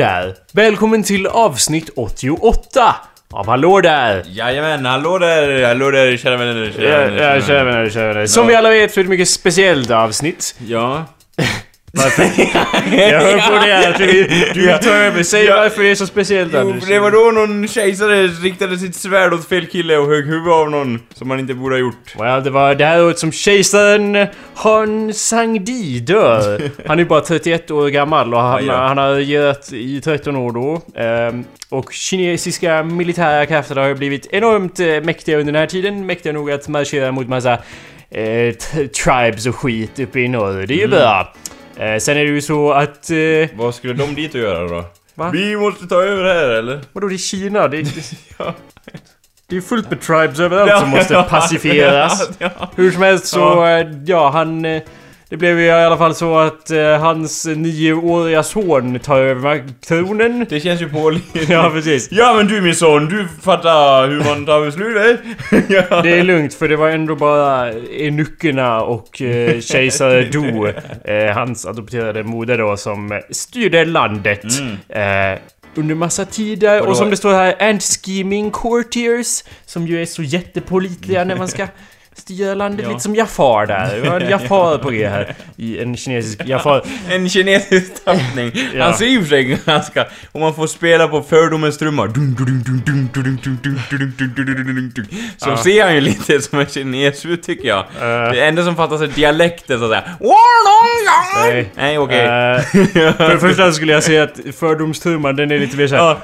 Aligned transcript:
Där! 0.00 0.34
Välkommen 0.52 1.02
till 1.02 1.26
avsnitt 1.26 1.90
88 1.96 2.96
av 3.30 3.46
Hallå 3.46 3.80
där! 3.80 4.24
Jajamän, 4.26 4.86
hallå 4.86 5.18
där, 5.18 5.66
hallå 5.66 5.90
där 5.90 6.16
kära 6.16 6.36
vänner, 6.36 6.72
kära 6.76 6.98
vänner. 6.98 7.34
ja, 7.34 7.40
kära 7.40 7.64
vänner, 7.64 7.90
kära 7.90 8.12
vänner. 8.12 8.26
Som 8.26 8.46
vi 8.46 8.54
alla 8.54 8.70
vet 8.70 8.92
så 8.92 9.00
är 9.00 9.04
det 9.04 9.06
ett 9.06 9.10
mycket 9.10 9.28
speciellt 9.28 9.90
avsnitt. 9.90 10.54
Ja. 10.66 11.04
Varför? 11.92 12.22
Jag 12.96 13.20
hör 13.20 13.32
på 13.48 13.66
det 13.66 13.72
här 13.72 13.90
att 13.90 13.98
du, 13.98 14.06
du 14.54 14.66
vill 14.66 14.78
ta 14.82 14.90
över. 14.90 15.22
Säg 15.22 15.44
Ja. 15.44 15.56
varför 15.56 15.82
det 15.82 15.90
är 15.90 15.94
så 15.94 16.06
speciellt 16.06 16.50
Jo, 16.54 16.60
Anders. 16.60 16.84
det 16.88 16.98
var 16.98 17.10
då 17.10 17.30
någon 17.40 17.68
kejsare 17.68 18.26
riktade 18.26 18.78
sitt 18.78 18.94
svärd 18.94 19.32
åt 19.34 19.48
fel 19.48 19.66
kille 19.66 19.96
och 19.96 20.06
högg 20.06 20.26
huvudet 20.26 20.52
av 20.52 20.70
någon 20.70 21.00
som 21.14 21.28
man 21.28 21.38
inte 21.40 21.54
borde 21.54 21.74
ha 21.74 21.80
gjort. 21.80 22.14
Well, 22.18 22.44
det 22.44 22.50
var 22.50 22.74
det 22.74 22.84
här 22.84 23.04
året 23.04 23.18
som 23.18 23.32
kejsaren 23.32 24.26
Han 24.54 25.12
Sang-Di 25.14 26.00
dör. 26.00 26.60
Han 26.86 26.98
är 26.98 27.04
bara 27.04 27.20
31 27.20 27.70
år 27.70 27.88
gammal 27.88 28.34
och 28.34 28.40
han, 28.40 28.58
Aj 28.58 28.66
då. 28.66 28.72
han 28.72 28.98
har 28.98 29.14
regerat 29.14 29.72
i 29.72 30.00
13 30.00 30.36
år 30.36 30.52
då. 30.52 30.82
Ehm, 31.00 31.44
och 31.68 31.92
kinesiska 31.92 32.82
militära 32.82 33.46
krafter 33.46 33.76
har 33.76 33.94
blivit 33.94 34.26
enormt 34.30 34.80
eh, 34.80 34.86
mäktiga 34.86 35.38
under 35.38 35.52
den 35.52 35.60
här 35.60 35.66
tiden. 35.66 36.06
Mäktiga 36.06 36.32
nog 36.32 36.50
att 36.50 36.68
marschera 36.68 37.12
mot 37.12 37.28
massa 37.28 37.52
eh, 38.10 38.54
tribes 39.04 39.46
och 39.46 39.56
skit 39.56 39.98
uppe 39.98 40.20
i 40.20 40.28
norr. 40.28 40.66
Det 40.66 40.74
är 40.74 40.76
ju 40.78 40.84
Mm. 40.84 40.98
bra. 40.98 41.34
Eh, 41.76 41.96
sen 41.98 42.16
är 42.16 42.24
det 42.24 42.30
ju 42.30 42.42
så 42.42 42.72
att... 42.72 43.10
Eh, 43.10 43.16
Vad 43.54 43.74
skulle 43.74 43.92
de 43.94 44.14
dit 44.14 44.34
och 44.34 44.40
göra 44.40 44.68
då? 44.68 44.84
Va? 45.14 45.30
Vi 45.30 45.56
måste 45.56 45.86
ta 45.86 46.02
över 46.02 46.24
här 46.34 46.48
eller? 46.48 46.80
vadå 46.92 47.08
det 47.08 47.14
är 47.14 47.18
Kina? 47.18 47.68
Det 47.68 47.78
är, 47.78 47.86
Ja. 48.38 48.54
det 49.46 49.56
är 49.56 49.60
fullt 49.60 49.90
med 49.90 50.00
tribes 50.00 50.40
överallt 50.40 50.80
som 50.80 50.88
måste 50.90 51.14
pacifieras. 51.30 52.30
Ja, 52.38 52.50
Hur 52.76 52.90
som 52.90 53.02
helst 53.02 53.26
så, 53.26 53.66
eh, 53.66 53.86
ja 54.06 54.30
han... 54.30 54.80
eh, 55.30 55.36
Det 55.36 55.36
blev 55.36 55.58
ju 55.58 55.64
i 55.66 55.70
alla 55.70 55.98
fall 55.98 56.14
så 56.14 56.38
att 56.38 56.70
eh, 56.70 56.98
hans 56.98 57.46
nioåriga 57.46 58.42
son 58.42 58.98
tar 58.98 59.20
över 59.20 59.64
tronen. 59.86 60.46
Det 60.48 60.60
känns 60.60 60.80
ju 60.82 60.88
pålitligt. 60.88 61.50
Ja 61.50 61.70
precis. 61.70 62.08
Ja 62.10 62.34
men 62.36 62.46
du 62.46 62.60
min 62.60 62.74
son, 62.74 63.08
du 63.08 63.28
fattar 63.42 64.08
hur 64.08 64.24
man 64.24 64.46
tar 64.46 64.64
beslut 64.66 64.96
eh? 64.96 65.58
ja. 65.90 66.02
Det 66.02 66.18
är 66.18 66.22
lugnt 66.22 66.54
för 66.54 66.68
det 66.68 66.76
var 66.76 66.88
ändå 66.88 67.16
bara 67.16 67.72
enuckerna 67.98 68.80
och 68.82 69.22
eh, 69.22 69.60
kejsare 69.60 70.22
Do, 70.22 70.66
eh, 71.04 71.34
hans 71.34 71.66
adopterade 71.66 72.22
moder 72.22 72.58
då, 72.58 72.76
som 72.76 73.12
eh, 73.12 73.18
styrde 73.30 73.84
landet. 73.84 74.44
Eh, 74.88 75.38
under 75.74 75.94
massa 75.94 76.24
tider 76.24 76.80
Vadå? 76.80 76.90
och 76.90 76.96
som 76.96 77.10
det 77.10 77.16
står 77.16 77.32
här, 77.32 77.62
and 77.68 77.82
scheming 77.82 78.50
courtiers 78.50 79.44
som 79.66 79.86
ju 79.86 80.02
är 80.02 80.06
så 80.06 80.22
jättepolitliga 80.22 81.24
när 81.24 81.36
man 81.36 81.48
ska 81.48 81.66
till 82.26 82.42
Ölandet, 82.42 82.80
ja. 82.82 82.88
lite 82.88 83.00
som 83.00 83.14
Jafar 83.14 83.66
där. 83.66 84.00
Vi 84.00 84.08
har 84.08 84.20
en 84.20 84.30
Jafar 84.30 84.78
på 84.78 84.90
G 84.90 85.08
här. 85.08 85.34
En 85.78 85.96
kinesisk 85.96 86.40
Jafar. 86.46 86.82
en 87.10 87.28
kinesisk 87.28 88.04
tappning. 88.04 88.52
ja. 88.74 88.84
Han 88.84 88.94
ser 88.94 89.06
ju 89.06 89.20
för 89.20 89.28
sig 89.28 89.58
ganska... 89.64 90.06
Om 90.32 90.40
man 90.40 90.54
får 90.54 90.66
spela 90.66 91.08
på 91.08 91.22
fördomens 91.22 91.78
trumma... 91.78 92.06
Så 95.36 95.56
ser 95.56 95.84
han 95.84 95.94
ju 95.94 96.00
lite 96.00 96.40
som 96.40 96.58
en 96.58 96.66
kines 96.66 97.26
ut 97.26 97.42
tycker 97.42 97.68
jag. 97.68 97.78
Uh. 97.78 98.32
Det 98.32 98.40
enda 98.40 98.64
som 98.64 98.76
fattas 98.76 99.00
är 99.00 99.06
dialekten 99.06 99.78
så 99.78 99.84
att 99.84 99.90
säga. 99.90 100.04
Nej, 101.76 101.98
okej. 101.98 101.98
Okay. 101.98 102.56
Uh, 103.06 103.12
för 103.12 103.28
det 103.28 103.38
första 103.38 103.72
skulle 103.72 103.92
jag 103.92 104.02
säga 104.02 104.22
att 104.22 104.40
fördomstrumman 104.58 105.36
den 105.36 105.50
är 105.50 105.58
lite 105.58 105.76
mer 105.76 105.86
såhär... 105.86 106.16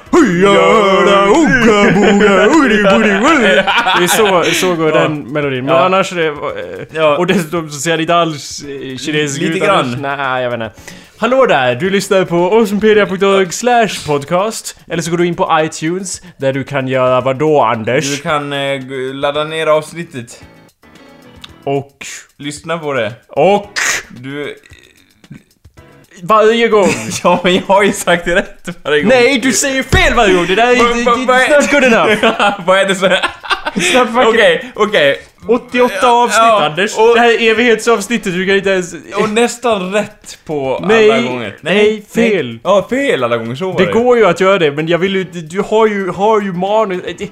Det 3.97 4.03
är 4.03 4.07
så, 4.07 4.43
så 4.43 4.75
går 4.75 4.91
den 4.91 5.33
melodin. 5.33 5.65
Men 5.65 5.75
annars 5.93 6.13
eh, 6.13 6.33
Ja. 6.91 7.17
Och 7.17 7.27
dessutom 7.27 7.69
så 7.71 7.79
ser 7.79 7.89
jag 7.91 8.01
inte 8.01 8.15
alls 8.15 8.63
eh, 8.63 8.97
kinesisk 8.97 9.41
Lite 9.41 9.53
ut. 9.53 9.63
grann. 9.63 9.79
annars. 9.79 10.17
Nej, 10.19 10.43
jag 10.43 10.49
vet 10.51 10.61
inte. 10.61 10.81
Hallå 11.19 11.45
där! 11.45 11.75
Du 11.75 11.89
lyssnar 11.89 12.25
på 12.25 12.35
awesomepedia.org 12.35 13.51
slash 13.51 13.87
podcast. 14.07 14.79
Eller 14.89 15.03
så 15.03 15.11
går 15.11 15.17
du 15.17 15.25
in 15.25 15.35
på 15.35 15.49
iTunes, 15.63 16.21
där 16.37 16.53
du 16.53 16.63
kan 16.63 16.87
göra 16.87 17.21
vad 17.21 17.35
då 17.39 17.61
Anders? 17.61 18.15
Du 18.17 18.21
kan 18.21 18.53
eh, 18.53 18.75
g- 18.75 19.13
ladda 19.13 19.43
ner 19.43 19.67
avsnittet. 19.67 20.43
Och... 21.63 22.05
Lyssna 22.37 22.77
på 22.77 22.93
det. 22.93 23.13
Och... 23.27 23.71
Du... 24.09 24.55
Varje 26.23 26.67
gång! 26.67 26.89
Ja 27.23 27.39
men 27.43 27.55
jag 27.55 27.61
har 27.61 27.83
ju 27.83 27.91
sagt 27.93 28.25
det 28.25 28.35
rätt 28.35 28.67
varje 28.83 29.01
gång. 29.01 29.09
Nej, 29.09 29.39
du 29.39 29.51
säger 29.51 29.83
fel 29.83 30.13
varje 30.13 30.33
gång! 30.33 30.45
Det 30.47 30.55
där 30.55 30.67
är 30.71 31.05
Va- 31.05 31.13
inte... 31.15 31.27
va- 31.27 31.39
är- 31.41 31.61
not 31.61 31.71
good 31.71 31.83
enough! 31.83 32.61
Vad 32.65 32.77
är 32.79 32.85
det 32.85 32.95
så... 32.95 33.09
Snart 33.91 34.07
fucking- 34.09 34.27
Okej, 34.29 34.71
okej. 34.75 35.21
88 35.47 36.07
avsnitt 36.11 36.37
Ja, 36.37 36.65
Anders! 36.65 36.97
och- 36.97 37.15
det 37.15 37.19
här 37.19 37.41
är 37.41 37.51
evighetsavsnittet, 37.51 38.33
du 38.33 38.45
kan 38.47 38.55
inte 38.55 38.69
ens... 38.69 38.93
Och 39.15 39.29
nästan 39.29 39.93
rätt 39.93 40.39
på 40.45 40.85
Nej, 40.87 41.11
alla 41.11 41.21
gånger. 41.27 41.55
nej, 41.61 42.05
fel. 42.15 42.47
Nej. 42.47 42.59
Ja, 42.63 42.87
fel 42.89 43.23
alla 43.23 43.37
gånger. 43.37 43.55
Så 43.55 43.71
var 43.71 43.79
Det 43.79 43.85
det. 43.85 43.91
går 43.91 44.17
ju 44.17 44.25
att 44.25 44.39
göra 44.39 44.59
det, 44.59 44.71
men 44.71 44.87
jag 44.87 44.97
vill 44.97 45.15
ju... 45.15 45.23
Du 45.23 45.61
har 45.61 45.87
ju, 45.87 46.09
har 46.09 46.41
ju 46.41 46.53
manus... 46.53 47.01
Det, 47.17 47.29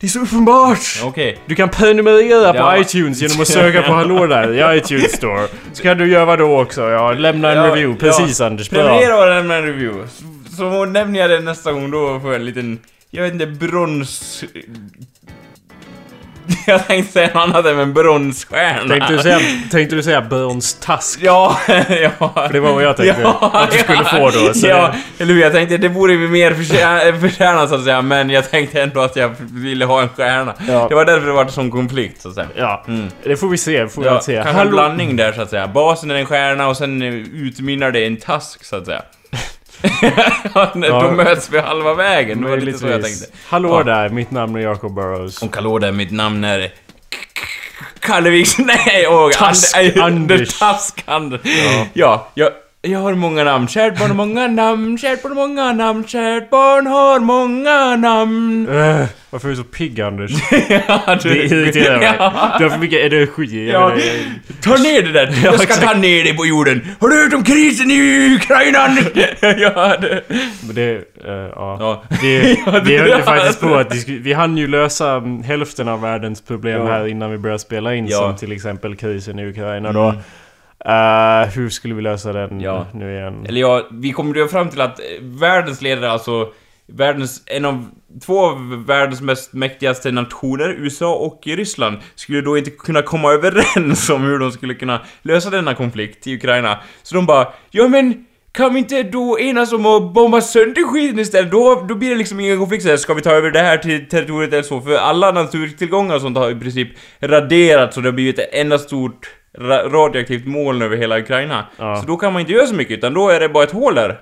det 0.00 0.06
är 0.06 0.08
så 0.08 0.20
uppenbart! 0.20 0.78
Okej. 1.04 1.38
Du 1.46 1.54
kan 1.54 1.68
prenumerera 1.68 2.52
på 2.52 2.58
Ja. 2.58 2.78
iTunes 2.78 3.22
genom 3.22 3.40
att 3.40 3.48
söka 3.48 3.82
på 3.82 3.92
Hallå 3.94 4.26
där 4.26 4.74
i 4.74 4.78
iTunes 4.78 5.12
Store. 5.12 5.46
Så 5.72 5.82
kan 5.82 5.98
du 5.98 6.06
göra 6.10 6.36
då 6.36 6.60
också? 6.60 6.82
Ja, 6.90 7.12
lämna 7.12 7.50
en 7.52 7.56
Ja, 7.58 7.66
review. 7.66 8.00
Precis 8.10 8.40
Anders, 8.40 8.70
bra. 8.70 8.82
Prenumerera 8.82 9.20
och 9.22 9.28
lämna 9.28 9.54
en 9.54 9.66
review. 9.66 10.08
Så, 10.50 10.56
så 10.56 10.84
nämner 10.84 11.20
jag 11.20 11.30
det 11.30 11.40
nästa 11.40 11.72
gång, 11.72 11.90
då 11.90 12.20
får 12.20 12.30
jag 12.32 12.40
en 12.40 12.44
liten... 12.44 12.78
Jag 13.10 13.22
vet 13.22 13.32
inte, 13.32 13.46
brons... 13.46 14.44
Jag 16.66 16.86
tänkte 16.86 17.12
säga 17.12 17.26
något 17.34 17.36
annat 17.44 17.66
än 17.66 17.78
en 17.78 17.92
bronsstjärna. 17.94 18.88
Tänkte 18.88 19.12
du 19.12 19.18
säga, 19.18 19.38
tänkte 19.70 19.96
du 19.96 20.02
säga 20.02 20.20
Burns 20.22 20.74
task? 20.74 21.18
Ja, 21.22 21.58
ja. 21.68 22.32
För 22.34 22.52
det 22.52 22.60
var 22.60 22.72
vad 22.72 22.82
jag 22.84 22.96
tänkte 22.96 23.28
att 23.28 23.70
du 23.70 23.78
skulle 23.78 24.04
få 24.04 24.30
då. 24.30 24.54
Så 24.54 24.66
ja, 24.66 24.94
eller 25.18 25.34
hur? 25.34 25.40
Jag 25.40 25.52
tänkte 25.52 25.76
det 25.76 25.88
borde 25.88 26.16
vi 26.16 26.28
mer 26.28 26.54
förtjäna, 26.54 27.18
förtjäna 27.20 27.66
så 27.66 27.74
att 27.74 27.84
säga, 27.84 28.02
men 28.02 28.30
jag 28.30 28.50
tänkte 28.50 28.82
ändå 28.82 29.00
att 29.00 29.16
jag 29.16 29.34
ville 29.38 29.84
ha 29.84 30.02
en 30.02 30.08
stjärna. 30.08 30.54
Ja. 30.68 30.86
Det 30.88 30.94
var 30.94 31.04
därför 31.04 31.26
det 31.26 31.32
var 31.32 31.46
sån 31.46 31.70
konflikt, 31.70 32.22
så 32.22 32.28
att 32.28 32.34
säga. 32.34 32.46
ja, 32.56 32.84
Mm. 32.88 33.08
det 33.24 33.36
får 33.36 33.48
vi 33.48 33.58
se. 33.58 33.88
Får 33.88 34.06
Ja, 34.06 34.14
vi 34.14 34.20
se. 34.22 34.40
kanske 34.44 34.62
en 34.62 34.70
blandning 34.70 35.16
där 35.16 35.32
så 35.32 35.42
att 35.42 35.50
säga. 35.50 35.68
Basen 35.68 36.10
är 36.10 36.14
en 36.14 36.26
stjärna 36.26 36.68
och 36.68 36.76
sen 36.76 37.02
eh, 37.02 37.14
utmynnar 37.14 37.90
det 37.90 38.00
i 38.00 38.06
en 38.06 38.16
task 38.16 38.64
så 38.64 38.76
att 38.76 38.86
säga. 38.86 39.02
Ja, 40.54 40.72
när- 40.74 40.88
Ja. 40.88 41.00
Då 41.02 41.10
möts 41.10 41.50
vi 41.50 41.58
halva 41.58 41.94
vägen, 41.94 42.42
det 42.42 42.48
var 42.50 42.56
lite 42.56 42.78
så 42.78 42.86
jag 42.86 43.02
tänkte. 43.04 43.26
Hallå 43.48 43.78
Ja. 43.78 43.82
där, 43.94 44.08
mitt 44.08 44.30
namn 44.30 44.56
är 44.56 44.60
Jacob 44.60 44.94
Burrows. 44.94 45.42
Och 45.42 45.56
hallå 45.56 45.78
där, 45.78 45.92
mitt 45.92 46.10
namn 46.10 46.44
är... 46.44 46.72
Kalleviks... 48.00 48.58
Nej, 48.58 49.06
åh... 49.08 49.30
Task 49.30 49.76
And- 49.76 50.00
Anders. 50.00 50.58
Task 50.58 51.02
Anders. 51.06 51.40
Ja, 51.92 52.28
jag, 52.34 52.50
jag 52.82 52.98
har 52.98 53.14
många 53.14 53.44
namn. 53.44 53.68
Kärt 53.68 53.98
barn 53.98 54.08
har 54.10 54.16
många 54.16 54.46
namn, 54.48 54.98
kärt 54.98 55.22
barn 55.22 55.36
har 55.36 55.46
många 55.48 55.72
namn, 55.72 56.04
kärt 56.06 56.50
barn 56.50 56.86
har 56.86 57.20
många 57.20 57.96
namn. 57.96 58.68
Äh, 58.68 59.06
varför 59.30 59.48
är 59.48 59.50
du 59.50 59.56
så 59.56 59.64
pigg 59.64 60.00
Anders? 60.00 60.30
ja, 60.68 61.18
Det 61.22 61.28
irriterar 61.44 61.98
mig. 61.98 62.08
Ja. 62.18 62.54
Du 62.58 62.64
har 62.64 62.70
för 62.70 62.78
mycket 62.78 63.12
energi. 63.12 63.70
Ja. 63.72 63.92
Ta 64.62 64.76
ner 64.76 65.02
det 65.02 65.12
där! 65.12 65.38
Jag 65.44 65.60
ska 65.60 65.74
ta 65.74 65.92
ner 65.98 66.24
det 66.24 66.34
på 66.34 66.46
jorden! 66.46 66.86
Har 67.00 67.08
du 67.08 67.22
hört 67.24 67.34
om 67.34 67.44
krisen 67.44 67.90
i 67.90 68.34
Ukraina? 68.36 68.78
ja, 69.58 69.96
det... 70.00 70.22
Det... 70.72 70.92
eh, 71.26 71.32
ja. 71.54 71.76
Ja. 71.80 72.02
Vi, 72.22 72.58
Ja, 72.66 72.80
det- 72.80 72.98
höll 72.98 73.22
faktiskt 73.22 73.60
på 73.60 73.74
att 73.74 74.08
Vi 74.08 74.32
hann 74.32 74.56
ju 74.56 74.66
lösa 74.66 75.10
mm, 75.12 75.42
hälften 75.42 75.88
av 75.88 76.00
världens 76.00 76.40
problem 76.40 76.86
här 76.86 77.06
innan 77.06 77.30
vi 77.30 77.38
började 77.38 77.58
spela 77.58 77.94
in. 77.94 78.08
Som 78.08 78.36
till 78.36 78.52
exempel 78.52 78.96
krisen 78.96 79.38
i 79.38 79.46
Ukraina 79.46 79.92
då. 79.92 80.14
Eh, 80.84 81.48
hur 81.54 81.68
skulle 81.68 81.94
vi 81.94 82.02
lösa 82.02 82.32
den 82.32 82.60
Ja. 82.60 82.86
nu 82.94 83.12
igen? 83.14 83.46
Eller 83.48 83.60
ja, 83.60 83.88
vi 83.92 84.12
kommer 84.12 84.34
då 84.34 84.48
fram 84.48 84.68
till 84.70 84.80
att 84.80 85.00
eh, 85.00 85.04
världens 85.20 85.82
ledare, 85.82 86.10
alltså 86.10 86.52
världens, 86.86 87.42
en 87.46 87.64
av 87.64 87.86
två 88.26 88.40
av 88.46 88.84
världens 88.86 89.20
mest 89.20 89.52
mäktigaste 89.52 90.10
nationer, 90.12 90.68
USA 90.78 91.14
och 91.14 91.40
Ryssland, 91.46 91.96
skulle 92.14 92.40
då 92.40 92.58
inte 92.58 92.70
kunna 92.70 93.02
komma 93.02 93.32
överens 93.32 94.10
om 94.10 94.22
hur 94.22 94.38
de 94.38 94.52
skulle 94.52 94.74
kunna 94.74 95.00
lösa 95.22 95.50
denna 95.50 95.74
konflikt 95.74 96.26
i 96.26 96.34
Ukraina. 96.34 96.78
Så 97.02 97.14
de 97.14 97.26
bara, 97.26 97.48
ja 97.70 97.88
men 97.88 98.24
kan 98.52 98.72
vi 98.74 98.78
inte 98.78 99.02
då 99.02 99.38
enas 99.40 99.72
om 99.72 99.86
att 99.86 100.12
bomba 100.14 100.40
sönder 100.40 100.82
skiten 100.82 101.18
istället? 101.18 101.50
Då, 101.50 101.84
då 101.88 101.94
blir 101.94 102.10
det 102.10 102.16
liksom 102.16 102.40
ingen 102.40 102.58
konflikt 102.58 102.82
så 102.82 102.88
här, 102.88 102.96
ska 102.96 103.14
vi 103.14 103.22
ta 103.22 103.30
över 103.30 103.50
det 103.50 103.60
här 103.60 103.78
till 103.78 104.08
territoriet 104.08 104.52
eller 104.52 104.62
så? 104.62 104.80
För 104.80 104.96
alla 104.96 105.30
naturtillgångar 105.32 106.14
och 106.14 106.20
sånt 106.20 106.36
har 106.36 106.50
i 106.50 106.54
princip 106.54 106.88
raderats 107.20 107.96
och 107.96 108.02
det 108.02 108.08
har 108.08 108.14
blivit 108.14 108.38
ett 108.38 108.48
enda 108.52 108.78
stort 108.78 109.30
radioaktivt 109.66 110.46
moln 110.46 110.82
över 110.82 110.96
hela 110.96 111.18
Ukraina. 111.18 111.64
Ja. 111.76 111.96
Så 111.96 112.06
då 112.06 112.16
kan 112.16 112.32
man 112.32 112.40
inte 112.40 112.52
göra 112.52 112.66
så 112.66 112.74
mycket, 112.74 112.98
utan 112.98 113.14
då 113.14 113.28
är 113.28 113.40
det 113.40 113.48
bara 113.48 113.64
ett 113.64 113.72
hål 113.72 113.94
där. 113.94 114.20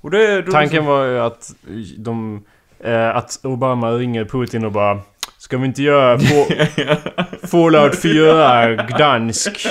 Och 0.00 0.10
det, 0.10 0.42
då 0.42 0.52
Tanken 0.52 0.84
var 0.84 1.04
ju 1.04 1.20
att 1.20 1.50
de... 1.96 2.44
eh, 2.84 3.16
att 3.16 3.40
Obama 3.42 3.90
ringer 3.90 4.24
Putin 4.24 4.64
och 4.64 4.72
bara... 4.72 5.00
Ska 5.38 5.58
vi 5.58 5.66
inte 5.66 5.82
göra 5.82 6.18
Fallout 7.50 8.02
4 8.02 8.74
Gdansk? 8.74 9.66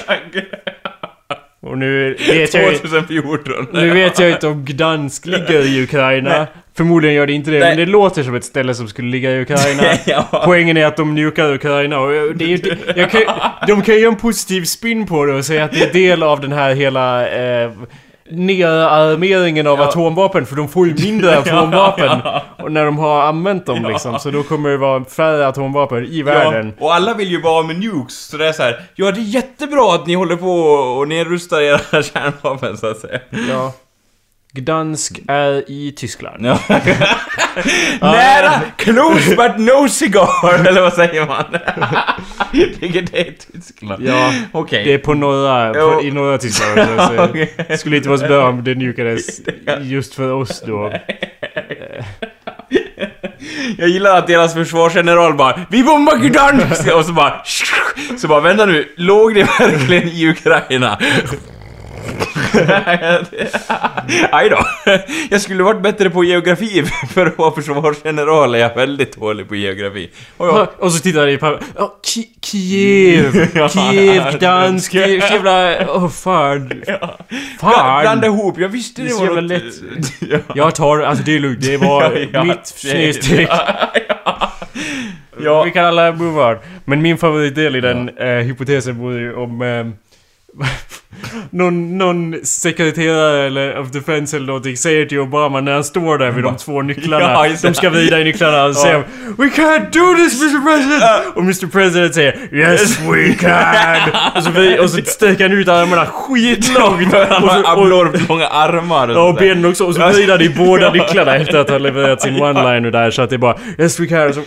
Och 1.60 1.78
nu 1.78 2.14
vet 2.14 2.54
jag 2.54 2.72
ju... 2.72 2.78
2014. 2.78 3.68
Nu 3.74 3.90
vet 3.90 4.20
jag 4.20 4.32
inte 4.32 4.48
om 4.48 4.66
Gdansk 4.66 5.26
ligger 5.26 5.66
i 5.66 5.84
Ukraina. 5.84 6.48
Förmodligen 6.78 7.16
gör 7.16 7.28
det 7.28 7.34
inte 7.34 7.52
det, 7.52 7.60
Nej. 7.60 7.70
men 7.70 7.78
det 7.78 7.86
låter 7.86 8.24
som 8.24 8.36
ett 8.36 8.44
ställe 8.46 8.76
som 8.76 8.88
skulle 8.88 9.10
ligga 9.10 9.32
i 9.32 9.42
Ukraina. 9.42 9.84
ja. 10.06 10.42
Poängen 10.46 10.78
är 10.78 10.86
att 10.86 10.98
de 10.98 11.16
nukar 11.16 11.54
Ukraina 11.54 12.00
och 12.00 12.12
det 12.36 12.54
är 12.54 12.78
jag 12.96 13.12
kan, 13.12 13.22
De 13.68 13.82
kan 13.82 13.96
ju 13.96 14.02
göra 14.02 14.12
en 14.14 14.20
positiv 14.20 14.64
spin 14.66 15.06
på 15.08 15.26
det 15.26 15.34
och 15.34 15.46
säga 15.46 15.64
att 15.66 15.72
det 15.72 15.84
är 15.90 15.94
del 15.94 16.24
av 16.24 16.42
den 16.42 16.52
här 16.52 16.76
hela... 16.76 17.28
Eh, 17.30 17.72
nerarmeringen 18.30 19.68
av 19.68 19.80
Ja. 19.80 19.88
atomvapen 19.88 20.46
för 20.46 20.56
de 20.56 20.68
får 20.68 20.88
ju 20.88 20.94
mindre 20.94 21.38
atomvapen 21.38 22.22
ja. 22.24 22.44
och 22.64 22.72
när 22.72 22.86
de 22.86 22.98
har 22.98 23.22
använt 23.22 23.66
dem 23.66 23.80
Ja. 23.84 23.90
liksom. 23.90 24.20
Så 24.20 24.32
då 24.32 24.44
kommer 24.44 24.70
det 24.70 24.78
vara 24.78 25.06
färre 25.06 25.48
atomvapen 25.48 26.06
i 26.06 26.22
världen. 26.24 26.74
Ja, 26.80 26.86
och 26.86 26.96
alla 26.96 27.14
vill 27.14 27.32
ju 27.32 27.42
vara 27.42 27.64
med 27.64 27.80
nukes, 27.80 28.26
så 28.28 28.38
det 28.38 28.48
är 28.48 28.52
så 28.52 28.64
här. 28.64 28.80
Ja, 28.96 29.12
det 29.12 29.20
är 29.20 29.24
jättebra 29.24 29.96
att 29.96 30.08
ni 30.08 30.14
håller 30.14 30.36
på 30.36 30.52
och 31.00 31.08
nedrustar 31.08 31.62
era 31.62 31.78
kärnvapen, 32.04 32.78
så 32.78 32.88
att 32.88 32.98
säga. 33.00 33.20
Ja. 33.50 33.74
Gdansk 34.56 35.20
är 35.28 35.72
i 35.72 35.92
Tyskland. 35.92 36.46
Ja. 36.46 36.60
Nära! 38.02 38.62
Close 38.78 39.36
but 39.36 39.58
no 39.58 39.90
cigar! 39.90 40.68
Eller 40.68 40.82
vad 40.82 40.94
säger 40.94 41.28
man? 41.28 41.46
Vilket 42.80 43.12
det 43.12 43.20
är 43.20 43.34
Tyskland. 43.54 44.04
Ja, 44.08 44.34
Okej. 44.52 44.84
Det 44.86 44.94
är 44.94 44.98
på 44.98 45.14
norra, 45.14 45.74
på, 45.74 46.02
i 46.04 46.12
norra 46.12 46.38
Tyskland. 46.38 46.90
Så 47.02 47.12
det 47.12 47.24
Okej. 47.58 47.78
skulle 47.78 47.98
inte 47.98 48.10
vara 48.10 48.20
så 48.20 48.28
bra 48.28 48.50
om 48.50 48.64
det 48.64 48.76
nukades 48.76 49.42
just 49.82 50.16
för 50.16 50.32
oss 50.32 50.64
då. 50.68 50.94
Jag 53.78 53.90
gillar 53.90 54.18
att 54.18 54.28
deras 54.28 54.54
försvarsgeneral 54.54 55.34
bara 55.34 55.66
Vi 55.70 55.84
bombar 55.84 56.18
Gdansk! 56.18 56.94
Och 56.94 57.06
så 57.06 57.14
bara 57.14 57.42
Så 58.18 58.28
bara 58.28 58.42
vänta 58.42 58.66
nu, 58.66 58.94
låg 58.98 59.36
det 59.36 59.44
verkligen 59.60 60.08
i 60.08 60.30
Ukraina? 60.30 61.00
Aj 64.32 64.50
då. 64.50 64.58
Jag 65.30 65.42
skulle 65.42 65.64
varit 65.64 65.82
bättre 65.82 66.10
på 66.10 66.24
geografi 66.24 66.84
för 67.14 67.26
att 67.26 67.38
vara 67.38 67.52
försvarsgeneral 67.52 68.56
är 68.56 68.60
jag 68.60 68.76
väldigt 68.76 69.18
dålig 69.18 69.48
på 69.48 69.56
geografi. 69.56 70.10
Och 70.38 70.48
jag, 70.48 70.68
Och 70.78 70.92
så 70.92 71.00
tittar 71.00 71.28
jag 71.28 71.40
på 71.40 71.60
oh, 71.76 71.92
Ki 72.04 72.30
Kiev! 72.42 73.50
Ja. 73.56 73.70
Kiev, 73.70 75.22
så 75.22 75.34
jävla... 75.34 75.76
Åh 75.96 76.10
fan. 76.10 76.84
ja. 76.88 77.18
Fan! 77.60 78.02
Blanda 78.02 78.28
ihop, 78.28 78.60
jag 78.60 78.70
visste 78.70 79.02
Det 79.02 79.08
det, 79.08 79.14
var 79.14 79.26
jävla 79.26 79.42
något... 79.42 79.50
lätt. 79.52 80.14
ja. 80.20 80.40
Jag 80.56 80.76
tar 80.76 81.00
alltså 81.00 81.24
det 81.24 81.36
är 81.36 81.40
lugnt. 81.40 81.62
Det 81.62 81.78
var 81.78 82.28
Ja, 82.34 82.44
mitt 82.44 82.68
snedstreck. 82.68 83.50
Ja. 83.50 84.52
Ja. 85.40 85.64
Vi 85.64 85.72
kan 85.72 85.86
alla 85.86 86.12
move 86.12 86.52
on. 86.52 86.58
Men 86.86 87.02
min 87.02 87.18
favoritdel 87.18 87.76
i 87.76 87.82
den 87.82 88.10
eh, 88.18 88.28
hypotesen 88.28 88.98
vore 88.98 89.20
ju 89.20 89.36
om... 89.36 89.62
Eh, 89.62 89.86
någon, 91.50 91.98
någon 91.98 92.36
sekreterare 92.44 93.46
eller 93.48 93.80
of 93.80 93.92
defense 93.92 94.38
eller 94.38 94.48
någonting 94.48 94.78
säger 94.78 95.06
till 95.06 95.20
Obama 95.20 95.62
när 95.62 95.74
han 95.74 95.84
står 95.84 96.18
där 96.18 96.32
vid 96.32 96.44
de 96.44 96.58
två 96.58 96.82
nycklarna. 96.82 97.26
Ja, 97.46 97.56
de 97.62 97.74
ska 97.74 97.90
vrida 97.90 98.20
i 98.20 98.24
nycklarna 98.24 98.64
och 98.66 98.76
säger 98.76 99.04
We 99.38 99.46
can't 99.46 99.92
do 99.92 100.16
this 100.24 100.42
Mr 100.42 100.66
President! 100.66 101.04
Och 101.36 101.42
Mr 101.42 101.68
President 101.68 102.16
säger 102.16 102.38
Yes 102.54 103.00
we 103.00 103.34
can! 103.34 103.96
och 104.36 104.44
så, 104.44 104.50
vri- 104.50 104.80
och 104.80 104.90
så 104.90 105.02
sträcker 105.06 105.50
han 105.50 105.58
ut 105.58 105.68
armarna 105.68 106.06
skitlångt. 106.06 107.14
Han 107.30 107.44
och, 107.44 107.50
har 107.50 107.60
och, 107.64 107.70
abnormt 107.70 108.30
långa 108.30 108.48
armar 108.48 109.08
och 109.08 109.16
Ja, 109.16 109.28
och 109.28 109.34
där. 109.34 109.42
benen 109.42 109.66
också. 109.66 109.86
Och 109.86 109.96
så 109.96 110.08
vrider 110.08 110.32
han 110.32 110.42
i 110.42 110.50
båda 110.50 110.92
nycklarna 110.94 111.36
efter 111.36 111.58
att 111.58 111.70
ha 111.70 111.78
levererat 111.78 112.22
sin 112.22 112.36
one-liner 112.36 112.92
där. 112.92 113.12
Så 113.12 113.22
att 113.22 113.30
det 113.30 113.36
är 113.36 113.38
bara 113.38 113.58
Yes 113.80 114.00
we 114.00 114.06
can. 114.06 114.28
Och 114.28 114.34
så, 114.36 114.42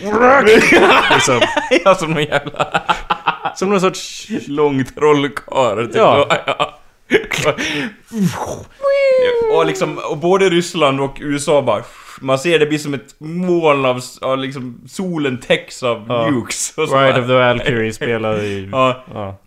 liksom, 1.15 1.41
Ja, 1.85 1.95
som 1.95 2.11
någon 2.11 2.23
jävla 2.23 2.67
som 3.55 3.69
någon 3.69 3.81
sorts... 3.81 4.27
lång 4.47 4.85
trollkarl. 4.85 5.85
Typ. 5.85 5.95
Ja. 5.95 6.27
ja. 6.45 6.79
och 9.53 9.65
liksom, 9.65 9.97
och 9.97 10.17
både 10.17 10.49
Ryssland 10.49 11.01
och 11.01 11.17
USA 11.21 11.61
bara... 11.61 11.83
Man 12.21 12.39
ser 12.39 12.59
det 12.59 12.65
blir 12.65 12.77
som 12.77 12.93
ett 12.93 13.15
moln 13.19 13.85
av, 13.85 14.01
av 14.21 14.37
liksom, 14.37 14.81
solen 14.87 15.39
täcks 15.39 15.83
av 15.83 16.05
Ja. 16.07 16.29
nukes. 16.29 16.77
Ride 16.77 17.21
of 17.21 17.27
the 17.27 17.33
Valkyrie 17.33 17.93
spelar 17.93 18.43
i... 18.43 18.69
Ja. 18.71 19.03
Ja. 19.13 19.37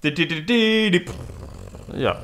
Ja. 1.98 2.16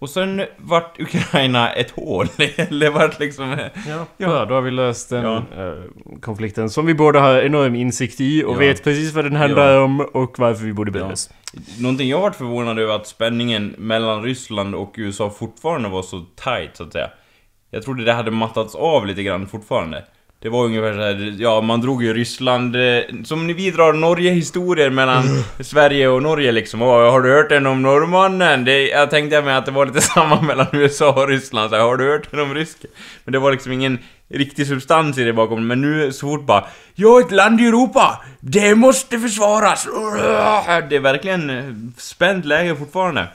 Och 0.00 0.10
sen 0.10 0.42
vart 0.56 1.00
Ukraina 1.00 1.72
ett 1.72 1.90
hål. 1.90 2.26
Eller 2.56 2.90
vart 2.90 3.18
liksom... 3.20 3.56
Ja, 3.88 4.06
ja, 4.16 4.44
då 4.44 4.54
har 4.54 4.60
vi 4.62 4.70
löst 4.70 5.10
den 5.10 5.24
Ja. 5.24 5.36
eh, 5.36 5.74
konflikten 6.20 6.70
som 6.70 6.86
vi 6.86 6.94
båda 6.94 7.20
har 7.20 7.38
enorm 7.38 7.74
insikt 7.74 8.20
i 8.20 8.44
och 8.44 8.54
Ja. 8.54 8.58
vet 8.58 8.84
precis 8.84 9.14
vad 9.14 9.24
den 9.24 9.36
handlar 9.36 9.80
om 9.80 10.00
och 10.00 10.38
varför 10.38 10.64
vi 10.64 10.72
borde 10.72 10.90
bry 10.90 11.00
Ja. 11.00 11.12
oss. 11.12 11.30
Någonting 11.80 12.08
jag 12.08 12.20
varit 12.20 12.36
förvånad 12.36 12.78
över 12.78 12.94
att 12.96 13.06
spänningen 13.06 13.74
mellan 13.78 14.22
Ryssland 14.22 14.74
och 14.74 14.94
USA 14.96 15.30
fortfarande 15.30 15.88
var 15.88 16.02
så 16.02 16.20
tight 16.44 16.76
så 16.76 16.82
att 16.84 16.92
säga. 16.92 17.10
Jag 17.70 17.82
trodde 17.82 18.04
det 18.04 18.12
hade 18.12 18.30
mattats 18.30 18.74
av 18.74 19.06
lite 19.06 19.22
grann 19.22 19.46
fortfarande. 19.46 20.04
Det 20.42 20.48
var 20.48 20.64
ungefär 20.64 20.92
så 20.92 21.00
här, 21.00 21.34
ja 21.38 21.60
man 21.60 21.80
drog 21.80 22.04
ju 22.04 22.14
Ryssland, 22.14 22.76
eh, 22.76 23.00
som 23.24 23.46
ni 23.46 23.70
drar 23.70 23.92
Norge-historier 23.92 24.90
mellan 24.90 25.22
Sverige 25.60 26.08
och 26.08 26.22
Norge 26.22 26.52
liksom. 26.52 26.82
Åh, 26.82 27.10
har 27.10 27.20
du 27.20 27.32
hört 27.32 27.48
den 27.48 27.66
om 27.66 27.82
norrmannen? 27.82 28.64
Det, 28.64 28.88
jag 28.88 29.10
tänkte 29.10 29.42
mig 29.42 29.54
att 29.54 29.66
det 29.66 29.72
var 29.72 29.86
lite 29.86 30.00
samma 30.14 30.40
mellan 30.40 30.66
USA 30.72 31.12
och 31.12 31.28
Ryssland, 31.28 31.70
så 31.70 31.76
här, 31.76 31.82
har 31.82 31.96
du 31.96 32.10
hört 32.10 32.30
den 32.30 32.40
om 32.40 32.54
rysken? 32.54 32.90
Men 33.24 33.32
det 33.32 33.38
var 33.38 33.52
liksom 33.52 33.72
ingen 33.72 33.98
riktig 34.28 34.66
substans 34.66 35.18
i 35.18 35.24
det 35.24 35.32
bakom, 35.32 35.66
men 35.66 35.80
nu 35.80 36.12
så 36.12 36.26
fort 36.26 36.46
bara 36.46 36.64
Ja, 36.94 37.20
ett 37.20 37.30
land 37.30 37.60
i 37.60 37.66
Europa! 37.66 38.24
Det 38.40 38.74
måste 38.74 39.18
försvaras! 39.18 39.84
Det 40.88 40.96
är 40.96 41.00
verkligen 41.00 41.50
eh, 41.50 41.64
spänt 41.96 42.44
läge 42.44 42.76
fortfarande. 42.76 43.26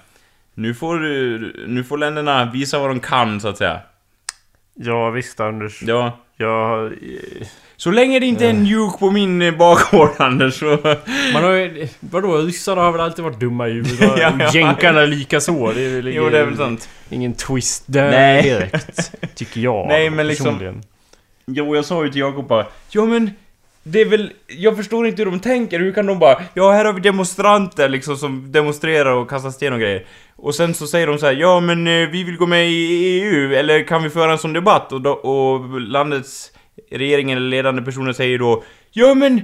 Nu 0.53 0.73
får, 0.73 0.95
eh, 0.95 1.39
nu 1.67 1.83
får 1.83 1.97
länderna 1.97 2.51
visa 2.53 2.79
vad 2.79 2.89
de 2.89 2.99
kan, 2.99 3.41
så 3.41 3.47
att 3.47 3.57
säga. 3.57 3.79
Ja 4.75 5.09
visst 5.09 5.39
Anders. 5.39 5.81
Ja. 5.81 6.19
Jag... 6.37 6.91
Så 7.77 7.91
länge 7.91 8.19
det 8.19 8.25
inte 8.25 8.45
är 8.45 8.49
en 8.49 8.63
nuke 8.63 8.97
på 8.99 9.11
min 9.11 9.41
eh, 9.41 9.55
bakgård, 9.55 10.09
Anders, 10.17 10.59
så... 10.59 10.65
Man 11.33 11.43
har 11.43 11.51
ju... 11.51 11.87
Vadå? 11.99 12.37
Ryssarna 12.37 12.81
har 12.81 12.91
väl 12.91 13.01
alltid 13.01 13.23
varit 13.25 13.39
dumma 13.39 13.67
i 13.67 13.71
huvudet? 13.71 13.99
Ja, 14.17 14.33
ja. 14.39 14.51
Jänkarna 14.53 15.05
lika 15.05 15.39
så. 15.41 15.71
Det 15.71 15.81
är 15.85 15.95
väl 15.95 16.07
Jo, 16.13 16.29
det 16.29 16.39
är 16.39 16.45
väl 16.45 16.57
sant. 16.57 16.89
ingen 17.09 17.33
twist 17.33 17.83
där 17.87 18.11
Nej. 18.11 18.43
direkt. 18.43 19.11
Tycker 19.35 19.61
jag. 19.61 19.87
Nej, 19.89 20.09
men 20.09 20.27
liksom- 20.27 20.45
personligen. 20.45 20.83
Jo, 21.47 21.75
jag 21.75 21.85
sa 21.85 22.03
ju 22.05 22.11
till 22.11 22.21
Jakob 22.21 22.47
bara 22.47 22.65
Ja 22.89 23.05
men 23.05 23.31
det 23.87 24.01
är 24.01 24.05
väl, 24.05 24.33
jag 24.47 24.77
förstår 24.77 25.07
inte 25.07 25.21
hur 25.21 25.31
de 25.31 25.39
tänker, 25.39 25.79
hur 25.79 25.91
kan 25.91 26.05
de 26.05 26.19
bara 26.19 26.41
Ja 26.53 26.71
här 26.71 26.85
har 26.85 26.93
vi 26.93 27.01
demonstranter 27.01 27.89
liksom 27.89 28.17
som 28.17 28.51
demonstrerar 28.51 29.11
och 29.11 29.29
kastar 29.29 29.49
sten 29.49 29.73
och 29.73 29.79
grejer 29.79 30.05
Och 30.35 30.55
sen 30.55 30.73
så 30.73 30.87
säger 30.87 31.07
de 31.07 31.17
så 31.17 31.25
här, 31.25 31.33
ja 31.33 31.59
men 31.59 31.87
eh, 31.87 32.09
vi 32.09 32.23
vill 32.23 32.37
gå 32.37 32.47
med 32.47 32.69
i 32.69 32.73
EU, 32.73 33.53
eller 33.53 33.83
kan 33.83 34.03
vi 34.03 34.09
föra 34.09 34.31
en 34.31 34.37
sån 34.37 34.53
debatt? 34.53 34.91
Och, 34.91 35.01
då, 35.01 35.11
och 35.11 35.81
landets 35.81 36.51
regeringen 36.91 37.37
eller 37.37 37.49
ledande 37.49 37.81
personer 37.81 38.13
säger 38.13 38.39
då 38.39 38.63
Ja 38.91 39.13
men 39.13 39.41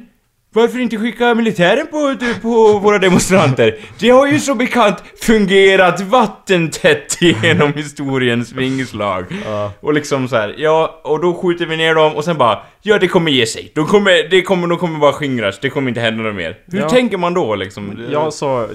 varför 0.54 0.80
inte 0.80 0.98
skicka 0.98 1.36
militären 1.36 1.88
på, 1.88 2.16
på 2.42 2.80
våra 2.80 2.98
demonstranter? 3.00 3.76
Det 4.00 4.10
har 4.10 4.28
ju 4.28 4.40
som 4.40 4.58
bekant 4.58 5.04
fungerat 5.22 6.02
vattentätt 6.02 7.18
genom 7.44 7.74
historiens 7.74 8.52
vingslag. 8.52 9.26
Ja. 9.46 9.72
Och 9.80 9.94
liksom 9.94 10.28
så 10.28 10.36
här, 10.36 10.56
ja, 10.58 11.02
och 11.04 11.22
då 11.22 11.34
skjuter 11.34 11.66
vi 11.66 11.78
ner 11.78 11.96
dem 11.96 12.16
och 12.16 12.24
sen 12.26 12.38
bara, 12.38 12.60
ja 12.82 12.98
det 13.00 13.08
kommer 13.08 13.32
ge 13.32 13.46
sig. 13.46 13.72
De 13.76 13.86
kommer, 13.88 14.30
det 14.30 14.42
kommer, 14.42 14.68
de 14.68 14.78
kommer 14.78 15.00
bara 15.00 15.14
skingras, 15.14 15.60
det 15.60 15.70
kommer 15.70 15.90
inte 15.90 16.02
hända 16.02 16.24
något 16.24 16.36
mer. 16.36 16.58
Hur 16.72 16.80
Ja. 16.80 16.90
tänker 16.90 17.18
man 17.18 17.34
då 17.34 17.56
liksom? 17.56 18.06
Jag 18.12 18.34
sa... 18.34 18.68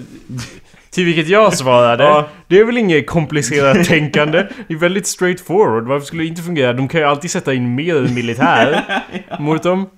Till 0.97 1.05
vilket 1.05 1.29
jag 1.29 1.55
svarade. 1.57 2.05
Ja. 2.05 2.29
Det 2.49 2.59
är 2.59 2.65
väl 2.65 2.77
inget 2.79 3.07
komplicerat 3.07 3.85
tänkande. 3.89 4.47
Det 4.69 4.75
är 4.75 4.79
väldigt 4.79 5.07
straightforward. 5.07 5.85
Varför 5.87 6.07
skulle 6.07 6.23
det 6.23 6.27
inte 6.27 6.43
fungera? 6.43 6.73
De 6.73 6.89
kan 6.89 7.01
ju 7.01 7.07
alltid 7.07 7.31
sätta 7.31 7.55
in 7.55 7.75
mer 7.75 7.95
militär 8.15 8.85
mot 9.39 9.63
dem. 9.63 9.91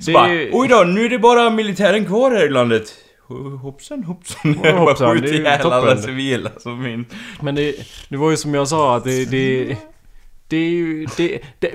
Så 0.00 0.10
Det 0.10 0.12
bara, 0.12 0.28
oj 0.52 0.68
då, 0.68 0.76
nu 0.86 1.04
är 1.04 1.08
det 1.08 1.18
bara 1.18 1.50
militären 1.50 2.04
kvar 2.04 2.30
här 2.30 2.46
i 2.46 2.48
landet. 2.50 2.82
Ho- 3.28 3.56
Hoppsan 3.58 4.04
hoppsan. 4.04 4.60
Ja, 4.64 4.70
hoppsan, 4.76 5.06
Bara 5.08 5.18
skjut 5.20 5.32
ihjäl 5.34 5.60
alla 5.72 5.96
civila 5.96 6.50
som 6.58 6.82
min... 6.82 7.04
Men 7.40 7.54
det, 7.54 7.74
det 8.08 8.16
var 8.16 8.30
ju 8.30 8.36
som 8.36 8.54
jag 8.54 8.68
sa 8.68 8.96
att 8.96 9.04
det... 9.04 9.24
Det, 9.24 9.76
det 10.48 10.56
är 10.56 10.70
ju... 10.70 11.06
Det, 11.16 11.38
det, 11.58 11.70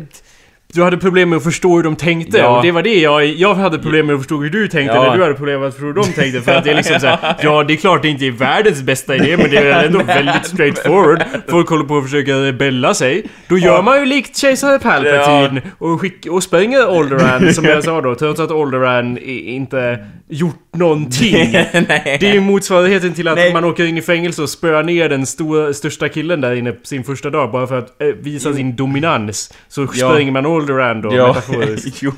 du 0.74 0.84
hade 0.84 0.98
problem 0.98 1.30
med 1.30 1.38
att 1.38 1.44
förstå 1.44 1.75
hur 1.75 1.84
de 1.84 1.96
tänkte 1.96 2.38
Ja. 2.38 2.58
och 2.58 2.63
det 2.63 2.72
var 2.72 2.82
det 2.84 3.00
jag... 3.00 3.25
Jag 3.25 3.56
hade 3.56 3.80
problem 3.80 4.06
med 4.06 4.13
att 4.16 4.22
förstå 4.22 4.38
hur 4.38 4.50
du 4.50 4.68
tänkte 4.68 4.96
Ja. 4.96 5.06
eller 5.06 5.18
du 5.18 5.24
hade 5.24 5.36
problem 5.36 5.60
med 5.60 5.68
att 5.70 5.74
förstå 5.74 5.86
hur 5.88 5.94
de 5.94 6.04
tänkte 6.04 6.42
för 6.42 6.51
att 6.51 6.63
det 6.63 6.72
är 6.72 6.75
liksom 6.75 7.00
såhär... 7.00 7.36
Ja, 7.42 7.63
det 7.63 7.74
är 7.74 7.78
klart 7.78 8.01
det 8.01 8.08
inte 8.08 8.25
är 8.25 8.32
världens 8.32 8.82
bästa 8.84 9.16
idé 9.16 9.38
men 9.38 9.50
det 9.51 9.58
är 9.58 9.84
ändå 9.86 10.04
väldigt 10.04 10.46
straightforward. 10.46 11.24
Folk 11.48 11.70
håller 11.70 11.84
på 11.86 11.98
att 11.98 12.04
försöka 12.04 12.32
rebella 12.36 12.94
sig. 12.94 13.24
Då 13.48 13.58
gör 13.58 13.75
Ja. 13.75 13.82
man 13.82 14.00
ju 14.00 14.06
likt 14.06 14.38
kejsare 14.38 14.80
Palpatine 14.80 15.62
och, 15.78 16.01
skick, 16.01 16.28
och 16.30 16.44
spränger 16.44 17.00
Alderaan 17.00 17.54
som 17.54 17.66
jag 17.72 17.84
sa 17.84 18.01
då, 18.01 18.16
trots 18.16 18.40
att 18.40 18.51
Alderaan 18.51 19.18
i- 19.18 19.51
inte 19.51 20.06
gjort 20.32 20.76
någonting. 20.76 21.52
Nej. 21.88 22.18
Det 22.20 22.30
är 22.30 22.34
ju 22.34 22.40
motsvarigheten 22.40 23.14
till 23.14 23.28
att 23.28 23.36
Nej. 23.36 23.54
man 23.54 23.64
åker 23.66 23.86
in 23.86 23.98
i 23.98 24.02
fängelse 24.02 24.42
och 24.42 24.50
spöar 24.50 24.84
ner 24.84 25.10
den 25.10 25.26
stora, 25.26 25.74
största 25.74 26.10
killen 26.10 26.42
där 26.42 26.56
inne 26.56 26.74
sin 26.84 27.04
första 27.04 27.30
dag 27.30 27.52
bara 27.52 27.68
för 27.68 27.80
att 27.80 28.02
eh, 28.02 28.08
visa 28.08 28.54
sin 28.54 28.76
dominans. 28.76 29.54
Så 29.68 29.88
Ja. 29.96 30.10
spränger 30.10 30.32
man 30.32 30.46
Alderaan 30.46 31.02
då, 31.02 31.16
Ja, 31.16 31.28
metaforiskt. 31.28 31.98
jo, 32.02 32.14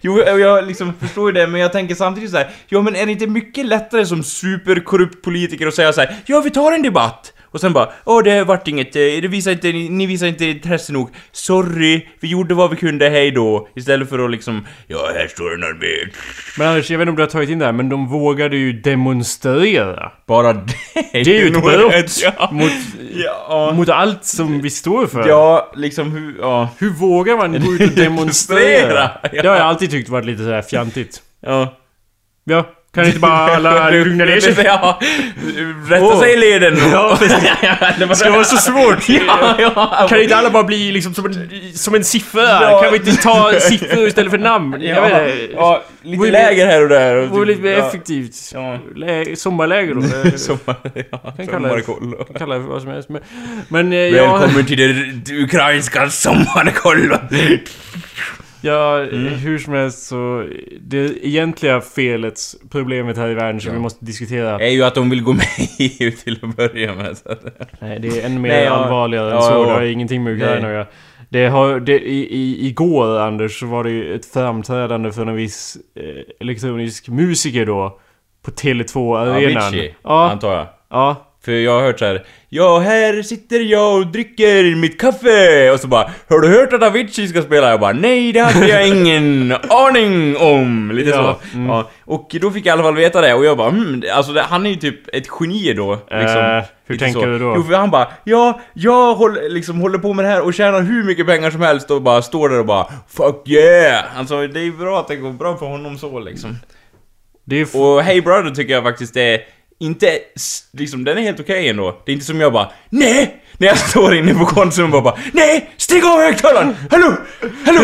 jo, 0.00 0.18
jag 0.18 0.66
liksom 0.66 0.92
förstår 1.00 1.28
ju 1.28 1.32
det, 1.40 1.46
men 1.46 1.60
jag 1.60 1.72
tänker 1.72 1.94
samtidigt 1.94 2.30
så 2.30 2.36
här. 2.36 2.48
Ja, 2.68 2.82
men 2.82 2.96
är 2.96 3.06
det 3.06 3.12
inte 3.12 3.26
mycket 3.26 3.66
lättare 3.66 4.06
som 4.06 4.22
superkorrupt 4.22 5.22
politiker 5.24 5.66
att 5.66 5.74
säga 5.74 5.92
så 5.92 6.00
här. 6.00 6.16
Ja, 6.26 6.40
vi 6.40 6.50
tar 6.50 6.72
en 6.72 6.82
debatt. 6.82 7.32
Och 7.54 7.60
sen 7.60 7.72
bara 7.72 7.88
Åh, 8.04 8.22
det 8.22 8.44
vart 8.44 8.68
inget, 8.68 8.96
eh, 8.96 9.00
det 9.02 9.28
visar 9.28 9.50
inte, 9.52 9.72
ni, 9.72 10.06
visar 10.06 10.26
inte 10.26 10.44
intresse 10.44 10.92
nog. 10.92 11.10
Sorry, 11.32 12.06
vi 12.20 12.28
gjorde 12.28 12.54
vad 12.54 12.70
vi 12.70 12.76
kunde, 12.76 13.08
hej 13.08 13.30
då. 13.30 13.68
Istället 13.76 14.08
för 14.08 14.18
att 14.24 14.30
liksom 14.30 14.66
Ja, 14.86 15.10
här 15.14 15.26
står 15.26 15.54
en 15.54 15.62
armé. 15.64 16.10
Men 16.58 16.68
Anders, 16.68 16.90
jag 16.90 16.98
vet 16.98 17.02
inte 17.02 17.10
om 17.10 17.16
du 17.16 17.22
har 17.22 17.28
tagit 17.30 17.50
in 17.50 17.58
det 17.58 17.64
här, 17.64 17.72
men 17.72 17.88
de 17.88 18.08
vågade 18.08 18.56
ju 18.56 18.72
demonstrera. 18.72 20.12
Bara 20.26 20.52
det. 20.52 20.72
Det 21.12 21.20
är 21.20 21.24
ju 21.40 21.46
ett 21.46 21.62
brott 21.62 22.22
Ja. 22.22 22.48
mot, 22.52 22.72
Ja. 23.48 23.72
mot 23.76 23.88
allt 23.88 24.24
som 24.24 24.60
vi 24.62 24.70
står 24.70 25.06
för. 25.06 25.28
Ja, 25.28 25.72
liksom 25.76 26.12
hur, 26.12 26.36
ja. 26.40 26.68
Hur 26.78 26.90
vågar 26.90 27.36
man 27.36 27.52
gå 27.52 27.72
ut 27.72 27.80
och 27.90 27.96
demonstrera? 27.96 28.88
Demonstrera, 28.88 29.10
ja. 29.32 29.42
Det 29.42 29.48
har 29.48 29.56
jag 29.56 29.66
alltid 29.66 29.90
tyckt 29.90 30.08
varit 30.08 30.26
lite 30.26 30.42
sådär 30.42 30.62
fjantigt. 30.62 31.22
Ja. 31.40 31.76
Ja, 32.44 32.66
kan 32.94 33.06
inte 33.06 33.18
bara 33.18 33.32
alla 33.56 33.90
lugna 34.04 34.24
ner 34.24 34.40
sig? 34.40 34.54
Ja, 34.64 35.00
rätta 35.88 36.04
Åh. 36.04 36.20
sig 36.20 36.32
i 36.32 36.36
leden. 36.36 36.76
Ja, 36.92 37.18
det 37.98 38.16
Ska 38.16 38.30
vara 38.30 38.44
så 38.44 38.56
svårt? 38.56 39.08
Ja, 39.08 39.54
ja. 39.58 40.06
Kan 40.08 40.20
inte 40.22 40.36
alla 40.36 40.50
bara 40.50 40.64
bli 40.64 40.92
liksom 40.92 41.14
som 41.14 41.26
en, 41.26 41.48
som 41.74 41.94
en 41.94 42.04
siffra? 42.04 42.42
Ja. 42.42 42.82
Kan 42.82 42.92
vi 42.92 42.98
inte 42.98 43.22
ta 43.22 43.52
siffror 43.60 44.06
istället 44.06 44.30
för 44.30 44.38
namn? 44.38 44.76
Jag 44.80 44.96
Ja, 44.96 45.18
vet 45.18 45.40
inte. 45.40 45.52
ja, 45.56 45.82
lite 46.02 46.18
Vore- 46.22 46.30
läger 46.30 46.66
här 46.66 46.82
och 46.82 46.88
där. 46.88 47.16
och 47.16 47.28
Vore 47.28 47.46
typ, 47.46 47.48
lite 47.48 47.62
mer 47.62 47.78
ja. 47.78 47.88
effektivt. 47.88 48.34
Ja. 48.54 48.78
Lä- 48.96 49.36
sommarläger 49.36 49.94
då. 49.94 50.02
Sommar, 50.38 50.76
ja, 51.10 51.18
kan 51.36 51.46
kalla 51.46 51.68
det- 51.76 51.82
sommarkoll. 51.84 52.14
Kalla 52.38 52.54
det 52.54 52.60
för 52.62 52.68
vad 52.70 52.82
som 52.82 52.90
helst. 52.90 53.08
Men, 53.08 53.22
men 53.68 53.92
eh, 53.92 54.12
Välkommen 54.12 54.66
till 54.66 54.78
det, 55.26 55.32
ukrainska 55.34 56.10
sommarkollen. 56.10 57.18
Ja 58.64 58.98
Mm. 59.02 59.24
hur 59.34 59.58
som 59.58 59.72
helst 59.74 60.06
så... 60.06 60.46
Det 60.80 61.26
egentliga 61.26 61.80
felet, 61.80 62.40
problemet 62.70 63.16
här 63.16 63.28
i 63.28 63.34
världen 63.34 63.60
som 63.60 63.68
Ja. 63.68 63.74
vi 63.74 63.80
måste 63.82 64.04
diskutera. 64.04 64.58
är 64.60 64.68
ju 64.70 64.82
att 64.84 64.94
de 64.94 65.10
vill 65.10 65.22
gå 65.22 65.32
med 65.32 65.44
i 65.78 65.96
EU 66.04 66.10
till 66.10 66.38
att 66.42 66.56
börja 66.56 66.94
med. 66.94 67.16
Så. 67.18 67.34
Nej, 67.80 67.98
det 68.00 68.08
är 68.20 68.26
ännu 68.26 68.40
mer 68.40 68.48
Nej, 68.48 68.64
ja. 68.64 68.70
allvarligare 68.70 69.28
än 69.30 69.34
Ja, 69.34 69.40
så. 69.42 69.52
ja. 69.52 69.66
Det 69.66 69.72
har 69.72 69.82
ingenting 69.82 70.24
med 70.24 70.32
Ukraina 70.32 70.66
att 70.68 70.72
göra. 70.74 70.86
Det 71.28 71.46
har, 71.46 71.80
det, 71.80 71.98
i, 72.00 72.34
i, 72.34 72.66
igår 72.68 73.18
Anders 73.20 73.60
så 73.60 73.66
var 73.66 73.84
det 73.84 73.90
ju 73.90 74.14
ett 74.14 74.26
framträdande 74.26 75.12
för 75.12 75.26
en 75.26 75.34
viss 75.36 75.76
eh, 75.96 76.04
elektronisk 76.40 77.08
musiker 77.08 77.66
då. 77.66 77.98
På 78.44 78.50
Tele2-arenan. 78.50 79.62
Avicii, 79.66 79.94
Ja, 80.04 80.30
antar 80.30 80.54
jag. 80.54 80.66
ja. 80.90 81.33
För 81.44 81.52
jag 81.52 81.72
har 81.72 81.82
hört 81.82 81.98
så 81.98 82.04
här. 82.04 82.24
Ja, 82.48 82.78
här 82.78 83.22
sitter 83.22 83.60
jag 83.60 83.96
och 83.96 84.06
dricker 84.06 84.76
mitt 84.76 85.00
kaffe! 85.00 85.70
Och 85.70 85.80
så 85.80 85.88
bara 85.88 86.10
Har 86.28 86.40
du 86.40 86.48
hört 86.48 86.72
att 86.72 86.82
Avicii 86.82 87.28
ska 87.28 87.42
spela? 87.42 87.70
Jag 87.70 87.80
bara 87.80 87.92
Nej, 87.92 88.32
det 88.32 88.40
hade 88.40 88.68
jag 88.68 88.88
ingen 88.88 89.52
aning 89.68 90.36
om! 90.36 90.90
Lite 90.94 91.10
Ja, 91.10 91.38
så. 91.52 91.58
Ja, 91.58 91.90
och 92.04 92.36
då 92.40 92.50
fick 92.50 92.66
jag 92.66 92.72
i 92.72 92.74
alla 92.74 92.82
fall 92.82 92.94
veta 92.94 93.20
det 93.20 93.34
och 93.34 93.44
jag 93.44 93.56
bara 93.56 93.70
hmm, 93.70 94.02
alltså 94.14 94.32
det, 94.32 94.40
han 94.42 94.66
är 94.66 94.70
ju 94.70 94.76
typ 94.76 95.14
ett 95.14 95.26
geni 95.40 95.72
då. 95.74 95.92
Liksom, 95.94 96.40
Eh, 96.40 96.64
hur 96.86 96.96
tänker 96.98 97.20
så. 97.20 97.26
du 97.26 97.38
då? 97.38 97.52
Jo, 97.56 97.62
för 97.62 97.74
han 97.74 97.90
bara 97.90 98.08
Ja, 98.24 98.60
jag 98.74 99.14
håller, 99.14 99.48
liksom, 99.48 99.80
håller 99.80 99.98
på 99.98 100.12
med 100.12 100.24
det 100.24 100.28
här 100.28 100.40
och 100.40 100.54
tjänar 100.54 100.82
hur 100.82 101.04
mycket 101.04 101.26
pengar 101.26 101.50
som 101.50 101.60
helst 101.60 101.90
och 101.90 102.02
bara 102.02 102.22
står 102.22 102.48
där 102.48 102.58
och 102.58 102.66
bara 102.66 102.86
Fuck 103.08 103.48
yeah! 103.48 104.18
Alltså 104.18 104.46
det 104.46 104.60
är 104.60 104.70
bra 104.70 105.00
att 105.00 105.08
det 105.08 105.16
går 105.16 105.32
bra 105.32 105.56
för 105.56 105.66
honom 105.66 105.98
så 105.98 106.18
liksom. 106.20 106.56
Och 107.74 108.02
Hey 108.02 108.20
Brother 108.20 108.50
tycker 108.50 108.72
jag 108.74 108.82
faktiskt 108.82 109.16
är 109.16 109.40
inte, 109.84 110.18
s- 110.36 110.64
liksom 110.72 111.04
den 111.04 111.18
är 111.18 111.22
helt 111.22 111.40
okej 111.40 111.68
ändå. 111.68 112.02
Det 112.06 112.12
är 112.12 112.14
inte 112.14 112.26
som 112.26 112.40
jag 112.40 112.52
bara 112.52 112.70
NEJ! 112.90 113.40
När 113.58 113.68
jag 113.68 113.78
står 113.88 114.14
inne 114.14 114.34
på 114.34 114.46
Konsum 114.46 114.94
och 114.94 115.02
bara 115.02 115.18
NEJ! 115.32 115.70
Stäng 115.76 116.02
av 116.04 116.18
högtalaren! 116.20 116.76
Hallå! 116.90 117.16
Hallå! 117.66 117.80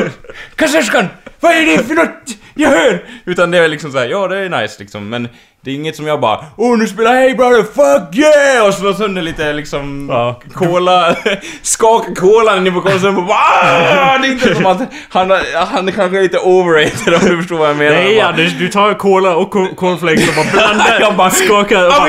Kassörskan! 0.57 1.07
Vad 1.41 1.53
är 1.53 1.67
det 1.77 1.85
för 1.85 1.95
något 1.95 2.09
jag 2.55 2.69
hör? 2.71 3.05
Utan 3.25 3.51
det 3.51 3.59
är 3.59 3.69
liksom 3.69 3.93
såhär, 3.93 4.09
ja 4.09 4.29
det 4.29 4.39
är 4.39 4.49
nice 4.63 4.77
liksom 4.79 5.09
men 5.09 5.29
det 5.65 5.71
är 5.71 5.75
inget 5.75 5.97
som 5.97 6.07
jag 6.07 6.21
bara 6.21 6.45
Åh 6.57 6.79
nu 6.79 6.87
spelar 6.87 7.13
Hey 7.15 7.35
Brother, 7.35 7.63
fuck 7.63 8.17
yeah! 8.17 8.67
Och 8.67 8.75
slår 8.75 8.93
sönder 8.93 9.23
lite 9.23 9.53
liksom 9.53 10.09
Ja. 10.11 10.41
cola, 10.55 11.17
skaka 11.63 12.15
kolan 12.15 12.59
inne 12.59 12.71
på 12.71 12.77
och 12.79 12.85
bara 13.27 13.39
"Ah!" 13.39 14.19
Det 14.19 14.27
är 14.29 14.33
inte 14.33 14.55
som 14.55 14.67
att 14.67 14.79
han, 15.09 15.31
han 15.73 15.89
är 15.89 15.93
kanske 15.93 16.21
lite 16.21 16.39
overrated 16.39 17.15
om 17.15 17.21
du 17.29 17.37
förstår 17.37 17.57
vad 17.59 17.69
jag 17.69 17.77
menar. 17.77 17.97
Nej 17.97 18.17
Bara, 18.17 18.27
Anders, 18.29 18.53
du 18.59 18.69
tar 18.69 18.95
cola 18.95 19.37
och 19.37 19.51
co- 19.51 19.75
cornflakes 19.77 20.29
och 20.29 20.35
bara 20.35 20.47
blandar. 20.53 20.97
Jag 21.01 21.17
bara 21.17 21.31
skakar 21.31 21.85
och 21.87 21.93
bara... 21.93 22.09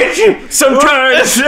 Sometimes. 0.50 1.38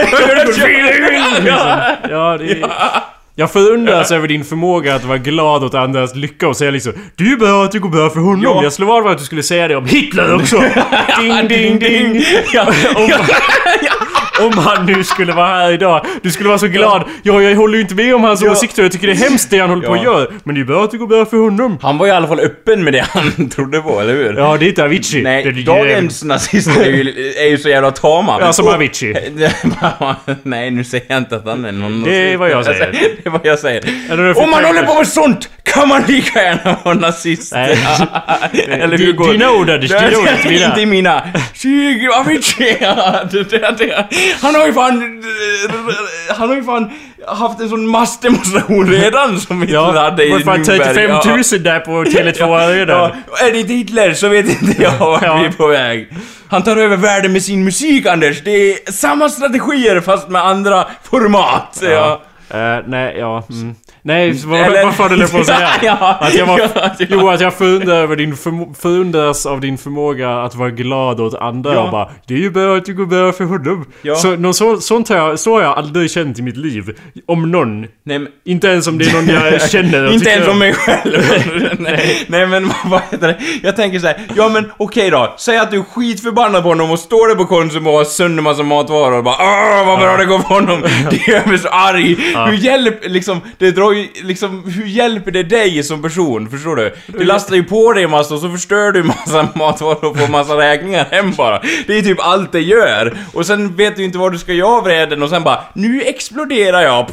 Ja, 2.10 2.38
det 2.38 2.50
är... 2.50 3.13
Jag 3.36 3.52
förundras 3.52 4.12
över 4.12 4.28
din 4.28 4.44
förmåga 4.44 4.94
att 4.94 5.04
vara 5.04 5.18
glad 5.18 5.64
åt 5.64 5.74
andras 5.74 6.14
lycka 6.14 6.48
och 6.48 6.56
säga 6.56 6.70
liksom 6.70 6.92
ju 7.18 7.36
bra 7.36 7.64
att 7.64 7.72
det 7.72 7.78
går 7.78 7.88
bra 7.88 8.10
för 8.10 8.20
honom. 8.20 8.42
Ja. 8.42 8.62
Jag 8.62 8.72
slår 8.72 9.02
vad 9.02 9.12
att 9.12 9.18
du 9.18 9.24
skulle 9.24 9.42
säga 9.42 9.68
det 9.68 9.76
om 9.76 9.86
Hitler 9.86 10.34
också. 10.34 10.56
ding, 11.20 11.48
ding, 11.48 11.78
ding. 11.78 12.22
Ja, 12.52 12.66
Om, 12.96 13.02
om 14.40 14.58
han 14.58 14.86
nu 14.86 15.04
skulle 15.04 15.32
vara 15.32 15.46
här 15.46 15.72
idag. 15.72 16.06
Du 16.22 16.30
skulle 16.30 16.48
vara 16.48 16.58
så 16.58 16.66
glad. 16.68 17.02
Ja, 17.22 17.42
jag 17.42 17.56
håller 17.56 17.74
ju 17.74 17.80
inte 17.80 17.94
med 17.94 18.14
om 18.14 18.24
hans 18.24 18.42
Ja. 18.42 18.50
åsikter. 18.52 18.82
Jag 18.82 18.92
tycker 18.92 19.06
det 19.06 19.12
är 19.12 19.28
hemskt 19.30 19.50
det 19.50 19.58
han 19.58 19.70
håller 19.70 19.86
på 19.88 19.96
Ja. 19.96 19.98
att 19.98 20.04
göra. 20.04 20.26
Men 20.44 20.54
det 20.54 20.60
är 20.60 20.64
bra 20.64 20.84
att 20.84 20.90
det 20.90 20.96
går 20.98 21.06
bra 21.06 21.24
för 21.24 21.36
honom. 21.36 21.78
Han 21.82 21.98
var 21.98 22.06
i 22.06 22.10
alla 22.10 22.28
fall 22.28 22.40
öppen 22.40 22.84
med 22.84 22.92
det 22.92 23.06
han 23.10 23.48
trodde 23.54 23.80
på, 23.80 24.00
eller 24.00 24.12
hur? 24.14 24.34
Ja, 24.36 24.56
det 24.56 24.64
är 24.66 24.68
inte 24.68 24.84
Avicii. 24.84 25.22
Nej, 25.22 25.42
det 25.44 25.48
är, 25.60 25.64
dagens 25.64 26.24
nazister 26.24 26.80
är 26.82 26.90
ju, 26.90 27.32
är 27.38 27.48
ju 27.48 27.58
så 27.58 27.68
jävla 27.68 27.90
tama. 27.90 28.36
Ja, 28.40 28.52
som 28.52 28.68
Avicii. 28.68 29.16
Nej, 30.42 30.70
nu 30.70 30.84
säger 30.84 31.04
jag 31.08 31.18
inte 31.18 31.36
att 31.36 31.46
han 31.46 31.64
är 31.64 31.72
någon 31.72 32.02
Det 32.02 32.32
är 32.32 32.36
vad 32.36 32.50
jag 32.50 32.64
säger. 32.64 32.92
Det 32.92 33.26
är 33.26 33.30
vad 33.30 33.40
jag 33.46 33.58
säger. 33.58 33.80
Det 34.16 34.34
Om 34.34 34.50
man 34.50 34.64
håller 34.64 34.82
på 34.82 34.94
med 34.94 35.08
sånt 35.08 35.48
kan 35.62 35.88
man 35.88 36.02
lika 36.08 36.42
gärna 36.42 36.76
vara 36.84 36.94
nazist. 36.94 37.52
Nej. 37.54 37.78
Eller 38.68 38.98
hur 38.98 39.12
går 39.12 39.32
dina 39.32 39.50
ord, 39.52 39.70
Anders, 39.70 39.90
dina 39.90 40.18
ord, 40.18 40.52
inte 40.52 40.86
mina. 40.86 41.22
Avicii! 42.20 42.76
Ja, 44.30 44.34
Han 44.42 44.54
har 44.54 44.66
ju 44.66 44.72
fan... 44.72 45.22
Han 46.36 46.48
har 46.48 46.56
ju 46.56 46.64
fan 46.64 46.90
haft 47.26 47.60
en 47.60 47.68
sån 47.68 47.86
massdemonstration 47.88 48.90
redan 48.90 49.40
som 49.40 49.60
vi 49.60 49.72
Ja, 49.72 49.92
hade 49.92 50.24
i 50.24 50.30
fan 50.44 50.64
Nürnberg. 50.64 50.94
35 50.94 51.10
000 51.10 51.42
Ja. 51.52 51.58
där 51.58 51.80
på 51.80 51.90
Tele2 52.04 52.72
redan. 52.74 53.10
Ja, 53.30 53.46
är 53.46 53.52
det 53.52 53.74
Hitler 53.74 54.14
så 54.14 54.28
vet 54.28 54.62
inte 54.62 54.82
jag 54.82 54.98
vart 54.98 55.22
Ja. 55.22 55.36
vi 55.36 55.44
är 55.46 55.50
på 55.52 55.66
väg. 55.66 56.08
Han 56.48 56.62
tar 56.62 56.76
över 56.76 56.96
världen 56.96 57.32
med 57.32 57.42
sin 57.42 57.64
musik, 57.64 58.06
Anders. 58.06 58.40
Det 58.44 58.50
är 58.50 58.92
samma 58.92 59.28
strategier 59.28 60.00
fast 60.00 60.28
med 60.28 60.42
andra 60.46 60.86
format. 61.10 61.78
Ja. 61.82 62.22
Eh, 62.50 62.76
nej, 62.86 63.16
ja. 63.18 63.42
Mm. 63.50 63.74
Nej, 64.02 64.34
så 64.34 64.48
vad, 64.48 64.60
Eller- 64.60 64.84
vad 64.84 64.94
fan 64.94 65.10
höll 65.10 65.20
jag 65.20 65.30
på 65.32 65.38
att 65.38 65.46
säga? 65.46 65.68
Ja, 65.82 66.18
att 66.20 66.34
jag 66.34 66.46
var, 66.46 66.58
ja, 66.60 66.68
ja. 66.74 66.90
Jo, 67.08 67.28
att 67.28 67.40
jag 67.40 67.54
förundrar 67.54 67.94
över 67.94 68.16
din 68.16 68.36
förundras 68.78 69.46
av 69.46 69.60
din 69.60 69.78
förmåga 69.78 70.30
att 70.42 70.54
vara 70.54 70.70
glad 70.70 71.20
åt 71.20 71.34
andra 71.34 71.74
Ja. 71.74 71.80
och 71.80 71.90
bara 71.90 72.08
Det 72.26 72.34
är 72.34 72.38
ju 72.38 72.50
bra 72.50 72.76
att 72.76 72.84
det 72.84 72.92
går 72.92 73.06
bra 73.06 73.32
för 73.32 73.44
honom. 73.44 73.84
Ja. 74.02 74.14
Så, 74.14 74.36
någon 74.36 74.54
så, 74.54 74.80
sånt 74.80 75.08
har 75.08 75.16
jag, 75.16 75.38
så 75.38 75.54
har 75.54 75.62
jag 75.62 75.78
aldrig 75.78 76.10
känt 76.10 76.38
i 76.38 76.42
mitt 76.42 76.56
liv. 76.56 76.96
Om 77.26 77.50
någon. 77.50 77.80
Nej, 77.80 77.88
men, 78.18 78.28
Inte 78.44 78.66
ens 78.68 78.86
om 78.86 78.98
det 78.98 79.04
är 79.04 79.12
någon 79.14 79.28
jag 79.28 79.70
känner 79.70 80.12
inte 80.12 80.30
ens 80.30 80.48
om. 80.48 80.58
mig 80.58 80.72
själv. 80.74 81.22
nej, 81.78 82.24
nej 82.28 82.46
men 82.46 82.70
vad 82.84 83.00
heter 83.10 83.28
det? 83.28 83.38
Jag 83.62 83.76
tänker 83.76 83.98
så 83.98 84.06
här, 84.06 84.16
ja 84.36 84.48
men 84.48 84.70
okej 84.76 85.10
då. 85.10 85.34
Säg 85.38 85.58
att 85.58 85.70
du 85.70 85.78
är 85.78 85.82
skitförbannad 85.82 86.62
på 86.62 86.68
honom 86.68 86.90
och 86.90 86.98
står 86.98 87.28
där 87.28 87.34
på 87.34 87.44
Konsum 87.46 87.86
och 87.86 87.92
har 87.92 88.04
sönder 88.04 88.42
massa 88.42 88.62
matvaror 88.62 89.18
och 89.18 89.24
bara 89.24 89.36
Åh 89.40 89.86
vad 89.86 89.98
bra 89.98 90.16
det 90.16 90.24
går 90.24 90.38
för 90.38 90.48
honom. 90.48 90.82
Det 91.10 91.28
gör 91.28 91.46
mig 91.48 91.58
så 91.58 91.68
arg. 91.68 92.16
Hur 92.34 92.56
hjälper, 92.56 93.08
liksom, 93.08 93.40
det 93.58 93.70
drar 93.70 93.92
ju, 93.92 94.08
liksom, 94.22 94.64
hur 94.66 94.86
hjälper 94.86 95.30
det 95.30 95.42
dig 95.42 95.82
som 95.82 96.02
person? 96.02 96.50
Förstår 96.50 96.76
du? 96.76 96.94
Du 97.06 97.24
lastar 97.24 97.56
ju 97.56 97.64
på 97.64 97.92
dig 97.92 98.04
en 98.04 98.10
massa 98.10 98.34
och 98.34 98.40
så 98.40 98.50
förstör 98.50 98.92
du 98.92 99.02
massa 99.02 99.48
matvaror 99.54 100.04
och 100.04 100.18
får 100.18 100.28
massa 100.28 100.56
räkningar 100.56 101.06
hem 101.10 101.32
bara. 101.32 101.62
Det 101.86 101.98
är 101.98 102.02
typ 102.02 102.20
allt 102.20 102.52
det 102.52 102.60
gör. 102.60 103.16
Och 103.32 103.46
sen 103.46 103.76
vet 103.76 103.96
du 103.96 104.04
inte 104.04 104.18
vad 104.18 104.32
du 104.32 104.38
ska 104.38 104.52
göra 104.52 105.14
av 105.14 105.22
och 105.22 105.30
sen 105.30 105.42
bara, 105.42 105.64
nu 105.74 106.02
exploderar 106.02 106.82
jag. 106.82 107.06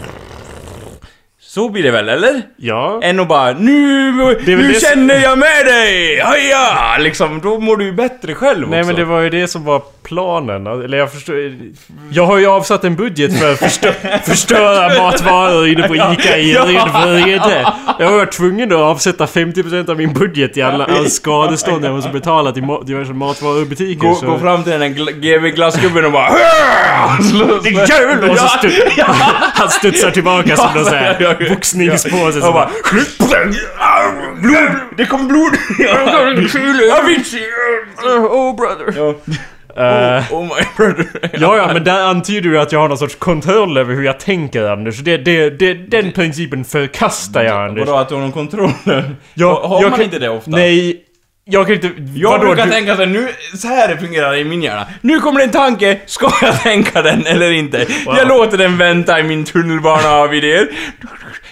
Så 1.53 1.69
blir 1.69 1.83
det 1.83 1.91
väl, 1.91 2.09
eller? 2.09 2.41
Ja. 2.57 2.99
Än 3.03 3.19
att 3.19 3.27
bara 3.27 3.51
nu, 3.53 4.11
Det 4.45 4.53
är 4.53 4.57
nu 4.57 4.67
det 4.67 4.73
som- 4.79 4.89
känner 4.89 5.15
jag 5.21 5.37
med 5.39 5.65
dig! 5.65 6.19
Haja! 6.19 6.97
Liksom, 6.99 7.41
då 7.43 7.59
mår 7.59 7.77
du 7.77 7.85
ju 7.85 7.91
bättre 7.93 8.33
själv 8.35 8.69
Nej 8.69 8.79
också. 8.79 8.87
men 8.87 8.95
det 8.95 9.05
var 9.05 9.21
ju 9.21 9.29
det 9.29 9.47
som 9.47 9.65
var 9.65 9.81
planen. 10.03 10.67
Eller 10.67 10.97
jag 10.97 11.11
förstår... 11.11 11.35
Jag 12.11 12.25
har 12.25 12.37
ju 12.37 12.47
avsatt 12.47 12.83
en 12.83 12.95
budget 12.95 13.39
för 13.39 13.51
att 13.51 13.59
förstö 13.59 13.91
förstöra 14.23 15.01
matvaror 15.03 15.67
inne 15.67 15.87
på 15.87 15.95
ICA 15.95 16.37
i 16.37 16.53
Ja. 16.53 16.65
Redvrede. 16.65 17.73
Jag 17.99 18.11
varit 18.11 18.31
tvungen 18.31 18.71
att 18.71 18.77
avsätta 18.77 19.25
50% 19.25 19.89
av 19.89 19.97
min 19.97 20.13
budget 20.13 20.57
i 20.57 20.61
alla, 20.61 20.85
all 20.85 21.09
skadestånd 21.09 21.85
jag 21.85 21.93
måste 21.95 22.09
betala 22.09 22.51
till 22.51 22.63
ma 22.63 22.81
diverse 22.81 23.13
matvarubutiker. 23.13 24.07
Gå, 24.07 24.15
så... 24.15 24.25
gå 24.25 24.39
fram 24.39 24.63
till 24.63 24.71
den 24.71 24.79
där 24.81 25.11
GV 25.11 25.47
glassgubben 25.55 26.05
och 26.05 26.11
bara! 26.11 26.29
Slå- 27.31 27.59
Din 27.63 27.73
jävel! 27.73 28.29
Och 28.29 28.37
så 28.37 28.45
stu- 28.45 28.71
Han 29.53 29.69
studsar 29.69 30.11
tillbaka 30.11 30.55
som 30.55 30.69
någon 30.75 30.85
sån 30.85 30.93
Ja, 31.45 31.47
ja, 31.47 31.49
ja. 31.49 31.55
boxningspåse. 31.55 32.41
Som 32.41 32.53
bara 32.53 32.69
Blod! 34.41 34.71
Det 34.97 35.05
kom 35.05 35.27
blod! 35.27 35.51
Avicii! 37.01 37.43
Oh 38.29 38.55
brother! 38.55 38.93
Ja. 38.97 39.15
Eh, 39.77 40.33
Oh 40.33 40.43
my 40.43 40.63
brother. 40.77 41.05
Ja, 41.33 41.57
ja, 41.57 41.69
men 41.73 41.83
där 41.83 42.03
antyder 42.03 42.49
du 42.49 42.59
att 42.59 42.71
jag 42.71 42.79
har 42.79 42.87
någon 42.89 42.97
sorts 42.97 43.15
kontroll 43.15 43.77
över 43.77 43.93
hur 43.95 44.03
jag 44.03 44.19
tänker, 44.19 44.63
Anders. 44.63 44.97
Det, 44.99 45.17
det, 45.17 45.49
det, 45.49 45.73
den 45.73 46.11
principen 46.11 46.65
förkastar 46.65 47.43
jag, 47.43 47.69
Anders. 47.69 47.87
Vadå, 47.87 47.99
att 47.99 48.09
du 48.09 48.15
har 48.15 48.21
någon 48.21 48.31
kontroll? 48.31 48.71
Jag, 49.33 49.55
har 49.55 49.81
man 49.81 49.91
kan- 49.91 50.01
inte 50.01 50.19
det 50.19 50.29
ofta? 50.29 50.51
Nej, 50.51 51.01
Jag 51.51 51.65
kan 51.67 51.75
inte... 51.75 51.89
Jag 52.15 52.29
vadå, 52.29 52.45
brukar 52.45 52.65
du- 52.65 52.71
tänka 52.71 52.95
så 52.95 53.01
här, 53.01 53.07
nu, 53.09 53.27
så 53.57 53.67
här 53.67 53.87
det 53.87 53.97
fungerar 53.97 54.35
i 54.35 54.43
min 54.43 54.61
hjärna. 54.63 54.85
Nu 55.01 55.19
kommer 55.19 55.39
det 55.39 55.43
en 55.45 55.51
tanke, 55.51 55.97
ska 56.05 56.31
jag 56.41 56.61
tänka 56.61 57.01
den 57.01 57.25
eller 57.25 57.51
inte? 57.51 57.85
Jag 58.05 58.27
låter 58.27 58.57
den 58.57 58.77
vänta 58.77 59.19
i 59.19 59.23
min 59.23 59.45
tunnelbana 59.45 60.09
av 60.09 60.33
idéer. 60.35 60.67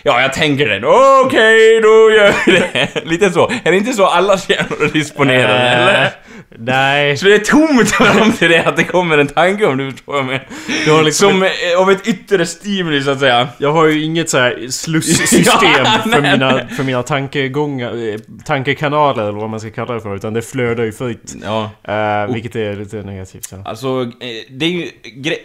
Ja, 0.04 0.22
jag 0.22 0.34
tänker 0.34 0.68
den. 0.70 0.84
Okej, 1.26 1.80
då 1.82 2.12
gör 2.12 2.34
vi 2.46 2.52
det. 2.52 2.90
Lite 3.06 3.32
så. 3.32 3.52
Är 3.64 3.72
det 3.72 3.78
inte 3.78 3.94
så 3.94 4.06
alla 4.06 4.38
hjärnor 4.48 4.84
är 4.84 4.88
disponerade, 4.94 5.60
Eh, 5.60 5.74
eller? 5.88 6.10
Nej. 6.58 7.18
Så 7.18 7.26
det 7.26 7.34
är 7.36 7.40
tomt 7.40 7.90
fram 7.92 8.32
till 8.32 8.50
det 8.50 8.64
att 8.66 8.78
det 8.78 8.84
kommer 8.84 9.18
en 9.18 9.28
tanke 9.28 9.66
om 9.66 9.78
du 9.78 9.92
förstår 9.92 10.14
vad 10.14 10.20
jag 10.22 10.26
menar. 10.26 11.04
Liksom 11.04 11.30
Som 11.32 11.44
eh, 11.44 11.50
av 11.82 11.92
ett 11.92 12.08
yttre 12.08 12.46
stimuli 12.46 13.04
så 13.04 13.12
att 13.12 13.20
säga. 13.20 13.48
Jag 13.58 13.72
har 13.72 13.86
ju 13.86 14.04
inget 14.04 14.30
så 14.30 14.38
här 14.38 14.68
slussystem 14.70 15.44
Ja, 15.46 15.86
för, 16.14 16.22
mina, 16.22 16.62
för 16.78 16.84
mina 16.84 17.04
tankegångar, 17.04 17.94
tankekanaler 18.46 19.24
eller 19.24 19.40
vad 19.40 19.50
man 19.50 19.60
ska 19.60 19.70
kalla 19.70 19.89
för, 20.00 20.16
utan 20.16 20.34
det 20.34 20.42
flödar 20.42 20.84
ju 20.84 20.92
fritt. 20.92 21.36
Ja. 21.44 21.70
Eh, 21.84 22.34
vilket 22.34 22.56
är 22.56 22.76
lite 22.76 22.96
negativt. 23.04 23.46
Så. 23.46 23.62
Alltså, 23.66 24.02
eh, 24.02 24.28
det 24.58 24.66
är 24.66 24.70
ju... 24.70 24.88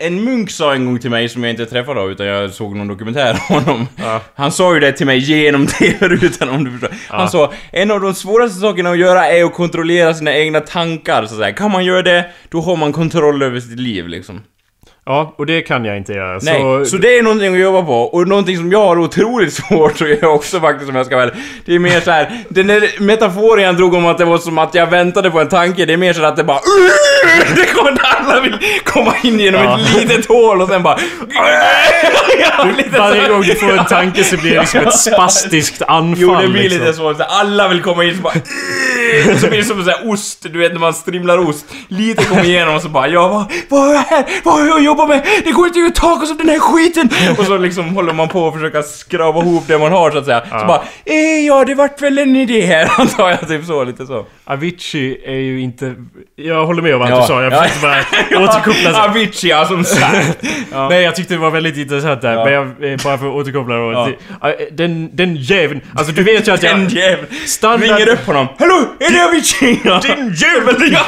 En 0.00 0.24
munk 0.24 0.50
sa 0.50 0.74
en 0.74 0.84
gång 0.86 0.98
till 0.98 1.10
mig, 1.10 1.28
som 1.28 1.44
jag 1.44 1.50
inte 1.50 1.66
träffade 1.66 2.00
då, 2.00 2.10
utan 2.10 2.26
jag 2.26 2.50
såg 2.50 2.76
någon 2.76 2.88
dokumentär 2.88 3.38
om 3.50 3.54
honom. 3.64 3.86
Ja. 3.96 4.20
Han 4.34 4.52
sa 4.52 4.74
ju 4.74 4.80
det 4.80 4.92
till 4.92 5.06
mig 5.06 5.18
genom 5.18 5.66
TV-rutan 5.78 6.48
om 6.48 6.64
du 6.64 6.70
förstår. 6.70 6.90
Han 7.08 7.20
Ja. 7.20 7.28
sa, 7.28 7.52
en 7.72 7.90
av 7.90 8.00
de 8.00 8.14
svåraste 8.14 8.60
sakerna 8.60 8.90
att 8.90 8.98
göra 8.98 9.26
är 9.28 9.44
att 9.44 9.54
kontrollera 9.54 10.14
sina 10.14 10.34
egna 10.34 10.60
tankar, 10.60 11.26
så 11.26 11.34
att 11.34 11.40
säga. 11.40 11.52
Kan 11.52 11.70
man 11.70 11.84
göra 11.84 12.02
det, 12.02 12.30
då 12.48 12.60
har 12.60 12.76
man 12.76 12.92
kontroll 12.92 13.42
över 13.42 13.60
sitt 13.60 13.78
liv 13.80 14.08
liksom. 14.08 14.40
Ja, 15.06 15.34
och 15.38 15.46
det 15.46 15.62
kan 15.62 15.84
jag 15.84 15.96
inte 15.96 16.12
göra. 16.12 16.38
Nej, 16.42 16.62
så, 16.62 16.84
så, 16.84 16.96
det 16.96 17.18
är 17.18 17.23
någonting 17.23 17.54
att 17.54 17.61
jobba 17.61 17.82
på. 17.82 17.94
Och 17.94 18.28
någonting 18.28 18.56
som 18.56 18.73
jag 18.73 18.87
har 18.87 18.99
otroligt 18.99 19.54
svårt 19.68 20.02
att 20.02 20.08
göra 20.08 20.28
också 20.28 20.61
faktiskt 20.61 20.90
om 20.90 20.96
jag 20.96 21.06
ska 21.06 21.16
väl. 21.16 21.30
Det 21.64 21.75
är 21.75 21.78
mer 21.78 22.00
så 22.00 22.11
här, 22.11 22.44
den 22.49 22.66
där 22.66 23.00
metaforen 23.00 23.64
jag 23.64 23.76
drog 23.76 23.94
om 23.94 24.06
att 24.06 24.18
det 24.18 24.25
var 24.25 24.38
som 24.38 24.58
att 24.58 24.75
jag 24.75 24.87
väntade 24.87 25.30
på 25.30 25.40
en 25.40 25.49
tanke, 25.49 25.84
det 25.84 25.92
är 25.92 25.96
mer 25.96 26.12
så 26.12 26.25
att 26.25 26.37
det 26.37 26.44
bara 26.44 26.61
Det 27.56 27.66
kommer 27.66 27.99
alla 28.02 28.40
vill 28.40 28.56
komma 28.84 29.14
in 29.23 29.40
genom 29.40 29.62
Ja. 29.62 29.80
ett 29.80 30.02
litet 30.02 30.26
hål 30.26 30.62
och 30.62 30.68
sen 30.68 30.82
bara 30.82 30.99
varje 32.99 33.28
gång 33.28 33.42
du 33.42 33.54
får 33.54 33.78
en 33.78 33.84
tanke 33.84 34.25
så 34.25 34.37
blir 34.37 34.50
det 34.50 34.61
liksom 34.61 34.80
ett 34.80 34.99
spastiskt 34.99 35.82
anfall. 35.82 36.23
Jo, 36.23 36.37
det 36.40 36.49
blir 36.49 36.62
liksom. 36.62 36.80
lite 36.80 36.92
så. 36.92 37.14
alla 37.28 37.68
vill 37.68 37.82
komma 37.82 38.04
in 38.04 38.16
så 38.16 38.23
bara 38.23 38.34
och 39.32 39.38
så 39.40 39.49
blir 39.49 39.58
det 39.58 39.64
som 39.64 39.78
en 39.78 39.84
sån 39.84 39.92
här 39.92 40.11
ost, 40.11 40.46
du 40.52 40.58
vet 40.58 40.73
när 40.73 40.80
man 40.80 40.94
strimlar 40.94 41.38
ost. 41.38 41.64
Lite 41.88 42.25
kommer 42.25 42.44
igenom 42.44 42.75
och 42.75 42.82
så 42.82 42.88
bara 42.88 43.08
ja, 43.08 43.28
vad, 43.28 43.52
vad 43.68 43.90
är 43.90 43.94
jag 43.94 44.00
här? 44.00 44.25
Vad 44.44 44.76
att 44.76 44.84
jobba 44.94 45.06
med? 45.06 45.26
Det 45.44 45.50
går 45.52 45.66
inte 45.66 45.78
att 45.78 45.82
göra 45.82 45.92
tacos 46.14 46.30
av 46.30 46.36
den 46.36 46.48
här 46.48 46.58
skiten! 46.58 47.08
Och 47.38 47.44
så 47.44 47.56
liksom 47.58 47.88
håller 47.94 48.12
man 48.12 48.28
på 48.28 48.48
att 48.48 48.54
försöka 48.54 48.82
skrapa 48.82 49.38
ihop 49.38 49.64
det 49.66 49.78
man 49.78 49.92
har 49.92 50.10
så 50.10 50.18
att 50.18 50.24
säga. 50.24 50.42
Så 50.60 50.66
bara 50.66 50.82
eh, 51.04 51.46
ja, 51.46 51.64
det 51.64 51.74
vart 51.74 52.02
väl 52.02 52.18
en 52.18 52.36
idé 52.36 52.60
här 52.66 52.92
antar 53.00 53.30
jag, 53.30 53.48
typ 53.48 53.64
så, 53.64 53.84
lite 53.84 54.06
så. 54.06 54.26
Avicii 54.44 55.20
är 55.24 55.32
ju 55.34 55.60
inte... 55.60 55.94
Jag 56.36 56.66
håller 56.66 56.82
med 56.82 56.94
om 56.94 57.00
vad 57.00 57.10
Ja. 57.10 57.20
du 57.20 57.26
sa, 57.26 57.42
jag 57.42 57.52
Ja. 57.52 57.62
försökte 57.62 57.80
bara 57.80 58.42
återkoppla. 58.44 58.92
så- 58.92 59.00
Avicii, 59.00 59.50
ja, 59.50 59.64
som 59.66 59.84
sagt. 59.84 60.38
Ja. 60.72 60.88
Nej 60.88 61.02
jag 61.02 61.14
tyckte 61.16 61.34
det 61.34 61.40
var 61.40 61.50
väldigt 61.50 61.76
intressant 61.76 62.22
där, 62.22 62.32
Ja. 62.32 62.44
men 62.44 62.52
jag, 62.52 62.92
eh, 62.92 62.98
bara 63.04 63.18
för 63.18 63.26
att 63.28 63.34
återkoppla 63.34 63.75
då. 63.76 63.92
Ja. 64.42 64.52
Den, 64.73 65.16
den 65.16 65.36
jäveln, 65.36 65.80
alltså 65.97 66.12
du 66.12 66.23
vet 66.23 66.49
ju 66.49 66.52
att 66.52 66.62
jag... 66.62 66.76
Den 66.76 66.88
jäveln. 66.88 67.26
Standard- 67.47 67.80
Ringer 67.80 68.08
upp 68.08 68.26
honom. 68.26 68.47
Hallå, 68.58 68.80
är 69.00 69.10
det 69.12 69.25
Avicii? 69.25 69.80
Din 70.02 70.34
jävel! 70.34 70.92
Ja! 70.92 71.00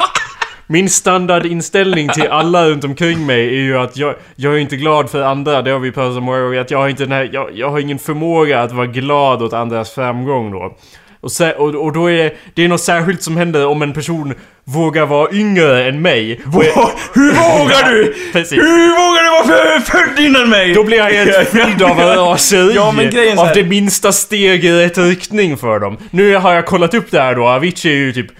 Min 0.66 0.90
standardinställning 0.90 2.08
till 2.08 2.28
alla 2.28 2.68
runt 2.68 2.84
omkring 2.84 3.26
mig 3.26 3.46
är 3.48 3.60
ju 3.60 3.78
att 3.78 3.96
jag, 3.96 4.14
jag 4.36 4.54
är 4.54 4.58
inte 4.58 4.76
glad 4.76 5.10
för 5.10 5.22
andra, 5.22 5.62
det 5.62 5.70
har 5.70 5.78
vi 5.78 5.92
pratat 5.92 6.18
om 6.18 6.24
många 6.24 6.40
gånger, 6.40 6.60
att 6.60 6.70
jag 6.70 6.78
har 6.78 6.88
inte 6.88 7.02
den 7.02 7.12
här, 7.12 7.30
jag, 7.32 7.50
jag 7.54 7.70
har 7.70 7.78
ingen 7.78 7.98
förmåga 7.98 8.62
att 8.62 8.72
vara 8.72 8.86
glad 8.86 9.42
åt 9.42 9.52
andras 9.52 9.94
framgång 9.94 10.50
då. 10.50 10.76
Och, 11.20 11.32
sä, 11.32 11.52
och, 11.52 11.74
och 11.74 11.92
då 11.92 12.10
är 12.10 12.14
det, 12.16 12.34
det 12.54 12.64
är 12.64 12.68
något 12.68 12.80
särskilt 12.80 13.22
som 13.22 13.36
händer 13.36 13.66
om 13.66 13.82
en 13.82 13.92
person 13.92 14.34
vågar 14.64 15.06
vara 15.06 15.32
yngre 15.32 15.88
än 15.88 16.02
mig. 16.02 16.40
Åh, 16.46 16.90
Hur 17.14 17.32
vågar 17.32 17.92
du? 17.92 18.14
Precis. 18.32 18.58
Hur 18.58 18.88
vågar 18.90 19.22
du 19.24 19.54
vara 19.54 19.80
född 19.80 20.24
innan 20.24 20.48
mig? 20.50 20.74
Då 20.74 20.84
blir 20.84 20.96
jag 20.96 21.10
helt 21.10 21.48
fylld 21.52 21.82
av 21.82 21.98
raseri 21.98 22.72
Ja, 22.74 22.92
men 22.92 23.10
grejen 23.10 23.38
är 23.38 23.42
av 23.48 23.54
det 23.54 23.64
minsta 23.64 24.12
steg 24.12 24.64
i 24.64 24.72
rätt 24.72 24.98
riktning 24.98 25.56
för 25.56 25.80
dem. 25.80 25.96
Nu 26.10 26.36
har 26.36 26.54
jag 26.54 26.66
kollat 26.66 26.94
upp 26.94 27.10
det 27.10 27.20
här 27.20 27.34
då, 27.34 27.48
Avicii 27.48 27.92
är 27.92 27.96
ju 27.96 28.12
typ 28.12 28.30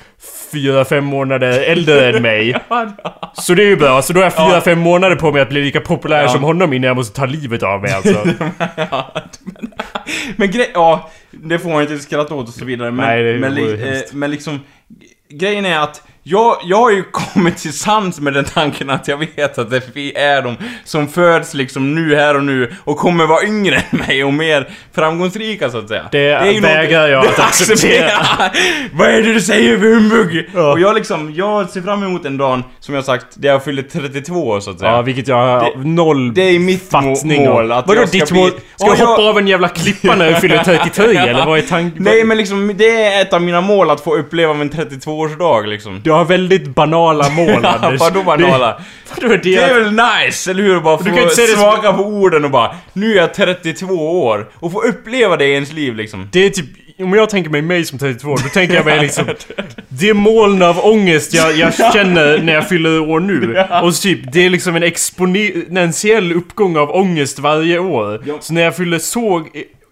4-5 0.57 1.01
månader 1.01 1.61
äldre 1.61 2.09
än 2.17 2.23
mig. 2.23 2.57
Så 3.35 3.55
det 3.55 3.63
är 3.63 3.67
ju 3.67 3.77
bra, 3.77 4.03
så 4.03 4.13
då 4.13 4.21
har 4.21 4.25
jag 4.25 4.63
4-5 4.63 4.75
månader 4.75 5.17
på 5.17 5.33
mig 5.33 5.43
att 5.43 5.49
bli 5.49 5.63
lika 5.63 5.81
populär 5.81 6.23
Ja. 6.23 6.29
som 6.29 6.43
honom 6.43 6.73
innan 6.73 6.87
jag 6.89 6.97
måste 6.97 7.17
ta 7.21 7.27
livet 7.27 7.63
av 7.63 7.83
mig 7.83 7.93
alltså. 7.93 8.15
Ja, 8.91 9.15
men, 9.45 9.73
men 10.37 10.51
grej... 10.51 10.71
Ja, 10.75 11.11
det 11.31 11.59
får 11.59 11.69
man 11.71 11.83
inte 11.83 11.99
skratta 11.99 12.35
åt 12.35 12.49
och 12.49 12.55
så 12.55 12.65
vidare. 12.65 12.91
Men, 12.91 13.07
Nej, 13.07 13.23
det 13.23 13.39
men, 13.39 13.55
li, 13.55 13.73
eh, 13.73 14.01
men 14.13 14.31
liksom... 14.31 14.61
Grejen 15.29 15.67
är 15.67 15.79
att 15.79 16.03
jag, 16.29 16.57
jag 16.65 16.77
har 16.77 16.91
ju 16.91 17.03
kommit 17.03 17.57
till 17.57 17.73
sans 17.73 18.21
med 18.21 18.33
den 18.35 18.45
tanken 18.45 18.91
att 18.91 19.09
jag 19.09 19.17
vet 19.17 19.59
att 19.59 19.71
det 19.71 20.17
är 20.19 20.43
de 20.43 20.57
som 20.85 21.09
föds 21.09 21.55
liksom 21.55 21.95
nu, 21.95 22.17
här 22.17 22.35
och 22.37 22.43
nu 22.45 22.75
och 22.85 22.97
kommer 22.97 23.27
vara 23.27 23.43
yngre 23.45 23.77
än 23.91 23.99
mig 23.99 24.25
och 24.25 24.33
mer 24.35 24.69
framgångsrika 24.95 25.71
så 25.71 25.79
att 25.79 25.89
säga. 25.89 26.09
Det 26.13 26.29
är 26.29 26.51
ju 26.53 26.61
vägrar 26.61 27.09
jag 27.09 27.23
det 27.25 27.29
att 27.29 27.39
acceptera. 27.39 28.11
Vad 28.93 29.09
är 29.09 29.23
det 29.23 29.33
du 29.33 29.41
säger 29.41 29.79
för 29.79 29.95
humbug? 29.95 30.51
Ja. 30.55 30.73
Och 30.73 30.81
jag 30.81 30.95
liksom, 30.95 31.33
jag 31.35 31.71
ser 31.71 31.81
fram 31.83 32.03
emot 32.03 32.25
en 32.25 32.37
dag, 32.37 32.63
som 32.81 32.95
jag 32.95 33.05
sagt, 33.05 33.27
där 33.35 33.49
jag 33.49 33.65
fyller 33.65 33.83
32 33.83 34.61
så 34.61 34.71
att 34.71 34.79
säga. 34.79 34.91
Ja, 34.93 35.03
vilket 35.03 35.29
jag 35.29 35.37
har 35.37 35.61
Det- 35.61 35.89
noll 35.89 36.35
det 36.35 36.43
är 36.43 36.59
mitt 36.59 36.91
fattning 36.91 37.45
mål, 37.45 37.73
att 37.73 37.87
Vadå 37.89 38.01
jag 38.01 38.09
ska 38.09 38.19
ditt 38.19 38.31
bli- 38.31 38.41
mål? 38.41 38.51
Ska 38.77 38.87
jag- 38.87 39.07
hoppa 39.07 39.23
av 39.23 39.39
en 39.39 39.47
jävla 39.49 39.69
klippa 39.69 40.15
när 40.17 40.29
du 40.31 40.35
fyller 40.37 40.59
33 40.65 41.17
eller 41.17 41.47
vad 41.47 41.59
är 41.59 41.63
tanken? 41.63 42.03
Nej 42.05 42.25
men 42.25 42.37
liksom, 42.39 42.73
det 42.77 43.03
är 43.05 43.23
ett 43.23 43.33
av 43.33 43.43
mina 43.43 43.61
mål 43.61 43.91
att 43.91 44.01
få 44.01 44.17
uppleva 44.17 44.55
min 44.55 44.71
32-årsdag 44.71 45.67
liksom. 45.67 46.01
Du 46.05 46.16
har 46.17 46.25
väldigt 46.25 46.65
banala 46.75 47.29
mål 47.37 47.65
Anders. 47.65 48.01
Vadå 48.01 48.23
banala? 48.23 48.81
Det, 49.21 49.29
det? 49.29 49.37
Det 49.37 49.57
är 49.57 49.75
väl 49.81 49.93
nice, 49.93 50.51
eller 50.51 50.63
hur? 50.63 50.81
Bara 50.81 50.97
Du 50.97 51.05
kan 51.05 51.15
få 51.15 51.23
inte 51.23 51.35
säga 51.35 51.47
det 51.47 51.53
som- 51.53 51.61
smaka 51.73 51.93
på 51.93 52.03
orden 52.03 52.45
och 52.45 52.51
bara 52.51 52.75
Nu 52.93 53.13
är 53.13 53.17
jag 53.17 53.35
32 53.35 53.87
år 54.27 54.49
och 54.55 54.73
få 54.73 54.83
uppleva 54.83 55.37
det 55.37 55.45
i 55.47 55.53
ens 55.53 55.73
liv 55.73 55.97
liksom. 55.97 56.29
Det 56.33 56.47
är 56.47 56.51
typ, 56.51 56.67
om 56.99 57.13
jag 57.15 57.31
tänker 57.31 57.51
mig 57.51 57.63
mig 57.63 57.85
som 57.85 57.99
32 57.99 58.29
då 58.29 58.37
tänker 58.37 58.75
jag 58.75 58.85
mig 58.85 59.01
liksom 59.03 59.25
Det 59.89 60.15
moln 60.15 60.63
av 60.63 60.79
ångest 60.87 61.35
jag, 61.35 61.57
jag 61.57 61.75
känner 61.93 62.39
när 62.39 62.53
jag 62.55 62.69
fyller 62.69 63.01
år 63.01 63.21
nu 63.21 63.65
Och 63.83 63.95
så 63.95 64.03
typ, 64.03 64.33
det 64.33 64.47
är 64.47 64.51
liksom 64.51 64.77
en 64.77 64.83
exponentiell 64.83 66.33
uppgång 66.33 66.77
av 66.77 66.91
ångest 66.97 67.39
varje 67.39 67.79
år. 67.79 68.23
Så 68.41 68.53
när 68.55 68.63
jag 68.63 68.77
fyller 68.77 68.99
så 68.99 69.47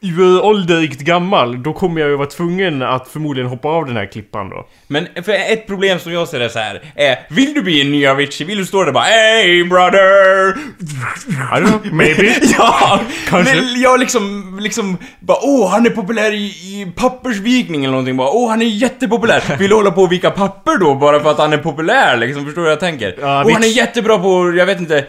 uråldrigt 0.04 1.00
gammal 1.00 1.62
Då 1.62 1.72
kommer 1.72 2.00
jag 2.00 2.10
ju 2.10 2.16
vara 2.16 2.28
tvungen 2.28 2.82
att 2.82 3.08
förmodligen 3.08 3.50
hoppa 3.50 3.68
av 3.68 3.86
den 3.86 3.96
här 3.96 4.06
klippan 4.06 4.48
då 4.50 4.66
Men 4.86 5.08
för 5.24 5.32
ett 5.32 5.66
problem 5.66 5.98
som 5.98 6.12
jag 6.12 6.28
ser 6.28 6.38
det 6.38 6.50
så 6.50 6.58
här 6.58 6.82
är 6.94 7.18
Vill 7.28 7.54
du 7.54 7.62
bli 7.62 7.80
en 7.80 7.92
ny 7.92 8.06
Avicii? 8.06 8.46
Vill 8.46 8.58
du 8.58 8.66
stå 8.66 8.84
där 8.84 8.92
bara 8.92 9.04
Hey 9.04 9.64
brother! 9.64 10.48
I 10.48 11.60
don't 11.60 11.66
know, 11.66 11.94
maybe 11.94 12.34
ja! 12.58 13.00
Kanske. 13.28 13.54
Men 13.54 13.80
jag 13.80 14.00
liksom, 14.00 14.56
liksom 14.60 14.96
bara 15.20 15.38
åh 15.42 15.70
han 15.70 15.86
är 15.86 15.90
populär 15.90 16.32
i, 16.32 16.44
i 16.44 16.92
pappersvikning 16.96 17.84
eller 17.84 17.92
någonting 17.92 18.16
bara 18.16 18.30
åh 18.30 18.50
han 18.50 18.62
är 18.62 18.66
jättepopulär. 18.66 19.42
Vill 19.58 19.68
du 19.68 19.76
hålla 19.76 19.90
på 19.90 20.02
och 20.02 20.12
vika 20.12 20.30
papper 20.30 20.78
då 20.78 20.94
bara 20.94 21.20
för 21.20 21.30
att 21.30 21.38
han 21.38 21.52
är 21.52 21.58
populär 21.58 22.16
liksom? 22.16 22.44
Förstår 22.44 22.60
du 22.60 22.64
vad 22.64 22.72
jag 22.72 22.80
tänker? 22.80 23.14
Ja, 23.20 23.44
och 23.44 23.50
han 23.50 23.62
är 23.62 23.76
jättebra 23.76 24.18
på, 24.18 24.54
jag 24.56 24.66
vet 24.66 24.80
inte 24.80 25.04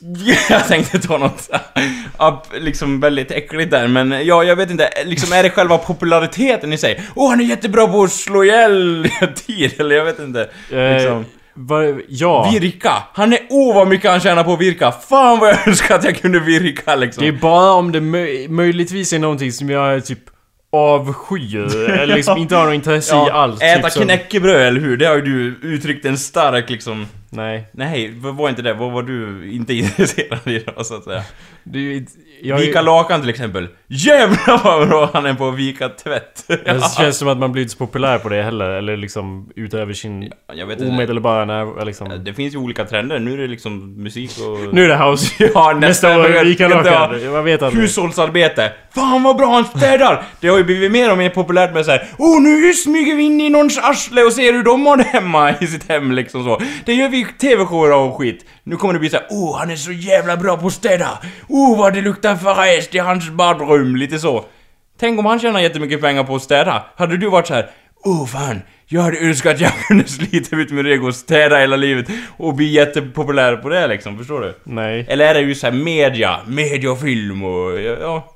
jag 0.50 0.68
tänkte 0.68 0.98
ta 0.98 1.18
något 1.18 1.48
upp, 2.18 2.52
liksom 2.60 3.00
väldigt 3.00 3.30
äckligt 3.30 3.70
där, 3.70 3.88
men 3.88 4.26
ja, 4.26 4.44
jag 4.44 4.56
vet 4.56 4.70
inte, 4.70 4.88
liksom 5.04 5.32
är 5.32 5.42
det 5.42 5.50
själva 5.50 5.78
populariteten 5.78 6.72
i 6.72 6.78
sig? 6.78 7.00
Åh, 7.14 7.30
han 7.30 7.40
är 7.40 7.44
jättebra 7.44 7.86
på 7.86 8.02
att 8.02 8.12
slå 8.12 8.44
ihjäl 8.44 9.06
tid, 9.46 9.74
eller 9.80 9.96
jag 9.96 10.04
vet 10.04 10.18
inte. 10.18 10.50
Liksom. 10.68 11.18
eh, 11.18 11.22
vad- 11.54 12.00
Ja 12.08 12.50
Virka! 12.60 12.92
Han 13.12 13.32
är, 13.32 13.38
åh 13.50 13.74
vad 13.74 13.88
mycket 13.88 14.10
han 14.10 14.20
tjänar 14.20 14.44
på 14.44 14.52
att 14.52 14.60
virka! 14.60 14.92
Fan 14.92 15.38
vad 15.38 15.48
jag 15.48 15.68
önskar 15.68 15.94
att 15.94 16.04
jag 16.04 16.16
kunde 16.16 16.40
virka 16.40 16.94
liksom. 16.94 17.22
Det 17.22 17.28
är 17.28 17.32
bara 17.32 17.72
om 17.72 17.92
det 17.92 18.00
möj 18.00 18.48
möjligtvis 18.48 19.12
är 19.12 19.18
någonting 19.18 19.52
som 19.52 19.70
jag 19.70 20.04
typ 20.06 20.18
avskyr 20.72 21.76
eller 21.90 22.14
liksom 22.16 22.38
inte 22.38 22.56
har 22.56 22.64
något 22.66 22.74
intresse 22.74 23.14
i 23.14 23.30
alls 23.30 23.62
äta 23.62 23.90
typ 23.90 24.02
knäckebröd, 24.02 24.60
eller 24.66 24.80
hur? 24.80 24.96
Det 24.96 25.06
har 25.06 25.16
ju 25.16 25.22
du 25.22 25.58
uttryckt 25.68 26.04
en 26.04 26.18
stark 26.18 26.70
liksom... 26.70 27.06
Nej, 27.30 27.64
Nej, 27.72 28.12
var 28.20 28.48
inte 28.48 28.62
det? 28.62 28.74
Vad 28.74 28.92
var 28.92 29.02
du 29.02 29.50
inte 29.52 29.74
intresserad 29.74 30.38
då, 30.76 30.84
så 30.84 30.94
att 30.94 31.04
säga? 31.04 31.22
inte- 31.74 32.12
jag, 32.42 32.58
Vika 32.58 32.82
lakan 32.82 33.20
till 33.20 33.30
exempel. 33.30 33.68
Jävlar 33.86 34.64
vad 34.64 34.88
bra 34.88 35.10
han 35.12 35.26
är 35.26 35.34
på 35.34 35.48
att 35.48 35.54
vika 35.58 35.88
tvätt! 35.88 36.44
Det 36.48 36.82
känns 36.98 37.16
som 37.18 37.28
att 37.28 37.38
man 37.38 37.52
blir 37.52 37.62
inte 37.62 37.72
så 37.72 37.78
populär 37.78 38.18
på 38.18 38.28
det 38.28 38.42
heller, 38.42 38.68
eller 38.70 38.96
liksom 38.96 39.50
utöver 39.56 39.92
sin 39.92 40.32
Jag 40.54 40.66
vet 40.66 40.80
inte. 40.80 40.92
omedelbara 40.92 41.44
när, 41.44 41.84
liksom... 41.84 42.24
Det 42.24 42.34
finns 42.34 42.54
ju 42.54 42.58
olika 42.58 42.84
trender, 42.84 43.18
nu 43.18 43.32
är 43.32 43.38
det 43.38 43.46
liksom 43.46 44.02
musik 44.02 44.30
och... 44.38 44.74
Nu 44.74 44.84
är 44.84 44.88
det 44.88 44.96
house! 44.96 45.34
Ja, 45.54 45.76
Nästa 45.80 46.18
år, 46.18 46.22
vecka- 46.22 46.44
Vika 46.44 46.68
lakan! 46.68 47.44
Vet 47.44 47.62
aldrig. 47.62 47.82
Hushållsarbete. 47.82 48.72
Fan 48.94 49.22
vad 49.22 49.36
bra 49.36 49.46
han 49.54 49.64
städar! 49.64 50.22
Det 50.40 50.48
har 50.48 50.58
ju 50.58 50.64
blivit 50.64 50.92
mer 50.92 51.12
och 51.12 51.18
mer 51.18 51.30
populärt 51.30 51.74
med 51.74 51.84
såhär 51.84 52.06
Oh 52.18 52.42
nu 52.42 52.72
smyger 52.74 53.14
vi 53.16 53.22
in 53.22 53.40
i 53.40 53.50
någons 53.50 53.78
arsle 53.78 54.22
och 54.22 54.32
ser 54.32 54.52
hur 54.52 54.62
de 54.62 54.86
har 54.86 54.96
det 54.96 55.02
hemma 55.04 55.54
i 55.60 55.66
sitt 55.66 55.88
hem 55.88 56.12
liksom 56.12 56.44
så. 56.44 56.60
Det 56.84 56.94
gör 56.94 57.08
vi 57.08 57.17
i 57.20 57.24
TV-shower 57.40 57.92
och 57.92 58.16
skit. 58.18 58.44
Nu 58.64 58.76
kommer 58.76 58.94
det 58.94 59.00
bli 59.00 59.10
såhär 59.10 59.26
Oh 59.30 59.58
han 59.58 59.70
är 59.70 59.76
så 59.76 59.92
jävla 59.92 60.36
bra 60.36 60.56
på 60.56 60.66
att 60.66 60.72
städa! 60.72 61.18
Oh 61.48 61.78
vad 61.78 61.94
det 61.94 62.00
luktar 62.00 62.36
fräscht 62.36 62.94
i 62.94 62.98
hans 62.98 63.30
badrum, 63.30 63.96
lite 63.96 64.18
så. 64.18 64.44
Tänk 65.00 65.18
om 65.18 65.26
han 65.26 65.38
tjänar 65.38 65.60
jättemycket 65.60 66.00
pengar 66.00 66.24
på 66.24 66.34
att 66.34 66.42
städa. 66.42 66.84
Hade 66.96 67.16
du 67.16 67.28
varit 67.30 67.46
så 67.46 67.54
här 67.54 67.70
Oh 68.04 68.26
fan, 68.26 68.62
Jag 68.86 69.02
hade 69.02 69.18
önskat 69.18 69.54
att 69.54 69.60
jag 69.60 69.72
kunde 69.88 70.04
slita 70.08 70.56
ut 70.56 70.70
min 70.70 70.84
rygg 70.84 71.04
och 71.04 71.14
städa 71.14 71.58
hela 71.58 71.76
livet 71.76 72.06
och 72.36 72.54
bli 72.54 72.66
jättepopulär 72.66 73.56
på 73.56 73.68
det 73.68 73.86
liksom, 73.86 74.18
förstår 74.18 74.40
du? 74.40 74.54
Nej. 74.64 75.06
Eller 75.08 75.24
är 75.26 75.34
det 75.34 75.40
ju 75.40 75.54
såhär 75.54 75.72
media, 75.74 76.38
media 76.46 76.90
och 76.90 77.00
film 77.00 77.44
och 77.44 77.80
ja... 77.80 78.34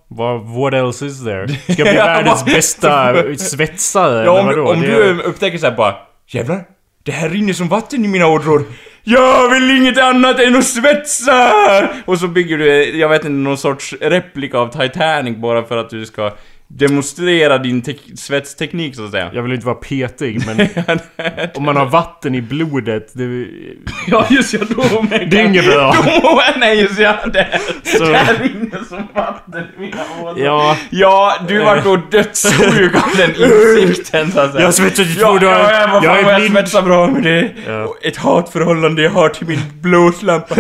What 0.59 0.75
else 0.75 1.07
is 1.07 1.25
there? 1.25 1.49
Ska 1.63 1.75
jag 1.77 1.89
bli 1.89 1.97
världens 1.97 2.45
bästa 2.45 3.15
svetsare 3.37 4.25
Ja, 4.25 4.39
eller 4.39 4.41
om, 4.41 4.47
vadå? 4.47 4.71
om 4.73 4.81
du 4.81 5.23
upptäcker 5.23 5.59
såhär 5.59 5.77
bara 5.77 5.95
Jävlar, 6.29 6.65
det 7.05 7.13
här 7.13 7.29
rinner 7.29 7.53
som 7.53 7.69
vatten 7.69 8.05
i 8.05 8.09
mina 8.09 8.27
ådror. 8.27 8.65
Jag 9.05 9.49
vill 9.49 9.71
inget 9.71 9.99
annat 9.99 10.41
än 10.41 10.57
att 10.57 10.65
svetsa! 10.65 11.53
Och 12.05 12.19
så 12.19 12.29
bygger 12.29 12.59
du, 12.59 12.99
jag 12.99 13.09
vet 13.09 13.21
inte, 13.21 13.31
någon 13.31 13.59
sorts 13.59 13.95
replika 14.01 14.59
av 14.59 14.83
Titanic 14.83 15.37
bara 15.37 15.63
för 15.65 15.77
att 15.77 15.91
du 15.91 16.07
ska 16.07 16.33
demonstrera 16.77 17.59
din 17.59 17.83
tek- 17.83 18.17
svetsteknik 18.19 18.97
så 18.97 19.05
att 19.05 19.11
säga. 19.11 19.31
Jag 19.35 19.43
vill 19.43 19.53
inte 19.53 19.67
vara 19.67 19.77
petig 19.77 20.41
men 20.47 20.69
om 21.55 21.65
man 21.65 21.77
har 21.77 21.87
vatten 21.87 22.35
i 22.35 22.43
blodet, 22.43 23.11
det... 23.13 23.47
Ja, 24.07 24.27
just 24.31 24.55
ja, 24.55 24.61
då 24.69 25.03
med 25.03 25.29
Det 25.31 25.41
är 25.41 25.45
inget 25.45 25.67
bra. 25.67 25.97
Då, 26.23 26.41
nej, 26.57 26.81
just 26.81 26.99
ja, 26.99 27.17
det, 27.33 27.47
Så- 27.85 28.05
det 28.05 28.17
här 28.17 28.35
rinner 28.35 28.85
som 28.89 29.09
vatten 29.15 29.63
i 29.77 29.81
mina 29.81 30.03
ådror. 30.23 30.45
Ja, 30.45 30.77
Ja, 30.91 31.35
du 31.49 31.59
var 31.59 31.81
då 31.85 31.97
dödssjuk 31.97 32.95
av 32.95 33.11
den 33.17 33.31
insikten 33.31 34.33
så 34.33 34.41
att 34.41 34.51
säga. 34.51 34.61
jag 34.61 34.67
har 34.67 34.73
svetsat 34.73 35.07
i 35.07 35.15
två 35.15 35.39
dagar. 35.39 35.73
ja, 35.73 36.01
jag 36.05 36.19
är 36.19 36.25
vad 36.25 36.33
jag 36.33 36.41
blind. 36.41 36.53
svetsar 36.55 36.83
bra 36.83 37.07
med 37.07 37.23
det. 37.23 37.51
Ja. 37.67 37.95
Ett 38.03 38.17
hatförhållande 38.17 39.03
jag 39.03 39.11
har 39.11 39.29
till 39.29 39.47
min 39.47 39.61
blåslampa. 39.81 40.55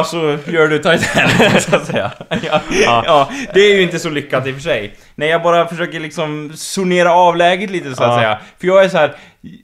Och 0.00 0.06
så 0.06 0.38
ja, 0.46 0.52
gör 0.52 0.68
du 0.68 0.76
Titanic 0.78 1.64
så 1.70 1.76
att 1.76 1.86
säga. 1.86 2.10
Ja, 2.42 2.60
ja, 3.06 3.30
det 3.54 3.60
är 3.60 3.74
ju 3.76 3.82
inte 3.82 3.98
så 3.98 4.10
lyckat 4.10 4.46
i 4.46 4.50
och 4.50 4.54
för 4.54 4.62
sig. 4.62 4.94
Nej, 5.14 5.28
jag 5.28 5.42
bara 5.42 5.66
försöker 5.68 6.00
liksom 6.00 6.52
zonera 6.54 7.12
av 7.14 7.36
läget 7.36 7.70
lite 7.70 7.94
så 7.94 8.02
att 8.02 8.08
Ja. 8.10 8.16
säga. 8.18 8.38
För 8.60 8.66
jag 8.66 8.84
är 8.84 8.88
så 8.88 8.98
här, 8.98 9.14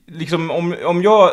liksom 0.07 0.51
om, 0.51 0.75
om 0.85 1.03
jag... 1.03 1.31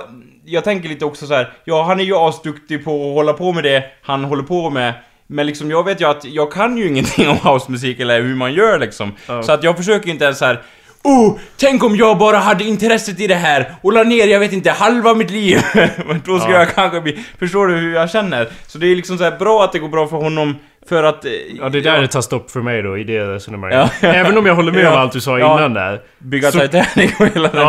Jag 0.48 0.64
tänker 0.64 0.90
lite 0.90 1.06
också 1.06 1.28
så 1.28 1.34
här, 1.34 1.54
ja 1.64 1.84
han 1.84 2.00
är 2.00 2.04
ju 2.04 2.16
asduktig 2.16 2.86
på 2.86 2.92
att 3.10 3.14
hålla 3.16 3.34
på 3.34 3.52
med 3.52 3.64
det 3.64 3.84
han 4.02 4.24
håller 4.24 4.44
på 4.44 4.70
med. 4.70 4.94
Men 5.28 5.46
liksom 5.48 5.72
jag 5.72 5.84
vet 5.84 6.02
ju 6.02 6.06
att 6.10 6.26
jag 6.26 6.52
kan 6.52 6.78
ju 6.78 6.88
ingenting 6.88 7.30
om 7.30 7.38
housemusik 7.44 8.00
eller 8.00 8.22
hur 8.22 8.36
man 8.36 8.54
gör 8.54 8.80
liksom. 8.80 9.12
Ja. 9.28 9.44
Så 9.44 9.52
att 9.52 9.64
jag 9.64 9.78
försöker 9.78 10.10
inte 10.10 10.26
ens 10.26 10.38
så 10.38 10.46
här. 10.46 10.62
Oh, 11.06 11.38
tänk 11.58 11.84
om 11.84 11.96
jag 11.96 12.18
bara 12.18 12.38
hade 12.38 12.64
intresset 12.64 13.20
i 13.20 13.28
det 13.28 13.36
här 13.36 13.76
och 13.82 13.94
la 13.94 14.04
ner, 14.04 14.28
jag 14.28 14.40
vet 14.40 14.54
inte, 14.54 14.72
halva 14.72 15.14
mitt 15.14 15.32
liv. 15.32 15.62
Men 16.08 16.22
då 16.26 16.40
skulle 16.40 16.54
Ja. 16.56 16.60
jag 16.60 16.76
kanske 16.76 17.02
bli... 17.02 17.26
Förstår 17.40 17.68
du 17.68 17.76
hur 17.76 17.94
jag 17.96 18.10
känner? 18.10 18.50
Så 18.68 18.78
det 18.78 18.88
är 18.88 18.96
liksom 18.96 19.18
så 19.18 19.24
här 19.24 19.38
bra 19.38 19.64
att 19.64 19.72
det 19.72 19.80
går 19.80 19.90
bra 19.90 20.08
för 20.08 20.18
honom 20.18 20.56
för 20.90 21.04
att... 21.04 21.26
eh, 21.26 21.32
Ja, 21.60 21.70
det 21.70 21.78
är 21.78 21.82
där 21.82 22.02
det 22.02 22.08
tar 22.08 22.22
stopp 22.22 22.52
för 22.52 22.62
mig 22.62 22.82
då, 22.82 22.98
i 22.98 23.04
det 23.04 23.26
resonemanget. 23.34 23.92
Ja. 24.02 24.08
Även 24.14 24.38
om 24.38 24.46
jag 24.46 24.56
håller 24.56 24.72
med 24.72 24.84
Ja. 24.86 24.92
om 24.94 24.98
allt 24.98 25.12
du 25.14 25.22
sa 25.22 25.40
Ja. 25.40 25.58
innan 25.58 25.74
där. 25.74 26.02
Bygga 26.20 26.52
Så- 26.52 26.60
Titanic 26.60 27.20
och 27.20 27.26
hela 27.28 27.48
den 27.50 27.62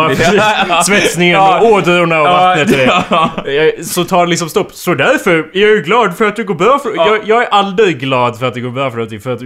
Ja. 0.68 0.82
Svetsningen 0.86 1.34
Ja. 1.34 1.60
och 1.60 1.72
ådrorna 1.72 2.20
och 2.20 2.26
Ja, 2.28 2.32
vattnet 2.32 2.70
och 2.70 2.76
det. 2.76 3.52
ja. 3.54 3.84
Så 3.84 4.04
tar 4.04 4.24
det 4.26 4.30
liksom 4.30 4.48
stopp. 4.48 4.72
Så 4.72 4.94
därför 4.94 5.30
är 5.38 5.44
jag 5.52 5.70
ju 5.70 5.82
glad 5.82 6.16
för 6.16 6.24
att 6.24 6.36
det 6.36 6.42
går 6.44 6.54
bra 6.54 6.78
för... 6.78 6.90
Ja. 6.96 7.06
Jag, 7.08 7.20
jag 7.28 7.42
är 7.42 7.48
aldrig 7.48 7.98
glad 7.98 8.38
för 8.38 8.46
att 8.46 8.54
det 8.54 8.60
går 8.60 8.70
bra 8.70 8.90
för 8.90 8.96
någonting. 8.96 9.20
För 9.20 9.32
att 9.32 9.40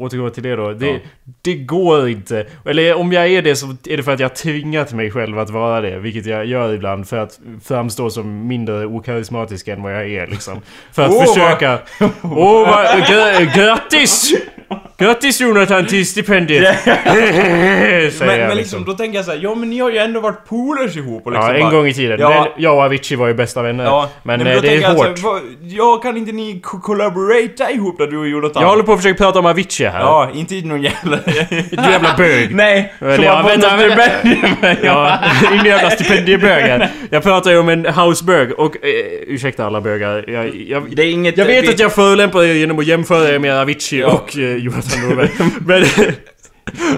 återgå 0.00 0.30
till 0.30 0.42
det 0.42 0.56
då. 0.56 0.72
Det, 0.72 0.86
Ja. 0.86 0.96
det 1.42 1.54
går 1.54 2.08
inte. 2.08 2.46
Eller 2.66 2.94
om 2.96 3.12
jag 3.12 3.26
är 3.26 3.42
det 3.42 3.56
så 3.56 3.66
är 3.88 3.96
det 3.96 4.02
för 4.02 4.12
att 4.12 4.20
jag 4.20 4.34
tvingat 4.36 4.92
mig 4.92 5.10
själv 5.10 5.38
att 5.38 5.50
vara 5.50 5.80
det. 5.80 5.98
Vilket 5.98 6.26
jag 6.26 6.46
gör 6.46 6.72
ibland 6.74 7.08
för 7.08 7.16
att 7.18 7.38
framstå 7.64 8.10
som 8.10 8.46
mindre 8.48 8.86
okarismatisk 8.86 9.68
än 9.68 9.82
vad 9.82 9.94
jag 9.94 10.08
är 10.10 10.26
liksom. 10.26 10.60
För 10.92 11.02
att 11.02 11.10
vad- 11.10 11.28
försöka... 11.28 11.78
Åh, 12.22 12.70
vad... 12.70 13.01
Grattis! 13.06 14.34
Grattis 15.02 15.40
Jonathan 15.40 15.86
till 15.86 16.06
stipendiet! 16.06 16.76
Säger 16.84 18.26
Men, 18.26 18.38
jag 18.40 18.48
men 18.48 18.56
liksom, 18.56 18.84
då 18.84 18.92
tänker 18.92 19.18
jag 19.18 19.24
så 19.24 19.30
här, 19.30 19.38
ja 19.42 19.54
men 19.54 19.70
ni 19.70 19.78
har 19.78 19.90
ju 19.90 19.98
ändå 19.98 20.20
varit 20.20 20.44
polers 20.48 20.96
ihop 20.96 21.26
och 21.26 21.32
liksom 21.32 21.48
Ja, 21.48 21.54
en 21.54 21.60
bara, 21.60 21.70
gång 21.70 21.86
i 21.86 21.94
tiden. 21.94 22.20
Ja. 22.20 22.28
Men 22.54 22.62
jag 22.64 22.74
och 22.76 22.82
Avicii 22.82 23.16
var 23.16 23.26
ju 23.28 23.34
bästa 23.34 23.62
vänner. 23.62 23.84
Ja, 23.84 24.08
men 24.22 24.40
nej, 24.40 24.48
eh, 24.48 24.54
då 24.56 24.60
det 24.62 24.68
är 24.76 24.80
jag 24.80 24.88
hårt. 24.94 25.06
här, 25.06 25.14
vad- 25.22 25.40
ja, 25.62 25.96
kan 26.02 26.16
inte 26.16 26.32
ni 26.32 26.60
collaborata 26.62 27.70
ihop 27.70 27.98
där 27.98 28.06
du 28.06 28.18
och 28.18 28.28
Jonathan? 28.28 28.62
Jag 28.62 28.70
håller 28.70 28.82
på 28.82 28.92
att 28.92 28.98
försöka 28.98 29.24
prata 29.24 29.38
om 29.38 29.46
Avicii 29.46 29.86
här. 29.86 30.00
Ja, 30.00 30.30
inte 30.34 30.54
någon 30.54 30.82
jävla... 30.82 31.18
Du 31.70 31.76
jävla 31.90 32.14
bög. 32.16 32.54
Nej, 32.54 32.92
Eller 33.00 33.14
som 33.16 33.24
ja, 33.24 33.32
har 33.32 33.42
fått 33.42 33.52
vänta, 33.52 33.76
vänta. 33.76 34.86
Ja, 34.86 35.18
din 35.50 35.64
jävla 35.64 35.90
stipendiebögar. 35.90 36.90
Jag 37.10 37.22
pratar 37.22 37.50
ju 37.50 37.58
om 37.58 37.68
en 37.68 37.86
housebög 37.86 38.52
och... 38.58 38.76
Eh, 38.76 38.90
ursäkta 39.26 39.66
alla 39.66 39.80
bögar. 39.80 40.24
Jag, 40.30 40.54
jag, 40.68 40.96
Det 40.96 41.02
är 41.02 41.10
inget... 41.10 41.38
jag 41.38 41.46
vet 41.46 41.68
att 41.68 41.78
jag 41.80 41.92
förolämpar 41.92 42.42
er 42.44 42.54
genom 42.54 42.78
att 42.78 42.86
jämföra 42.86 43.28
er 43.34 43.38
med 43.38 43.54
Avicii 43.60 44.00
Ja. 44.00 44.06
och 44.06 44.38
eh, 44.38 44.56
Jonathan 44.56 44.91
Norberg. 45.00 45.30
Men... 45.66 45.84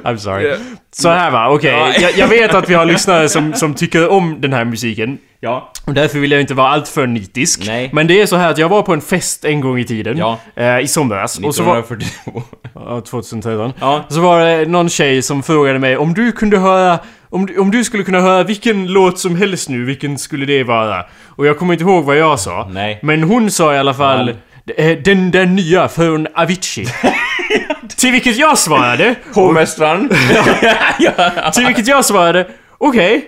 I'm 0.05 0.17
sorry. 0.17 0.49
Ja. 0.49 0.57
Så 0.93 1.09
här 1.09 1.31
va, 1.31 1.49
okej. 1.51 1.71
Ja. 1.71 1.93
Jag, 2.01 2.13
jag 2.19 2.29
vet 2.29 2.55
att 2.55 2.71
vi 2.71 2.75
har 2.75 2.85
lyssnare 2.85 3.29
som, 3.29 3.55
som 3.55 3.75
tycker 3.75 4.09
om 4.09 4.41
den 4.41 4.53
här 4.53 4.65
musiken. 4.65 5.19
Ja. 5.41 5.73
Och 5.87 5.95
därför 5.95 6.19
vill 6.19 6.31
jag 6.33 6.41
inte 6.41 6.55
vara 6.55 6.69
alltför 6.69 7.07
nitisk. 7.07 7.63
Nej. 7.67 7.91
Men 7.93 8.07
det 8.07 8.21
är 8.21 8.27
så 8.27 8.37
här 8.37 8.51
att 8.51 8.59
jag 8.59 8.69
var 8.69 8.83
på 8.83 8.93
en 8.93 9.01
fest 9.01 9.45
en 9.45 9.61
gång 9.61 9.79
i 9.79 9.85
tiden. 9.85 10.19
Ja. 10.19 10.39
Eh, 10.57 10.81
I 10.81 10.89
somras. 10.89 11.39
Och 11.39 11.55
så 11.55 11.63
var... 11.63 11.79
1942. 11.79 12.43
Ja, 12.75 13.01
2013. 13.01 13.73
Ja. 13.81 14.05
Så 14.09 14.21
var 14.21 14.41
det 14.47 14.69
någon 14.69 14.89
tjej 14.89 15.23
som 15.23 15.43
frågade 15.43 15.79
mig 15.79 15.97
om 15.97 16.15
du 16.15 16.33
kunde 16.33 16.59
höra... 16.59 16.99
Om, 17.31 17.47
du- 17.47 17.59
om 17.59 17.71
du 17.71 17.85
skulle 17.85 18.03
kunna 18.05 18.21
höra 18.21 18.43
vilken 18.43 18.87
låt 18.87 19.19
som 19.19 19.37
helst 19.37 19.69
nu, 19.69 19.85
vilken 19.85 20.19
skulle 20.19 20.47
det 20.47 20.63
vara? 20.63 21.05
Och 21.27 21.47
jag 21.47 21.59
kommer 21.59 21.73
inte 21.75 21.85
ihåg 21.85 22.05
vad 22.05 22.17
jag 22.17 22.41
sa. 22.41 22.69
Nej. 22.73 22.99
Men 23.03 23.23
hon 23.23 23.51
sa 23.51 23.75
i 23.75 23.79
alla 23.79 23.95
fall... 23.95 24.29
eh, 24.77 24.99
Den 25.05 25.31
där 25.31 25.47
nya 25.47 25.89
från 25.89 26.27
Avicii. 26.35 26.87
Till 28.05 28.13
vilket 28.13 28.37
jag 28.37 28.59
svarade... 28.59 29.15
Hovmästaren. 29.35 30.11
ja. 30.99 31.51
Till 31.55 31.67
vilket 31.67 31.89
jag 31.89 32.05
svarade... 32.05 32.47
Okej. 32.79 33.25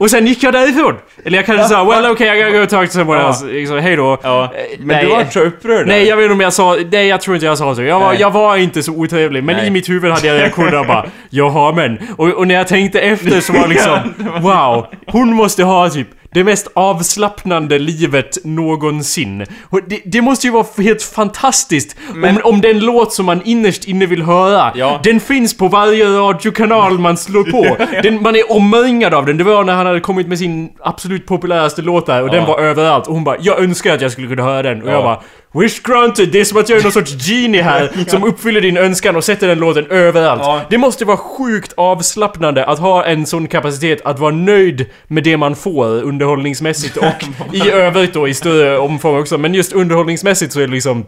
Och 0.00 0.10
sen 0.10 0.26
gick 0.26 0.42
jag 0.42 0.52
därifrån. 0.52 0.94
Eller 1.24 1.38
jag 1.38 1.46
kanske 1.46 1.68
sa 1.68 1.84
well 1.84 2.06
okay 2.06 2.38
I 2.38 2.42
gotta 2.42 2.58
go 2.58 2.66
talk 2.66 2.90
to 2.90 2.92
someone 2.92 3.20
Ja. 3.20 3.28
else. 3.28 3.46
Liksom, 3.46 3.78
hej 3.78 3.96
då. 3.96 4.18
ja. 4.22 4.52
Men 4.78 4.86
nej. 4.86 5.04
du 5.04 5.10
var 5.10 5.20
inte 5.20 5.32
så 5.32 5.40
upprörd 5.40 5.86
Nej, 5.86 6.08
jag 6.08 6.16
vet 6.16 6.22
inte 6.24 6.32
om 6.32 6.40
jag 6.40 6.52
sa... 6.52 6.76
Nej, 6.92 7.06
jag 7.06 7.20
tror 7.20 7.36
inte 7.36 7.46
jag 7.46 7.58
sa 7.58 7.74
så. 7.74 7.82
Jag 7.82 8.00
var, 8.00 8.08
Nej. 8.08 8.20
jag 8.20 8.30
var 8.30 8.56
inte 8.56 8.82
så 8.82 8.92
otrevlig. 8.92 9.44
Men 9.44 9.56
Nej. 9.56 9.66
i 9.66 9.70
mitt 9.70 9.88
huvud 9.88 10.12
hade 10.12 10.26
jag 10.26 10.40
reaktioner 10.40 10.84
bara... 10.84 11.06
Jaha 11.30 11.72
men. 11.72 11.98
Och, 12.16 12.28
och 12.28 12.46
när 12.48 12.54
jag 12.54 12.68
tänkte 12.68 13.00
efter 13.00 13.40
så 13.40 13.52
var 13.52 13.68
liksom... 13.68 13.98
Wow. 14.40 14.86
Hon 15.06 15.34
måste 15.34 15.64
ha 15.64 15.90
typ 15.90 16.08
det 16.34 16.44
mest 16.44 16.68
avslappnande 16.74 17.78
livet 17.78 18.38
någonsin. 18.44 19.46
Och 19.70 19.80
det, 19.88 20.00
det 20.04 20.20
måste 20.22 20.46
ju 20.46 20.52
vara 20.52 20.66
helt 20.78 21.02
fantastiskt 21.02 21.96
Men- 22.14 22.36
om, 22.36 22.54
om 22.54 22.60
den 22.60 22.78
låt 22.78 23.12
som 23.12 23.26
man 23.26 23.42
innerst 23.44 23.84
inne 23.84 24.06
vill 24.06 24.22
höra, 24.22 24.72
Ja. 24.74 25.00
den 25.04 25.20
finns 25.20 25.56
på 25.56 25.68
varje 25.68 26.04
radiokanal 26.04 26.98
man 26.98 27.16
slår 27.16 27.44
på. 27.44 27.76
Den, 28.02 28.22
man 28.22 28.36
är 28.36 28.52
omringad 28.52 29.14
av 29.14 29.26
den. 29.26 29.36
Det 29.38 29.44
var 29.44 29.64
när 29.64 29.72
han 29.74 29.86
hade 29.86 30.00
kommit 30.00 30.28
med 30.28 30.38
sin 30.38 30.70
absolut 30.80 31.26
populäraste 31.26 31.82
låt 31.82 32.06
där 32.06 32.22
och 32.22 32.30
den 32.30 32.40
Ja. 32.40 32.46
var 32.46 32.58
överallt. 32.60 33.06
Och 33.06 33.14
hon 33.14 33.24
bara, 33.24 33.36
jag 33.40 33.58
önskar 33.60 33.94
att 33.94 34.00
jag 34.00 34.12
skulle 34.12 34.26
kunna 34.28 34.42
höra 34.42 34.62
den. 34.62 34.82
Och 34.82 34.88
Ja. 34.88 34.92
jag 34.92 35.02
bara, 35.04 35.20
Wish 35.54 35.82
granted! 35.82 36.28
Det 36.32 36.40
är 36.40 36.44
som 36.44 36.58
att 36.58 36.68
jag 36.68 36.78
är 36.78 36.82
någon 36.82 36.92
sorts 36.92 37.28
genie 37.28 37.62
här 37.62 37.92
som 38.08 38.24
uppfyller 38.24 38.60
din 38.60 38.76
önskan 38.76 39.16
och 39.16 39.24
sätter 39.24 39.48
den 39.48 39.58
låten 39.58 39.86
överallt. 39.90 40.40
Ja. 40.42 40.60
Det 40.70 40.78
måste 40.78 41.04
vara 41.04 41.16
sjukt 41.16 41.72
avslappnande 41.76 42.64
att 42.66 42.78
ha 42.78 43.04
en 43.04 43.26
sån 43.26 43.46
kapacitet 43.48 44.00
att 44.04 44.18
vara 44.18 44.34
nöjd 44.34 44.86
med 45.06 45.24
det 45.24 45.36
man 45.36 45.56
får 45.56 45.86
underhållningsmässigt 46.02 46.96
och 46.96 47.04
i 47.52 47.70
övrigt 47.70 48.12
då 48.14 48.28
i 48.28 48.34
större 48.34 48.78
omfång 48.78 49.18
också. 49.20 49.38
Men 49.38 49.54
just 49.54 49.72
underhållningsmässigt 49.72 50.52
så 50.52 50.60
är 50.60 50.66
det 50.66 50.72
liksom 50.72 51.06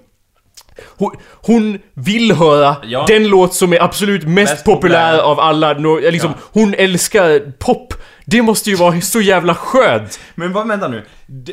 hon, 0.99 1.17
hon 1.33 1.79
vill 1.95 2.33
höra 2.33 2.77
Ja. 2.85 3.05
den 3.09 3.29
låt 3.29 3.55
som 3.55 3.73
är 3.73 3.83
absolut 3.83 4.23
mest, 4.29 4.53
Mest 4.53 4.65
populär, 4.65 5.11
populär. 5.13 5.23
av 5.31 5.41
alla. 5.41 5.73
Nå- 5.73 5.99
Liksom, 6.01 6.31
Ja. 6.37 6.43
Hon 6.53 6.75
älskar 6.75 7.53
pop. 7.59 7.95
Det 8.27 8.43
måste 8.43 8.71
ju 8.71 8.77
vara 8.77 9.01
så 9.01 9.21
jävla 9.21 9.55
skönt. 9.55 10.21
Men 10.35 10.53
vad, 10.53 10.69
vänta 10.69 10.89
nu. 10.89 10.97
D- 11.27 11.53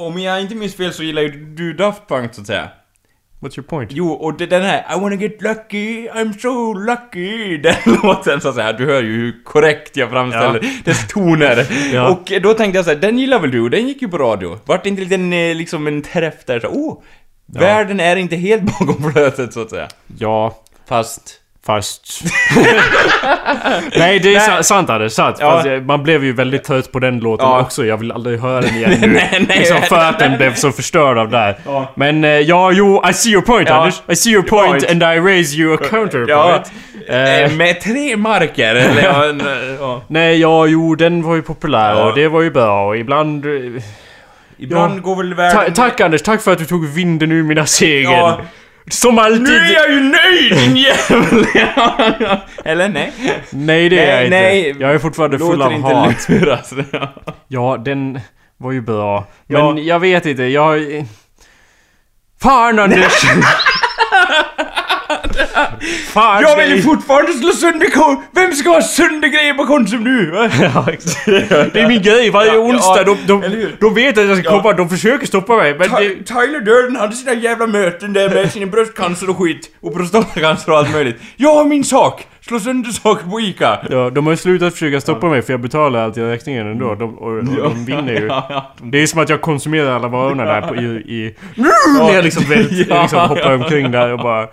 om 0.00 0.18
jag 0.18 0.40
inte 0.40 0.54
minns 0.54 0.74
fel 0.74 0.92
så 0.92 1.02
gillar 1.02 1.22
ju 1.22 1.28
du 1.54 1.72
Daft 1.72 2.08
Punk 2.08 2.34
så 2.34 2.40
att 2.40 2.46
säga. 2.46 2.70
What's 3.40 3.58
your 3.58 3.68
point? 3.68 3.90
Jo, 3.92 4.12
och 4.12 4.36
det, 4.36 4.46
den 4.46 4.62
här 4.62 4.96
I 4.96 5.00
wanna 5.00 5.14
get 5.16 5.42
lucky, 5.42 6.08
I'm 6.08 6.38
so 6.38 6.74
lucky 6.74 7.56
Den 7.62 7.74
låten 8.02 8.40
så 8.40 8.48
att 8.48 8.54
säga, 8.54 8.72
du 8.72 8.86
hör 8.86 9.02
ju 9.02 9.12
hur 9.12 9.44
korrekt 9.44 9.96
jag 9.96 10.10
framställer 10.10 10.82
dess 10.84 11.08
toner 11.08 11.66
Ja. 11.94 12.08
Och 12.08 12.32
då 12.42 12.54
tänkte 12.54 12.78
jag 12.78 12.84
så 12.84 12.90
här, 12.90 12.98
den 12.98 13.18
gillar 13.18 13.38
väl 13.38 13.50
du? 13.50 13.68
Den 13.68 13.88
gick 13.88 14.02
ju 14.02 14.08
på 14.08 14.18
radio 14.18 14.58
Vart 14.64 14.82
det 14.82 14.88
inte 14.88 15.02
lite 15.02 15.14
en, 15.14 15.32
eh, 15.32 15.54
liksom 15.54 15.86
en 15.86 16.02
träff 16.02 16.44
där 16.46 16.60
så, 16.60 16.68
oh 16.68 17.02
Världen 17.46 18.00
är 18.00 18.16
inte 18.16 18.36
helt 18.36 18.62
bakom 18.78 19.12
flötet 19.12 19.52
så 19.52 19.62
att 19.62 19.70
säga 19.70 19.88
Ja, 20.18 20.62
Fast 20.88 21.39
Fast... 21.66 22.20
Nej, 23.96 24.18
det 24.18 24.28
är 24.34 24.38
Nej. 24.38 24.40
sa- 24.40 24.62
sant 24.62 24.90
Anders, 24.90 25.12
sant. 25.12 25.36
Ja. 25.40 25.66
Jag- 25.66 25.86
man 25.86 26.02
blev 26.02 26.24
ju 26.24 26.32
väldigt 26.32 26.64
trött 26.64 26.92
på 26.92 26.98
den 26.98 27.18
låten 27.18 27.46
Ja. 27.48 27.60
också. 27.60 27.84
Jag 27.86 27.96
vill 27.96 28.12
aldrig 28.12 28.40
höra 28.40 28.60
den 28.60 28.74
igen 28.76 28.90
nu. 29.00 29.06
Nej, 29.06 29.44
nej, 29.48 29.58
liksom 29.58 29.82
för 29.82 29.96
att 29.98 30.18
den 30.18 30.36
blev 30.36 30.54
så 30.54 30.72
förstörd 30.72 31.18
av 31.18 31.30
det 31.30 31.38
här. 31.38 31.56
Ja. 31.66 31.92
Men 31.94 32.24
eh, 32.24 32.30
ja, 32.30 32.70
jo, 32.72 33.02
I 33.10 33.12
see 33.12 33.30
your 33.32 33.42
point. 33.42 33.70
Anders. 33.70 34.02
I 34.08 34.16
see 34.16 34.30
your 34.30 34.42
point, 34.42 34.70
Point. 34.86 34.90
and 34.90 35.02
I 35.02 35.20
raise 35.20 35.56
you 35.56 35.74
a 35.74 35.78
counterpoint. 35.90 36.72
Eh, 37.08 37.40
eh, 37.42 37.52
med 37.52 37.80
tre 37.80 38.16
marker 38.16 38.74
eller 38.74 39.28
en, 39.30 39.42
nej, 40.06 40.40
ja, 40.40 40.66
jo, 40.66 40.94
den 40.94 41.22
var 41.22 41.34
ju 41.34 41.42
populär 41.42 42.04
och 42.06 42.14
det 42.14 42.28
var 42.28 42.42
ju 42.42 42.50
bra 42.50 42.86
och 42.86 42.96
ibland... 42.96 43.46
eh, 43.46 43.82
Ibland 44.62 45.02
går 45.02 45.16
väl 45.16 45.30
Ta 45.30 45.36
världen... 45.36 45.74
tack 45.74 46.00
Anders, 46.00 46.22
tack 46.22 46.42
för 46.42 46.52
att 46.52 46.58
du 46.58 46.64
tog 46.64 46.86
vinden 46.88 47.32
ur 47.32 47.42
mina 47.42 47.66
segel. 47.66 48.32
Ja, 48.90 48.94
Som 48.94 49.18
alltid! 49.18 49.42
Nu 49.42 49.56
är 49.56 49.74
jag 49.74 49.90
ju 49.90 50.00
nöjd 50.00 50.52
din 50.56 50.76
jävel! 50.76 51.46
Eller 52.64 52.88
nej? 52.88 53.12
Nej 53.50 53.88
det 53.88 53.98
är 53.98 54.14
jag 54.16 54.24
inte. 54.24 54.36
nej. 54.36 54.76
Jag 54.80 54.94
är 54.94 54.98
fortfarande 54.98 55.38
full 55.38 55.62
av 55.62 55.72
inte 55.72 55.88
hat. 55.94 56.28
luras. 56.28 56.72
Ja, 57.48 57.76
den 57.84 58.20
var 58.56 58.72
ju 58.72 58.80
bra. 58.80 59.26
Ja. 59.46 59.72
Men 59.72 59.84
jag 59.84 60.00
vet 60.00 60.26
inte, 60.26 60.42
jag... 60.42 61.06
Fan 62.42 62.78
Anders! 62.78 63.12
Fan 66.12 66.42
Jag 66.42 66.56
vill 66.56 66.76
ju 66.76 66.82
fortfarande 66.82 67.32
slå 67.32 67.52
sönder 67.52 67.90
kon... 67.90 68.22
Vem 68.34 68.52
ska 68.52 68.70
ha 68.70 68.82
sönder 68.82 69.28
grejer 69.28 69.54
på 69.54 69.64
Konsum 69.66 70.04
nu? 70.04 70.32
Ja, 70.74 70.86
exakt. 70.92 71.24
Det 71.72 71.80
är 71.80 71.88
min 71.88 72.02
grej, 72.02 72.30
varje 72.30 72.52
Ja, 72.54 72.58
onsdag. 72.58 72.96
ja, 72.96 73.04
de, 73.26 73.40
de, 73.40 73.66
de 73.80 73.94
vet 73.94 74.18
att 74.18 74.24
jag 74.28 74.38
ska 74.38 74.50
Ja. 74.50 74.60
komma, 74.62 74.72
de 74.74 74.88
försöker 74.88 75.26
stoppa 75.26 75.56
mig. 75.56 75.74
Men 75.78 75.90
det, 75.90 75.96
Ty- 75.98 76.24
Tyler 76.24 76.60
Durden 76.60 76.96
hade 76.96 77.12
sina 77.16 77.34
jävla 77.34 77.66
möten 77.66 78.12
där 78.12 78.28
med 78.28 78.52
sin 78.52 78.70
bröstcancer 78.70 79.30
och 79.30 79.38
skit 79.38 79.70
och 79.80 79.94
prostatacancer 79.94 80.72
och 80.72 80.78
allt 80.78 80.92
möjligt. 80.92 81.16
Jag 81.36 81.54
har 81.54 81.64
min 81.64 81.84
sak! 81.84 82.26
Slå 82.40 82.60
sönder 82.60 82.90
saker 82.90 83.26
på 83.30 83.40
ICA! 83.40 83.78
ja, 83.90 84.10
de 84.10 84.26
har 84.26 84.32
ju 84.32 84.36
slutat 84.36 84.72
försöka 84.72 85.00
stoppa 85.00 85.26
mig 85.28 85.42
för 85.42 85.52
jag 85.52 85.60
betalar 85.60 86.04
alltid 86.04 86.24
räkningen 86.24 86.66
ändå. 86.66 86.94
De, 86.94 87.18
och, 87.18 87.32
och 87.36 87.44
de 87.44 87.84
vinner 87.84 88.12
ju. 88.20 88.26
Ja, 88.30 88.46
ja, 88.50 88.74
de- 88.78 88.90
Det 88.90 89.02
är 89.02 89.06
som 89.06 89.20
att 89.20 89.28
jag 89.28 89.40
konsumerar 89.40 89.90
alla 89.96 90.08
varorna 90.08 90.44
där 90.44 90.60
på, 90.60 90.76
i... 90.76 90.80
i 90.84 91.34
när 91.54 92.14
jag 92.14 92.24
liksom, 92.24 92.44
vält, 92.44 92.68
Ja, 92.88 93.02
liksom 93.02 93.18
hoppar 93.20 93.50
ja. 93.50 93.54
omkring 93.54 93.90
där 93.90 94.12
och 94.12 94.18
bara... 94.18 94.48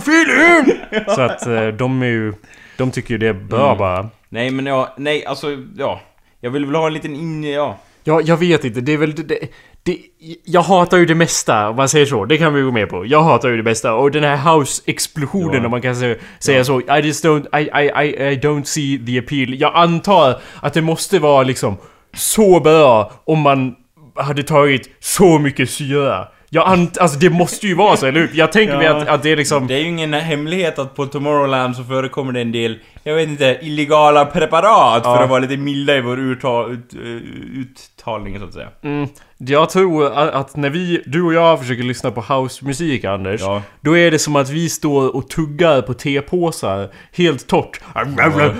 Fel 0.00 0.30
in! 0.30 0.78
Så 1.08 1.20
att 1.20 1.46
eh, 1.46 1.66
de 1.66 2.02
är 2.02 2.06
ju... 2.06 2.32
De 2.76 2.90
tycker 2.90 3.10
ju 3.14 3.18
det 3.18 3.28
är 3.28 3.32
bra 3.32 3.66
Mm. 3.66 3.78
bara. 3.78 4.08
Nej 4.28 4.50
men 4.50 4.66
ja, 4.66 4.94
nej 4.98 5.26
alltså, 5.26 5.46
ja. 5.76 6.00
Jag 6.40 6.50
vill 6.50 6.66
väl 6.66 6.74
ha 6.74 6.86
en 6.86 6.92
liten 6.94 7.14
in... 7.14 7.44
ja. 7.44 7.76
Ja, 8.04 8.20
jag 8.20 8.36
vet 8.36 8.64
inte. 8.64 8.80
Det 8.80 8.92
är 8.92 8.96
väl... 8.96 9.14
Det, 9.14 9.38
det, 9.82 9.98
jag 10.44 10.62
hatar 10.62 10.96
ju 10.96 11.06
det 11.06 11.14
mesta, 11.14 11.68
om 11.68 11.76
man 11.76 11.88
säger 11.88 12.06
så. 12.06 12.24
Det 12.24 12.38
kan 12.38 12.54
vi 12.54 12.62
gå 12.62 12.70
med 12.70 12.88
på. 12.88 13.06
Jag 13.06 13.22
hatar 13.22 13.48
ju 13.48 13.56
det 13.56 13.62
mesta. 13.62 13.94
Och 13.94 14.10
den 14.10 14.24
här 14.24 14.36
house-explosionen, 14.36 15.54
Ja. 15.60 15.64
om 15.64 15.70
man 15.70 15.82
kan 15.82 15.96
säga, 15.96 16.16
säga 16.38 16.64
så. 16.64 16.80
I 16.80 17.00
just 17.02 17.24
don't... 17.24 17.58
I, 17.58 17.62
I, 17.62 18.06
I, 18.06 18.32
I 18.32 18.36
don't 18.40 18.64
see 18.64 18.98
the 19.06 19.18
appeal. 19.18 19.60
Jag 19.60 19.72
antar 19.74 20.40
att 20.60 20.74
det 20.74 20.80
måste 20.82 21.18
vara 21.18 21.42
liksom 21.42 21.76
så 22.14 22.60
bra 22.60 23.12
om 23.24 23.40
man 23.40 23.74
hade 24.16 24.42
tagit 24.42 24.90
så 25.00 25.38
mycket 25.38 25.70
syra. 25.70 26.28
Jag 26.54 26.68
ant... 26.68 26.98
Alltså 26.98 27.18
det 27.18 27.30
måste 27.30 27.66
ju 27.66 27.74
vara 27.74 27.96
så, 27.96 28.06
eller 28.06 28.20
hur? 28.20 28.30
Jag 28.34 28.52
tänker 28.52 28.76
mig 28.76 28.86
Ja. 28.86 28.96
att, 28.96 29.08
att 29.08 29.22
det 29.22 29.32
är 29.32 29.36
liksom... 29.36 29.66
Det 29.66 29.74
är 29.74 29.78
ju 29.78 29.86
ingen 29.88 30.12
hemlighet 30.14 30.78
att 30.78 30.94
på 30.96 31.06
Tomorrowland 31.06 31.76
så 31.76 31.84
förekommer 31.84 32.32
det 32.32 32.40
en 32.40 32.52
del, 32.52 32.78
jag 33.04 33.14
vet 33.14 33.28
inte, 33.28 33.58
illegala 33.62 34.24
preparat 34.26 35.02
Ja. 35.04 35.16
för 35.16 35.22
att 35.24 35.30
vara 35.30 35.38
lite 35.40 35.56
milda 35.56 35.96
i 35.96 36.00
vår 36.00 36.18
urta, 36.18 36.66
ut, 36.66 36.94
uttalning 37.54 38.38
så 38.38 38.44
att 38.44 38.52
säga. 38.54 38.68
Mm, 38.82 39.08
jag 39.46 39.70
tror 39.70 40.12
att, 40.12 40.56
när 40.56 40.70
vi, 40.70 41.02
du 41.06 41.22
och 41.22 41.34
jag 41.34 41.60
försöker 41.60 41.82
lyssna 41.82 42.10
på 42.10 42.20
housemusik 42.20 43.04
Anders 43.04 43.40
Ja. 43.40 43.62
Då 43.80 43.98
är 43.98 44.10
det 44.10 44.18
som 44.18 44.36
att 44.36 44.50
vi 44.50 44.68
står 44.68 45.16
och 45.16 45.28
tuggar 45.28 45.82
på 45.82 45.94
tepåsar 45.94 46.88
Helt 47.12 47.46
torrt 47.46 47.80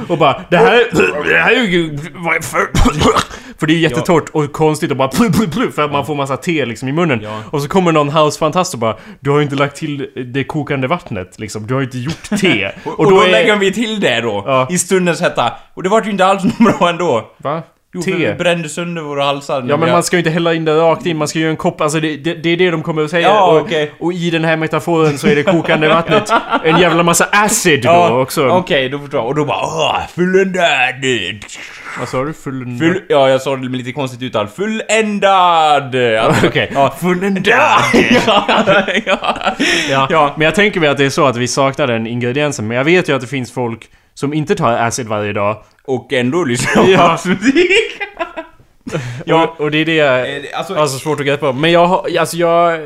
Och 0.09 0.18
bara 0.18 0.40
det 0.51 0.57
här, 0.57 0.85
det 1.29 1.38
här 1.38 1.53
är 1.53 1.62
ju... 1.62 1.85
är 1.85 2.42
För, 3.59 3.66
det 3.66 3.73
är 3.73 3.79
jättetorrt 3.79 4.29
och 4.33 4.53
konstigt 4.53 4.90
och 4.90 4.97
bara 4.97 5.11
För 5.75 5.83
att 5.83 5.92
man 5.92 6.07
får 6.07 6.14
massa 6.14 6.37
te 6.37 6.66
liksom 6.66 6.88
i 6.88 6.92
munnen 6.92 7.20
Ja. 7.23 7.42
Och 7.51 7.62
så 7.62 7.68
kommer 7.68 7.92
någon 7.92 8.09
housefantast 8.09 8.75
och 8.75 8.81
bara 8.81 8.97
Du 9.20 9.31
har 9.31 9.38
ju 9.38 9.44
inte 9.44 9.57
lagt 9.57 9.77
till 9.77 10.11
det 10.35 10.44
kokande 10.44 10.87
vattnet 10.87 11.38
liksom 11.38 11.66
Du 11.66 11.75
har 11.75 11.81
ju 11.81 11.85
inte 11.87 11.99
gjort 11.99 12.40
te 12.40 12.70
Och, 12.85 13.11
då, 13.11 13.25
lägger 13.25 13.57
vi 13.57 13.73
till 13.73 14.01
det 14.01 14.20
då, 14.20 14.42
Ja. 14.47 14.66
i 14.70 14.79
stundens 14.79 15.20
hetta. 15.20 15.53
Och 15.75 15.83
det 15.83 15.88
vart 15.88 16.07
ju 16.07 16.11
inte 16.11 16.27
alls 16.27 16.42
bra 16.59 16.88
ändå. 16.88 17.31
Va? 17.38 17.62
Jo, 17.94 18.02
för 18.02 18.11
vi 18.11 18.24
Te? 18.24 18.35
brände 18.35 18.68
sönder 18.68 19.02
våra 19.02 19.24
halsar. 19.24 19.64
Ja 19.68 19.76
men 19.76 19.90
man 19.90 20.02
ska 20.02 20.16
ju 20.16 20.18
inte 20.18 20.30
hälla 20.30 20.54
in 20.54 20.64
det 20.64 20.76
rakt 20.76 21.07
in, 21.07 21.16
man 21.16 21.28
ska 21.28 21.38
göra 21.38 21.50
en 21.50 21.57
kopp, 21.57 21.80
alltså 21.80 22.00
det, 22.00 22.16
det, 22.16 22.35
det 22.35 22.48
är 22.48 22.57
det 22.57 22.70
de 22.70 22.83
kommer 22.83 23.04
att 23.04 23.11
säga. 23.11 23.28
Ja, 23.28 23.52
och, 23.52 23.61
okej. 23.61 23.92
och 23.98 24.12
i 24.12 24.30
den 24.30 24.44
här 24.44 24.57
metaforen 24.57 25.18
så 25.18 25.26
är 25.28 25.37
det 25.37 25.42
kokande 25.42 25.88
vattnet 25.88 26.30
en 26.64 26.78
jävla 26.80 27.02
massa 27.02 27.24
acid 27.33 27.83
då 27.83 27.88
Ja, 27.88 28.20
också. 28.20 28.48
Okej, 28.48 28.88
då 28.88 28.98
förstår 28.98 29.20
jag. 29.20 29.26
Och 29.28 29.35
då 29.35 29.44
bara 29.44 29.59
åh, 29.62 29.96
fulländad! 30.14 31.44
Vad 31.98 32.09
sa 32.09 32.24
du? 32.24 32.33
Full... 32.33 32.78
Full, 32.78 33.02
ja, 33.09 33.28
jag 33.28 33.40
sa 33.40 33.57
det 33.57 33.68
med 33.68 33.78
lite 33.78 33.92
konstigt 33.92 34.22
uttal. 34.22 34.48
Fulländad! 34.48 35.94
Alltså, 35.96 36.46
Okej. 36.46 36.70
Ja, 36.74 36.94
fulländad! 37.00 37.44
ja, 38.26 38.44
ja, 39.07 39.54
Ja. 39.90 40.07
ja. 40.11 40.35
Men 40.37 40.44
jag 40.44 40.54
tänker 40.54 40.80
mig 40.80 40.88
att 40.88 40.98
det 40.98 41.04
är 41.04 41.11
så 41.11 41.26
att 41.26 41.37
vi 41.37 41.48
saknar 41.48 41.87
den 41.87 42.07
ingrediensen, 42.07 42.66
men 42.68 42.76
jag 42.76 42.85
vet 42.85 43.09
ju 43.09 43.14
att 43.14 43.20
det 43.20 43.26
finns 43.26 43.52
folk 43.52 43.80
som 44.14 44.35
inte 44.35 44.55
tar 44.55 44.72
acid 44.77 45.07
varje 45.09 45.33
dag. 45.33 45.62
Och 45.85 46.12
ändå 46.12 46.44
lyssnar 46.44 46.85
på 46.85 46.90
Ja. 46.90 47.11
housemusik. 47.11 47.70
Ja. 49.24 49.44
Och, 49.44 49.61
och 49.61 49.70
det 49.70 49.79
är 49.79 49.85
det 49.85 49.94
jag 49.94 50.37
Eh, 50.37 50.42
Alltså, 50.55 50.74
har 50.74 50.87
så 50.87 50.98
svårt 50.98 51.20
att 51.20 51.27
greppa. 51.27 51.53
Men 51.53 51.72
jag 51.72 51.87
har, 51.87 52.18
alltså 52.18 52.37
jag... 52.37 52.81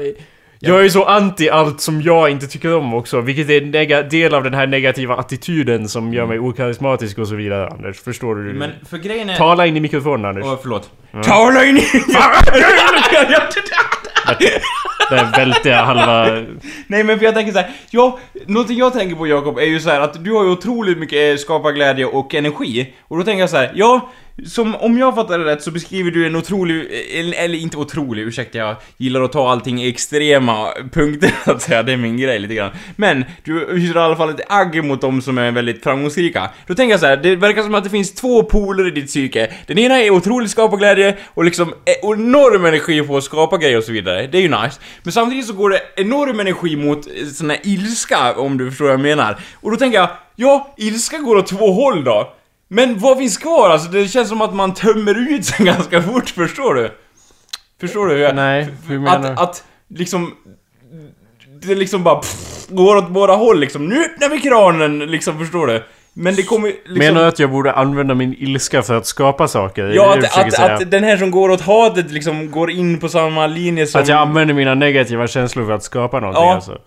Jag 0.60 0.78
är 0.78 0.82
ju 0.82 0.90
så 0.90 1.04
anti 1.04 1.50
allt 1.50 1.80
som 1.80 2.02
jag 2.02 2.30
inte 2.30 2.46
tycker 2.46 2.74
om 2.74 2.94
också, 2.94 3.20
vilket 3.20 3.50
är 3.50 3.62
en 3.76 4.08
del 4.08 4.34
av 4.34 4.44
den 4.44 4.54
här 4.54 4.66
negativa 4.66 5.16
attityden 5.16 5.88
som 5.88 6.14
gör 6.14 6.26
mig 6.26 6.38
okarismatisk 6.38 7.18
och 7.18 7.28
så 7.28 7.34
vidare 7.34 7.68
Anders. 7.68 8.00
Förstår 8.00 8.34
du? 8.34 8.42
men 8.42 8.70
för 8.90 8.98
grejen 8.98 9.30
är... 9.30 9.36
Tala 9.36 9.66
in 9.66 9.76
i 9.76 9.80
mikrofonen 9.80 10.24
Anders. 10.26 10.44
Åh, 10.46 10.58
förlåt. 10.62 10.90
Tala 11.24 11.64
in 11.64 11.76
i... 11.76 11.82
Där 15.10 15.36
välte 15.36 15.68
jag 15.68 15.84
halva... 15.84 16.46
Nej 16.86 17.04
men 17.04 17.18
för 17.18 17.24
jag 17.24 17.34
tänker 17.34 17.52
så 17.52 17.58
här, 17.58 17.70
ja, 17.90 18.18
någonting 18.46 18.78
jag 18.78 18.92
tänker 18.92 19.16
på 19.16 19.26
Jakob 19.26 19.58
är 19.58 19.66
ju 19.66 19.80
så 19.80 19.90
här 19.90 20.00
att 20.00 20.24
du 20.24 20.32
har 20.32 20.44
ju 20.44 20.50
otroligt 20.50 20.98
mycket 20.98 21.32
eh, 21.32 21.42
skaparglädje 21.42 22.06
och 22.06 22.34
energi. 22.34 22.94
Och 23.08 23.18
då 23.18 23.24
tänker 23.24 23.40
jag 23.40 23.50
så 23.50 23.56
här, 23.56 23.72
ja, 23.74 24.10
som 24.46 24.74
om 24.74 24.98
jag 24.98 25.14
fattar 25.14 25.38
det 25.38 25.44
rätt 25.44 25.62
så 25.62 25.70
beskriver 25.70 26.10
du 26.10 26.26
en 26.26 26.36
otrolig, 26.36 26.86
eller, 27.14 27.54
inte 27.54 27.76
otrolig, 27.76 28.22
ursäkta 28.22 28.58
jag 28.58 28.76
gillar 28.96 29.22
att 29.22 29.32
ta 29.32 29.50
allting 29.50 29.82
i 29.82 29.88
extrema 29.88 30.68
punkter 30.92 31.34
så 31.44 31.50
att 31.52 31.62
säga, 31.62 31.82
det 31.82 31.92
är 31.92 31.96
min 31.96 32.16
grej 32.16 32.38
lite 32.38 32.54
grann. 32.54 32.70
Men 32.96 33.24
du 33.44 33.68
hyser 33.72 33.96
i 33.96 33.98
alla 33.98 34.16
fall 34.16 34.30
ett 34.30 34.40
agg 34.48 34.84
mot 34.84 35.00
dem 35.00 35.22
som 35.22 35.38
är 35.38 35.50
väldigt 35.50 35.82
framgångsrika. 35.82 36.50
Då 36.66 36.74
tänker 36.74 36.92
jag 36.92 37.00
så 37.00 37.06
här, 37.06 37.16
det 37.16 37.36
verkar 37.36 37.62
som 37.62 37.74
att 37.74 37.84
det 37.84 37.90
finns 37.90 38.14
två 38.14 38.42
poler 38.42 38.88
i 38.88 38.90
ditt 38.90 39.06
psyke. 39.06 39.52
Den 39.66 39.78
ena 39.78 40.02
är 40.02 40.10
otrolig 40.10 40.50
skaparglädje 40.50 41.16
och 41.34 41.44
liksom 41.44 41.68
e, 41.68 41.92
enorm 42.02 42.64
energi 42.64 43.02
på 43.02 43.16
att 43.16 43.24
skapa 43.24 43.56
grejer 43.56 43.78
och 43.78 43.84
så 43.84 43.92
vidare. 43.92 44.26
Det 44.26 44.38
är 44.38 44.42
ju 44.42 44.48
nice. 44.48 44.80
Men 45.02 45.12
samtidigt 45.12 45.46
så 45.46 45.52
går 45.52 45.70
det 45.70 45.80
enorm 45.96 46.40
energi 46.40 46.76
mot 46.76 47.06
sån 47.34 47.50
här 47.50 47.60
ilska, 47.62 48.34
om 48.34 48.58
du 48.58 48.70
förstår 48.70 48.84
vad 48.84 48.94
jag 48.94 49.00
menar. 49.00 49.40
Och 49.54 49.70
då 49.70 49.76
tänker 49.76 49.98
jag, 49.98 50.08
ja, 50.36 50.74
ilska 50.76 51.18
går 51.18 51.36
åt 51.36 51.46
två 51.46 51.72
håll 51.72 52.04
då. 52.04 52.34
Men 52.68 52.98
vad 52.98 53.18
finns 53.18 53.38
kvar? 53.38 53.70
Alltså 53.70 53.88
det 53.88 54.08
känns 54.08 54.28
som 54.28 54.40
att 54.42 54.54
man 54.54 54.74
tömmer 54.74 55.30
ut 55.32 55.44
sig 55.44 55.66
ganska 55.66 56.02
fort, 56.02 56.28
förstår 56.30 56.74
du? 56.74 56.90
Förstår 57.80 58.06
du? 58.06 58.14
hur 58.14 58.20
jag- 58.22 58.34
Nej, 58.36 58.68
hur 58.88 58.98
menar 58.98 59.18
du? 59.22 59.28
Att, 59.28 59.38
att 59.40 59.64
liksom... 59.88 60.34
Det 61.62 61.74
liksom 61.74 62.04
bara 62.04 62.14
pff, 62.14 62.66
går 62.68 62.96
åt 62.96 63.08
båda 63.10 63.34
håll 63.34 63.60
liksom. 63.60 63.86
Nu 63.86 64.04
öppnar 64.04 64.28
vi 64.28 64.40
kranen, 64.40 64.98
liksom, 64.98 65.38
förstår 65.38 65.66
du? 65.66 65.84
Men 66.12 66.34
det 66.34 66.42
kommer 66.42 66.68
liksom... 66.68 66.98
Menar 66.98 67.20
du 67.22 67.26
att 67.28 67.38
jag 67.38 67.50
borde 67.50 67.72
använda 67.72 68.14
min 68.14 68.34
ilska 68.38 68.82
för 68.82 68.94
att 68.94 69.06
skapa 69.06 69.48
saker? 69.48 69.84
Ja, 69.94 70.18
att, 70.18 70.38
att, 70.38 70.52
säga? 70.54 70.74
att 70.74 70.90
den 70.90 71.04
här 71.04 71.16
som 71.16 71.30
går 71.30 71.48
åt 71.50 71.60
hatet 71.60 72.10
liksom 72.10 72.50
går 72.50 72.70
in 72.70 72.98
på 73.00 73.08
samma 73.08 73.46
linje 73.46 73.86
som... 73.86 74.00
Att 74.00 74.08
jag 74.08 74.18
använder 74.18 74.54
mina 74.54 74.74
negativa 74.74 75.26
känslor 75.26 75.66
för 75.66 75.72
att 75.72 75.82
skapa 75.82 76.20
någonting 76.20 76.42
Ja. 76.44 76.54
alltså. 76.54 76.78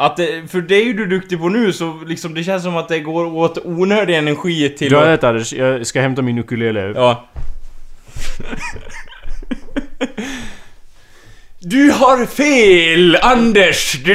Att 0.00 0.16
det, 0.16 0.50
för 0.50 0.60
det 0.60 0.74
är 0.76 0.84
ju 0.84 0.92
du 0.92 1.06
duktig 1.06 1.40
på 1.40 1.48
nu, 1.48 1.72
så 1.72 2.00
liksom 2.06 2.34
det 2.34 2.44
känns 2.44 2.62
som 2.62 2.76
att 2.76 2.88
det 2.88 2.98
går 3.00 3.24
åt 3.26 3.58
onödig 3.64 4.16
energi 4.16 4.68
till... 4.68 4.94
Att- 4.96 5.06
rätt 5.06 5.24
Anders, 5.24 5.52
jag 5.52 5.86
ska 5.86 6.00
hämta 6.00 6.22
min 6.22 6.38
ukulele. 6.38 6.92
Ja. 6.94 7.28
Du 11.60 11.90
har 11.90 12.26
fel, 12.26 13.18
Anders! 13.22 13.96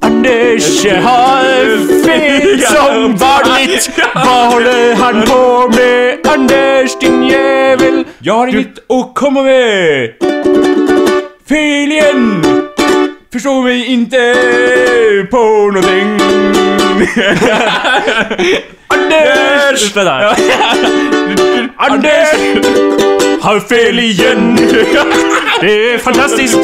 Anders 0.00 0.84
har 0.86 2.04
fel 2.04 2.60
som 2.60 3.16
vanligt! 3.16 3.90
Vad 4.14 4.52
håller 4.52 4.94
han 4.94 5.22
på 5.22 5.68
med? 5.76 6.18
Anders 6.26 6.98
din 7.00 7.22
jävel! 7.22 8.04
Jag 8.18 8.34
har 8.34 8.46
inget 8.46 8.90
att 8.90 9.14
komma 9.14 9.42
med! 9.42 10.12
Fel 11.48 11.92
igen! 11.92 12.61
Förstår 13.32 13.62
mig 13.62 13.86
inte 13.86 14.34
på 15.30 15.36
någonting. 15.74 16.18
Anders! 18.88 19.96
Vänta. 19.96 20.36
Anders 21.76 22.28
har 23.40 23.60
fel 23.60 23.98
igen! 23.98 24.56
Det 25.60 25.94
är 25.94 25.98
fantastiskt 25.98 26.58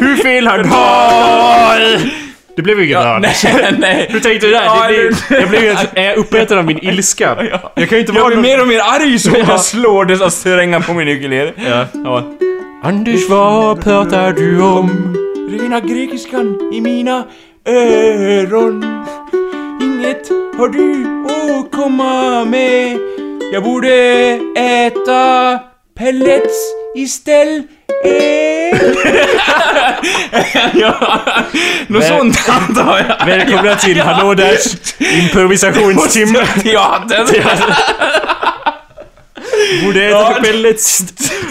hur 0.00 0.16
fel 0.22 0.46
han 0.46 0.64
har! 0.68 2.00
Det 2.56 2.62
blev 2.62 2.78
inget 2.80 2.90
Ja, 2.90 3.18
nej, 3.22 3.34
nej. 3.78 4.06
Hur 4.10 4.20
tänkte 4.20 4.46
du 4.46 4.52
där? 4.52 4.62
Ja, 4.64 4.86
Det 4.88 4.96
blir, 4.98 5.10
det- 5.28 5.40
jag 5.40 5.48
blir 5.48 5.60
helt, 5.60 5.90
jag 5.94 6.16
uppäten 6.16 6.58
av 6.58 6.64
min 6.64 6.78
ilska? 6.84 7.36
Ja. 7.50 7.72
Jag 7.76 7.88
kan 7.88 7.98
ju 7.98 8.00
inte 8.00 8.12
Jag 8.12 8.20
vara 8.20 8.26
blir 8.28 8.36
någon... 8.36 8.42
mer 8.42 8.60
och 8.60 8.68
mer 8.68 8.80
arg 8.80 9.18
så 9.18 9.30
Ja. 9.30 9.44
jag 9.48 9.60
slår 9.60 10.04
dessa 10.04 10.30
strängar 10.30 10.80
på 10.80 10.92
min 10.92 11.08
ukulele. 11.08 11.52
Ja. 12.04 12.22
Anders, 12.82 13.28
vad 13.28 13.84
pratar 13.84 14.32
du 14.32 14.62
om? 14.62 15.16
Rena 15.48 15.80
grekiskan 15.80 16.70
i 16.72 16.80
mina 16.80 17.24
öron. 17.66 18.84
Inget 19.82 20.28
har 20.58 20.68
du 20.68 21.06
att 21.60 21.72
komma 21.72 22.44
med. 22.44 22.98
Jag 23.52 23.62
borde 23.64 23.92
äta 24.58 25.58
pellets 25.98 26.54
istället. 26.96 27.64
ja, 30.74 31.20
något 31.86 32.02
Väl- 32.02 32.08
sånt 32.08 32.48
antar 32.48 32.98
jag. 33.08 33.26
Välkomna 33.26 33.74
till 33.74 34.00
Hallå 34.06 34.34
Dash 34.34 34.76
improvisationstimme. 35.00 36.46
Teatern. 36.62 37.26
Moderna 39.84 40.10
Ja. 40.10 40.32
kapellet. 40.34 40.80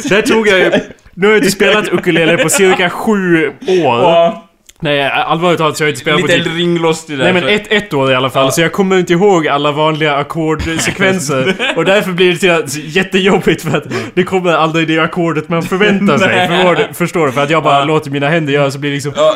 Där 0.09 0.21
tog 0.21 0.47
jag 0.47 0.59
ju... 0.59 0.71
Nu 1.17 1.27
har 1.27 1.33
jag 1.33 1.39
inte 1.39 1.51
spelat 1.51 1.87
ukulele 1.89 2.37
på 2.37 2.49
cirka 2.49 2.89
sju 2.89 3.47
år. 3.47 3.53
Ja, 4.01 4.41
Nej, 4.79 5.03
allvarligt 5.03 5.57
talat 5.59 5.77
så 5.77 5.83
har 5.83 5.87
jag 5.87 5.91
inte 5.91 6.01
spelat 6.01 6.21
på 6.21 6.27
lite 6.27 6.43
typ... 6.43 6.53
ringrostig 6.57 7.17
där. 7.17 7.23
Nej 7.23 7.33
men 7.33 7.41
så- 7.43 7.47
ett, 7.49 7.71
ett 7.71 7.93
år 7.93 8.11
i 8.11 8.15
alla 8.15 8.29
fall, 8.29 8.45
Ja. 8.45 8.51
så 8.51 8.61
jag 8.61 8.71
kommer 8.71 8.99
inte 8.99 9.13
ihåg 9.13 9.47
alla 9.47 9.71
vanliga 9.71 10.15
ackordsekvenser. 10.15 11.55
och 11.75 11.85
därför 11.85 12.11
blir 12.11 12.31
det 12.33 12.67
till 12.67 12.95
jättejobbigt 12.95 13.61
för 13.61 13.77
att 13.77 13.83
det 14.13 14.23
kommer 14.23 14.51
aldrig 14.53 14.87
det 14.87 14.99
ackordet 14.99 15.49
man 15.49 15.63
förväntar 15.63 16.17
sig. 16.17 16.47
Förstår 16.47 16.75
du? 16.75 16.93
Förstår 16.93 17.25
du? 17.25 17.31
För 17.31 17.43
att 17.43 17.49
jag 17.49 17.63
bara 17.63 17.79
Ja. 17.79 17.83
låter 17.85 18.11
mina 18.11 18.29
händer 18.29 18.53
göra 18.53 18.71
så 18.71 18.79
blir 18.79 18.89
det 18.89 18.95
liksom... 18.95 19.13
Ja. 19.15 19.35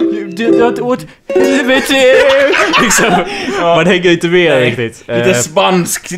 Åt 0.82 1.06
helvete! 1.36 1.94
liksom, 2.82 3.06
Man 3.62 3.86
hänger 3.86 4.12
inte 4.12 4.28
med 4.28 4.52
Nej, 4.52 4.66
riktigt. 4.70 5.04
Lite 5.08 5.30
Eh, 5.30 5.34
spanskt, 5.36 6.12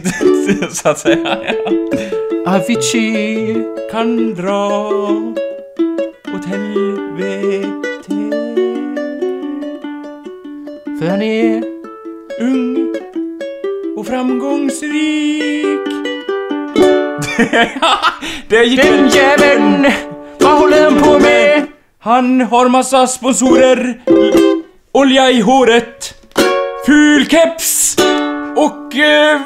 så 0.71 0.89
att 0.89 0.99
säga. 0.99 1.37
Avicii 2.47 3.57
Kan 3.91 4.33
dra 4.35 4.89
helvete. 6.51 7.71
För 10.99 11.07
han 11.07 11.21
är... 11.21 11.63
Ung 12.39 12.95
och 13.97 14.07
framgångsrik. 14.07 15.87
det 18.47 18.63
gick 18.63 18.81
Den 18.81 19.07
jäveln! 19.09 19.87
Vad 20.39 20.59
håller 20.59 20.83
han 20.83 21.01
på 21.01 21.19
med? 21.19 21.67
Han 21.99 22.41
har 22.41 22.69
massa 22.69 23.07
sponsorer, 23.07 24.01
olja 24.91 25.31
i 25.31 25.41
håret, 25.41 26.13
ful 26.85 27.25
keps 27.25 27.97
och... 28.55 28.95
eh, 28.95 29.39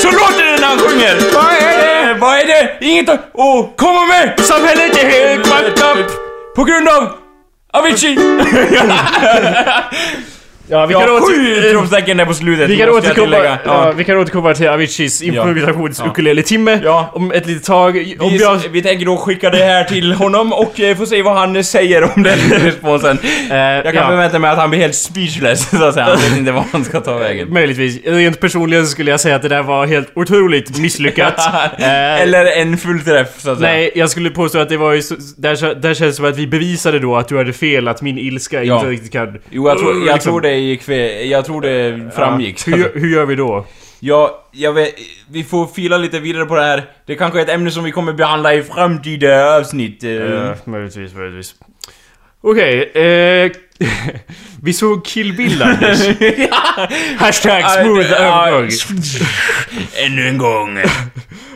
Så 0.00 0.10
låter 0.10 0.44
det 0.44 0.60
när 0.60 0.66
han 0.68 0.78
sjunger! 0.78 1.34
Vad 1.34 1.52
är 1.52 1.78
det? 2.06 2.14
Vad 2.20 2.38
är 2.38 2.46
det? 2.46 2.76
Inget 2.86 3.08
att... 3.08 3.30
Åh, 3.34 3.66
komma 3.76 4.06
med! 4.06 4.40
Samhället 4.40 4.96
är 5.02 5.06
helt 5.08 5.46
fucked 5.46 5.84
up! 5.98 6.06
På 6.56 6.64
grund 6.64 6.88
av 6.88 7.08
Avicii! 7.72 8.18
Ja, 10.68 10.86
vi 10.86 10.94
kan, 10.94 11.02
har 11.02 11.08
åter, 11.10 12.14
där 12.14 12.24
på 12.24 12.34
slutet. 12.34 12.70
vi, 12.70 12.76
kan 12.78 12.88
återkomma, 12.88 13.14
tillägga. 13.14 13.58
ja. 13.64 13.92
vi 13.96 14.04
kan 14.04 14.18
återkomma 14.18 14.54
till 14.54 14.68
Aviciis 14.68 15.22
improvisations-ukulele-timme 15.22 16.80
Ja. 16.84 17.10
om 17.14 17.32
ett 17.32 17.46
litet 17.46 17.64
tag. 17.64 18.14
Om 18.20 18.30
Vi, 18.32 18.36
jag, 18.38 18.60
vi 18.70 18.82
tänker 18.82 19.06
då 19.06 19.16
skicka 19.16 19.50
det 19.50 19.64
här 19.64 19.84
till 19.84 20.12
honom 20.12 20.52
och 20.52 20.80
eh, 20.80 20.96
få 20.96 21.06
se 21.06 21.22
vad 21.22 21.36
han 21.36 21.64
säger 21.64 22.04
om 22.16 22.22
den 22.22 22.38
responsen. 22.50 23.18
eh, 23.50 23.56
Jag 23.56 23.84
kan 23.84 23.94
ja, 23.94 24.08
förvänta 24.08 24.38
mig 24.38 24.50
att 24.50 24.58
han 24.58 24.70
blir 24.70 24.80
helt 24.80 24.94
speechless, 24.94 25.70
så 25.78 25.84
att 25.84 25.94
säga. 25.94 26.06
Han 26.06 26.16
vet 26.16 26.36
inte 26.38 26.52
vad 26.52 26.64
han 26.72 26.84
ska 26.84 27.00
ta 27.00 27.18
vägen. 27.18 27.52
Möjligtvis. 27.52 28.00
Rent 28.04 28.40
personligen 28.40 28.86
skulle 28.86 29.10
jag 29.10 29.20
säga 29.20 29.36
att 29.36 29.42
det 29.42 29.48
där 29.48 29.62
var 29.62 29.86
helt 29.86 30.08
otroligt 30.14 30.78
misslyckat. 30.78 31.34
Eh, 31.78 32.22
Eller 32.22 32.46
en 32.46 32.78
fullträff, 32.78 33.28
så 33.38 33.50
att 33.50 33.58
säga. 33.58 33.72
Nej, 33.72 33.90
jag 33.94 34.10
skulle 34.10 34.30
påstå 34.30 34.58
att 34.58 34.68
det 34.68 34.76
var 34.76 34.92
ju 34.92 35.02
så, 35.02 35.14
där, 35.36 35.74
där 35.74 35.94
känns 35.94 35.98
det 35.98 36.12
som 36.12 36.24
att 36.24 36.36
vi 36.38 36.46
bevisade 36.46 36.98
då 36.98 37.16
att 37.16 37.28
du 37.28 37.36
hade 37.38 37.52
fel, 37.52 37.88
att 37.88 38.02
min 38.02 38.18
ilska 38.18 38.64
Ja. 38.64 38.76
inte 38.76 38.88
riktigt 38.90 39.12
kan... 39.12 39.38
Jo, 39.50 39.68
jag 39.68 39.78
tror, 39.78 39.92
jag 39.92 40.00
liksom- 40.14 40.20
tror 40.32 40.40
det 40.40 40.51
gick 40.58 40.82
fel. 40.82 41.30
Jag 41.30 41.44
tror 41.44 41.60
det 41.60 42.10
framgick. 42.16 42.62
Ja. 42.66 42.76
Hur, 42.76 42.92
hur 42.94 43.08
gör 43.08 43.26
vi 43.26 43.34
då? 43.34 43.66
Ja, 44.00 44.48
jag 44.52 44.72
vet, 44.72 44.94
vi 45.30 45.44
får 45.44 45.66
fila 45.66 45.96
lite 45.98 46.20
vidare 46.20 46.44
på 46.44 46.54
det 46.54 46.62
här. 46.62 46.84
Det 47.06 47.14
kanske 47.14 47.38
är 47.38 47.42
ett 47.42 47.48
ämne 47.48 47.70
som 47.70 47.84
vi 47.84 47.90
kommer 47.90 48.12
behandla 48.12 48.54
i 48.54 48.62
framtida 48.62 49.56
avsnitt. 49.56 50.04
eh. 50.04 50.10
Uh, 50.10 50.54
möjligtvis, 50.64 51.14
möjligtvis. 51.14 51.54
Okej, 52.40 52.90
eh... 52.94 53.50
vi 54.62 54.72
såg 54.72 55.04
Kill 55.04 55.36
Bill 55.36 55.62
Anders. 55.62 55.98
Hashtag 57.16 57.70
smooth 57.70 58.10
Ja, 58.10 58.48
övergång. 58.48 58.70
Ännu 60.06 60.28
en 60.28 60.38
gång. 60.38 60.78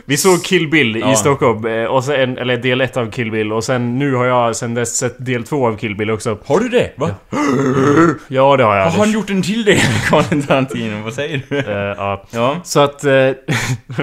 Vi 0.09 0.17
såg 0.17 0.43
Kill 0.43 0.67
Bill 0.69 0.97
i 0.97 0.99
Ja. 0.99 1.15
Stockholm, 1.15 1.65
eh, 1.65 1.83
och 1.85 2.03
sen, 2.03 2.37
eller 2.37 2.57
del 2.57 2.81
1 2.81 2.97
av 2.97 3.11
Kill 3.11 3.31
Bill, 3.31 3.51
och 3.53 3.63
sen 3.63 3.99
nu 3.99 4.13
har 4.13 4.25
jag 4.25 4.55
sen 4.55 4.73
dess 4.73 4.97
sett 4.97 5.25
del 5.25 5.43
2 5.43 5.67
av 5.67 5.77
Kill 5.77 5.95
Bill 5.95 6.11
också. 6.11 6.37
Har 6.45 6.59
du 6.59 6.69
det? 6.69 6.91
Va? 6.97 7.09
Ja, 8.27 8.57
det 8.57 8.63
har 8.63 8.75
jag. 8.75 8.83
Har 8.85 8.97
han 9.05 9.11
gjort 9.11 9.29
en 9.29 9.41
till 9.41 9.65
del, 9.65 9.77
Quentin 10.09 10.43
Tarantino? 10.43 11.03
Vad 11.03 11.13
säger 11.13 11.41
du? 11.49 11.57
Eh, 11.57 11.65
ja. 11.97 12.23
Ja. 12.31 12.55
Så 12.63 12.79
att... 12.79 13.03
Eh, 13.03 13.29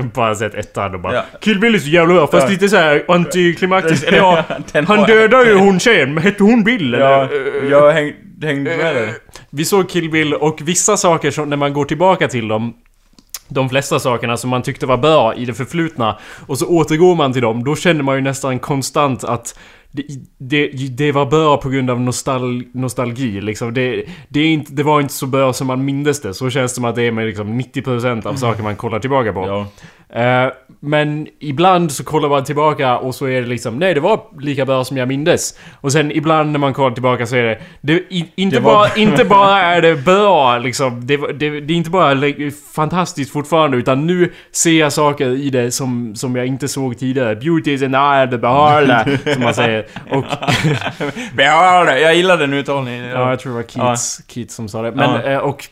bara 0.15 0.35
sett 0.35 0.55
ettan 0.55 0.95
och 0.95 1.01
bara... 1.01 1.15
Ja. 1.15 1.25
Kill 1.41 1.61
Bill 1.61 1.75
är 1.75 1.79
så 1.79 1.89
jävla 1.89 2.15
bra, 2.15 2.27
fast 2.27 2.43
Ja. 2.47 2.51
lite 2.51 2.69
så 2.69 2.77
här 2.77 3.05
antiklimaktiskt. 3.09 4.05
Eller 4.09 4.19
ja, 4.19 4.45
han 4.87 5.07
dödar 5.07 5.45
ju 5.47 5.55
hon 5.55 5.81
tjejen, 5.81 6.19
hette 6.19 6.43
hon 6.43 6.65
Bill 6.65 6.95
eller? 6.95 7.07
Ja, 7.11 7.29
jag 7.71 7.93
häng, 7.93 8.13
hängde 8.43 8.77
med 8.77 8.97
dig. 8.97 9.15
Vi 9.51 9.65
såg 9.65 9.89
Kill 9.91 10.11
Bill 10.11 10.35
och 10.35 10.59
vissa 10.63 10.97
saker 10.97 11.31
som 11.31 11.51
när 11.51 11.57
man 11.57 11.73
går 11.73 11.85
tillbaka 11.85 12.29
till 12.29 12.49
dem 12.49 12.75
de 13.49 13.69
flesta 13.69 13.99
sakerna 13.99 14.37
som 14.37 14.51
man 14.51 14.63
tyckte 14.63 14.87
var 14.87 14.97
bra 14.97 15.35
i 15.35 15.45
det 15.45 15.55
förflutna 15.55 16.19
och 16.47 16.59
så 16.59 16.67
återgår 16.67 17.15
man 17.15 17.33
till 17.33 17.43
dem, 17.43 17.65
då 17.65 17.77
känner 17.77 18.03
man 18.03 18.15
ju 18.15 18.21
nästan 18.21 18.59
konstant 18.59 19.25
att 19.25 19.59
det, 19.95 20.05
det, 20.39 20.69
det 20.97 21.13
var 21.13 21.27
bra 21.27 21.57
på 21.57 21.69
grund 21.69 21.91
av 21.91 22.01
nostal, 22.01 22.63
nostalgi 22.73 23.41
liksom. 23.41 23.75
Det, 23.75 24.05
det, 24.29 24.41
är 24.41 24.47
inte, 24.47 24.73
det 24.73 24.83
var 24.83 25.01
inte 25.01 25.15
så 25.15 25.27
bra 25.27 25.53
som 25.53 25.67
man 25.67 25.85
mindes 25.85 26.21
det. 26.21 26.35
Så 26.35 26.51
känns 26.51 26.73
det 26.73 26.75
som 26.75 26.85
att 26.85 26.95
det 26.95 27.03
är 27.03 27.13
med 27.13 27.27
liksom 27.27 27.61
90% 27.61 28.27
av 28.27 28.35
saker 28.35 28.63
man 28.63 28.77
kollar 28.77 28.99
tillbaka 28.99 29.33
på. 29.33 29.47
Ja. 29.47 29.67
Eh, 30.21 30.53
men 30.81 31.27
ibland 31.41 31.93
så 31.93 32.05
kollar 32.05 32.29
man 32.29 32.45
tillbaka 32.45 32.99
och 32.99 33.15
så 33.15 33.27
är 33.27 33.41
det 33.41 33.47
liksom 33.47 33.79
Nej 33.79 33.95
det 33.95 34.01
var 34.01 34.21
lika 34.41 34.65
bra 34.65 34.85
som 34.85 34.97
jag 34.97 35.09
mindes. 35.09 35.59
Och 35.81 35.93
sen 35.93 36.13
ibland 36.13 36.53
när 36.53 36.59
man 36.59 36.75
kollar 36.75 36.91
tillbaka 36.91 37.27
så 37.27 37.37
är 37.37 37.43
det, 37.43 37.59
det 37.81 38.03
inte, 38.35 38.61
var- 38.61 38.73
bara, 38.73 38.97
inte 38.97 39.25
bara 39.35 39.61
är 39.61 39.83
det 39.83 39.97
bra 40.05 40.59
liksom 40.59 41.07
det, 41.07 41.15
är 41.15 41.71
inte 41.71 41.91
bara 41.91 42.17
fantastiskt 42.75 43.33
fortfarande 43.33 43.77
utan 43.77 44.07
nu 44.07 44.33
ser 44.53 44.81
jag 44.81 44.93
saker 44.93 45.31
i 45.31 45.51
det 45.51 45.71
som, 45.71 46.17
som 46.17 46.37
jag 46.37 46.47
inte 46.47 46.69
såg 46.69 46.99
tidigare. 46.99 47.37
Beauty 47.37 47.73
is 47.73 47.83
an 47.83 48.31
the 48.31 48.39
beholder 48.39 49.33
som 49.35 49.43
man 49.43 49.55
säger. 49.55 49.84
Och! 50.11 50.25
Jag 51.37 52.15
gillar 52.15 52.39
den 52.39 52.53
uttalningen. 52.53 53.05
ja, 53.05 53.31
jag 53.31 53.41
tror 53.41 53.53
det 53.53 53.57
var 53.57 53.69
Keats, 53.69 54.21
Keats 54.29 54.55
som 54.55 54.69
sa 54.69 54.83
det. 54.83 54.93
Men 54.93 55.21
eh, 55.21 55.39
och 55.39 55.69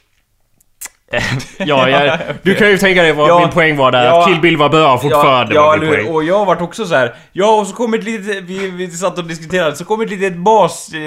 Ja, 1.59 1.89
jag, 1.89 2.19
du 2.43 2.55
kan 2.55 2.71
ju 2.71 2.79
tänka 2.79 3.03
dig 3.03 3.13
vad 3.13 3.29
Ja. 3.31 3.39
min 3.41 3.49
poäng 3.51 3.77
var 3.77 3.93
där. 3.93 4.05
Ja. 4.05 4.25
Kill 4.29 4.41
Bill 4.41 4.57
var 4.57 4.69
bra 4.69 4.99
fortfarande 4.99 5.55
ja, 5.55 5.67
var 5.67 5.99
ja? 5.99 6.11
Och 6.11 6.25
jag 6.25 6.47
vart 6.47 6.61
också 6.61 6.85
så 6.87 6.95
här. 6.95 7.15
Ja, 7.33 7.61
och 7.61 7.67
så 7.67 7.75
kom 7.75 7.95
ett 7.95 8.05
litet... 8.05 8.43
Vi, 8.45 8.71
vi 8.71 8.91
satt 8.91 9.19
och 9.19 9.25
diskuterade, 9.25 9.77
så 9.77 9.85
kom 9.85 10.01
ett 10.01 10.11
litet 10.11 10.37
bas 10.37 10.91
eh, 10.95 10.99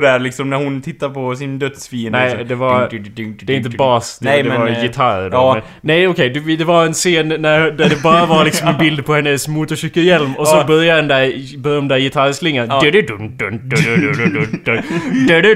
där 0.00 0.18
liksom 0.18 0.50
när 0.50 0.56
hon 0.56 0.82
tittar 0.82 1.08
på 1.08 1.36
sin 1.36 1.58
dödsfiende. 1.58 2.18
Nej, 2.18 2.44
det 2.44 2.54
var- 2.54 2.88
ding, 2.88 3.02
ding, 3.02 3.14
ding, 3.14 3.38
Det 3.42 3.52
är 3.52 3.56
inte 3.56 3.70
bas, 3.70 4.18
det, 4.18 4.24
Nej, 4.28 4.42
det 4.42 4.48
men, 4.48 4.60
var 4.60 4.68
eh, 4.68 4.82
gitarr 4.82 5.30
då. 5.30 5.36
ja. 5.36 5.54
Men, 5.54 5.62
nej 5.80 6.08
okej, 6.08 6.30
det, 6.30 6.56
det 6.56 6.64
var 6.64 6.86
en 6.86 6.92
scen 6.92 7.28
när, 7.28 7.70
där 7.70 7.88
det 7.88 8.02
bara 8.02 8.26
var 8.26 8.44
liksom 8.44 8.68
en 8.68 8.78
bild 8.78 9.06
på 9.06 9.14
hennes 9.14 9.48
motorcykelhjälm 9.48 10.34
och 10.36 10.48
så 10.48 10.56
Ja. 10.56 10.64
började 10.64 11.00
den 11.00 11.08
där, 11.08 11.88
där 11.88 11.98
gitarrslingan. 11.98 12.66
Ja. 12.70 12.80
Dun, 12.90 13.38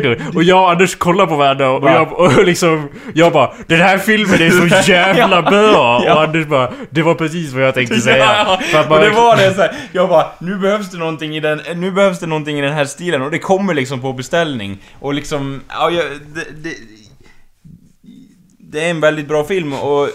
dun. 0.03 0.17
Och 0.35 0.43
jag 0.43 0.63
och 0.63 0.71
Anders 0.71 0.95
kollade 0.97 1.29
på 1.29 1.37
varandra 1.37 1.71
och, 1.71 1.89
jag, 1.91 2.13
och 2.13 2.45
liksom... 2.45 2.89
Jag 3.15 3.33
bara 3.33 3.52
Den 3.67 3.81
här 3.81 3.99
filmen 3.99 4.43
är 4.43 4.51
så 4.51 4.91
jävla 4.91 5.43
bra! 5.43 5.99
Och 5.99 6.23
Anders 6.23 6.47
bara 6.47 6.73
Det 6.91 7.03
var 7.03 7.15
precis 7.15 7.53
vad 7.53 7.63
jag 7.63 7.75
tänkte 7.75 8.01
säga. 8.01 8.17
Ja, 8.17 8.61
För 8.71 8.79
att 8.79 8.91
och 8.91 9.01
det 9.01 9.11
var 9.11 9.37
det 9.37 9.55
så 9.55 9.61
här, 9.61 9.75
jag 9.93 10.09
bara, 10.09 10.27
nu 10.39 10.59
behövs 10.59 10.91
det 10.91 10.99
någonting 10.99 11.37
i 11.37 11.41
den, 11.41 11.61
nu 11.75 11.91
behövs 11.91 12.21
det 12.21 12.27
någonting 12.27 12.59
i 12.59 12.63
den 12.63 12.73
här 12.73 12.85
stilen 12.85 13.23
och 13.23 13.31
det 13.31 13.39
kommer 13.39 13.75
liksom 13.75 14.01
på 14.01 14.13
beställning. 14.13 14.79
Och 15.01 15.15
liksom, 15.15 15.61
ja, 15.69 15.91
jag, 15.91 16.05
det, 16.35 16.45
det, 16.63 16.75
det 18.59 18.87
är 18.87 18.91
en 18.91 19.01
väldigt 19.01 19.29
bra 19.29 19.45
film 19.45 19.73
och 19.73 20.09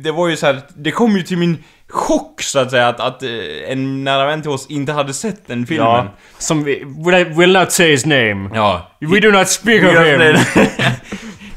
det 0.00 0.10
var 0.10 0.28
ju 0.28 0.36
så 0.36 0.46
här, 0.46 0.60
det 0.76 0.90
kom 0.90 1.16
ju 1.16 1.22
till 1.22 1.38
min 1.38 1.58
chock 1.88 2.42
så 2.42 2.58
att 2.58 2.70
säga 2.70 2.88
att, 2.88 3.00
att 3.00 3.22
eh, 3.22 3.30
en 3.68 4.04
nära 4.04 4.26
vän 4.26 4.42
till 4.42 4.50
oss 4.50 4.66
inte 4.70 4.92
hade 4.92 5.14
sett 5.14 5.46
den 5.46 5.66
filmen. 5.66 5.86
Ja, 5.86 6.12
som 6.38 6.64
vi... 6.64 6.84
Will, 7.06 7.24
will 7.24 7.52
not 7.52 7.72
say 7.72 7.90
his 7.90 8.06
name. 8.06 8.50
Ja. 8.54 8.90
We 9.00 9.20
do 9.20 9.30
not 9.30 9.48
speak 9.48 9.82
of 9.82 10.06
him. 10.06 10.20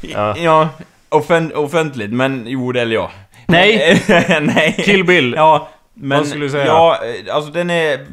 Ja. 0.00 0.36
ja. 0.38 0.68
Offen, 1.08 1.54
offentligt, 1.54 2.12
men 2.12 2.44
jo, 2.46 2.72
det 2.72 2.80
eller 2.80 2.94
ja. 2.94 3.10
Nej. 3.46 4.02
Nej. 4.40 4.82
Kill 4.84 5.04
Bill. 5.04 5.34
Ja, 5.36 5.68
men... 5.94 6.18
Vad 6.18 6.28
skulle 6.28 6.44
du 6.44 6.50
säga? 6.50 6.66
Ja, 6.66 6.98
alltså 7.30 7.50
den 7.50 7.70
är... 7.70 8.06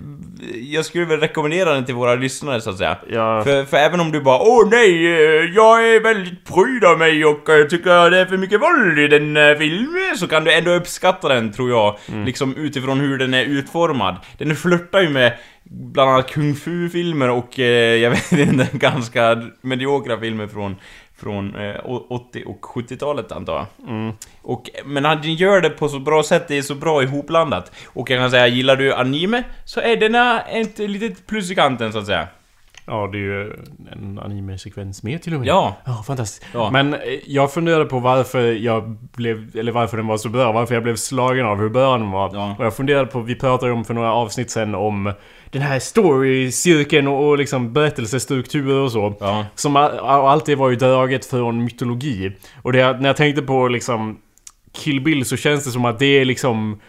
Jag 0.55 0.85
skulle 0.85 1.05
väl 1.05 1.19
rekommendera 1.19 1.73
den 1.73 1.85
till 1.85 1.95
våra 1.95 2.15
lyssnare 2.15 2.61
så 2.61 2.69
att 2.69 2.77
säga. 2.77 2.97
Ja. 3.09 3.43
För, 3.43 3.65
för 3.65 3.77
även 3.77 3.99
om 3.99 4.11
du 4.11 4.21
bara 4.21 4.39
Åh 4.39 4.69
nej, 4.69 5.05
eh, 5.05 5.55
jag 5.55 5.95
är 5.95 6.03
väldigt 6.03 6.45
pryd 6.45 6.85
av 6.85 6.97
mig 6.97 7.25
och 7.25 7.49
eh, 7.49 7.67
tycker 7.67 8.09
det 8.09 8.19
är 8.19 8.25
för 8.25 8.37
mycket 8.37 8.61
våld 8.61 8.99
i 8.99 9.07
den 9.07 9.37
eh, 9.37 9.55
filmen 9.57 10.17
Så 10.17 10.27
kan 10.27 10.43
du 10.43 10.53
ändå 10.53 10.71
uppskatta 10.71 11.29
den 11.29 11.53
tror 11.53 11.69
jag 11.69 11.97
Mm. 12.11 12.25
Liksom 12.25 12.55
utifrån 12.55 12.99
hur 12.99 13.17
den 13.17 13.33
är 13.33 13.45
utformad 13.45 14.15
Den 14.37 14.55
flörtar 14.55 15.01
ju 15.01 15.09
med 15.09 15.33
bland 15.63 16.09
annat 16.09 16.31
kung 16.31 16.55
fu-filmer 16.55 17.29
och 17.29 17.59
eh, 17.59 17.95
jag 17.95 18.09
vet 18.31 18.31
inte, 18.31 18.67
ganska 18.71 19.41
mediokra 19.61 20.19
filmer 20.19 20.47
från 20.47 20.75
från 21.23 21.55
eh, 21.55 21.75
å- 21.83 22.05
80 22.09 22.43
och 22.45 22.61
70-talet 22.75 23.31
antar 23.31 23.53
jag. 23.53 23.89
Mm. 23.89 24.13
Och, 24.41 24.69
men 24.85 25.05
han 25.05 25.21
gör 25.23 25.61
det 25.61 25.69
på 25.69 25.89
så 25.89 25.99
bra 25.99 26.23
sätt, 26.23 26.47
det 26.47 26.57
är 26.57 26.61
så 26.61 26.75
bra 26.75 27.03
ihopblandat. 27.03 27.71
Och 27.87 28.09
jag 28.09 28.19
kan 28.19 28.31
säga, 28.31 28.47
gillar 28.47 28.75
du 28.75 28.93
anime 28.93 29.43
så 29.65 29.79
är 29.79 29.95
denna 29.97 30.41
ett 30.41 30.79
litet 30.79 31.27
plus 31.27 31.51
i 31.51 31.55
kanten 31.55 31.93
så 31.93 31.99
att 31.99 32.05
säga. 32.05 32.27
Ja, 32.85 33.09
det 33.11 33.17
är 33.17 33.19
ju 33.21 33.53
en 33.91 34.19
anime-sekvens 34.19 35.03
med 35.03 35.21
till 35.21 35.33
och 35.33 35.39
med. 35.39 35.47
Ja. 35.49 35.75
Ja, 35.85 36.03
fantastiskt. 36.07 36.45
Ja. 36.53 36.69
Men 36.71 36.93
eh, 36.93 36.99
jag 37.25 37.53
funderade 37.53 37.85
på 37.85 37.99
varför 37.99 38.41
jag 38.51 38.89
blev, 39.15 39.57
eller 39.57 39.71
varför 39.71 39.97
den 39.97 40.07
var 40.07 40.17
så 40.17 40.29
bra, 40.29 40.51
varför 40.51 40.73
jag 40.73 40.83
blev 40.83 40.95
slagen 40.95 41.45
av 41.45 41.59
hur 41.59 41.69
bra 41.69 41.97
den 41.97 42.11
var. 42.11 42.29
Ja. 42.33 42.55
Och 42.59 42.65
jag 42.65 42.75
funderade 42.75 43.05
på, 43.05 43.19
vi 43.19 43.35
pratade 43.35 43.71
om 43.71 43.85
för 43.85 43.93
några 43.93 44.13
avsnitt 44.13 44.51
sen 44.51 44.75
om 44.75 45.13
den 45.53 45.61
här 45.61 45.79
story-cirkeln 45.79 47.07
och, 47.07 47.29
och 47.29 47.37
liksom 47.37 47.73
berättelsestrukturer 47.73 48.75
och 48.79 48.91
så. 48.91 49.13
Ja. 49.19 49.45
Som 49.55 49.75
all, 49.75 49.99
alltid 50.01 50.57
var 50.57 50.69
ju 50.69 50.75
draget 50.75 51.25
från 51.25 51.63
mytologi. 51.63 52.31
Och 52.61 52.73
det, 52.73 52.99
när 52.99 53.09
jag 53.09 53.17
tänkte 53.17 53.41
på 53.41 53.67
liksom 53.67 54.17
Kill 54.73 55.01
Bill 55.01 55.25
så 55.25 55.37
känns 55.37 55.65
det 55.65 55.71
som 55.71 55.85
att 55.85 55.99
det 55.99 56.05
är 56.05 56.25
liksom 56.25 56.79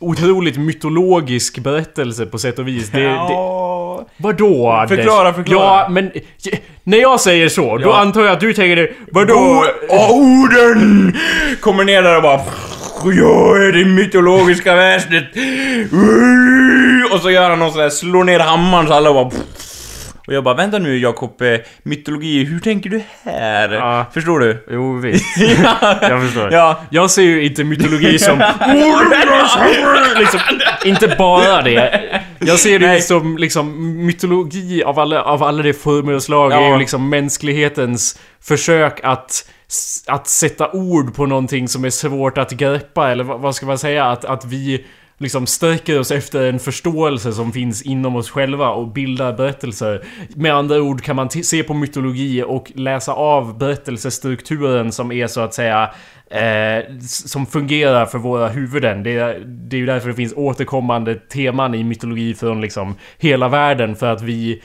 otroligt 0.00 0.56
mytologisk 0.56 1.58
berättelse 1.58 2.26
på 2.26 2.38
sätt 2.38 2.58
och 2.58 2.68
vis. 2.68 2.90
Det, 2.90 2.98
det, 2.98 3.04
ja. 3.04 4.06
Vadå 4.16 4.70
Anders? 4.70 4.96
Förklara, 4.98 5.32
förklara. 5.34 5.64
Ja, 5.64 5.88
men... 5.90 6.10
När 6.84 6.98
jag 6.98 7.20
säger 7.20 7.48
så, 7.48 7.78
då 7.78 7.88
Ja. 7.88 7.98
antar 8.00 8.20
jag 8.20 8.30
att 8.32 8.40
du 8.40 8.54
tänker 8.54 8.76
det. 8.76 8.92
Vadå? 9.12 9.64
Orden 10.10 11.16
kommer 11.60 11.84
ner 11.84 12.02
där 12.02 12.16
och 12.16 12.22
bara... 12.22 12.40
Jag 13.04 13.64
är 13.66 13.72
det 13.72 13.84
mytologiska 13.84 14.74
väsendet. 14.74 15.24
Och 17.12 17.20
så 17.20 17.30
gör 17.30 17.50
han 17.50 17.58
någon 17.58 17.72
sån 17.72 17.80
där, 17.80 17.90
slår 17.90 18.24
ner 18.24 18.40
hammaren 18.40 18.86
så 18.86 18.92
alla 18.94 19.12
bara... 19.12 19.30
Och 20.26 20.34
jag 20.36 20.44
bara, 20.44 20.54
vänta 20.54 20.78
nu 20.78 20.98
Jakob, 20.98 21.42
eh, 21.42 21.58
mytologi, 21.82 22.44
hur 22.44 22.60
tänker 22.60 22.90
du 22.90 23.02
här? 23.24 23.72
Ja. 23.72 24.06
Förstår 24.14 24.40
du? 24.40 24.64
Jo, 24.70 24.96
visst. 24.96 25.24
jag 26.00 26.22
förstår. 26.22 26.52
Ja. 26.52 26.80
Jag 26.90 27.10
ser 27.10 27.22
ju 27.22 27.44
inte 27.44 27.64
mytologi 27.64 28.18
som... 28.18 28.38
liksom, 30.18 30.40
inte 30.84 31.08
bara 31.18 31.62
det. 31.62 32.00
Jag 32.38 32.58
ser 32.58 32.78
det 32.78 32.94
ju 32.94 33.00
som 33.00 33.38
liksom 33.38 33.96
mytologi 34.06 34.82
av 34.84 34.98
alla, 34.98 35.22
av 35.22 35.42
alla 35.42 35.62
de 35.62 35.72
former 35.72 36.12
och 36.12 36.22
slag 36.22 36.52
är 36.52 36.56
Ja. 36.56 36.72
ju 36.72 36.78
liksom 36.78 37.08
mänsklighetens 37.08 38.18
försök 38.42 39.00
att 39.02 39.48
att 40.06 40.28
sätta 40.28 40.72
ord 40.72 41.14
på 41.14 41.26
någonting 41.26 41.68
som 41.68 41.84
är 41.84 41.90
svårt 41.90 42.38
att 42.38 42.50
greppa 42.50 43.10
eller 43.10 43.24
vad 43.24 43.40
vad 43.40 43.54
ska 43.54 43.66
man 43.66 43.78
säga? 43.78 44.04
Att, 44.04 44.24
att 44.24 44.44
vi 44.44 44.84
liksom 45.18 45.46
sträcker 45.46 46.00
oss 46.00 46.10
efter 46.10 46.46
en 46.46 46.58
förståelse 46.58 47.32
som 47.32 47.52
finns 47.52 47.82
inom 47.82 48.16
oss 48.16 48.30
själva 48.30 48.68
och 48.70 48.88
bildar 48.88 49.32
berättelser. 49.32 50.04
Med 50.34 50.54
andra 50.54 50.82
ord 50.82 51.02
kan 51.02 51.16
man 51.16 51.30
se 51.30 51.62
på 51.62 51.74
mytologi 51.74 52.42
och 52.42 52.72
läsa 52.74 53.12
av 53.12 53.58
berättelsestrukturen 53.58 54.92
som 54.92 55.12
är 55.12 55.26
så 55.26 55.40
att 55.40 55.54
säga 55.54 55.90
eh, 56.30 56.98
som 57.08 57.46
fungerar 57.46 58.06
för 58.06 58.18
våra 58.18 58.48
huvuden. 58.48 59.02
Det 59.02 59.16
är, 59.16 59.38
det 59.46 59.76
är 59.76 59.80
ju 59.80 59.86
därför 59.86 60.08
det 60.08 60.14
finns 60.14 60.34
återkommande 60.36 61.14
teman 61.14 61.74
i 61.74 61.84
mytologi 61.84 62.34
från 62.34 62.60
liksom 62.60 62.94
hela 63.18 63.48
världen 63.48 63.96
för 63.96 64.06
att 64.06 64.22
vi 64.22 64.62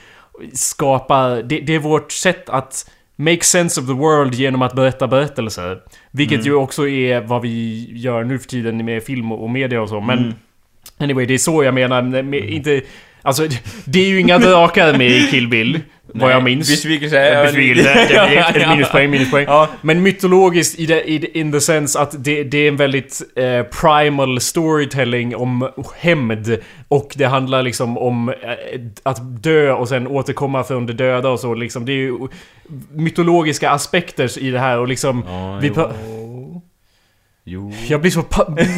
skapar... 0.52 1.42
Det, 1.42 1.60
det 1.60 1.74
är 1.74 1.78
vårt 1.78 2.12
sätt 2.12 2.48
att 2.48 2.90
Make 3.16 3.44
sense 3.44 3.80
of 3.80 3.86
the 3.86 3.92
world 3.92 4.34
genom 4.34 4.62
att 4.62 4.74
berätta 4.74 5.08
berättelser. 5.08 5.78
Vilket 6.10 6.46
ju 6.46 6.54
också 6.54 6.88
är 6.88 7.20
vad 7.20 7.42
vi 7.42 7.86
gör 7.92 8.24
nu 8.24 8.38
för 8.38 8.48
tiden 8.48 8.84
med 8.84 9.02
film 9.02 9.32
och 9.32 9.50
media 9.50 9.82
och 9.82 9.88
så. 9.88 10.00
Men 10.00 10.34
anyway, 10.98 11.26
det 11.26 11.34
är 11.34 11.38
så 11.38 11.64
jag 11.64 11.74
menar. 11.74 12.22
Med, 12.22 12.44
inte, 12.44 12.82
alltså, 13.22 13.48
det 13.84 13.98
är 13.98 14.08
ju 14.08 14.20
inga 14.20 14.38
drakar 14.38 14.98
med 14.98 15.10
i 15.10 15.26
Kill 15.30 15.48
Bill. 15.48 15.80
Vad 16.20 16.32
jag 16.32 16.42
minns. 16.44 16.68
Besvikelse. 16.70 17.42
Besvikelse. 17.44 17.90
Är 18.14 18.36
ett- 18.50 18.56
ett 18.56 18.68
minuspoäng, 18.68 19.10
minuspoäng. 19.10 19.44
Ja. 19.48 19.68
Men 19.82 20.02
mytologiskt 20.02 20.78
i, 20.78 20.86
det, 20.86 21.02
i 21.10 21.18
det- 21.18 21.38
in 21.38 21.52
the 21.52 21.60
sense 21.60 22.00
att 22.00 22.24
det, 22.24 22.44
det 22.44 22.58
är 22.58 22.68
en 22.68 22.76
väldigt 22.76 23.22
eh, 23.36 23.62
primal 23.62 24.40
storytelling 24.40 25.36
om 25.36 25.68
hämnd. 25.98 26.58
Och 26.88 27.12
det 27.16 27.24
handlar 27.24 27.62
liksom 27.62 27.98
om 27.98 28.28
eh, 28.28 28.34
att 29.02 29.42
dö 29.42 29.72
och 29.72 29.88
sen 29.88 30.06
återkomma 30.06 30.64
från 30.64 30.86
det 30.86 30.92
döda 30.92 31.28
och 31.28 31.40
så 31.40 31.54
liksom. 31.54 31.84
Det 31.84 31.92
är 31.92 31.96
ju 31.96 32.18
mytologiska 32.92 33.70
aspekter 33.70 34.38
i 34.38 34.50
det 34.50 34.58
här 34.58 34.78
och 34.78 34.88
liksom... 34.88 35.24
Ja, 35.28 35.58
vi 35.62 35.70
jo. 37.48 37.72
jag 37.88 38.00
blir 38.00 38.10
så 38.10 38.18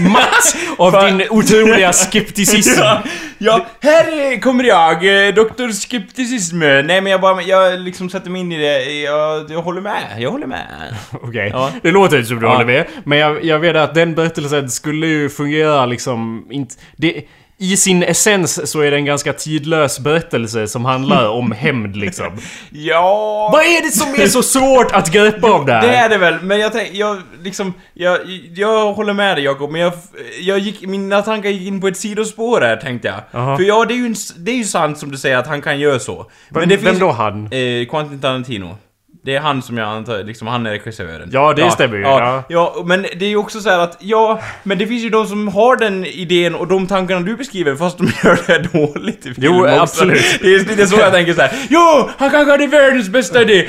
matt 0.09 0.57
av 0.79 0.93
din 1.07 1.27
otroliga 1.31 1.93
skepticism. 1.93 2.81
Ja, 2.81 3.03
ja, 3.39 3.67
här 3.81 4.41
kommer 4.41 4.65
jag, 4.65 4.93
eh, 5.29 5.35
Dr. 5.35 5.73
Skepticism. 5.73 6.59
Nej 6.59 6.85
men 7.01 7.07
jag 7.07 7.21
bara, 7.21 7.43
jag 7.43 7.81
liksom 7.81 8.11
sätter 8.11 8.31
mig 8.31 8.41
in 8.41 8.53
i 8.53 8.59
det. 8.59 8.93
Jag, 9.01 9.51
jag 9.51 9.63
håller 9.63 9.81
med, 9.81 10.03
jag 10.19 10.31
håller 10.31 10.47
med. 10.47 10.67
Okej, 11.11 11.51
Ja. 11.53 11.71
det 11.83 11.91
låter 11.91 12.17
inte 12.17 12.29
som 12.29 12.41
du 12.41 12.47
Ja. 12.47 12.53
håller 12.53 12.65
med. 12.67 12.85
Men 13.05 13.19
jag, 13.19 13.45
jag 13.45 13.59
vet 13.59 13.77
att 13.77 13.95
den 13.95 14.15
berättelsen 14.15 14.71
skulle 14.71 15.07
ju 15.07 15.29
fungera 15.29 15.87
liksom... 15.87 16.47
Inte, 16.51 16.75
det, 16.97 17.23
I 17.61 17.77
sin 17.77 18.03
essens 18.03 18.71
så 18.71 18.81
är 18.81 18.91
det 18.91 18.97
en 18.97 19.05
ganska 19.05 19.33
tidlös 19.33 20.01
berättelse 20.01 20.69
som 20.69 20.85
handlar 20.85 21.29
om 21.29 21.53
hämnd 21.53 21.97
liksom. 21.97 22.39
Ja... 22.71 23.49
Vad 23.53 23.63
är 23.63 23.83
det 23.83 23.91
som 23.91 24.15
är 24.15 24.27
så 24.27 24.43
svårt 24.43 24.93
att 24.93 25.13
greppa 25.13 25.51
av 25.51 25.67
det 25.67 25.73
här? 25.73 25.83
Det 25.83 25.97
är 25.97 26.09
det 26.09 26.19
väl, 26.19 26.35
men 26.43 26.61
jag 26.61 26.73
tänk, 26.73 26.95
jag 26.95 27.23
liksom, 27.43 27.75
jag, 27.95 28.19
jag 28.55 28.93
håller 28.93 29.13
med 29.13 29.37
dig 29.37 29.45
Jakob, 29.45 29.71
men 29.71 29.81
jag, 29.81 29.93
jag 30.41 30.59
gick, 30.59 30.87
mina 30.87 31.23
tankar 31.23 31.51
gick 31.51 31.67
in 31.67 31.81
på 31.81 31.89
ett 31.89 31.97
sidospår 31.97 32.61
här 32.61 32.77
tänkte 32.77 33.09
jag. 33.09 33.21
Jaha. 33.31 33.57
För 33.57 33.65
ja, 33.65 33.85
det 33.85 33.95
är 33.95 33.99
ju, 33.99 34.07
en, 34.07 34.15
det 34.37 34.51
är 34.51 34.57
ju 34.57 34.65
sant 34.65 34.99
som 34.99 35.11
du 35.11 35.17
säger 35.19 35.37
att 35.37 35.47
han 35.47 35.63
kan 35.63 35.81
göra 35.81 35.99
så. 35.99 36.31
Vem, 36.49 36.69
det 36.69 36.77
vem 36.77 36.99
då 36.99 37.11
han? 37.11 37.45
Eh, 37.45 37.87
Quentin 37.87 38.21
Tarantino. 38.21 38.77
Det 39.25 39.37
är 39.37 39.41
han 39.41 39.63
som 39.63 39.79
jag 39.79 39.89
antar, 39.89 40.25
liksom 40.25 40.49
han 40.49 40.67
är 40.67 40.71
regissören. 40.71 41.29
Ja, 41.33 41.53
det 41.57 41.71
stämmer 41.71 41.97
ju, 41.97 42.03
Ja, 42.03 42.21
ja. 42.21 42.75
ja, 42.77 42.83
men 42.87 43.03
det 43.03 43.25
är 43.25 43.29
ju 43.29 43.37
också 43.37 43.61
så 43.61 43.71
här 43.71 43.79
att, 43.79 43.97
ja, 44.01 44.41
men 44.63 44.79
det 44.79 44.87
finns 44.87 45.03
ju 45.05 45.11
de 45.11 45.27
som 45.27 45.49
har 45.49 45.77
den 45.77 46.05
idén 46.07 46.55
och 46.55 46.67
de 46.67 46.87
tankarna 46.87 47.21
du 47.21 47.37
beskriver 47.37 47.77
fast 47.77 47.99
de 47.99 48.07
gör 48.25 48.39
det 48.47 48.59
dåligt 48.73 49.27
i 49.27 49.33
Jo, 49.37 49.53
film 49.53 49.61
också. 49.61 49.77
absolut. 49.81 50.39
Det 50.43 50.55
är 50.55 50.59
lite 50.59 50.87
så 50.87 50.97
jag 51.01 51.13
tänker 51.13 51.35
så 51.35 51.41
här. 51.43 51.51
Jo, 51.71 52.11
han 52.19 52.31
kanske 52.31 52.51
hade 52.51 52.67
världens 52.67 53.09
bästa 53.09 53.43
idé, 53.43 53.69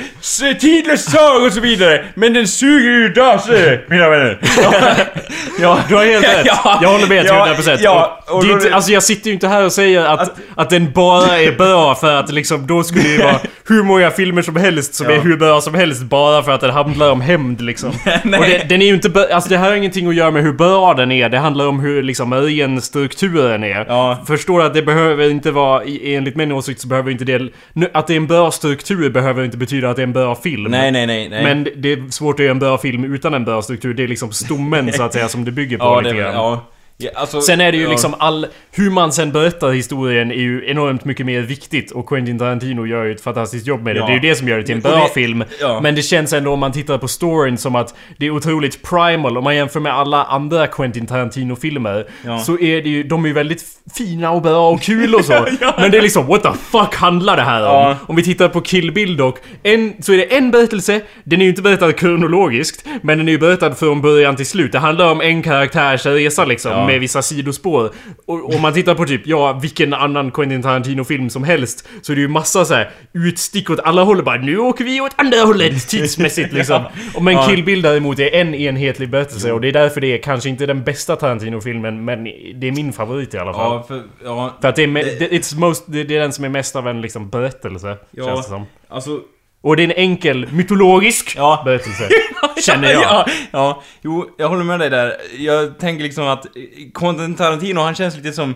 tidlös 0.60 1.04
sag 1.10 1.42
och 1.46 1.52
så 1.52 1.60
vidare, 1.60 2.04
men 2.14 2.32
den 2.32 2.48
suger 2.48 2.90
ju 2.90 3.08
dase, 3.08 3.80
mina 3.88 4.08
vänner. 4.10 4.38
Ja, 4.62 4.72
ja. 5.60 5.78
Du 5.88 5.94
har 5.94 6.04
helt 6.04 6.24
rätt. 6.24 6.46
Ja. 6.64 6.78
jag 6.82 6.88
håller 6.88 7.06
med 7.06 7.20
till 7.22 7.34
Ja, 7.34 7.46
100%. 7.58 7.76
ja, 7.80 8.22
och 8.28 8.34
och 8.36 8.44
det 8.44 8.50
är 8.50 8.56
då- 8.56 8.62
inte, 8.62 8.74
alltså 8.74 8.92
jag 8.92 9.02
sitter 9.02 9.26
ju 9.26 9.34
inte 9.34 9.48
här 9.48 9.64
och 9.64 9.72
säger 9.72 10.04
att, 10.04 10.32
att, 10.54 10.70
den 10.70 10.92
bara 10.92 11.38
är 11.38 11.52
bra 11.52 11.94
för 11.94 12.14
att 12.16 12.32
liksom 12.32 12.66
då 12.66 12.82
skulle 12.82 13.02
det 13.04 13.08
ju 13.10 13.18
vara 13.22 13.36
hur 13.68 13.82
många 13.82 14.10
filmer 14.10 14.42
som 14.42 14.56
helst 14.56 14.94
som 14.94 15.06
Ja. 15.10 15.12
är 15.16 15.20
hur 15.20 15.36
bra 15.40 15.60
som 15.60 15.74
helst 15.74 16.02
bara 16.02 16.42
för 16.42 16.52
att 16.52 16.60
den 16.60 16.70
handlar 16.70 17.10
om 17.10 17.20
hämnd 17.20 17.60
liksom. 17.60 17.90
Och 18.24 18.44
det, 18.46 18.68
den 18.68 18.82
är 18.82 18.86
ju 18.86 18.94
inte 18.94 19.28
alltså 19.34 19.50
det 19.50 19.56
här 19.56 19.68
har 19.68 19.76
ingenting 19.76 20.08
att 20.08 20.14
göra 20.14 20.30
med 20.30 20.42
hur 20.42 20.52
bra 20.52 20.94
den 20.94 21.12
är. 21.12 21.28
Det 21.28 21.38
handlar 21.38 21.66
om 21.66 21.80
hur 21.80 22.02
liksom 22.02 22.34
ren 22.34 22.80
strukturen 22.80 23.64
är. 23.64 23.84
Ja. 23.88 24.18
Förstår 24.26 24.62
att 24.62 24.74
det 24.74 24.82
behöver 24.82 25.30
inte 25.30 25.50
vara, 25.50 25.82
enligt 26.02 26.36
min 26.36 26.52
åsikt 26.52 26.80
så 26.80 26.88
behöver 26.88 27.10
inte 27.10 27.24
det... 27.24 27.52
Att 27.92 28.06
det 28.06 28.12
är 28.14 28.16
en 28.16 28.26
bra 28.26 28.50
struktur 28.50 29.10
behöver 29.10 29.44
inte 29.44 29.56
betyda 29.56 29.90
att 29.90 29.96
det 29.96 30.02
är 30.02 30.06
en 30.06 30.12
bra 30.12 30.34
film. 30.34 30.70
Nej, 30.70 30.90
nej, 30.90 31.06
nej, 31.06 31.28
nej. 31.28 31.44
Men 31.44 31.68
det 31.76 31.92
är 31.92 32.10
svårt 32.10 32.34
att 32.34 32.40
göra 32.40 32.50
en 32.50 32.58
bra 32.58 32.78
film 32.78 33.14
utan 33.14 33.34
en 33.34 33.44
bra 33.44 33.62
struktur. 33.62 33.94
Det 33.94 34.02
är 34.02 34.08
liksom 34.08 34.32
stommen 34.32 34.92
så 34.92 35.02
att 35.02 35.12
säga 35.12 35.28
som 35.28 35.44
det 35.44 35.50
bygger 35.52 35.78
på 35.78 35.84
ja, 35.84 36.00
lite 36.00 36.14
det, 36.14 36.20
grann. 36.20 36.34
ja. 36.34 36.66
Ja, 37.02 37.10
alltså, 37.14 37.40
Sen 37.40 37.60
är 37.60 37.72
det 37.72 37.78
ju 37.78 37.84
ja. 37.84 37.90
liksom 37.90 38.14
all... 38.18 38.46
Hur 38.72 38.90
man 38.90 39.12
sen 39.12 39.32
berättar 39.32 39.70
historien 39.70 40.30
är 40.30 40.34
ju 40.34 40.70
enormt 40.70 41.04
mycket 41.04 41.26
mer 41.26 41.40
viktigt 41.40 41.90
och 41.90 42.08
Quentin 42.08 42.38
Tarantino 42.38 42.86
gör 42.86 43.04
ju 43.04 43.12
ett 43.12 43.20
fantastiskt 43.20 43.66
jobb 43.66 43.82
med 43.82 43.96
det. 43.96 44.00
Ja. 44.00 44.06
Det 44.06 44.12
är 44.12 44.14
ju 44.14 44.20
det 44.20 44.34
som 44.34 44.48
gör 44.48 44.56
det 44.58 44.62
till 44.64 44.74
en 44.74 44.80
bra 44.80 45.04
det- 45.08 45.14
film. 45.14 45.44
Men 45.82 45.94
det 45.94 46.02
känns 46.02 46.32
ändå 46.32 46.52
om 46.52 46.60
man 46.60 46.72
tittar 46.72 46.98
på 46.98 47.08
storyn 47.08 47.58
som 47.58 47.76
att 47.76 47.94
det 48.18 48.26
är 48.26 48.30
otroligt 48.30 48.82
primal. 48.82 49.38
Om 49.38 49.44
man 49.44 49.56
jämför 49.56 49.80
med 49.80 49.92
alla 49.94 50.24
andra 50.24 50.66
Quentin 50.66 51.06
Tarantino-filmer 51.06 52.06
så 52.44 52.58
är 52.58 52.82
det 52.82 52.88
ju... 52.88 53.02
De 53.02 53.24
är 53.24 53.28
ju 53.28 53.34
väldigt 53.34 53.64
fina 53.96 54.30
och 54.30 54.42
bra 54.42 54.70
och 54.70 54.82
kul 54.82 55.14
och 55.14 55.24
så. 55.24 55.32
Men 55.78 55.90
det 55.90 55.98
är 55.98 56.02
liksom 56.02 56.26
what 56.26 56.42
the 56.42 56.52
fuck 56.70 56.94
handlar 56.94 57.36
det 57.36 57.42
här 57.42 57.66
om? 57.66 57.94
Om 58.06 58.16
vi 58.16 58.22
tittar 58.22 58.48
på 58.48 58.60
Kill 58.60 58.92
Bill 58.92 59.16
dock. 59.16 59.38
En, 59.62 60.02
så 60.02 60.12
är 60.12 60.16
det 60.16 60.36
en 60.36 60.50
berättelse. 60.50 61.00
Den 61.24 61.40
är 61.40 61.44
ju 61.44 61.50
inte 61.50 61.62
berättad 61.62 61.92
kronologiskt. 61.92 62.84
Men 63.02 63.18
den 63.18 63.28
är 63.28 63.32
ju 63.32 63.38
berättad 63.38 63.74
från 63.74 64.00
början 64.00 64.36
till 64.36 64.46
slut. 64.46 64.72
Det 64.72 64.78
handlar 64.78 65.10
om 65.12 65.20
en 65.20 65.42
karaktärs 65.42 66.06
resa 66.06 66.44
liksom. 66.44 66.86
Ja. 66.90 66.94
Med 66.94 67.00
vissa 67.00 67.22
sidospår. 67.22 67.90
Och 68.26 68.54
om 68.54 68.62
man 68.62 68.72
tittar 68.72 68.94
på 68.94 69.04
typ, 69.04 69.22
ja, 69.24 69.52
vilken 69.62 69.94
annan 69.94 70.30
Quentin 70.30 70.62
Tarantino-film 70.62 71.30
som 71.30 71.44
helst. 71.44 71.88
Så 72.02 72.12
är 72.12 72.16
det 72.16 72.22
ju 72.22 72.28
massa 72.28 72.64
så 72.64 72.74
här 72.74 72.90
utstick 73.12 73.70
åt 73.70 73.80
alla 73.80 74.02
håll. 74.02 74.24
Bara 74.24 74.36
nu 74.36 74.58
åker 74.58 74.84
vi 74.84 75.00
åt 75.00 75.12
andra 75.16 75.38
hållet 75.38 75.88
tidsmässigt 75.88 76.52
liksom. 76.52 76.84
Och 77.14 77.22
Men 77.22 77.34
Ja. 77.34 77.46
Kill 77.48 77.64
Bill 77.64 77.82
däremot 77.82 78.18
är 78.18 78.34
en 78.34 78.54
enhetlig 78.54 79.10
berättelse. 79.10 79.52
Och 79.52 79.60
det 79.60 79.68
är 79.68 79.72
därför 79.72 80.00
det 80.00 80.06
är 80.06 80.18
kanske 80.22 80.48
inte 80.48 80.66
den 80.66 80.84
bästa 80.84 81.16
Tarantino-filmen. 81.16 82.04
Men 82.04 82.24
det 82.24 82.68
är 82.68 82.72
min 82.72 82.92
favorit 82.92 83.34
i 83.34 83.38
alla 83.38 83.52
fall. 83.52 83.72
Ja, 83.72 83.82
för, 83.88 84.02
ja, 84.24 84.56
För 84.60 84.68
att 84.68 84.76
det 84.76 84.82
är, 84.82 84.94
det, 85.18 85.28
it's 85.32 85.58
most, 85.58 85.84
det 85.86 86.00
är 86.00 86.04
den 86.04 86.32
som 86.32 86.44
är 86.44 86.48
mest 86.48 86.76
av 86.76 86.88
en 86.88 87.00
liksom 87.00 87.30
berättelse. 87.30 87.96
Ja. 88.10 88.24
Känns 88.24 88.46
det 88.46 88.48
som. 88.52 88.66
alltså... 88.88 89.20
Och 89.62 89.76
det 89.76 89.82
är 89.82 89.84
en 89.84 89.92
enkel, 89.92 90.48
mytologisk 90.52 91.34
Ja. 91.36 91.62
berättelse. 91.64 92.08
Känner 92.66 92.90
jag. 92.92 93.02
Ja, 93.02 93.26
ja, 93.52 93.82
jo, 94.02 94.34
jag 94.38 94.48
håller 94.48 94.64
med 94.64 94.78
dig 94.80 94.90
där. 94.90 95.16
Jag 95.38 95.78
tänker 95.78 96.02
liksom 96.04 96.26
att 96.28 96.46
Quentin 96.94 97.34
Tarantino, 97.34 97.80
han 97.80 97.94
känns 97.94 98.16
lite 98.16 98.32
som 98.32 98.54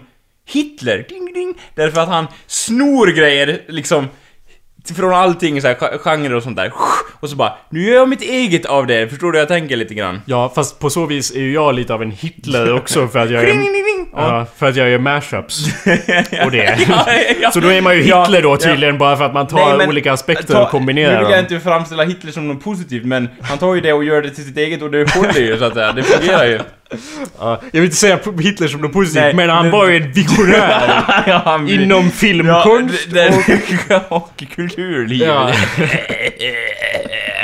Hitler. 0.49 1.07
Ding, 1.09 1.33
ding. 1.33 1.55
Därför 1.75 2.01
att 2.01 2.09
han 2.09 2.27
snor 2.47 3.07
grejer, 3.07 3.63
liksom 3.69 4.09
från 4.97 5.15
allting 5.15 5.61
så 5.63 5.69
här, 5.69 5.77
ge- 5.81 5.99
genre 5.99 6.35
och 6.35 6.43
sånt 6.43 6.57
där. 6.57 6.73
Och 7.25 7.31
så 7.31 7.37
bara, 7.37 7.53
nu 7.71 7.83
gör 7.83 7.95
jag 7.95 8.09
mitt 8.09 8.23
eget 8.23 8.67
av 8.67 8.87
det. 8.87 9.09
Förstår 9.09 9.33
du? 9.33 9.39
Jag 9.39 9.49
tänker 9.49 9.77
lite 9.77 9.95
grann. 9.95 10.23
Ja, 10.27 10.53
fast 10.55 10.79
på 10.79 10.91
så 10.91 11.07
vis 11.07 11.31
är 11.35 11.41
ju 11.41 11.53
jag 11.53 11.75
lite 11.75 11.95
av 11.95 12.03
en 12.03 12.11
Hitler 12.11 12.75
också 12.75 13.09
för 13.09 13.19
att 13.19 13.31
jag 13.31 13.45
är... 13.45 13.57
Ja, 14.17 14.47
för 14.59 14.67
att 14.69 14.77
jag 14.77 14.89
gör 14.91 14.99
mashups. 14.99 15.67
Och 16.45 16.51
det. 16.51 16.79
Ja, 16.89 17.07
ja. 17.41 17.51
Så 17.51 17.61
då 17.61 17.69
är 17.69 17.81
man 17.81 17.97
ju 17.97 18.03
Hitler 18.03 18.43
då 18.43 18.57
tydligen 18.57 18.99
bara 18.99 19.17
för 19.17 19.25
att 19.25 19.35
man 19.35 19.47
tar 19.47 19.69
Nej, 19.69 19.79
men 19.79 19.89
olika 19.89 20.13
aspekter 20.13 20.55
ta- 20.55 20.63
och 20.63 20.71
kombinerar 20.71 21.13
Nu 21.13 21.19
vill 21.19 21.31
jag 21.35 21.45
dem. 21.45 21.55
inte 21.55 21.65
framställa 21.65 22.05
Hitler 22.05 22.33
som 22.33 22.49
något 22.49 22.65
positivt, 22.65 23.05
men 23.05 23.29
han 23.43 23.59
tar 23.59 23.75
ju 23.75 23.81
det 23.81 23.93
och 23.93 24.05
gör 24.05 24.23
det 24.23 24.31
till 24.31 24.45
sitt 24.45 24.57
eget 24.57 24.83
och 24.83 24.91
det 24.91 25.15
håller 25.15 25.41
ju 25.41 25.59
så 25.59 25.65
att 25.65 25.75
säga. 25.75 25.93
Det 25.93 26.03
fungerar 26.03 26.45
ju. 26.47 26.59
Ja, 27.39 27.61
jag 27.73 27.81
vill 27.81 27.85
inte 27.85 27.97
säga 27.97 28.19
Hitler 28.41 28.69
som 28.69 28.81
något 28.81 28.93
positivt, 28.93 29.23
Nej, 29.23 29.35
men 29.35 29.51
han 29.51 29.71
var 29.71 29.89
ju 29.89 29.97
en 29.97 30.13
visionär 30.13 31.03
ja, 31.27 31.61
inom 31.69 32.11
filmkonst. 32.11 33.09
Ja, 33.89 34.01
och, 34.09 34.17
och 34.17 34.45
kulturliv. 34.55 35.29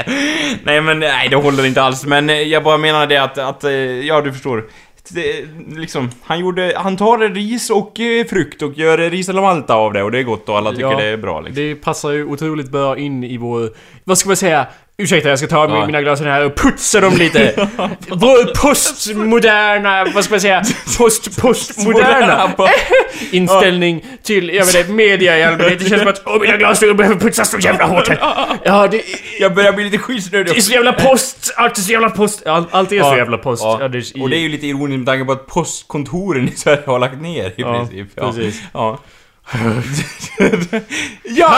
Nej 0.62 0.80
men 0.80 0.98
nej, 0.98 1.28
det 1.28 1.36
håller 1.36 1.66
inte 1.66 1.82
alls. 1.82 2.05
Men 2.07 2.30
eh, 2.30 2.36
jag 2.36 2.64
bara 2.64 2.78
menar 2.78 3.07
det 3.07 3.16
att, 3.16 3.38
att 3.38 3.64
eh, 3.64 3.72
ja 3.72 4.20
du 4.20 4.32
förstår. 4.32 4.64
Det, 5.12 5.44
liksom, 5.76 6.11
han 6.22 6.40
gjorde, 6.40 6.72
han 6.76 6.96
tar 6.96 7.18
ris 7.34 7.70
och 7.70 8.01
eh, 8.01 8.26
frukt 8.26 8.62
och 8.62 8.78
gör 8.78 8.98
ris 8.98 9.28
eller 9.28 9.40
malta 9.42 9.74
av 9.74 9.92
det 9.92 10.03
och 10.03 10.11
det 10.12 10.18
är 10.18 10.22
gott 10.22 10.48
och 10.48 10.57
alla 10.57 10.70
tycker 10.70 10.82
Ja. 10.82 10.96
det 10.96 11.05
är 11.05 11.16
bra 11.16 11.40
liksom. 11.40 11.62
Det 11.64 11.74
passar 11.74 12.11
ju 12.11 12.24
otroligt 12.24 12.70
bra 12.70 12.98
in 12.98 13.24
i 13.24 13.36
vår... 13.36 13.70
Vad 14.05 14.18
ska 14.18 14.28
man 14.28 14.36
säga? 14.36 14.66
Ursäkta, 15.01 15.28
jag 15.28 15.38
ska 15.38 15.48
ta 15.48 15.68
Ja. 15.68 15.86
mina 15.86 16.03
glas 16.03 16.20
här 16.20 16.44
och 16.44 16.57
putsa 16.57 17.01
dem 17.01 17.16
lite. 17.16 17.68
Postmoderna, 18.62 20.05
vad 20.14 20.24
ska 20.24 20.32
man 20.32 20.40
säga? 20.40 20.62
Post, 20.98 21.40
postmoderna 21.40 22.51
inställning 23.30 24.05
till, 24.22 24.48
jag 24.48 24.64
vet 24.66 24.74
inte, 24.74 24.90
media 24.92 25.38
i 25.38 25.44
allmänhet. 25.44 25.78
Det 25.78 25.88
känns 25.88 26.01
som 26.03 26.11
att 26.11 26.22
åh, 26.26 26.40
mina 26.40 26.57
glasögon 26.57 26.96
behöver 26.96 27.20
putsas 27.20 27.51
så 27.51 27.59
jävla 27.59 27.84
hårt 27.86 28.09
här. 28.09 28.18
Ja, 28.64 28.88
det, 28.90 29.03
Jag 29.40 29.55
börjar 29.55 29.72
bli 29.72 29.84
lite 29.84 29.98
skitsnödig 29.98 30.55
det 30.55 30.59
är 30.59 30.61
så 30.61 30.72
jävla 30.72 30.92
post, 30.92 31.55
allt 31.57 31.78
är 31.78 31.82
så 31.82 31.92
jävla 31.92 32.11
post. 32.11 32.46
All, 32.46 32.64
allt 32.70 32.92
är 32.92 33.03
så 33.03 33.16
jävla 33.16 33.38
post. 33.38 33.62
Ja. 33.62 33.78
Ja, 33.80 33.88
det 33.88 33.98
är, 33.98 34.22
Och 34.22 34.30
det 34.30 34.36
är 34.36 34.40
ju 34.40 34.48
lite 34.48 34.66
ironiskt 34.66 34.98
med 34.98 35.07
tanke 35.07 35.24
på 35.24 35.32
att 35.32 35.46
postkontoren 35.46 36.48
i 36.48 36.57
Sverige 36.57 36.82
har 36.86 36.98
lagt 36.98 37.20
ner 37.20 37.53
i 37.57 37.62
princip. 37.62 38.07
Ja, 38.14 38.32
precis. 38.32 38.62
Ja. 38.74 38.98
Ja! 41.24 41.51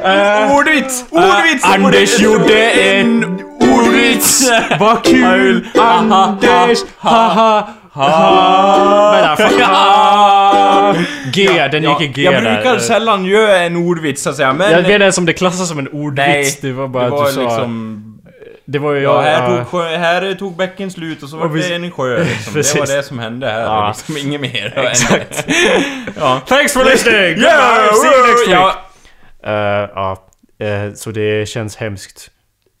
uh, 0.00 0.56
ordvits! 0.56 1.04
Ordvits! 1.10 1.64
Anders 1.64 2.18
gjorde 2.20 2.70
en 2.70 3.24
ordvits! 3.60 4.50
Vad 4.78 5.04
kul! 5.04 5.68
Anders! 5.78 6.78
Haha! 6.98 7.68
Ha. 7.94 9.36
Fan. 9.36 10.96
G, 11.32 11.68
den 11.72 11.82
gick 11.82 12.00
i 12.00 12.06
G 12.06 12.22
Jag 12.22 12.42
brukar 12.42 12.78
sällan 12.78 13.24
göra 13.24 13.58
en 13.58 13.76
ordvits 13.76 14.22
så 14.22 14.30
att 14.30 14.36
säga, 14.36 14.52
men... 14.52 14.70
Jag 14.70 14.76
vet 14.76 14.90
inte 14.90 15.02
ens 15.02 15.18
om 15.18 15.26
det 15.26 15.32
klassas 15.32 15.68
som 15.68 15.78
en 15.78 15.88
ordvits. 15.88 16.18
Nej, 16.18 16.58
det 16.60 16.72
var 16.72 16.88
bara 16.88 17.10
det 17.10 17.22
att 17.22 17.28
du 17.28 17.34
sa... 17.34 17.68
Det 18.64 18.78
var 18.78 18.92
ju... 18.92 19.02
Ja, 19.02 19.20
här, 19.20 19.50
ja. 19.50 19.56
tog, 19.58 19.66
sjö, 19.66 19.96
här 19.96 20.34
tog 20.34 20.56
bäcken 20.56 20.90
slut 20.90 21.22
och 21.22 21.28
så 21.28 21.36
var 21.36 21.46
Och 21.46 21.56
det 21.56 21.74
en 21.74 21.90
sjö 21.90 22.18
liksom. 22.24 22.54
Det 22.54 22.74
var 22.74 22.96
det 22.96 23.02
som 23.02 23.18
hände 23.18 23.46
här 23.48 23.60
Ja. 23.60 23.88
liksom, 23.88 24.16
inget 24.16 24.40
mer. 24.40 24.78
Exakt. 24.78 25.46
ja. 26.16 26.40
Thanks 26.46 26.72
for 26.72 26.84
listening! 26.84 27.38
Yeah, 27.38 27.94
see 27.94 28.08
you 28.08 28.26
next 28.26 28.48
week! 28.48 28.54
ja. 28.54 28.84
Eh, 29.46 29.90
ja, 29.94 30.26
eh, 30.66 30.92
så 30.94 31.10
det 31.10 31.48
känns 31.48 31.76
hemskt. 31.76 32.30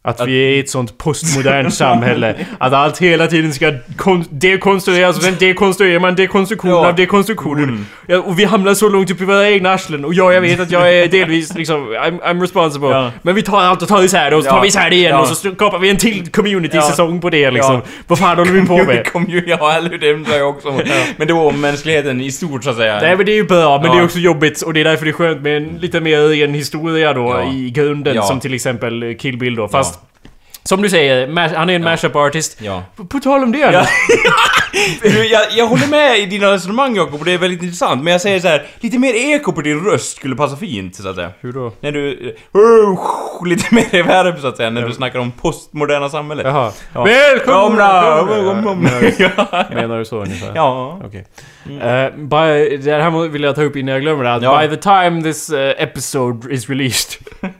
Att 0.06 0.26
vi 0.26 0.36
är 0.44 0.48
i 0.50 0.58
ett 0.58 0.70
sånt 0.70 0.98
postmodernt 0.98 1.74
samhälle. 1.84 2.34
Att 2.58 2.72
allt 2.72 2.98
hela 2.98 3.26
tiden 3.26 3.52
ska 3.52 3.72
kon- 3.96 4.24
dekonstrueras 4.30 5.22
sen 5.22 5.36
dekonstruerar 5.38 6.00
man 6.00 6.14
dekonstruktion 6.14 6.70
Ja. 6.70 6.86
av 6.88 6.94
dekonstruktionen. 6.94 7.64
Mm. 7.64 7.86
Ja, 8.06 8.18
och 8.18 8.38
vi 8.38 8.44
hamnar 8.44 8.74
så 8.74 8.88
långt 8.88 9.10
upp 9.10 9.20
i 9.20 9.24
våra 9.24 9.50
egna 9.50 9.70
arslen. 9.72 10.04
Och 10.04 10.14
ja, 10.14 10.32
jag 10.32 10.40
vet 10.40 10.60
att 10.60 10.70
jag 10.70 10.94
är 10.94 11.08
delvis 11.18 11.54
liksom, 11.54 11.76
I'm, 11.88 12.20
I'm 12.20 12.40
responsible. 12.40 12.88
Ja. 12.88 13.10
Men 13.22 13.34
vi 13.34 13.42
tar 13.42 13.60
allt 13.60 13.82
och 13.82 13.88
tar 13.88 14.02
isär 14.02 14.30
det 14.30 14.36
och 14.36 14.44
så 14.44 14.50
tar 14.50 14.60
vi 14.60 14.68
isär 14.68 14.90
det 14.90 14.96
igen 14.96 15.14
och 15.16 15.28
så 15.28 15.34
skapar 15.34 15.78
vi 15.78 15.90
en 15.90 15.96
till 15.96 16.28
community-säsong 16.30 17.20
på 17.20 17.30
det 17.30 17.50
liksom. 17.50 17.80
Vad 18.06 18.18
fan 18.18 18.38
håller 18.38 18.52
vi 18.52 18.66
på 18.66 18.76
med? 18.84 19.08
Ja, 19.46 19.72
eller 19.72 19.90
hur? 19.90 19.98
Det 19.98 20.12
undrar 20.14 20.34
jag 20.36 20.48
också. 20.48 20.72
Men 21.16 21.26
det 21.26 21.32
var 21.32 21.44
om 21.46 21.60
mänskligheten 21.60 22.20
i 22.20 22.30
stort 22.32 22.64
så 22.64 22.70
att 22.70 22.76
säga. 22.76 22.98
Nej 23.02 23.16
men 23.16 23.26
det 23.26 23.32
är 23.32 23.36
ju 23.36 23.44
bra, 23.44 23.80
men 23.82 23.90
det 23.90 23.98
är 23.98 24.04
också 24.04 24.18
jobbigt 24.18 24.62
och 24.62 24.74
det 24.74 24.80
är 24.80 24.84
därför 24.84 25.04
det 25.04 25.10
är 25.10 25.12
skönt 25.12 25.42
med 25.42 25.56
en 25.56 25.68
lite 25.80 26.00
mer 26.00 26.28
ren 26.28 26.54
historia 26.54 27.12
då 27.12 27.50
i 27.54 27.70
grunden 27.70 28.22
som 28.22 28.40
till 28.40 28.54
exempel 28.54 29.14
Kill 29.18 29.38
Bill 29.38 29.54
då. 29.54 29.68
Fast 29.68 29.93
som 30.68 30.82
du 30.82 30.90
säger, 30.90 31.54
han 31.56 31.70
är 31.70 31.74
en 31.74 31.84
mashup 31.84 32.16
artist. 32.16 32.56
Ja. 32.60 32.82
På, 32.96 33.04
på 33.04 33.20
tal 33.20 33.42
om 33.42 33.52
det 33.52 33.58
Ja. 33.58 33.86
Jag, 35.30 35.46
jag 35.52 35.66
håller 35.66 35.86
med 35.86 36.18
i 36.18 36.26
dina 36.26 36.52
resonemang 36.52 36.96
Jakob, 36.96 37.20
och 37.20 37.24
det 37.24 37.32
är 37.32 37.38
väldigt 37.38 37.62
intressant. 37.62 38.02
Men 38.04 38.12
jag 38.12 38.20
säger 38.20 38.40
så 38.40 38.48
här, 38.48 38.66
lite 38.80 38.98
mer 38.98 39.14
eko 39.14 39.52
på 39.52 39.60
din 39.60 39.84
röst 39.84 40.16
skulle 40.16 40.36
passa 40.36 40.56
fint, 40.56 40.96
så 40.96 41.08
att 41.08 41.16
säga. 41.16 41.30
Hur 41.40 41.52
då? 41.52 41.72
När 41.80 41.92
du... 41.92 42.34
Uh, 42.56 43.44
lite 43.44 43.74
mer 43.74 43.84
reverb, 43.90 44.40
så 44.40 44.46
att 44.46 44.56
säga, 44.56 44.70
när 44.70 44.86
du 44.86 44.92
snackar 44.92 45.18
om 45.18 45.32
postmoderna 45.32 46.08
samhället. 46.08 46.46
Jaha. 46.46 46.72
Ja. 46.92 47.04
Välkomna! 47.04 48.22
Välkomna! 48.24 48.90
Ja, 49.18 49.64
Menar 49.74 49.98
du 49.98 50.04
så 50.04 50.22
ungefär? 50.22 50.52
Ja. 50.54 51.00
Okej. 51.04 51.26
Eh, 51.66 52.10
by, 52.16 52.76
det 52.76 52.92
här 53.02 53.28
vill 53.28 53.42
jag 53.42 53.54
ta 53.54 53.62
upp 53.62 53.76
innan 53.76 53.92
jag 53.92 54.02
glömmer 54.02 54.24
det. 54.24 54.34
Att 54.34 54.42
Ja. 54.42 54.60
By 54.62 54.68
the 54.76 54.82
time 54.82 55.22
this 55.22 55.50
eh, 55.50 55.82
episode 55.82 56.54
is 56.54 56.68
released. 56.68 57.26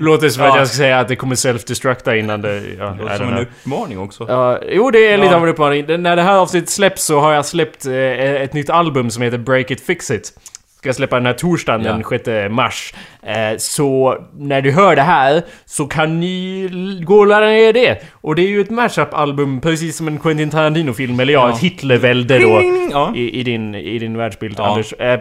Låter 0.00 0.28
som 0.28 0.42
att 0.42 0.48
Ja. 0.48 0.58
jag 0.58 0.68
ska 0.68 0.76
säga 0.76 0.98
att 1.00 1.08
det 1.08 1.16
kommer 1.16 1.34
self-destructa 1.34 2.16
innan 2.16 2.42
det... 2.42 2.62
Ja, 2.78 2.84
Det 2.84 3.02
låter 3.02 3.16
som 3.16 3.26
en 3.26 3.32
know. 3.32 3.42
uppmaning 3.42 3.98
också. 3.98 4.26
Ja, 4.28 4.58
jo, 4.72 4.90
det 4.90 5.06
är 5.08 5.16
lite 5.18 5.30
Ja. 5.30 5.36
av 5.36 5.42
en 5.42 5.48
uppmaning. 5.48 6.02
När 6.02 6.16
det 6.16 6.22
här 6.22 6.36
avsnittet 6.38 6.70
släpps 6.70 7.04
så 7.04 7.20
har 7.20 7.32
jag 7.32 7.46
släppt 7.46 7.86
eh, 7.86 7.94
ett 7.94 8.52
nytt 8.52 8.70
album 8.70 9.10
som 9.10 9.22
heter 9.22 9.38
Break 9.38 9.70
It 9.70 9.80
Fix 9.86 10.10
It. 10.10 10.32
Ska 10.80 10.88
jag 10.88 10.96
släppa 10.96 11.16
den 11.16 11.26
här 11.26 11.32
torsdagen 11.32 11.84
Ja. 11.84 11.92
den 11.92 12.04
6 12.24 12.50
mars. 12.52 12.94
Eh, 13.22 13.56
så 13.58 14.18
när 14.38 14.62
du 14.62 14.70
hör 14.72 14.96
det 14.96 15.02
här 15.02 15.42
så 15.64 15.86
kan 15.86 16.20
ni 16.20 16.68
gå 17.06 17.18
och 17.18 17.26
ladda 17.26 17.46
ner 17.46 17.72
det. 17.72 18.02
Och 18.12 18.34
det 18.34 18.42
är 18.42 18.48
ju 18.48 18.60
ett 18.60 18.70
mashup-album 18.70 19.60
precis 19.60 19.96
som 19.96 20.08
en 20.08 20.18
Quentin 20.18 20.50
Tarantino-film, 20.50 21.20
eller 21.20 21.32
ja, 21.32 21.48
Ja. 21.48 21.54
ett 21.54 21.60
Hitlervälde 21.62 22.38
då. 22.38 22.62
Ja. 22.92 23.12
I, 23.16 23.40
i, 23.40 23.42
din, 23.42 23.74
I 23.74 23.98
din 23.98 24.16
världsbild, 24.16 24.54
Ja. 24.58 24.68
Anders. 24.70 24.92
Eh, 24.92 25.20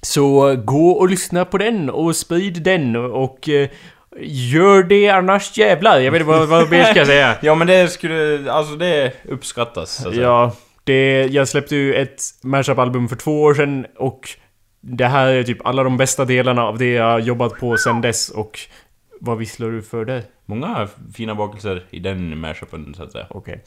så 0.00 0.54
gå 0.64 0.90
och 0.90 1.08
lyssna 1.08 1.44
på 1.44 1.58
den 1.58 1.90
och 1.90 2.16
sprid 2.16 2.62
den 2.62 2.96
och... 2.96 3.48
Eh, 3.48 3.68
Gör 4.26 4.82
det 4.82 5.08
annars 5.08 5.58
jävlar. 5.58 5.98
Jag 6.00 6.12
vet 6.12 6.20
inte 6.20 6.32
vad, 6.32 6.48
vad 6.48 6.70
mer 6.70 6.84
ska 6.84 6.98
jag 6.98 7.06
säga. 7.06 7.34
Ja 7.42 7.54
men 7.54 7.66
det 7.66 7.88
skulle, 7.92 8.52
alltså 8.52 8.76
det 8.76 9.12
uppskattas. 9.28 9.90
så 10.02 10.08
att 10.08 10.14
säga. 10.14 10.26
Ja, 10.26 10.52
det, 10.84 11.26
jag 11.30 11.48
släppte 11.48 11.76
ju 11.76 11.94
ett 11.94 12.20
mashup-album 12.42 13.08
för 13.08 13.16
två 13.16 13.42
år 13.42 13.54
sedan 13.54 13.86
och 13.98 14.20
det 14.86 15.06
här 15.06 15.26
är 15.26 15.42
typ 15.42 15.66
alla 15.66 15.82
de 15.82 15.96
bästa 15.96 16.24
delarna 16.24 16.62
av 16.62 16.78
det 16.78 16.92
jag 16.92 17.20
jobbat 17.20 17.60
på 17.60 17.76
sedan 17.76 18.00
dess 18.00 18.28
och 18.28 18.58
vad 19.20 19.38
visslar 19.38 19.70
du 19.70 19.82
för 19.82 20.04
det? 20.04 20.22
Många 20.46 20.88
fina 21.14 21.34
bakelser 21.34 21.82
i 21.90 21.98
den 21.98 22.38
mashupen 22.38 22.94
så 22.96 23.02
att 23.02 23.12
säga. 23.12 23.26
Okej. 23.30 23.62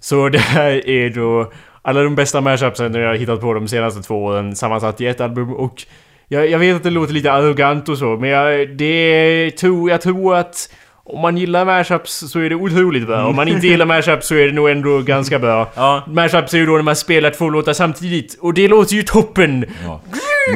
Så 0.00 0.28
det 0.28 0.38
här 0.38 0.88
är 0.88 1.10
då 1.10 1.52
alla 1.82 2.02
de 2.02 2.14
bästa 2.14 2.40
mashupsen 2.40 2.94
jag 2.94 3.08
har 3.08 3.14
hittat 3.14 3.40
på 3.40 3.54
de 3.54 3.68
senaste 3.68 4.02
två 4.02 4.24
åren 4.24 4.56
sammansatt 4.56 5.00
i 5.00 5.06
ett 5.06 5.20
album 5.20 5.54
och 5.54 5.82
jag, 6.28 6.50
jag 6.50 6.58
vet 6.58 6.76
att 6.76 6.82
det 6.82 6.90
låter 6.90 7.14
lite 7.14 7.32
arrogant 7.32 7.88
och 7.88 7.98
så 7.98 8.16
men 8.16 8.30
jag, 8.30 8.76
det 8.76 9.50
tror, 9.50 9.90
jag 9.90 10.00
tror 10.00 10.36
att 10.36 10.74
om 11.08 11.20
man 11.20 11.36
gillar 11.36 11.64
mashups 11.64 12.12
så 12.30 12.38
är 12.40 12.48
det 12.50 12.54
otroligt 12.56 13.06
bra. 13.06 13.26
Om 13.26 13.36
man 13.36 13.48
inte 13.48 13.66
gillar 13.66 13.86
mashups 13.86 14.26
så 14.26 14.34
är 14.34 14.46
det 14.46 14.52
nog 14.52 14.68
ändå 14.70 15.02
ganska 15.02 15.38
bra. 15.38 15.68
Ja. 15.74 16.02
Mashups 16.06 16.54
är 16.54 16.58
ju 16.58 16.66
då 16.66 16.72
när 16.72 16.82
man 16.82 16.96
spelar 16.96 17.30
två 17.30 17.48
låtar 17.48 17.72
samtidigt 17.72 18.38
och 18.40 18.54
det 18.54 18.68
låter 18.68 18.94
ju 18.94 19.02
toppen! 19.02 19.64
ja. 19.84 20.00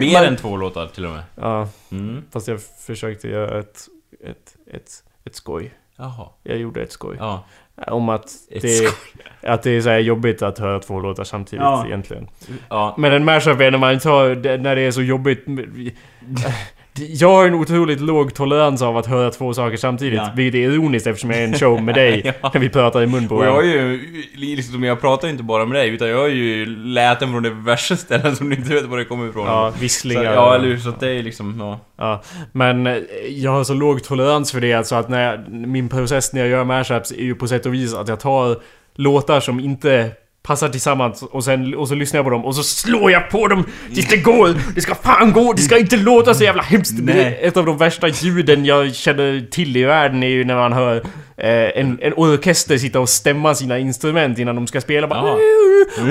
Mer 0.00 0.22
än 0.24 0.36
två 0.36 0.56
låtar 0.56 0.86
till 0.86 1.04
och 1.06 1.12
med. 1.12 1.22
Ja, 1.40 1.68
Mm. 1.92 2.22
fast 2.32 2.48
jag 2.48 2.60
försökte 2.86 3.28
göra 3.28 3.58
ett, 3.58 3.86
ett, 4.24 4.74
ett, 4.74 4.90
ett 5.24 5.34
skoj. 5.34 5.72
Jaha. 5.98 6.26
Jag 6.42 6.58
gjorde 6.58 6.82
ett 6.82 6.92
skoj. 6.92 7.16
Ja. 7.18 7.44
Om 7.86 8.08
att 8.08 8.24
Ett 8.50 8.62
det, 8.62 8.68
skoj. 8.68 8.88
att 9.42 9.62
det 9.62 9.70
är 9.70 9.80
så 9.80 9.90
jobbigt 9.90 10.42
att 10.42 10.58
höra 10.58 10.78
två 10.78 11.00
låtar 11.00 11.24
samtidigt 11.24 11.62
Ja. 11.62 11.86
egentligen. 11.86 12.28
Ja. 12.68 12.94
Men 12.98 13.12
en 13.12 13.24
mashup 13.24 13.60
är 13.60 13.70
när 13.70 13.78
man 13.78 13.98
tar, 13.98 14.58
när 14.58 14.76
det 14.76 14.82
är 14.82 14.90
så 14.90 15.02
jobbigt. 15.02 15.44
Jag 17.08 17.28
har 17.28 17.46
en 17.46 17.54
otroligt 17.54 18.00
låg 18.00 18.34
tolerans 18.34 18.82
av 18.82 18.96
att 18.96 19.06
höra 19.06 19.30
två 19.30 19.54
saker 19.54 19.76
samtidigt. 19.76 20.16
Ja. 20.18 20.30
Vilket 20.36 20.58
är 20.58 20.62
ironiskt 20.62 21.06
eftersom 21.06 21.30
jag 21.30 21.40
är 21.40 21.44
en 21.44 21.54
show 21.58 21.82
med 21.82 21.94
dig. 21.94 22.34
Ja. 22.42 22.50
När 22.54 22.60
vi 22.60 22.68
pratar 22.68 23.02
i 23.02 23.06
mun 23.06 23.28
på 23.28 23.34
Och 23.34 23.44
jag 23.44 23.50
har 23.52 23.62
varandra. 23.62 23.72
ju, 23.72 24.00
liksom, 24.34 24.84
jag 24.84 25.00
pratar 25.00 25.28
ju 25.28 25.32
inte 25.32 25.42
bara 25.44 25.64
med 25.66 25.76
dig 25.80 25.88
utan 25.88 26.08
jag 26.08 26.18
har 26.18 26.28
ju 26.28 26.66
läten 26.66 27.30
från 27.32 27.42
diverse 27.42 27.96
ställen 27.96 28.36
som 28.36 28.48
du 28.50 28.56
inte 28.56 28.74
vet 28.74 28.84
var 28.84 28.98
det 28.98 29.04
kommer 29.04 29.28
ifrån. 29.28 29.46
Ja, 29.46 29.72
Så, 29.74 29.80
visslingar. 29.80 30.24
ja, 30.24 30.54
eller 30.54 30.66
hur? 30.68 30.78
Så 30.78 30.88
att 30.88 31.00
det 31.00 31.08
är 31.10 31.22
liksom, 31.22 31.56
ja. 31.58 31.80
Ja, 31.98 32.22
men 32.52 32.86
eh, 32.86 32.96
jag 33.28 33.50
har 33.50 33.64
så 33.64 33.74
låg 33.74 34.02
tolerans 34.04 34.52
för 34.52 34.60
det 34.60 34.72
alltså 34.72 34.94
att 34.94 35.08
när 35.08 35.30
jag, 35.30 35.48
min 35.52 35.88
process 35.88 36.32
när 36.32 36.40
jag 36.40 36.50
gör 36.50 36.64
mashups 36.64 37.12
är 37.12 37.22
ju 37.22 37.34
på 37.34 37.48
sätt 37.48 37.66
och 37.66 37.74
vis 37.74 37.94
att 37.94 38.08
jag 38.08 38.20
tar 38.20 38.56
låtar 38.94 39.40
som 39.40 39.60
inte 39.60 40.10
passar 40.42 40.68
tillsammans 40.68 41.22
och 41.22 41.44
sen 41.44 41.74
och 41.74 41.88
så 41.88 41.94
lyssnar 41.94 42.18
jag 42.18 42.24
på 42.24 42.30
dem 42.30 42.44
och 42.44 42.54
så 42.56 42.62
slår 42.62 43.10
jag 43.10 43.30
på 43.30 43.48
dem 43.48 43.64
tills 43.94 44.08
det 44.08 44.16
går! 44.16 44.54
Det 44.74 44.80
ska 44.80 44.94
fan 44.94 45.32
gå! 45.32 45.52
Det 45.52 45.62
ska 45.62 45.78
inte 45.78 45.96
låta 45.96 46.34
så 46.34 46.44
jävla 46.44 46.62
hemskt! 46.62 46.94
Nej. 47.02 47.38
ett 47.42 47.56
av 47.56 47.66
de 47.66 47.78
värsta 47.78 48.08
ljuden 48.08 48.64
jag 48.64 48.94
känner 48.94 49.46
till 49.50 49.76
i 49.76 49.84
världen 49.84 50.22
är 50.22 50.26
ju 50.28 50.44
när 50.44 50.54
man 50.56 50.72
hör 50.72 50.96
eh, 51.36 51.80
en, 51.80 51.98
en 52.02 52.12
orkester 52.16 52.78
sitta 52.78 53.00
och 53.00 53.08
stämma 53.08 53.54
sina 53.54 53.78
instrument 53.78 54.38
innan 54.38 54.54
de 54.56 54.66
ska 54.66 54.80
spela 54.80 55.06
bara. 55.06 55.32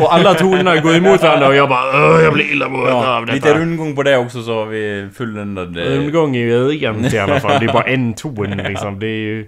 Och 0.01 0.13
alla 0.13 0.33
tonerna 0.33 0.77
går 0.77 0.95
emot 0.95 1.21
varandra 1.21 1.47
och 1.47 1.55
jag 1.55 1.69
bara 1.69 2.13
"Åh, 2.15 2.21
jag 2.23 2.33
blir 2.33 2.45
illamående 2.51 2.89
Ja, 2.91 3.17
av 3.17 3.25
detta. 3.25 3.35
lite 3.35 3.53
rundgång 3.53 3.95
på 3.95 4.03
det 4.03 4.17
också 4.17 4.43
så 4.43 4.53
har 4.55 4.65
vi 4.65 5.07
fulländad... 5.17 5.77
eh, 5.77 5.83
Rundgång 5.83 6.35
är 6.35 6.39
ju 6.39 6.67
rent 6.67 7.13
i 7.13 7.17
alla 7.19 7.39
fall. 7.39 7.59
Det 7.59 7.65
är 7.65 7.73
bara 7.73 7.83
en 7.83 8.13
ton 8.13 8.49
liksom. 8.69 8.99
Det 8.99 9.05
är 9.07 9.09
ju... 9.09 9.47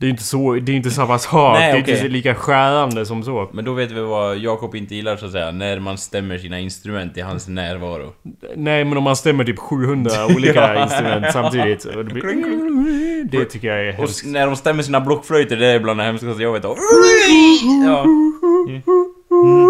Det 0.00 0.06
är 0.06 0.10
inte 0.10 0.22
så... 0.22 0.54
Det 0.54 0.72
är 0.72 0.76
inte 0.76 0.90
pass 0.90 1.26
högt. 1.26 1.58
Nej, 1.60 1.82
Det 1.86 1.92
är 1.92 1.96
inte 1.96 2.08
lika 2.08 2.34
skärande 2.34 3.06
som 3.06 3.22
så. 3.22 3.48
Men 3.52 3.64
då 3.64 3.72
vet 3.72 3.90
vi 3.90 4.00
vad 4.00 4.38
Jakob 4.38 4.74
inte 4.74 4.94
gillar 4.94 5.16
så 5.16 5.26
att 5.26 5.32
säga, 5.32 5.50
när 5.50 5.80
man 5.80 5.98
stämmer 5.98 6.38
sina 6.38 6.58
instrument 6.60 7.16
i 7.16 7.20
hans 7.20 7.48
närvaro. 7.48 8.12
Nej, 8.56 8.84
men 8.84 8.98
om 8.98 9.04
man 9.04 9.16
stämmer 9.16 9.44
typ 9.44 9.58
700 9.58 10.10
olika 10.36 10.54
Ja. 10.74 10.82
instrument 10.82 11.26
samtidigt. 11.32 11.84
och 11.84 12.04
Det, 12.04 12.14
blir, 12.14 13.24
det 13.24 13.44
tycker 13.44 13.68
jag 13.68 13.80
är 13.86 13.88
Och 13.88 13.94
hemskt. 13.94 14.18
s- 14.18 14.26
när 14.26 14.46
de 14.46 14.56
stämmer 14.56 14.82
sina 14.82 15.00
blockflöjter, 15.00 15.56
det 15.56 15.66
är 15.66 15.80
bland 15.80 16.00
det 16.00 16.04
hemskaste 16.04 16.42
jag 16.42 16.52
vet. 16.52 16.64
Och- 19.30 19.68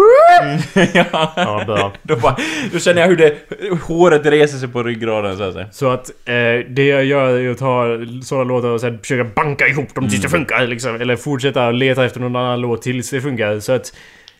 Ja. 0.93 1.05
ja. 1.13 1.33
Ja, 1.35 1.63
bra. 1.65 1.93
Då, 2.01 2.15
bara, 2.15 2.35
då 2.73 2.79
känner 2.79 3.01
jag 3.01 3.07
hur 3.07 3.15
det, 3.17 3.35
håret 3.83 4.25
reser 4.25 4.57
sig 4.57 4.67
på 4.69 4.83
ryggraden 4.83 5.37
så 5.37 5.43
att 5.43 5.53
säga. 5.53 5.67
Så 5.71 5.89
att 5.89 6.09
eh, 6.25 6.33
det 6.69 6.85
jag 6.85 7.05
gör 7.05 7.39
är 7.39 7.51
att 7.51 7.57
ta 7.57 7.85
sådana 8.23 8.43
låtar 8.43 8.67
och 8.69 8.81
sen 8.81 8.99
försöka 8.99 9.23
banka 9.35 9.67
ihop 9.67 9.95
dem 9.95 10.09
tills 10.09 10.21
det 10.21 10.29
funkar 10.29 10.67
liksom. 10.67 10.95
Eller 11.01 11.15
fortsätta 11.15 11.71
leta 11.71 12.05
efter 12.05 12.19
någon 12.19 12.35
annan 12.35 12.61
låt 12.61 12.81
tills 12.81 13.09
det 13.09 13.21
funkar. 13.21 13.59
Så 13.59 13.71
att... 13.73 13.93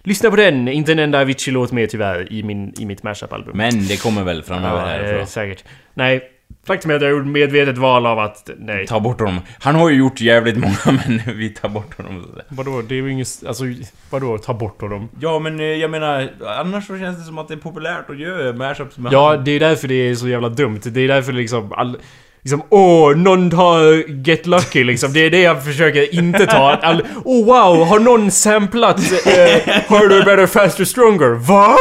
Lyssna 0.03 0.29
på 0.29 0.35
den! 0.35 0.67
Inte 0.67 0.91
en 0.91 0.99
enda 0.99 1.21
Avicii-låt 1.21 1.71
med 1.71 1.89
tyvärr 1.89 2.33
i, 2.33 2.43
min, 2.43 2.73
i 2.79 2.85
mitt 2.85 3.03
mashup-album. 3.03 3.57
Men 3.57 3.87
det 3.87 4.01
kommer 4.01 4.23
väl 4.23 4.43
framöver 4.43 4.77
Ja, 4.77 4.95
eh, 4.95 5.01
härifrån. 5.03 5.27
säkert. 5.27 5.63
Nej, 5.93 6.21
faktum 6.67 6.91
är 6.91 6.95
att 6.95 7.01
jag 7.01 7.11
gjorde 7.11 7.25
medvetet 7.25 7.77
val 7.77 8.05
av 8.05 8.19
att... 8.19 8.49
Nej. 8.57 8.87
Ta 8.87 8.99
bort 8.99 9.19
honom. 9.19 9.39
Han 9.59 9.75
har 9.75 9.89
ju 9.89 9.97
gjort 9.97 10.21
jävligt 10.21 10.57
många 10.57 10.77
men 10.85 11.37
vi 11.37 11.49
tar 11.49 11.69
bort 11.69 11.97
honom. 11.97 12.25
Vadå? 12.49 12.81
Det 12.81 12.95
är 12.95 13.01
ju 13.01 13.11
inget... 13.11 13.27
Alltså, 13.47 13.63
vadå? 14.09 14.37
Ta 14.37 14.53
bort 14.53 14.81
honom? 14.81 15.09
Ja 15.19 15.39
men 15.39 15.59
eh, 15.59 15.65
jag 15.65 15.91
menar, 15.91 16.29
annars 16.59 16.87
så 16.87 16.97
känns 16.97 17.17
det 17.17 17.23
som 17.23 17.37
att 17.37 17.47
det 17.47 17.53
är 17.53 17.57
populärt 17.57 18.09
att 18.09 18.19
göra 18.19 18.53
mashups 18.53 18.97
med 18.97 19.13
Ja, 19.13 19.29
han. 19.35 19.43
det 19.43 19.51
är 19.51 19.59
därför 19.59 19.87
det 19.87 19.95
är 20.09 20.15
så 20.15 20.27
jävla 20.27 20.49
dumt. 20.49 20.79
Det 20.83 21.01
är 21.01 21.07
därför 21.07 21.33
liksom... 21.33 21.73
All, 21.73 21.97
liksom, 22.43 22.61
åh, 22.69 23.15
någon 23.15 23.51
tar 23.51 24.09
Get 24.27 24.45
Lucky 24.45 24.83
liksom. 24.83 25.13
Det 25.13 25.19
är 25.19 25.29
det 25.29 25.41
jag 25.41 25.63
försöker 25.63 26.15
inte 26.15 26.45
ta. 26.45 26.71
All, 26.71 27.03
oh 27.25 27.45
wow, 27.45 27.87
har 27.87 27.99
någon 27.99 28.31
samplat 28.31 28.97
eh, 28.97 29.73
Harder, 29.87 30.25
Better, 30.25 30.47
Faster, 30.47 30.85
Stronger? 30.85 31.29
Va? 31.29 31.75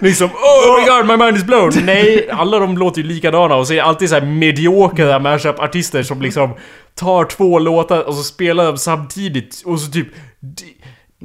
Liksom, 0.00 0.26
oh, 0.26 0.70
oh 0.70 0.80
my 0.80 0.86
god, 0.86 1.18
my 1.18 1.24
mind 1.24 1.36
is 1.36 1.44
blown. 1.44 1.72
Nej, 1.84 2.28
alla 2.32 2.58
de 2.58 2.78
låter 2.78 3.02
ju 3.02 3.08
likadana 3.08 3.54
och 3.54 3.66
så 3.66 3.72
är 3.72 3.76
det 3.76 3.84
alltid 3.84 4.08
så 4.08 4.14
här 4.14 4.26
mediokra 4.26 5.18
mashup-artister 5.18 6.02
som 6.02 6.22
liksom 6.22 6.54
tar 6.94 7.24
två 7.24 7.58
låtar 7.58 8.08
och 8.08 8.14
så 8.14 8.22
spelar 8.22 8.66
de 8.66 8.78
samtidigt 8.78 9.62
och 9.64 9.80
så 9.80 9.90
typ... 9.90 10.08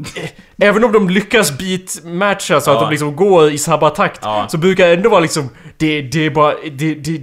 Även 0.62 0.84
om 0.84 0.92
de 0.92 1.10
lyckas 1.10 1.58
beatmatcha 1.58 2.62
så 2.62 2.72
att 2.72 2.76
Ja. 2.78 2.82
de 2.82 2.90
liksom 2.90 3.16
går 3.16 3.52
i 3.52 3.58
samma 3.58 3.90
takt 3.90 4.20
Ja. 4.24 4.46
Så 4.50 4.58
brukar 4.58 4.88
det 4.88 4.94
ändå 4.94 5.10
vara 5.10 5.20
liksom 5.20 5.50
Det, 5.78 6.02
det 6.02 6.26
är 6.26 6.30
bara... 6.30 6.54
Det, 6.72 6.96
det, 6.96 7.22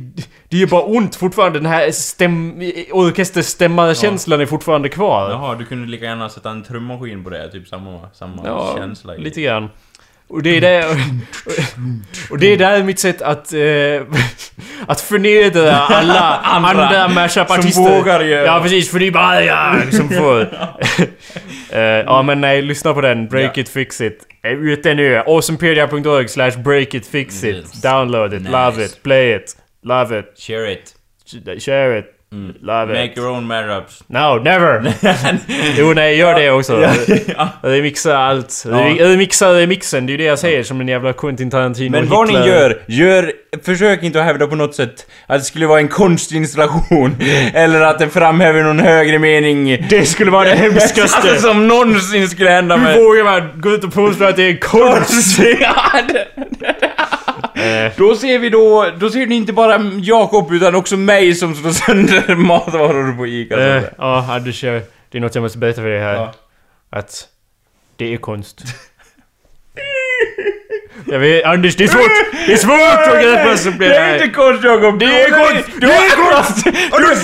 det 0.48 0.62
är 0.62 0.66
bara 0.66 0.82
ont 0.82 1.16
fortfarande. 1.16 1.58
Den 1.58 1.66
här 1.66 1.90
stäm, 1.90 2.62
orkesterstämmarkänslan 2.92 4.40
är 4.40 4.46
fortfarande 4.46 4.88
kvar. 4.88 5.30
Jaha, 5.30 5.54
du 5.54 5.64
kunde 5.64 5.88
lika 5.90 6.04
gärna 6.04 6.28
sätta 6.28 6.50
en 6.50 6.64
trummaskin 6.64 7.24
på 7.24 7.30
det, 7.30 7.48
typ 7.52 7.68
samma, 7.68 8.00
samma 8.12 8.42
Ja, 8.44 8.74
känsla. 8.78 9.12
lite 9.14 9.40
grann. 9.42 9.68
Och 10.28 10.42
det 10.42 10.56
är 10.56 10.60
det... 10.60 10.84
Och 12.30 12.38
det 12.38 12.46
är 12.52 12.56
där 12.56 12.82
mitt 12.82 12.98
sätt 12.98 13.22
att... 13.22 13.52
Eh, 13.52 13.60
att 14.86 15.00
förnedra 15.00 15.72
alla 15.76 16.20
Andra 16.44 16.68
andra 16.86 17.08
mashup-artister. 17.08 17.70
som 17.70 17.84
vågar 17.84 18.20
göra. 18.20 18.46
Ja 18.46 18.60
precis, 18.62 18.90
för 18.90 18.98
det 18.98 19.06
är 19.06 19.10
bara 19.10 19.42
jag 19.42 19.94
som 19.94 20.08
får... 20.08 20.48
Eh, 21.70 21.80
ja 21.80 22.22
men 22.22 22.40
nej, 22.40 22.62
lyssna 22.62 22.94
på 22.94 23.00
den. 23.00 23.28
Break 23.28 23.56
Ja. 23.58 23.60
it, 23.60 23.68
fix 23.68 24.00
it. 24.00 24.18
Eh, 24.44 24.50
Ute 24.52 24.94
nu. 24.94 25.16
Awesomepedia.org 25.26 26.28
slash 26.28 26.50
break 26.64 26.94
it, 26.94 27.06
fix 27.06 27.44
it. 27.44 27.82
Download 27.82 28.34
it, 28.34 28.42
love 28.42 28.76
Nice. 28.78 28.84
it, 28.96 29.02
play 29.02 29.34
it, 29.36 29.56
love 29.84 30.18
it, 30.18 30.24
Share 30.38 30.72
it. 30.72 30.94
share 31.62 31.98
it, 31.98 32.04
Mm. 32.32 32.54
love 32.60 32.88
Make 32.88 33.12
it. 33.12 33.18
your 33.18 33.28
own 33.28 33.46
mashups. 33.46 34.02
No, 34.08 34.38
never! 34.38 34.94
jo 35.78 35.94
nej, 35.94 36.16
gör 36.16 36.34
det 36.34 36.50
också. 36.50 36.88
Remixa 37.62 38.18
allt. 38.18 38.64
Ja. 38.70 38.78
Remixa 38.98 39.54
remixen, 39.54 40.06
det 40.06 40.10
är 40.10 40.12
ju 40.12 40.16
det 40.18 40.24
jag 40.24 40.38
säger 40.38 40.62
som 40.62 40.80
en 40.80 40.88
jävla 40.88 41.12
Quentin 41.12 41.50
Tarantino 41.50 41.90
Men 41.90 42.08
vad 42.08 42.28
ni 42.28 42.34
gör, 42.34 42.82
gör... 42.86 43.32
Försök 43.64 44.02
inte 44.02 44.20
att 44.20 44.24
hävda 44.26 44.46
på 44.46 44.54
något 44.54 44.74
sätt 44.74 45.06
att 45.26 45.38
det 45.38 45.44
skulle 45.44 45.66
vara 45.66 45.80
en 45.80 45.88
konstinstallation. 45.88 47.16
eller 47.54 47.80
att 47.80 47.98
det 47.98 48.08
framhäver 48.08 48.62
någon 48.62 48.78
högre 48.78 49.18
mening. 49.18 49.86
Det 49.90 50.06
skulle 50.06 50.30
vara 50.30 50.44
det 50.44 50.54
hemskaste! 50.54 51.36
som 51.40 51.68
någonsin 51.68 52.28
skulle 52.28 52.50
hända 52.50 52.76
Hur 52.76 52.84
med... 52.84 52.96
vågar 52.96 53.24
man 53.24 53.60
gå 53.60 53.70
ut 53.70 53.84
och 53.84 53.94
påstå 53.94 54.24
att 54.24 54.36
det 54.36 54.42
är 54.42 54.56
konst? 54.60 55.40
Eh, 57.56 57.92
Då 57.96 58.14
ser 58.16 58.38
vi 58.38 58.48
då, 58.50 58.90
då 58.98 59.10
ser 59.10 59.26
ni 59.26 59.34
inte 59.34 59.52
bara 59.52 59.78
Jakob 60.02 60.52
utan 60.52 60.74
också 60.74 60.96
mig 60.96 61.34
som 61.34 61.54
slår 61.54 61.70
sönder 61.70 62.34
matvaror 62.36 63.16
på 63.16 63.26
Ica. 63.26 63.76
eh. 63.76 63.82
Ja, 63.98 64.26
Anders, 64.34 64.60
det 64.60 65.18
är 65.18 65.20
något 65.20 65.34
jag 65.34 65.42
måste 65.42 65.58
berätta 65.58 65.82
för 65.82 65.88
dig 65.88 66.00
här. 66.00 66.14
Ja. 66.14 66.32
Att 66.90 67.28
det 67.96 68.12
är 68.14 68.16
konst. 68.16 68.62
Jag 71.08 71.18
vet, 71.18 71.44
Anders, 71.44 71.76
det 71.76 71.84
är 71.84 71.88
svårt! 71.88 72.10
Det 72.46 72.52
är 72.52 72.56
svårt 72.56 73.14
att 73.16 73.22
greppa 73.22 73.56
som 73.56 73.78
blir 73.78 73.88
Det 73.88 73.96
är 73.96 74.14
inte 74.14 74.28
konst 74.28 74.64
Jakob! 74.64 74.98
Det 74.98 75.04
är 75.22 75.30
konst! 75.30 75.68
Du, 75.80 75.86
Det 75.86 75.92
är 75.92 76.32
konst! 76.32 76.64
Du, 76.64 76.72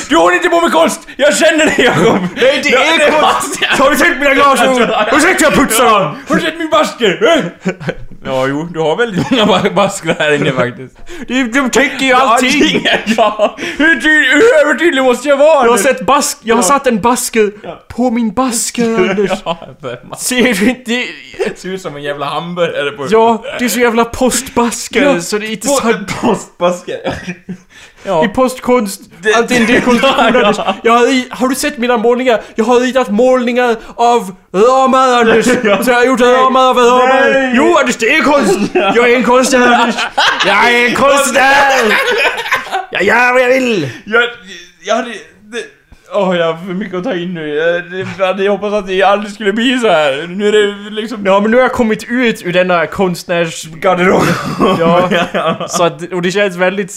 du 0.08 0.16
håller 0.16 0.36
inte 0.36 0.48
på 0.48 0.60
med 0.60 0.72
konst! 0.72 1.08
Jag 1.16 1.36
känner 1.36 1.66
dig 1.66 1.74
Jakob! 1.84 2.18
Nej, 2.36 2.60
det 2.62 2.74
är 2.74 3.10
konst! 3.20 3.64
Har 3.78 3.90
du 3.90 3.96
sett 3.96 4.18
mina 4.18 4.34
glasögon? 4.34 4.82
Har 4.90 5.14
du 5.14 5.20
sett 5.20 5.40
hur 5.40 5.44
jag 5.46 5.54
putsar 5.54 5.84
dem? 5.84 6.16
Har 6.28 6.34
du 6.36 6.40
sett 6.42 6.58
min 6.58 6.70
basker? 6.70 7.50
Ja, 8.24 8.46
jo, 8.46 8.68
du 8.72 8.80
har 8.80 8.96
väldigt 8.96 9.30
många 9.30 9.46
ba- 9.46 9.70
baskrar 9.70 10.14
här 10.18 10.32
inne 10.32 10.52
faktiskt. 10.52 10.96
De, 11.28 11.44
de 11.44 11.70
täcker 11.70 12.06
ju 12.06 12.12
allting! 12.12 12.86
Ja, 13.16 13.56
hur, 13.78 14.00
hur 14.34 14.64
övertydlig 14.64 15.02
måste 15.02 15.28
jag 15.28 15.36
vara? 15.36 15.64
Jag 15.64 15.70
har 15.70 15.78
sett 15.78 16.06
bask... 16.06 16.38
Jag 16.42 16.56
har 16.56 16.62
satt 16.62 16.86
en 16.86 17.00
basker 17.00 17.52
på 17.88 18.10
min 18.10 18.32
basker, 18.32 18.84
Anders. 19.10 19.30
Ser 20.18 20.54
du 20.54 20.68
inte? 20.70 21.04
ser 21.56 21.68
ut 21.68 21.80
som 21.82 21.96
en 21.96 22.02
jävla 22.02 22.26
hamburgare 22.26 22.90
på... 22.90 23.06
Ja, 23.10 23.44
det 23.58 23.68
så 23.72 23.80
jävla 23.80 24.04
postbasker 24.04 25.02
Ja, 25.02 25.20
så 25.20 25.38
det 25.38 25.46
är 25.46 25.50
inte 25.50 25.68
På- 25.68 25.74
sant. 25.76 26.20
Postbasker. 26.20 26.96
Ja. 28.04 28.24
är 28.24 28.28
postkonst. 28.28 29.00
Det- 29.22 29.34
Allt 29.34 29.50
är 29.50 29.66
dekonstruktion, 29.66 30.34
Ja, 30.34 30.52
ja. 30.56 30.74
Jag 30.82 30.92
har, 30.92 31.34
har 31.36 31.48
du 31.48 31.54
sett 31.54 31.78
mina 31.78 31.96
målningar? 31.96 32.40
Jag 32.54 32.64
har 32.64 32.80
ritat 32.80 33.10
målningar 33.10 33.76
av 33.96 34.34
ramar, 34.54 35.08
Anders. 35.08 35.46
Och 35.46 35.62
så 35.84 35.92
har 35.92 35.98
jag 35.98 36.06
gjort 36.06 36.20
ramar 36.20 36.70
av 36.70 36.76
ramar. 36.76 37.30
Nej. 37.32 37.52
Jo, 37.56 37.76
Anders, 37.78 37.96
det 37.96 38.16
är 38.16 38.22
konst. 38.22 38.58
Jag 38.74 39.10
är 39.10 39.16
en 39.16 39.24
konstnär, 39.24 39.66
Anders. 39.72 39.94
Jag 40.46 40.72
är 40.74 40.88
en 40.88 40.94
konstnär. 40.94 41.98
Jag 42.90 43.02
gör 43.02 43.32
vad 43.32 43.42
jag 43.42 43.48
vill. 43.48 43.90
Jag, 44.04 44.22
jag 44.84 44.96
hade... 44.96 45.08
det- 45.10 45.81
Åh, 46.14 46.36
jag 46.36 46.52
har 46.52 46.66
för 46.66 46.74
mycket 46.74 46.94
att 46.94 47.04
ta 47.04 47.14
in 47.14 47.34
nu. 47.34 47.48
Jag, 48.18 48.26
hade 48.26 48.48
hoppats 48.48 48.74
att 48.74 48.86
det 48.86 49.02
aldrig 49.02 49.32
skulle 49.34 49.52
bli 49.52 49.78
så 49.78 49.88
här. 49.88 50.26
Nu 50.26 50.48
är 50.48 50.52
det 50.52 50.90
liksom... 50.90 51.26
Ja, 51.26 51.40
men 51.40 51.50
nu 51.50 51.56
har 51.56 51.62
jag 51.62 51.72
kommit 51.72 52.04
ut 52.08 52.46
ur 52.46 52.52
denna 52.52 52.86
konstnärs... 52.86 53.64
Garderob. 53.68 54.22
Ja. 54.78 55.66
Så 55.68 55.84
att, 55.84 56.12
och 56.12 56.22
det 56.22 56.30
känns 56.30 56.56
väldigt... 56.56 56.92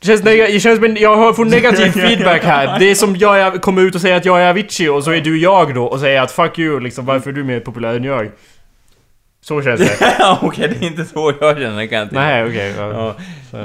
Det 0.00 0.06
känns, 0.06 0.22
neg- 0.22 0.46
det 0.52 0.60
känns 0.60 0.80
men 0.80 0.96
jag 0.96 1.16
har 1.16 1.32
fått 1.32 1.46
negativ 1.46 1.90
feedback 1.92 2.44
här. 2.44 2.78
Det 2.78 2.90
är 2.90 2.94
som 2.94 3.16
jag, 3.16 3.38
jag 3.38 3.60
kommer 3.62 3.82
ut 3.82 3.94
och 3.94 4.00
säger 4.00 4.16
att 4.16 4.24
jag 4.24 4.42
är 4.42 4.50
Avicii 4.50 4.88
och 4.88 5.04
så 5.04 5.10
är 5.12 5.20
du 5.20 5.40
jag 5.40 5.74
då 5.74 5.84
och 5.84 6.00
säger 6.00 6.20
att 6.20 6.32
fuck 6.32 6.58
you 6.58 6.80
liksom, 6.80 7.06
varför 7.06 7.30
är 7.30 7.34
du 7.34 7.44
mer 7.44 7.60
populär 7.60 7.94
än 7.94 8.04
jag? 8.04 8.30
Så 9.42 9.62
känns 9.62 9.80
det. 9.80 10.16
Okej, 10.42 10.68
det 10.68 10.86
är 10.86 10.88
inte 10.90 11.04
så 11.04 11.32
jag 11.40 11.58
känner 11.58 11.86
kan 11.86 11.98
jag. 11.98 12.12
Nej, 12.12 12.44
okej. 12.44 12.74
ja. 12.78 12.92
Ja. 12.92 13.14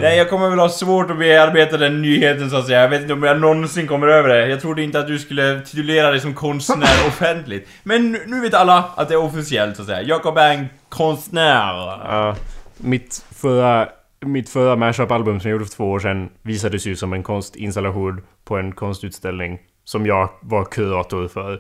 Nej, 0.02 0.18
jag 0.18 0.30
kommer 0.30 0.50
väl 0.50 0.60
ha 0.60 0.70
svårt 0.70 1.12
att 1.12 1.20
bearbeta 1.20 1.78
den 1.78 2.02
nyheten 2.02 2.50
så 2.50 2.56
att 2.58 2.66
säga. 2.66 2.82
Jag 2.82 2.90
vet 2.90 3.02
inte 3.02 3.14
om 3.14 3.24
jag 3.24 3.42
någonsin 3.42 3.88
kommer 3.88 4.08
över 4.08 4.30
det. 4.30 4.48
Jag 4.48 4.62
trodde 4.62 4.84
inte 4.84 5.00
att 5.00 5.08
du 5.08 5.20
skulle 5.20 5.62
titulera 5.62 6.12
dig 6.12 6.20
som 6.20 6.34
konstnär 6.34 6.88
offentligt. 7.08 7.68
Men 7.84 8.12
nu- 8.26 8.42
vet 8.42 8.54
alla 8.54 8.84
att 8.96 9.08
det 9.08 9.14
är 9.14 9.24
officiellt 9.24 9.76
så 9.76 9.82
att 9.82 9.88
säga. 9.88 10.02
Jakob 10.02 10.38
är 10.38 10.54
en 10.54 10.66
konstnär. 10.90 11.74
Ja. 11.74 12.36
mitt 12.78 13.26
förra... 13.36 13.88
Mitt 14.26 14.50
förra 14.50 14.76
mashup-album 14.76 15.40
som 15.40 15.50
jag 15.50 15.56
gjorde 15.56 15.66
för 15.70 15.76
två 15.76 15.92
år 15.92 16.00
sedan 16.00 16.30
visades 16.42 16.86
ju 16.86 16.96
som 16.96 17.14
en 17.14 17.24
konstinstallation 17.24 18.22
på 18.46 18.58
en 18.58 18.72
konstutställning 18.72 19.60
som 19.84 20.06
jag 20.06 20.30
var 20.42 20.66
kurator 20.66 21.28
för. 21.28 21.60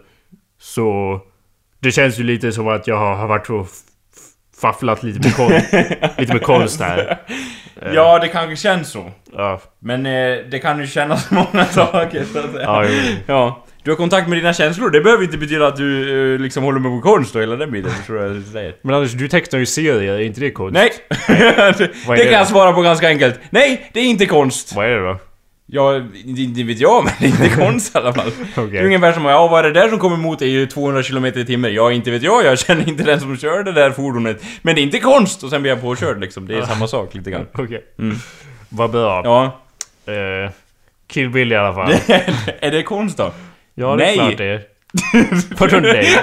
Så 0.59 1.20
det 1.80 1.91
känns 1.91 2.20
ju 2.20 2.24
lite 2.24 2.51
som 2.51 2.68
att 2.68 2.88
jag 2.88 2.97
har, 2.97 3.28
varit 3.28 3.47
f- 3.49 3.68
fafflat 4.61 5.03
lite 5.03 5.19
med, 5.19 5.35
kon- 5.35 5.51
lite 6.17 6.33
med 6.33 6.41
konst 6.43 6.81
här. 6.81 7.17
Ja, 7.93 8.19
det 8.19 8.27
kanske 8.27 8.55
känns 8.55 8.89
så. 8.91 9.11
Ja, 9.37 9.61
Men 9.79 10.05
eh, 10.05 10.37
det 10.51 10.59
kan 10.61 10.79
ju 10.79 10.87
kännas 10.87 11.31
många 11.31 11.65
saker 11.65 12.23
så 12.33 12.39
att 12.39 12.51
säga. 12.51 12.63
ja. 12.63 12.85
Ja. 13.27 13.61
Du 13.83 13.91
har 13.91 13.95
kontakt 13.95 14.27
med 14.29 14.37
dina 14.37 14.53
känslor, 14.53 14.89
det 14.89 15.01
behöver 15.01 15.23
inte 15.23 15.37
betyda 15.37 15.67
att 15.67 15.75
du 15.75 16.33
eh, 16.33 16.39
liksom 16.39 16.63
håller 16.63 16.79
med 16.79 16.91
på 16.91 17.01
konst 17.09 17.35
och 17.35 17.41
hela 17.41 17.55
den 17.55 17.71
biten, 17.71 17.91
förstår 17.97 18.17
jag 18.17 18.43
säger? 18.43 18.75
Men 18.81 18.95
Anders, 18.95 19.11
du 19.11 19.27
tecknar 19.27 19.59
ju 19.59 19.65
serier, 19.65 20.13
är 20.13 20.19
inte 20.19 20.39
det 20.39 20.51
konst? 20.51 20.73
Nej! 20.73 20.91
det 21.27 21.33
är 21.33 21.73
kan 22.05 22.15
det? 22.15 22.23
jag 22.31 22.47
svara 22.47 22.73
på 22.73 22.81
ganska 22.81 23.07
enkelt. 23.07 23.39
Nej, 23.49 23.89
det 23.93 23.99
är 23.99 24.03
inte 24.05 24.25
konst! 24.25 24.75
Vad 24.75 24.85
är 24.85 24.89
det 24.89 25.05
då? 25.07 25.17
Ja, 25.68 26.01
inte 26.26 26.63
vet 26.63 26.80
jag, 26.80 27.03
men 27.03 27.13
det 27.20 27.26
är 27.26 27.30
inte 27.30 27.49
konst 27.49 27.95
i 27.95 27.97
alla 27.97 28.13
fall. 28.13 28.32
Det 28.72 28.78
är 28.78 28.86
ungefär 28.86 29.13
som, 29.13 29.26
ja 29.26 29.47
vad 29.47 29.59
är 29.59 29.63
det 29.63 29.80
där 29.80 29.89
som 29.89 29.99
kommer 29.99 30.16
emot 30.16 30.39
dig 30.39 30.61
i 30.61 30.68
200 30.68 31.03
km 31.03 31.26
i 31.26 31.45
timmen? 31.45 31.74
Ja, 31.74 31.91
inte 31.91 32.11
vet 32.11 32.24
jag, 32.24 32.45
jag 32.45 32.59
känner 32.59 32.89
inte 32.89 33.03
den 33.03 33.20
som 33.20 33.38
kör 33.38 33.63
det 33.63 33.72
där 33.72 33.91
fordonet. 33.91 34.43
Men 34.61 34.76
det 34.76 34.82
är 34.82 34.84
inte 34.84 34.99
konst! 34.99 35.43
Och 35.43 35.49
sen 35.49 35.61
blir 35.61 35.72
jag 35.72 35.82
påkörd 35.82 36.20
liksom, 36.20 36.47
det 36.47 36.57
är 36.57 36.61
samma 36.61 36.88
sak 36.88 37.13
lite 37.13 37.32
grann. 37.32 37.47
Okej. 37.53 37.84
Mm. 37.99 38.16
Vad 38.70 38.91
bra. 38.91 39.22
Ja. 39.24 39.61
Eh, 40.13 40.51
Kill 41.07 41.30
Bill 41.30 41.51
i 41.51 41.55
alla 41.55 41.74
fall. 41.74 41.91
är 42.59 42.72
det 42.72 42.84
konst 42.84 43.18
då? 43.18 43.32
Ja, 43.74 43.95
det 43.95 44.03
är 44.03 44.07
Nej. 44.07 44.16
klart 44.16 44.38
det 44.38 44.45
är. 44.45 44.61
Nej? 45.82 46.18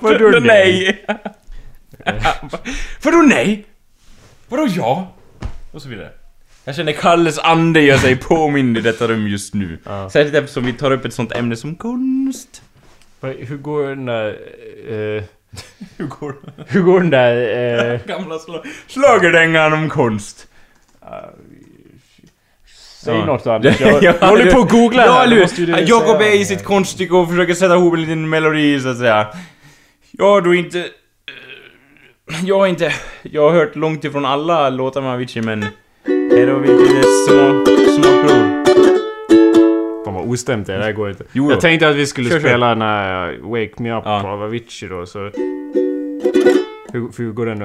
Vadå 0.00 0.28
nej? 0.40 0.40
nej? 0.40 1.04
Vadå 3.02 3.16
nej? 3.16 3.66
Vadå 4.48 4.66
ja? 4.76 5.14
Och 5.72 5.82
så 5.82 5.88
vidare. 5.88 6.10
Jag 6.64 6.76
känner 6.76 6.92
Kalles 6.92 7.38
ande 7.38 7.80
gör 7.80 7.96
sig 7.98 8.16
påmind 8.16 8.78
i 8.78 8.80
detta 8.80 9.08
rum 9.08 9.28
just 9.28 9.54
nu. 9.54 9.78
Ja. 9.84 10.10
Särskilt 10.10 10.34
eftersom 10.34 10.64
vi 10.64 10.72
tar 10.72 10.90
upp 10.90 11.04
ett 11.04 11.14
sånt 11.14 11.32
ämne 11.32 11.56
som 11.56 11.74
konst. 11.74 12.62
Hur 13.20 13.56
går 13.56 13.88
den 13.88 14.04
där... 14.06 14.26
Eh, 14.88 15.22
Hur 15.96 16.06
går 16.06 16.34
hur 16.66 16.82
går 16.82 17.00
den 17.00 17.10
där... 17.10 17.36
Eh, 17.94 18.00
Gamla 18.06 18.38
sl 18.38 18.50
schlagerdängan 18.88 19.72
om 19.72 19.88
konst. 19.88 20.46
säg 23.00 23.14
Ja. 23.18 23.24
något 23.24 23.46
Anders. 23.46 23.80
Jag, 23.80 23.92
Ja, 24.02 24.14
jag 24.20 24.28
håller 24.28 24.50
på 24.52 24.60
att 24.60 24.70
googla 24.70 25.06
Ja, 25.06 25.12
här. 25.12 25.84
Jakob 25.88 26.20
är 26.22 26.40
i 26.40 26.44
sitt 26.44 26.64
konststycke 26.64 27.14
och 27.14 27.28
försöker 27.28 27.54
sätta 27.54 27.74
ihop 27.74 27.94
en 27.94 28.00
liten 28.00 28.28
melodi 28.28 28.80
så 28.80 28.88
att 28.88 28.98
säga. 28.98 29.26
Jag 30.10 30.24
har 30.24 30.40
då 30.40 30.54
inte... 30.54 30.78
eh, 30.78 32.44
Jag 32.44 32.58
har 32.58 32.66
inte... 32.66 32.92
Jag 33.22 33.42
har 33.50 33.58
hört 33.58 33.76
långt 33.76 34.04
ifrån 34.04 34.24
alla 34.24 34.70
låtar 34.70 35.00
med 35.00 35.10
Avicii 35.12 35.42
men... 35.42 35.66
Här 36.36 36.46
har 36.46 36.60
vi 36.60 36.68
lite 36.68 37.02
små, 37.02 37.64
smakprov. 37.94 38.64
Fan 40.04 40.14
vad 40.14 40.28
ostämt 40.28 40.66
det 40.66 40.74
är, 40.74 40.78
det 40.78 40.84
här 40.84 40.92
går 40.92 41.10
inte. 41.10 41.24
Jo 41.32 41.50
jag 41.50 41.60
tänkte 41.60 41.88
att 41.88 41.96
vi 41.96 42.06
skulle 42.06 42.30
Kör, 42.30 42.40
kör. 42.40 42.48
spela 42.48 42.68
den 42.68 42.82
här 42.82 43.32
uh, 43.32 43.50
Wake 43.50 43.72
Me 43.82 43.96
Up 43.98 44.02
Ja. 44.06 44.32
av 44.32 44.42
Avicii 44.42 44.88
då, 44.88 45.06
så... 45.06 45.18
Hur, 46.92 47.18
hur 47.18 47.32
går 47.32 47.46
den 47.46 47.58
då? 47.58 47.64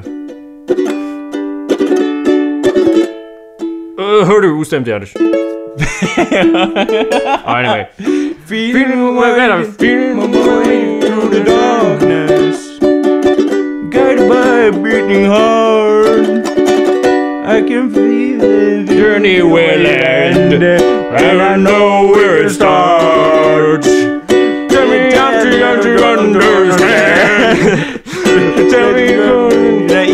Uh, 4.03 4.25
hör 4.25 4.41
du 4.41 4.47
hur 4.47 4.59
ostämt 4.61 4.85
det 4.85 4.91
är 4.91 4.95
Anders? 4.95 5.15
anyway. 7.45 7.85
Feeling 8.45 8.89
my 8.89 9.11
way, 9.21 9.63
feeling 9.79 10.15
my 10.17 10.27
way 10.27 11.01
through 11.01 11.29
the 11.31 11.43
darkness 11.43 12.79
Guided 13.91 14.29
by 14.29 14.67
a 14.67 14.71
beating 14.83 15.25
heart 15.25 16.48
I 17.49 17.63
can 17.63 17.91
feel 17.91 18.37
the 18.37 18.93
Journey 18.93 19.41
will 19.41 19.87
end, 19.87 20.63
And 20.63 21.41
I 21.41 21.55
know 21.55 22.11
where 22.11 22.45
it 22.45 22.51
starts 22.51 23.87
Tell 23.87 24.87
me 24.87 25.11
how 25.15 25.31
to, 25.41 25.81
to 25.81 26.05
understand 26.19 27.98
Tell 28.71 28.93
me 28.93 29.29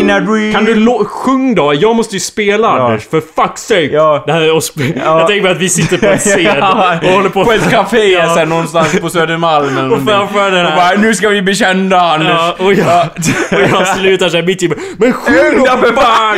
in 0.06 0.10
a 0.12 0.20
dream 0.20 0.54
Kan 0.54 0.66
du 0.66 1.06
sjung 1.06 1.56
då? 1.56 1.74
Jag 1.74 1.96
måste 1.96 2.16
ju 2.16 2.20
spela 2.20 2.68
Anders, 2.70 3.08
för 3.08 3.22
fuck's 3.22 3.58
sake! 3.58 3.90
Ja. 3.94 4.24
Det 4.26 4.32
här 4.34 4.42
är 4.42 4.52
oss- 4.56 4.74
Ja. 4.78 5.20
Jag 5.20 5.28
tänker 5.28 5.44
mig 5.44 5.52
att 5.52 5.58
vi 5.58 5.70
sitter 5.70 5.98
på 5.98 6.06
en 6.06 6.18
scen 6.18 6.42
Ja, 6.60 6.96
och 7.04 7.10
håller 7.10 7.30
på 7.30 7.46
på 7.46 7.52
ett 7.52 7.70
café 7.72 8.12
Ja. 8.12 8.36
sen 8.36 8.50
någonstans 8.50 9.00
på 9.02 9.10
Södermalm 9.10 9.78
eller 9.78 9.92
Och 9.96 10.02
framför 10.08 10.52
den 10.52 10.66
Och 10.66 10.72
här... 10.72 10.96
bara, 10.96 11.02
nu 11.02 11.16
ska 11.16 11.30
vi 11.30 11.42
bli 11.42 11.56
kända 11.56 12.00
Anders. 12.02 12.30
Ja, 12.30 12.56
och 12.60 12.74
jag, 12.74 13.08
och 13.52 13.70
jag 13.80 13.88
slutar 13.88 14.30
såhär 14.30 14.44
mitt 14.44 14.64
i 14.64 14.68
Men 14.98 15.14
sjung 15.14 15.58
då 15.58 15.66
för 15.66 15.94
fan! 15.96 16.38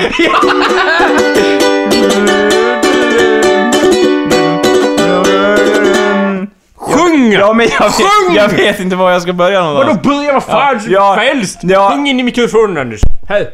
Sjung! 6.93 7.31
Ja 7.31 7.53
men 7.53 7.67
jag 7.79 7.85
vet, 7.85 7.93
Sjung! 7.95 8.35
jag 8.35 8.49
vet 8.49 8.79
inte 8.79 8.95
var 8.95 9.11
jag 9.11 9.21
ska 9.21 9.33
börja 9.33 9.61
Vadå 9.61 9.73
någonstans. 9.73 10.01
börja 10.07 10.33
vad 10.33 10.43
fan 10.43 10.79
Ja. 10.89 11.13
som 11.15 11.23
helst? 11.23 11.59
Ja. 11.61 11.89
Sjung 11.91 12.07
in 12.07 12.19
i 12.19 12.23
mikrofonen 12.23 12.77
Anders. 12.77 13.01
Här. 13.29 13.41
Eh, 13.41 13.47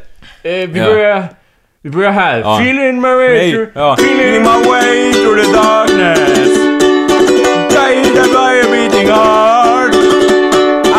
vi 0.43 0.71
Ja. 0.79 0.85
börjar... 0.85 1.23
Vi 1.83 1.89
börjar 1.89 2.11
här. 2.11 2.39
Ja. 2.39 2.59
Feeling 2.59 3.01
my 3.01 3.07
way 3.15 3.29
Nej, 3.29 3.51
through... 3.51 3.67
ja. 3.75 3.95
Feeling 3.99 4.17
Feeling 4.19 4.41
my 4.43 4.69
way 4.69 5.13
through 5.13 5.41
the 5.43 5.51
darkness 5.53 6.57
Guided 7.73 8.31
by 8.31 8.59
a 8.61 8.65
beating 8.71 9.07
heart 9.09 9.95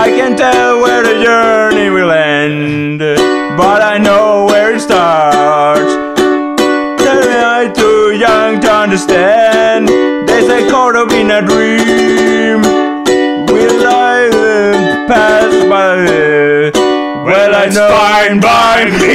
I 0.07 0.19
can 0.21 0.37
tell 0.37 0.81
where 0.83 1.03
the 1.03 1.15
journey 1.25 1.89
will 1.91 2.11
end 2.11 3.01
But 3.57 3.81
I 3.83 3.99
know 3.99 4.47
where 4.51 4.75
it 4.77 4.81
starts 4.83 5.95
Tell 7.05 7.23
me 7.31 7.39
I'm 7.39 7.73
too 7.73 8.13
young 8.13 8.61
to 8.61 8.71
understand 8.73 9.44
Well 17.27 17.55
I 17.55 17.67
know. 17.71 17.89
Fine 17.89 18.41
by 18.41 18.85
me 19.01 19.15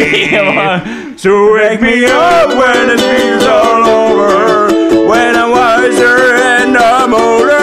So 1.17 1.53
wake 1.53 1.81
me 1.81 2.05
up 2.05 2.49
when 2.49 2.89
it 2.89 3.01
feels 3.01 3.45
all 3.45 3.83
over 3.85 4.67
When 5.09 5.35
I'm 5.35 5.51
wiser 5.51 6.35
and 6.35 6.77
I'm 6.77 7.13
older. 7.13 7.59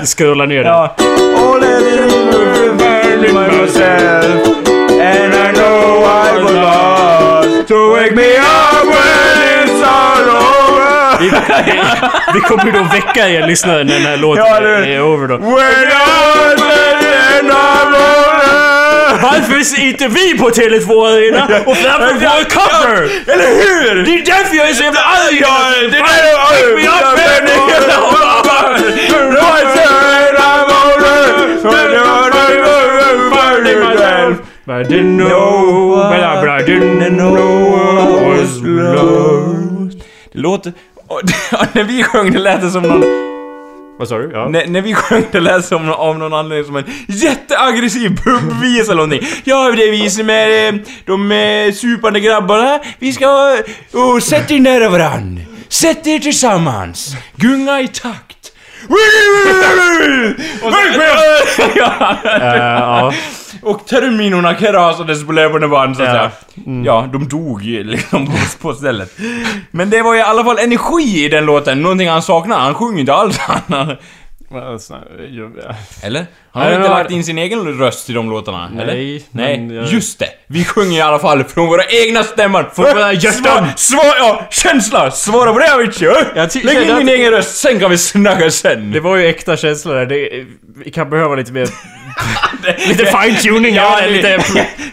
Scrolla 0.04 0.46
ner 0.46 0.62
den. 0.62 0.66
Ja. 0.72 0.94
All 1.36 1.60
that 1.60 1.82
is 1.82 2.14
finding 2.82 3.34
myself 3.34 4.46
And 5.00 5.34
I 5.34 5.52
know 5.52 6.04
I 6.04 6.42
was 6.44 6.52
lost. 6.54 7.68
So 7.68 7.92
wake 7.94 8.14
me 8.14 8.36
up 8.36 8.84
when 8.84 9.38
it's 9.62 9.82
all 9.82 10.28
over. 10.28 10.50
Vi 12.34 12.40
kommer 12.48 12.64
ju 12.64 12.72
då 12.72 12.82
väcka 12.82 13.28
er 13.28 13.46
lyssnare 13.46 13.84
när 13.84 13.94
den 13.94 14.02
här 14.02 14.16
låten 14.16 14.44
Ja, 14.46 14.60
är 14.60 15.00
over 15.02 15.28
då. 15.28 15.36
When 15.36 15.88
Varför 19.22 19.60
ser 19.64 19.86
inte 19.86 20.08
vi 20.08 20.38
på 20.38 20.50
Tele2 20.50 21.06
Arena 21.06 21.44
och 21.66 21.76
framför 21.76 22.14
vår 22.14 22.44
cover? 22.50 23.02
Eller 23.32 23.48
hur? 23.48 24.04
Det 24.04 24.10
är 24.10 24.24
därför 24.24 24.56
jag 24.56 24.68
är 24.70 24.74
så 24.74 24.82
jävla 24.82 25.00
arg! 25.00 25.40
Det 25.90 25.98
är... 25.98 26.02
Wake 26.40 26.74
me 26.76 26.82
up, 26.86 27.00
But 34.66 34.86
I 34.86 34.88
didn't 34.88 35.16
know, 35.16 35.96
but 35.96 36.20
I, 36.20 36.40
but 36.40 36.48
I 36.48 36.62
didn't 36.62 37.16
know 37.16 37.36
I 37.98 38.38
was 38.38 38.60
lost. 38.62 39.98
Det 40.32 40.38
låter... 40.38 40.72
När 41.72 41.84
vi 41.84 42.02
sjöng 42.02 42.32
det 42.32 42.38
lät 42.38 42.60
det 42.60 42.70
som 42.70 42.82
någon... 42.82 43.29
Vad 44.00 44.08
sa 44.08 44.18
du? 44.18 44.30
Ja. 44.32 44.48
När, 44.48 44.66
när 44.66 44.80
vi 44.80 44.94
sjöng 44.94 45.24
det 45.32 45.40
lät 45.40 45.64
som 45.64 45.90
av 45.92 46.18
någon 46.18 46.34
anledning 46.34 46.66
som 46.66 46.76
en 46.76 46.84
jätteaggressiv 47.08 48.16
pubvis 48.24 48.88
eller 48.88 48.94
någonting. 48.94 49.28
Ja, 49.44 49.72
det 49.76 49.88
är 49.88 49.90
vi 49.90 50.10
som 50.10 50.30
är 50.30 50.68
eh, 50.68 50.80
de 51.04 51.32
eh, 51.32 51.72
supande 51.74 52.20
grabbarna. 52.20 52.80
Vi 52.98 53.12
ska... 53.12 53.56
Oh, 53.92 54.18
sätt 54.18 54.50
er 54.50 54.60
nära 54.60 54.88
varann. 54.88 55.40
Sätt 55.68 56.06
er 56.06 56.18
tillsammans. 56.18 57.14
Gunga 57.36 57.80
i 57.80 57.88
takt. 57.88 58.52
Och 60.62 60.72
så, 61.56 61.62
ja, 61.76 62.16
ja. 62.24 63.12
Och 63.62 63.86
terminorna 63.86 64.54
krasades 64.54 65.26
på 65.26 65.32
löpande 65.32 65.68
band 65.68 65.96
så 65.96 66.02
att 66.02 66.08
Ja. 66.08 66.14
säga. 66.14 66.30
Ja, 66.84 67.08
de 67.12 67.28
dog 67.28 67.62
ju 67.62 67.84
liksom 67.84 68.26
på, 68.26 68.32
på 68.60 68.74
stället. 68.74 69.12
Men 69.70 69.90
det 69.90 70.02
var 70.02 70.14
i 70.14 70.20
alla 70.22 70.44
fall 70.44 70.58
energi 70.58 71.24
i 71.24 71.28
den 71.28 71.44
låten, 71.44 71.82
någonting 71.82 72.08
han 72.08 72.22
saknar. 72.22 72.58
Han 72.58 72.74
sjunger 72.74 73.00
inte 73.00 73.14
alls. 73.14 73.38
Han, 73.38 73.96
eller? 76.02 76.26
Han 76.52 76.62
har 76.62 76.70
Nej, 76.70 76.76
inte 76.78 76.88
lagt 76.88 77.10
in 77.10 77.24
sin 77.24 77.38
egen 77.38 77.78
röst 77.78 78.10
i 78.10 78.12
de 78.12 78.30
låtarna, 78.30 78.70
eller? 78.74 78.86
Nej, 78.94 79.24
Nej, 79.30 79.58
men 79.58 79.76
jag- 79.76 79.86
just 79.86 80.18
det! 80.18 80.28
Vi 80.46 80.64
sjunger 80.64 80.98
i 80.98 81.00
alla 81.00 81.18
fall 81.18 81.44
från 81.44 81.66
våra 81.66 81.82
egna 81.84 82.22
stämmor. 82.22 82.70
Från 82.74 82.84
våra 82.84 83.12
hjärtan. 83.12 83.42
Svara, 83.42 83.66
svara, 83.76 84.18
ja, 84.18 84.46
känsla! 84.50 85.10
Svara 85.10 85.52
på 85.52 85.58
det 85.58 85.74
Avicii! 85.74 86.06
ja. 86.34 86.48
Lägg 86.62 86.82
in 86.82 86.90
att- 86.90 87.08
egen 87.08 87.30
röst, 87.30 87.56
sen 87.56 87.80
kan 87.80 87.90
vi 87.90 87.98
snacka 87.98 88.50
sen. 88.50 88.92
Det 88.92 89.00
var 89.00 89.16
ju 89.16 89.26
äkta 89.26 89.56
känslor 89.56 89.94
där. 89.94 90.06
Det, 90.06 90.44
vi 90.84 90.90
kan 90.90 91.10
behöva 91.10 91.34
lite 91.34 91.52
mer 91.52 91.68
lite 92.88 93.04
fine-tuning, 93.06 93.74
ja, 93.74 94.00
det- 94.00 94.08
lite... 94.10 94.38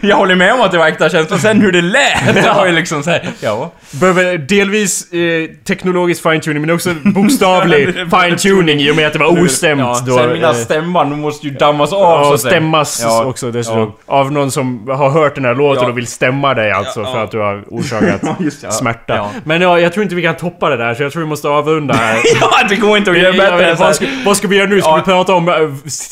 jag 0.00 0.16
håller 0.16 0.34
med 0.34 0.54
om 0.54 0.60
att 0.60 0.72
det 0.72 0.78
var 0.78 0.86
äkta 0.86 1.08
känslor, 1.10 1.38
sen 1.38 1.60
hur 1.60 1.72
det 1.72 1.80
lät, 1.82 2.34
det 2.34 2.52
var 2.56 2.66
ju 2.66 2.72
liksom 2.72 3.02
såhär, 3.02 3.28
ja. 3.40 3.72
Behöver 3.90 4.38
delvis 4.38 5.12
eh, 5.12 5.50
teknologisk 5.64 6.22
fine-tuning 6.22 6.60
men 6.60 6.70
också 6.70 6.94
bokstavlig 7.04 7.94
fine-tuning 7.94 8.80
i 8.80 8.90
och 8.90 8.96
med 8.96 9.06
att 9.06 9.12
det 9.12 9.18
var 9.18 9.42
ostämt 9.42 9.80
ja. 9.80 9.94
Sen 9.94 10.32
mina 10.32 10.48
eh, 10.48 10.54
stämband 10.54 11.18
måste 11.18 11.46
ju 11.48 11.54
dammas 11.54 11.92
av 11.92 11.96
så 11.96 12.28
Ja, 12.30 12.34
att 12.34 12.40
säga. 12.40 12.50
stämmas 12.50 13.00
Ja, 13.04 13.24
också 13.24 13.50
dessutom. 13.50 13.92
Av 14.06 14.32
någon 14.32 14.50
som 14.50 14.88
har 14.88 15.10
hört 15.10 15.34
den 15.34 15.44
här 15.44 15.54
låten 15.54 15.82
Ja. 15.84 15.90
och 15.90 15.98
vill 15.98 16.06
stämma 16.06 16.54
dig 16.54 16.70
alltså 16.72 17.00
Ja, 17.00 17.06
för 17.12 17.18
ja. 17.18 17.24
att 17.24 17.30
du 17.30 17.38
har 17.38 17.64
orsakat 17.68 18.20
Ja, 18.22 18.36
just 18.40 18.62
ja. 18.62 18.70
smärta. 18.70 19.16
Ja. 19.16 19.30
Men 19.44 19.60
ja, 19.62 19.80
jag 19.80 19.92
tror 19.92 20.02
inte 20.02 20.14
vi 20.14 20.22
kan 20.22 20.36
toppa 20.36 20.70
det 20.70 20.76
där 20.76 20.94
så 20.94 21.02
jag 21.02 21.12
tror 21.12 21.22
vi 21.22 21.28
måste 21.28 21.48
avrunda 21.48 21.94
här. 21.94 22.18
Ja, 22.40 22.50
det 22.68 22.76
går 22.76 22.96
inte 22.98 23.10
att 23.10 23.18
göra 23.18 23.32
bättre 23.32 23.76
så 23.76 23.84
vad, 23.84 23.94
ska, 23.96 24.06
vad 24.24 24.36
ska 24.36 24.48
vi 24.48 24.56
göra 24.56 24.68
nu? 24.68 24.80
Ska 24.80 24.90
Ja. 24.90 24.96
vi 24.96 25.02
prata 25.02 25.34
om 25.34 25.48
eh, 25.48 25.54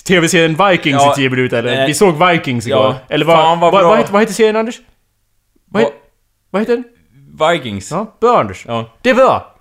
TV-serien 0.06 0.56
Vikings 0.70 1.02
Ja. 1.02 1.12
i 1.12 1.16
10 1.16 1.30
minuter 1.30 1.56
eller? 1.58 1.76
Nej. 1.76 1.86
Vi 1.86 1.94
såg 1.94 2.26
Vikings 2.28 2.66
igår. 2.66 2.78
Ja. 2.78 2.94
Eller 3.08 3.24
vad, 3.24 3.36
Fan, 3.36 3.60
vad 3.60 3.72
vad, 3.72 3.84
vad, 3.84 3.98
heter, 3.98 4.12
vad 4.12 4.22
heter 4.22 4.34
serien 4.34 4.56
Anders? 4.56 4.74
Vad, 5.70 5.84
vad 6.50 6.62
heter 6.62 6.72
den? 6.76 6.84
Vikings. 7.52 7.90
Ja, 7.90 8.16
bra 8.20 8.38
Anders. 8.40 8.64
Ja. 8.68 8.84
Det 9.02 9.10
är 9.10 9.14
bra. 9.14 9.52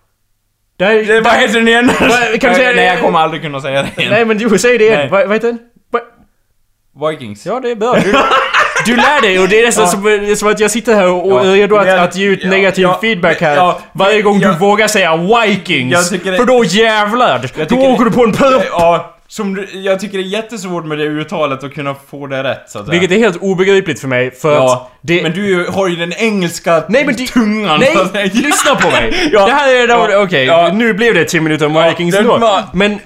Det 0.77 0.85
här, 0.85 0.93
Det, 1.03 1.21
vad 1.21 1.33
heter 1.33 1.53
den 1.53 1.67
igen? 1.67 1.89
Kan 2.39 2.49
du 2.49 2.55
säga 2.55 2.69
det? 2.69 2.75
Nej, 2.75 2.85
jag 2.85 3.01
kommer 3.01 3.19
aldrig 3.19 3.41
kunna 3.41 3.61
säga 3.61 3.81
det 3.81 4.01
igen. 4.01 4.11
Nej 4.13 4.25
men 4.25 4.37
du, 4.37 4.57
säg 4.57 4.77
det 4.77 4.83
igen. 4.85 5.09
Vad, 5.11 5.33
heter 5.33 5.47
den? 5.47 5.59
Vikings. 7.09 7.45
Ja, 7.45 7.59
det 7.59 7.71
är 7.71 7.75
bra. 7.75 7.93
Du, 7.93 8.11
du 8.85 8.95
lär 8.95 9.21
dig 9.21 9.39
och 9.39 9.49
det 9.49 9.61
är 9.61 9.65
nästan 9.65 9.83
Ja. 9.85 9.91
som, 9.91 10.35
som 10.35 10.47
att 10.47 10.59
jag 10.59 10.71
sitter 10.71 10.95
här 10.95 11.07
och, 11.09 11.31
och 11.31 11.45
Ja. 11.45 11.51
är 11.51 11.53
redo 11.55 11.75
att, 11.75 11.87
att 11.87 12.15
ge 12.15 12.25
ut 12.27 12.39
ja, 12.43 12.49
negativ 12.49 12.83
ja, 12.83 12.97
feedback 13.01 13.41
här. 13.41 13.55
ja, 13.55 13.79
varje 13.93 14.21
gång 14.21 14.39
du 14.39 14.51
vågar 14.51 14.87
säga 14.87 15.17
Vikings. 15.17 16.09
Det- 16.09 16.19
För 16.37 16.45
då 16.45 16.63
jävlar! 16.63 17.49
Då 17.69 17.75
åker 17.75 18.03
det- 18.03 18.09
du 18.09 18.15
på 18.15 18.23
en 18.23 18.33
puff! 18.33 18.63
Ja, 18.69 19.14
som 19.35 19.55
du, 19.55 19.67
jag 19.73 19.99
tycker 19.99 20.17
det 20.17 20.23
är 20.23 20.27
jättesvårt 20.27 20.85
med 20.85 20.97
det 20.97 21.03
uttalet 21.03 21.63
att 21.63 21.73
kunna 21.73 21.95
få 22.09 22.27
det 22.27 22.43
rätt 22.43 22.63
så 22.67 22.79
att 22.79 22.85
säga. 22.85 22.99
Vilket 22.99 23.17
är 23.17 23.19
helt 23.21 23.37
obegripligt 23.41 23.99
för 23.99 24.07
mig 24.07 24.31
för 24.31 24.55
Ja, 24.55 24.73
att 24.73 24.99
det... 25.07 25.23
men 25.23 25.31
du 25.31 25.65
har 25.69 25.87
ju 25.87 25.95
den 25.95 26.13
engelska 26.13 26.83
Nej 26.89 27.05
men 27.05 27.15
det, 27.15 27.25
tungan 27.27 27.79
Nej! 27.79 27.95
säga. 28.11 28.25
Lyssna 28.33 28.75
på 28.75 28.87
mig! 28.87 29.29
Ja. 29.31 29.45
Det 29.45 29.51
här 29.53 29.75
är... 29.75 29.87
Ja. 29.87 30.23
Okej, 30.23 30.45
Ja. 30.45 30.71
nu 30.73 30.93
blev 30.93 31.13
det 31.13 31.25
10 31.25 31.41
minuter 31.41 31.65
om 31.65 31.75
Ja, 31.75 31.89
Vikings 31.89 32.15
ändå. 32.15 32.37
var- 32.37 32.63
Men 32.73 32.99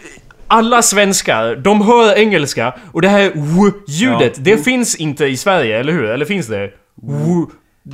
alla 0.47 0.81
svenskar, 0.81 1.55
de 1.55 1.81
hör 1.81 2.17
engelska 2.17 2.73
och 2.91 3.01
det 3.01 3.07
här 3.09 3.31
w-ljudet, 3.35 4.33
Ja. 4.37 4.43
det 4.43 4.57
finns 4.57 4.95
inte 4.95 5.25
i 5.25 5.37
Sverige, 5.37 5.79
eller 5.79 5.93
hur? 5.93 6.05
Eller 6.05 6.25
finns 6.25 6.47
det? 6.47 6.69
W. 7.01 7.45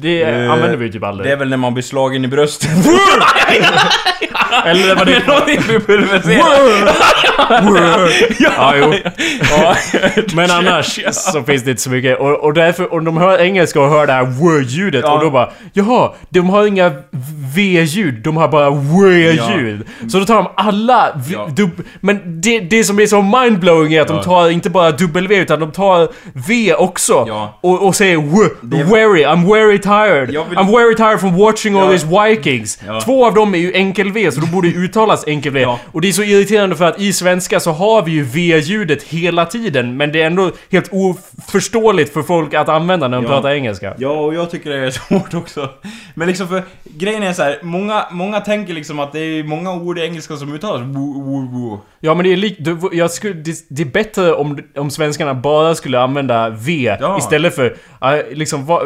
Det 0.02 0.22
Eh, 0.24 0.52
använder 0.52 0.78
vi 0.78 0.92
typ 0.92 1.04
aldrig. 1.04 1.28
Det 1.30 1.32
är 1.34 1.38
väl 1.38 1.50
när 1.50 1.58
man 1.58 1.74
blir 1.74 1.84
slagen 1.84 2.26
i 2.26 2.28
bröstet. 2.28 2.70
Eller 4.66 4.96
vad 4.96 5.08
det... 5.08 5.28
Någonting 5.28 5.60
vi 5.68 5.80
pulveriserar. 5.80 6.90
ja, 8.40 8.74
jo. 8.76 8.94
Ja. 9.52 9.76
Men 10.36 10.52
annars 10.52 11.00
så 11.12 11.44
finns 11.44 11.64
det 11.64 11.70
inte 11.72 11.84
så 11.84 11.90
mycket. 11.90 12.20
Och, 12.20 12.44
och 12.44 12.54
därför, 12.54 12.94
om 12.94 13.06
de 13.06 13.18
hör 13.18 13.38
engelska 13.42 13.82
och 13.82 13.90
hör 13.90 14.08
det 14.08 14.14
här 14.14 14.24
w-ljudet 14.26 15.02
Ja. 15.04 15.14
och 15.14 15.22
då 15.24 15.30
bara 15.30 15.50
Jaha, 15.74 16.12
de 16.30 16.50
har 16.50 16.66
inga 16.68 16.92
v-ljud, 17.56 18.22
de 18.24 18.38
har 18.38 18.48
bara 18.48 18.70
w-ljud. 18.70 19.86
Så 20.12 20.20
då 20.20 20.26
tar 20.26 20.36
de 20.36 20.48
alla 20.56 21.12
v- 21.16 21.34
Ja. 21.34 21.48
dub- 21.56 21.84
Men 22.00 22.42
det, 22.42 22.60
det 22.60 22.84
som 22.84 23.00
är 23.00 23.06
så 23.06 23.22
mindblowing 23.22 23.94
är 23.94 24.02
att 24.02 24.08
de 24.08 24.18
Ja. 24.18 24.24
tar 24.24 24.50
inte 24.50 24.70
bara 24.70 24.92
w 24.92 25.32
utan 25.36 25.60
de 25.60 25.72
tar 25.72 26.08
v 26.48 26.74
också. 26.74 27.26
Ja. 27.28 27.60
Och, 27.62 27.88
och 27.88 27.96
säger 27.96 28.18
w, 28.18 28.50
Det- 28.62 28.84
very, 28.84 29.26
I'm 29.26 29.54
very 29.54 29.80
tired. 29.86 30.28
Vill- 30.30 30.58
I'm 30.58 30.72
very 30.72 30.96
tired 30.96 31.20
from 31.20 31.38
watching 31.38 31.76
all 31.78 31.90
these 31.92 32.06
Vikings. 32.08 32.80
Två 33.06 33.26
av 33.26 33.34
dem 33.34 33.56
är 33.56 33.60
ju 33.60 33.74
enkel-v, 33.74 34.32
så 34.32 34.40
då 34.40 34.48
borde 34.48 34.70
det 34.70 34.76
uttalas 34.78 35.28
enkel-v. 35.28 35.66
Och 35.92 36.02
det 36.02 36.08
är 36.08 36.12
så 36.12 36.24
irriterande 36.24 36.76
för 36.76 36.86
att 36.86 37.00
i 37.02 37.14
svenska 37.14 37.60
så 37.60 37.72
har 37.72 38.02
vi 38.02 38.12
ju 38.12 38.24
V-ljudet 38.24 39.04
hela 39.04 39.46
tiden, 39.46 39.98
men 39.98 40.12
det 40.12 40.22
är 40.22 40.26
ändå 40.26 40.52
helt 40.72 40.90
oförståeligt 40.92 42.14
för 42.14 42.22
folk 42.24 42.54
att 42.54 42.70
använda 42.70 43.08
när 43.08 43.18
de 43.22 43.28
pratar 43.28 43.50
engelska. 43.50 43.94
Ja, 43.98 44.10
och 44.10 44.34
jag 44.34 44.52
tycker 44.52 44.70
det 44.70 44.78
är 44.86 44.90
svårt 45.10 45.34
också. 45.34 45.70
Men 46.14 46.28
liksom 46.28 46.48
för 46.48 46.64
grejen 46.84 47.24
är 47.24 47.34
så 47.34 47.44
här, 47.44 47.60
många, 47.62 48.06
många 48.12 48.40
tänker 48.42 48.74
liksom 48.74 49.00
att 49.00 49.12
det 49.14 49.20
är 49.20 49.44
många 49.44 49.74
ord 49.74 50.00
i 50.00 50.02
engelska 50.02 50.36
som 50.36 50.54
uttalas. 50.54 50.82
Ja 52.00 52.14
men 52.16 52.24
det 52.24 52.32
är 52.34 52.38
lik, 52.38 52.56
det, 52.60 52.78
jag 52.92 53.12
skulle, 53.12 53.34
det, 53.34 53.56
det 53.70 53.82
är 53.82 53.86
bättre 53.86 54.34
om, 54.34 54.60
om 54.76 54.92
svenskarna 54.92 55.34
bara 55.34 55.76
skulle 55.76 56.00
använda 56.00 56.50
V 56.50 56.98
Ja. 57.02 57.18
istället 57.18 57.56
för 57.56 57.76
liksom 58.36 58.66
va, 58.66 58.82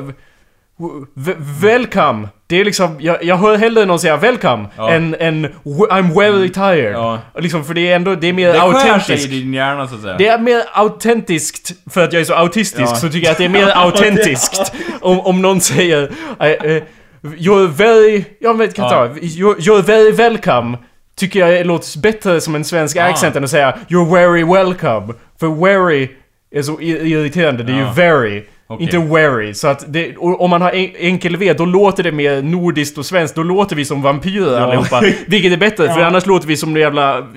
v, 1.15 1.33
Welcome! 1.61 2.27
Det 2.47 2.55
är 2.59 2.65
liksom, 2.65 2.95
jag, 2.99 3.23
jag 3.23 3.37
hör 3.37 3.57
hellre 3.57 3.85
någon 3.85 3.99
säga 3.99 4.17
'Welcome' 4.17 4.65
Ja. 4.77 4.89
än, 4.91 5.15
än 5.19 5.45
'I'm 5.63 6.15
very 6.19 6.47
tired' 6.47 6.91
Ja. 6.91 7.19
Liksom 7.39 7.63
för 7.63 7.73
det 7.73 7.91
är 7.91 7.95
ändå, 7.95 8.15
det 8.15 8.27
är 8.27 8.33
mer 8.33 8.53
Det 8.53 8.59
skär 8.59 8.79
sig 8.79 8.89
autentiskt. 8.91 9.31
i 9.33 9.39
din 9.41 9.53
hjärna 9.53 9.87
så 9.87 9.95
att 9.95 10.01
säga. 10.01 10.15
Det 10.17 10.27
är 10.27 10.37
mer 10.39 10.61
autentiskt, 10.73 11.71
för 11.89 12.03
att 12.03 12.13
jag 12.13 12.19
är 12.19 12.25
så 12.25 12.33
autistisk, 12.33 12.91
Ja. 12.91 12.95
så 12.95 13.09
tycker 13.09 13.27
jag 13.27 13.31
att 13.31 13.37
det 13.37 13.45
är 13.45 13.49
mer 13.49 13.67
autentiskt 13.75 14.73
om, 15.01 15.19
om 15.19 15.41
någon 15.41 15.61
säger 15.61 16.01
uh, 16.03 16.71
uh, 16.71 16.81
You're 17.23 17.67
very... 17.67 18.23
Jag 18.39 18.57
vet 18.57 18.73
kan 18.75 18.89
ta. 18.89 19.07
You're, 19.07 19.55
you're 19.57 19.81
very 19.81 20.11
welcome. 20.11 20.77
Tycker 21.17 21.47
jag 21.47 21.65
låter 21.67 21.99
bättre 21.99 22.41
som 22.41 22.55
en 22.55 22.63
svensk 22.63 22.97
accent 22.97 23.35
än 23.35 23.43
att 23.43 23.49
säga 23.49 23.77
You're 23.89 24.11
very 24.13 24.43
welcome. 24.43 25.13
För 25.39 25.47
very 25.65 26.09
är 26.51 26.61
så 26.61 26.81
i- 26.81 27.09
irriterande, 27.11 27.63
det 27.63 27.73
är 27.73 27.77
ju 27.77 27.93
very. 27.95 28.43
Okej. 28.71 28.83
Inte 28.85 28.97
very. 29.13 29.53
Så 29.53 29.67
att 29.67 29.93
det, 29.93 30.17
om 30.17 30.49
man 30.49 30.61
har 30.61 30.71
en, 30.71 30.89
enkel 30.95 31.37
V, 31.37 31.53
då 31.53 31.65
låter 31.65 32.03
det 32.03 32.11
mer 32.11 32.41
nordiskt 32.41 32.97
och 32.97 33.05
svenskt. 33.05 33.35
Då 33.35 33.43
låter 33.43 33.75
vi 33.75 33.85
som 33.85 34.01
vampyrer 34.01 34.51
Ja. 34.59 34.63
allihopa. 34.65 35.01
Vilket 35.27 35.53
är 35.53 35.57
bättre, 35.57 35.93
för 35.93 35.99
Ja. 35.99 36.05
annars 36.07 36.25
låter 36.25 36.47
vi 36.47 36.57
som 36.57 36.77
jävla... 36.77 37.27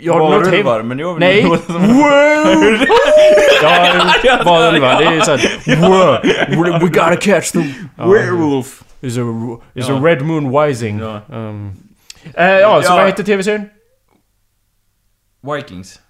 Jag 0.00 0.12
har 0.12 0.18
något 0.30 0.46
hem- 0.76 0.88
men 0.88 0.98
jag 0.98 1.14
vill 1.14 1.20
Nej! 1.20 1.42
låta 1.42 1.72
som- 1.72 1.82
Wow! 1.88 2.02
ja, 4.24 4.42
varulvar. 4.44 4.98
Det 4.98 5.04
är 5.04 5.20
såhär... 5.20 5.76
Wow! 5.76 6.64
We, 6.64 6.72
we 6.78 6.86
gotta 6.86 7.16
catch 7.16 7.50
them! 7.52 7.72
Werewolf. 7.96 8.82
Is 9.00 9.18
a, 9.18 9.20
is 9.74 9.88
Ja. 9.88 9.94
a 9.96 10.00
red 10.04 10.22
moon 10.22 10.56
rising. 10.62 10.98
Ja. 10.98 11.20
Um, 11.32 11.72
eh, 12.34 12.44
ja, 12.46 12.82
så 12.82 12.92
Ja. 12.92 12.96
vad 12.96 13.06
heter 13.06 13.22
tv-serien? 13.24 13.64
Vikings. 15.54 16.00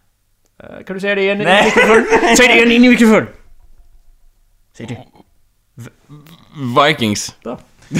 Eh, 0.62 0.84
kan 0.86 0.94
du 0.94 1.00
säga 1.00 1.14
det 1.14 1.20
igen 1.22 1.40
i 1.40 1.44
Nej. 1.44 1.64
mikrofon? 1.64 2.04
Säg 2.36 2.48
det 2.48 2.54
igen 2.54 2.72
in 2.72 2.84
i 2.84 2.88
mikrofon! 2.88 3.26
Säg 4.78 4.86
det. 4.86 4.98
Vikings. 6.88 7.34
Bra! 7.44 7.58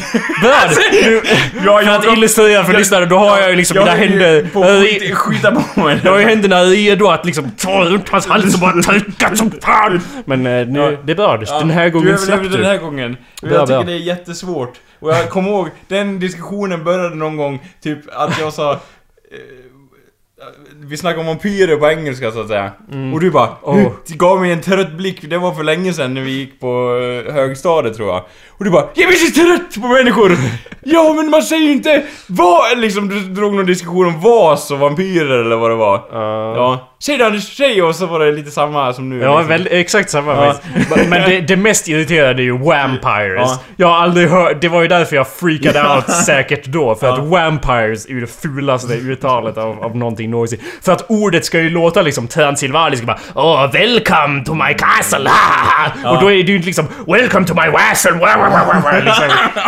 Du, 0.92 1.22
Ja, 1.64 1.80
för 1.82 1.88
att 2.08 2.16
illustrera 2.16 2.64
för 2.64 2.72
lyssnare, 2.72 3.06
då 3.06 3.18
har 3.18 3.38
jag 3.40 3.50
ju 3.50 3.56
liksom 3.56 3.78
mina 3.78 3.90
händer... 3.90 4.48
På 4.52 4.62
skit, 4.62 5.14
skita 5.14 5.52
på 5.52 5.80
mig. 5.80 6.00
Jag 6.04 6.10
har 6.12 6.18
ju 6.18 6.24
händerna 6.24 6.62
redo 6.62 7.08
att 7.08 7.24
liksom 7.26 7.50
ta 7.50 7.84
runt 7.84 8.08
hans 8.08 8.26
hals 8.26 8.54
och 8.54 8.60
bara 8.60 8.82
trycka 8.82 9.36
som 9.36 9.50
fan! 9.50 10.00
Men 10.24 10.46
eh, 10.46 10.66
nu, 10.66 10.80
Ja. 10.80 10.90
det 11.04 11.12
är 11.12 11.16
bra. 11.16 11.42
Ja, 11.46 11.58
Den 11.58 11.70
här 11.70 11.84
du 11.84 11.90
gången 11.90 12.18
slapp 12.18 12.28
överlevde 12.38 12.56
du. 12.56 12.62
den 12.62 12.72
här 12.72 12.78
gången. 12.78 13.16
Bra, 13.42 13.50
jag 13.52 13.66
tycker 13.66 13.78
bra. 13.78 13.86
det 13.86 13.92
är 13.92 13.96
jättesvårt. 13.98 14.72
Och 14.98 15.10
jag 15.10 15.30
kommer 15.30 15.48
ihåg, 15.50 15.68
den 15.88 16.20
diskussionen 16.20 16.84
började 16.84 17.14
någon 17.14 17.36
gång, 17.36 17.62
typ 17.82 17.98
att 18.12 18.38
jag 18.40 18.52
sa... 18.52 18.80
Vi 20.80 20.96
snackade 20.96 21.20
om 21.20 21.26
vampyrer 21.26 21.76
på 21.76 21.88
engelska 21.90 22.30
så 22.32 22.40
att 22.40 22.48
säga. 22.48 22.72
Och 23.14 23.20
du 23.20 23.30
bara 23.30 23.44
Mm. 23.46 23.86
Åh. 23.86 23.92
du 24.06 24.14
gav 24.14 24.40
mig 24.40 24.52
en 24.52 24.60
trött 24.60 24.92
blick, 24.92 25.20
det 25.30 25.38
var 25.38 25.52
för 25.54 25.62
länge 25.62 25.92
sedan 25.92 26.14
när 26.14 26.20
vi 26.22 26.30
gick 26.30 26.60
på 26.60 26.66
eh, 27.26 27.34
högstadiet 27.34 27.96
tror 27.96 28.08
jag. 28.08 28.24
Och 28.48 28.64
du 28.64 28.70
bara 28.70 28.88
'Jag 28.94 29.08
blir 29.08 29.18
så 29.18 29.40
trött 29.40 29.82
på 29.82 29.88
människor!' 29.88 30.36
ja 30.84 31.12
men 31.16 31.30
man 31.30 31.42
säger 31.42 31.62
ju 31.66 31.72
inte 31.72 32.04
vad, 32.26 32.78
liksom 32.78 33.08
du 33.08 33.20
drog 33.20 33.54
någon 33.54 33.66
diskussion 33.66 34.06
om 34.06 34.20
vas 34.20 34.70
och 34.70 34.78
vampyrer 34.78 35.38
eller 35.38 35.56
vad 35.56 35.70
det 35.70 35.74
var. 35.76 36.02
Ja. 36.12 36.54
Ja. 36.56 36.88
Säg 37.00 37.18
det 37.18 37.26
Anders, 37.26 37.56
säg! 37.56 37.82
Och 37.82 37.94
så 37.94 38.06
var 38.06 38.20
det 38.20 38.32
lite 38.32 38.50
samma 38.50 38.92
som 38.92 39.08
nu. 39.10 39.18
Ja, 39.20 39.30
liksom. 39.38 39.48
väl, 39.48 39.68
exakt 39.70 40.10
samma 40.10 40.34
Ja. 40.46 40.54
Men- 41.08 41.30
det, 41.30 41.40
det 41.40 41.56
mest 41.56 41.88
irriterande 41.88 42.42
är 42.42 42.44
ju 42.44 42.58
Vampires. 42.58 43.40
Ja. 43.40 43.60
Jag 43.76 43.86
har 43.88 43.96
aldrig 43.96 44.28
hört... 44.28 44.60
Det 44.60 44.68
var 44.68 44.82
ju 44.82 44.88
därför 44.88 45.16
jag 45.16 45.28
freakade 45.28 45.78
Ja. 45.78 45.96
out 45.96 46.10
säkert 46.10 46.64
då. 46.64 46.94
För 46.94 47.12
att 47.12 47.18
Vampires 47.18 48.06
är 48.06 48.10
ju 48.10 48.20
det 48.20 48.26
fulaste 48.42 48.94
uttalet 48.94 49.58
av, 49.58 49.84
av 49.84 49.96
någonting 49.96 50.30
någonsin. 50.30 50.60
För 50.82 50.92
att 50.92 51.10
ordet 51.10 51.44
ska 51.44 51.60
ju 51.60 51.70
låta 51.70 52.02
liksom 52.02 52.28
transylvaniskt. 52.28 53.04
Bara 53.04 53.18
Åh, 53.34 53.72
welcome 53.72 54.44
to 54.44 54.54
my 54.54 54.74
castle! 54.74 55.28
ha, 55.28 55.90
ha." 56.02 56.10
Och 56.16 56.20
då 56.22 56.26
är 56.30 56.34
det 56.34 56.50
ju 56.50 56.54
inte 56.56 56.66
liksom 56.66 56.86
Welcome 57.06 57.46
to 57.46 57.54
my 57.54 57.72
castle! 57.72 58.12
wa, 58.12 58.36
wa, 58.36 58.48
wa, 58.48 58.64
wa, 58.74 58.80
wa", 58.84 58.98
liksom. 59.04 59.24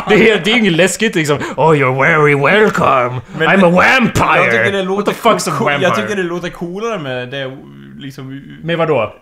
det, 0.09 0.31
är, 0.31 0.41
det 0.45 0.51
är 0.51 0.55
ju 0.55 0.61
inget 0.61 0.72
läskigt 0.72 1.14
liksom. 1.14 1.39
Oh, 1.57 1.72
you're 1.74 2.01
very 2.20 2.35
welcome! 2.35 3.20
Men- 3.39 3.49
I'm 3.49 3.66
a 3.66 3.70
vampire! 3.70 4.45
Jag 4.45 4.51
tycker 4.51 4.72
det 4.72 4.78
What 4.78 4.87
låter 4.87 5.12
the 5.12 5.18
fuck's 5.28 5.49
a 5.51 5.53
vampire? 5.61 5.78
Jag 5.83 5.95
tycker 5.97 6.16
det 6.16 6.22
låter 6.22 6.49
coolare 6.49 6.99
med 6.99 7.20
det 7.27 7.59
liksom... 7.99 8.43
Med 8.62 8.79
vadå? 8.79 9.14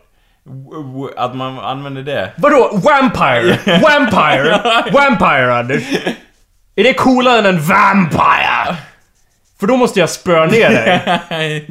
Att 1.16 1.36
man 1.36 1.59
använder 1.59 2.03
det. 2.03 2.32
Vadå? 2.36 2.70
Vampire? 2.72 3.59
Vampire? 3.82 4.61
Vampire, 4.92 5.59
Anders? 5.59 5.82
Är 6.76 6.84
det 6.84 6.94
coolare 6.94 7.38
än 7.38 7.46
en 7.46 7.61
vampire? 7.61 8.76
För 9.61 9.66
då 9.66 9.76
måste 9.76 10.00
jag 10.00 10.11
spöa 10.11 10.46
ner 10.46 10.70
dig. 10.70 11.66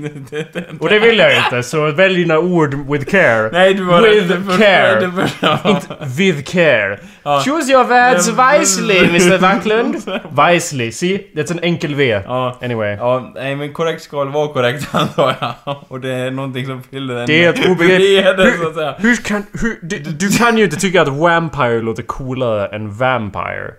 Och 0.79 0.89
det 0.89 0.99
vill 0.99 1.17
jag 1.17 1.37
inte, 1.37 1.63
så 1.63 1.91
välj 1.91 2.15
dina 2.15 2.39
ord 2.39 2.75
with 2.91 3.05
care. 3.11 3.49
Nej, 3.51 3.73
du 3.73 3.83
var 3.83 4.01
With 4.01 4.27
det 4.27 4.41
första- 4.41 4.57
care. 4.63 4.99
det 4.99 5.11
första- 5.11 5.69
Inte 5.69 5.87
with 6.17 6.51
care. 6.51 6.99
Ja. 7.23 7.41
Choose 7.45 7.71
your 7.71 7.83
words 7.83 8.27
wisely, 8.27 8.99
Mr 8.99 9.39
Backlund. 9.39 9.95
Wisely, 10.51 10.91
see? 10.91 11.19
Det 11.33 11.49
är 11.49 11.53
en 11.53 11.59
enkel 11.63 11.95
V. 11.95 12.21
Ja. 12.25 12.57
Anyway. 12.61 12.95
Ja, 12.95 13.31
nej 13.35 13.55
men 13.55 13.73
korrekt 13.73 14.01
skal 14.01 14.27
vara 14.29 14.47
korrekt 14.47 14.87
antar 14.95 15.35
jag. 15.39 15.75
Och 15.87 15.99
det 15.99 16.13
är 16.13 16.31
någonting 16.31 16.65
som 16.65 16.83
fyller 16.83 17.15
den... 17.15 17.25
Det 17.27 17.45
är 17.45 17.49
ett 17.49 17.59
att 18.67 18.75
säga. 18.75 18.95
Hur 18.97 19.15
kan... 19.15 19.43
Hur, 19.61 19.79
du, 19.81 19.97
du 19.99 20.29
kan 20.29 20.57
ju 20.57 20.63
inte 20.63 20.75
tycka 20.77 21.01
att 21.01 21.07
vampire 21.07 21.81
låter 21.81 22.03
coolare 22.03 22.67
än 22.75 22.91
vampire. 22.91 23.71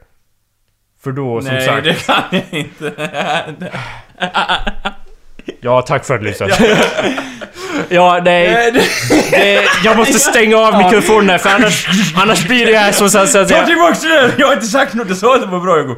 För 1.08 1.12
då, 1.12 1.40
som 1.40 1.54
Nej, 1.54 1.66
sagt... 1.66 1.84
det 1.84 2.06
kan 2.06 2.24
jag 2.30 2.60
inte. 2.60 2.92
Ja, 5.60 5.82
tack 5.82 6.04
för 6.04 6.14
att 6.14 6.20
du 6.20 6.26
lyssnat. 6.26 6.50
ja, 7.88 8.20
nej. 8.24 8.72
Det- 8.72 9.64
jag 9.84 9.96
måste 9.96 10.18
stänga 10.18 10.56
av 10.56 10.78
mikrofonen 10.84 11.28
här 11.30 11.38
för 11.38 11.50
annars, 11.50 11.86
annars 12.16 12.46
blir 12.48 12.66
det 12.66 12.76
här 12.78 12.92
så, 12.92 13.08
så, 13.08 13.18
att 13.18 13.32
Ta 13.32 13.54
jag, 13.56 13.66
tillbaks 13.66 14.00
det! 14.00 14.30
Jag 14.38 14.46
har 14.46 14.54
inte 14.54 14.66
sagt 14.66 14.94
något, 14.94 15.08
du 15.08 15.14
sa 15.14 15.34
att 15.34 15.40
det 15.40 15.46
var 15.46 15.60
bra 15.60 15.74
Hugo. 15.74 15.94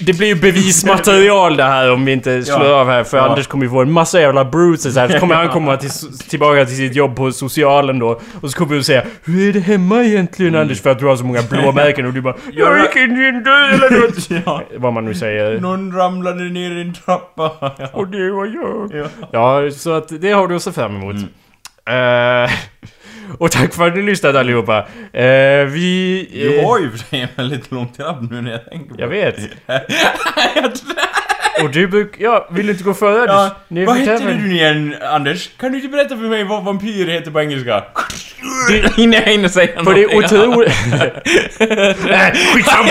Det 0.00 0.12
blir 0.12 0.28
ju 0.28 0.34
bevismaterial 0.34 1.56
det 1.56 1.62
här 1.64 1.92
om 1.92 2.04
vi 2.04 2.12
inte 2.12 2.42
slår 2.44 2.66
Ja. 2.66 2.74
av 2.80 2.86
här 2.90 3.04
för 3.04 3.16
Ja. 3.18 3.28
Anders 3.28 3.46
kommer 3.46 3.64
ju 3.64 3.70
få 3.70 3.80
en 3.82 3.92
massa 3.92 4.20
jävla 4.20 4.44
bruises 4.44 4.96
här 4.96 5.08
så 5.08 5.18
kommer 5.18 5.34
han 5.34 5.48
komma 5.48 5.76
till, 5.76 5.90
tillbaka 6.28 6.64
till 6.66 6.76
sitt 6.76 6.94
jobb 6.96 7.16
på 7.16 7.32
socialen 7.32 7.98
då 7.98 8.20
och 8.40 8.50
så 8.50 8.58
kommer 8.58 8.76
du 8.76 8.82
säga 8.82 9.02
Hur 9.24 9.48
är 9.48 9.52
det 9.52 9.60
hemma 9.60 10.02
egentligen 10.04 10.54
Anders 10.54 10.82
för 10.82 10.90
att 10.90 10.98
du 10.98 11.06
har 11.06 11.16
så 11.16 11.24
många 11.24 11.42
blåmärken 11.50 12.06
och 12.06 12.12
du 12.12 12.20
bara 12.20 12.34
Jag 12.52 12.78
gick 12.80 12.96
in 12.96 13.22
i 13.22 13.26
en 13.28 13.42
dörr 13.44 13.68
eller 13.72 14.00
något 14.00 14.30
Ja. 14.46 14.62
Vad 14.76 14.92
man 14.92 15.04
nu 15.04 15.14
säger 15.14 15.60
Någon 15.60 15.92
ramlade 15.96 16.44
ner 16.44 16.70
i 16.78 16.80
en 16.80 16.94
trappa. 16.94 17.50
Och 17.92 18.08
det 18.08 18.30
var 18.30 18.46
jag 18.46 18.90
Ja. 19.02 19.06
Ja, 19.64 19.70
så 19.70 19.92
att 19.92 20.20
det 20.20 20.30
har 20.32 20.48
du 20.48 20.56
att 20.56 20.62
se 20.62 20.72
fram 20.72 20.96
emot. 20.96 21.16
Eh, 21.90 22.50
och 23.38 23.50
tack 23.50 23.74
för 23.74 23.86
att 23.88 23.94
ni 23.96 24.02
lyssnade 24.02 24.40
allihopa. 24.40 24.78
Uh, 24.80 25.64
vi... 25.66 26.28
Du 26.32 26.58
eh, 26.58 26.66
har 26.68 26.78
ju 26.78 26.90
för 26.90 26.98
sig 26.98 27.20
en 27.20 27.28
väldigt 27.36 27.70
lång 27.72 27.92
trapp 27.92 28.16
nu 28.30 28.40
när 28.40 28.50
jag 28.50 28.64
tänker 28.70 28.94
på 28.94 29.00
Jag 29.00 29.10
det. 29.10 29.16
vet. 29.16 29.36
Jag 29.66 30.72
Och 31.64 31.70
du 31.70 31.86
bruk... 31.86 32.14
Ja, 32.18 32.48
vill 32.50 32.66
du 32.66 32.72
inte 32.72 32.84
gå 32.84 32.94
före? 32.94 33.24
Ja, 33.26 33.56
Ni 33.68 33.84
vad 33.84 34.04
tävla. 34.04 34.30
du 34.30 34.52
igen, 34.52 34.94
Anders? 35.02 35.50
Kan 35.60 35.72
du 35.72 35.78
inte 35.78 35.88
berätta 35.88 36.08
för 36.16 36.22
mig 36.28 36.44
vad 36.44 36.64
vampyr 36.64 37.06
heter 37.06 37.30
på 37.30 37.40
engelska? 37.40 37.84
Det- 38.68 38.98
Innan 39.02 39.20
jag 39.20 39.26
hinner 39.32 39.48
säga 39.48 39.84
För 39.84 39.94
det 39.94 40.02
är 40.02 40.16
otroligt... 40.16 40.72
Nej, 42.08 42.32
skitsamma! 42.54 42.88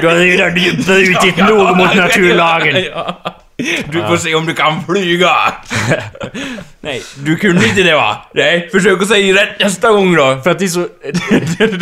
Du 0.00 0.06
har 0.08 0.14
redan 0.14 0.54
brutit 0.54 1.36
nog 1.48 1.76
mot 1.76 1.94
naturlagen. 1.96 2.84
Du 3.92 4.02
får 4.02 4.16
se 4.16 4.34
om 4.34 4.46
du 4.46 4.54
kan 4.54 4.84
flyga! 4.84 5.30
Nej, 6.80 7.02
du 7.24 7.36
kunde 7.36 7.68
inte 7.68 7.82
det 7.82 7.94
va? 7.94 8.16
Nej, 8.34 8.68
försök 8.72 9.02
att 9.02 9.08
säga 9.08 9.42
rätt 9.42 9.60
nästa 9.60 9.90
gång 9.92 10.14
då! 10.14 10.40
För 10.44 10.50
att 10.50 10.58
det 10.58 10.64
är 10.64 10.68
så... 10.68 10.88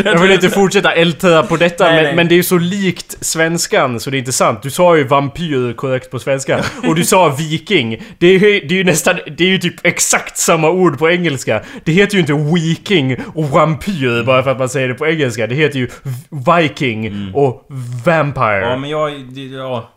Jag 0.11 0.21
vill 0.21 0.31
inte 0.31 0.51
fortsätta 0.51 0.93
älta 0.93 1.43
på 1.43 1.57
detta, 1.57 1.85
Nej, 1.85 1.95
men, 1.95 2.05
nej. 2.05 2.17
men 2.17 2.29
det 2.29 2.39
är 2.39 2.43
så 2.43 2.59
likt 2.59 3.17
svenskan 3.21 4.01
så 4.01 4.11
det 4.11 4.17
är 4.17 4.19
inte 4.19 4.33
sant. 4.33 4.63
Du 4.63 4.71
sa 4.71 4.97
ju 4.97 5.05
vampyr 5.05 5.73
korrekt 5.73 6.11
på 6.11 6.19
svenska. 6.19 6.65
Och 6.89 6.95
du 6.95 7.05
sa 7.05 7.29
viking. 7.29 8.03
Det 8.19 8.27
är, 8.27 8.41
det 8.41 8.75
är 8.75 8.79
ju 8.79 8.85
nästan... 8.85 9.17
Det 9.37 9.45
är 9.45 9.49
ju 9.49 9.59
typ 9.59 9.87
exakt 9.87 10.37
samma 10.37 10.71
ord 10.71 10.99
på 10.99 11.11
engelska. 11.11 11.63
Det 11.85 11.93
heter 11.93 12.15
ju 12.15 12.21
inte 12.21 12.55
viking 12.55 13.17
och 13.35 13.45
vampyr 13.45 14.23
bara 14.23 14.43
för 14.43 14.51
att 14.51 14.59
man 14.59 14.69
säger 14.69 14.89
det 14.89 14.95
på 14.95 15.07
engelska. 15.07 15.47
Det 15.47 15.55
heter 15.55 15.79
ju 15.79 15.89
viking 16.47 17.31
och 17.35 17.67
vampire. 18.05 18.61
Ja, 18.61 18.77
men 18.77 18.91
jag... 18.91 19.11
Ja... 19.53 19.93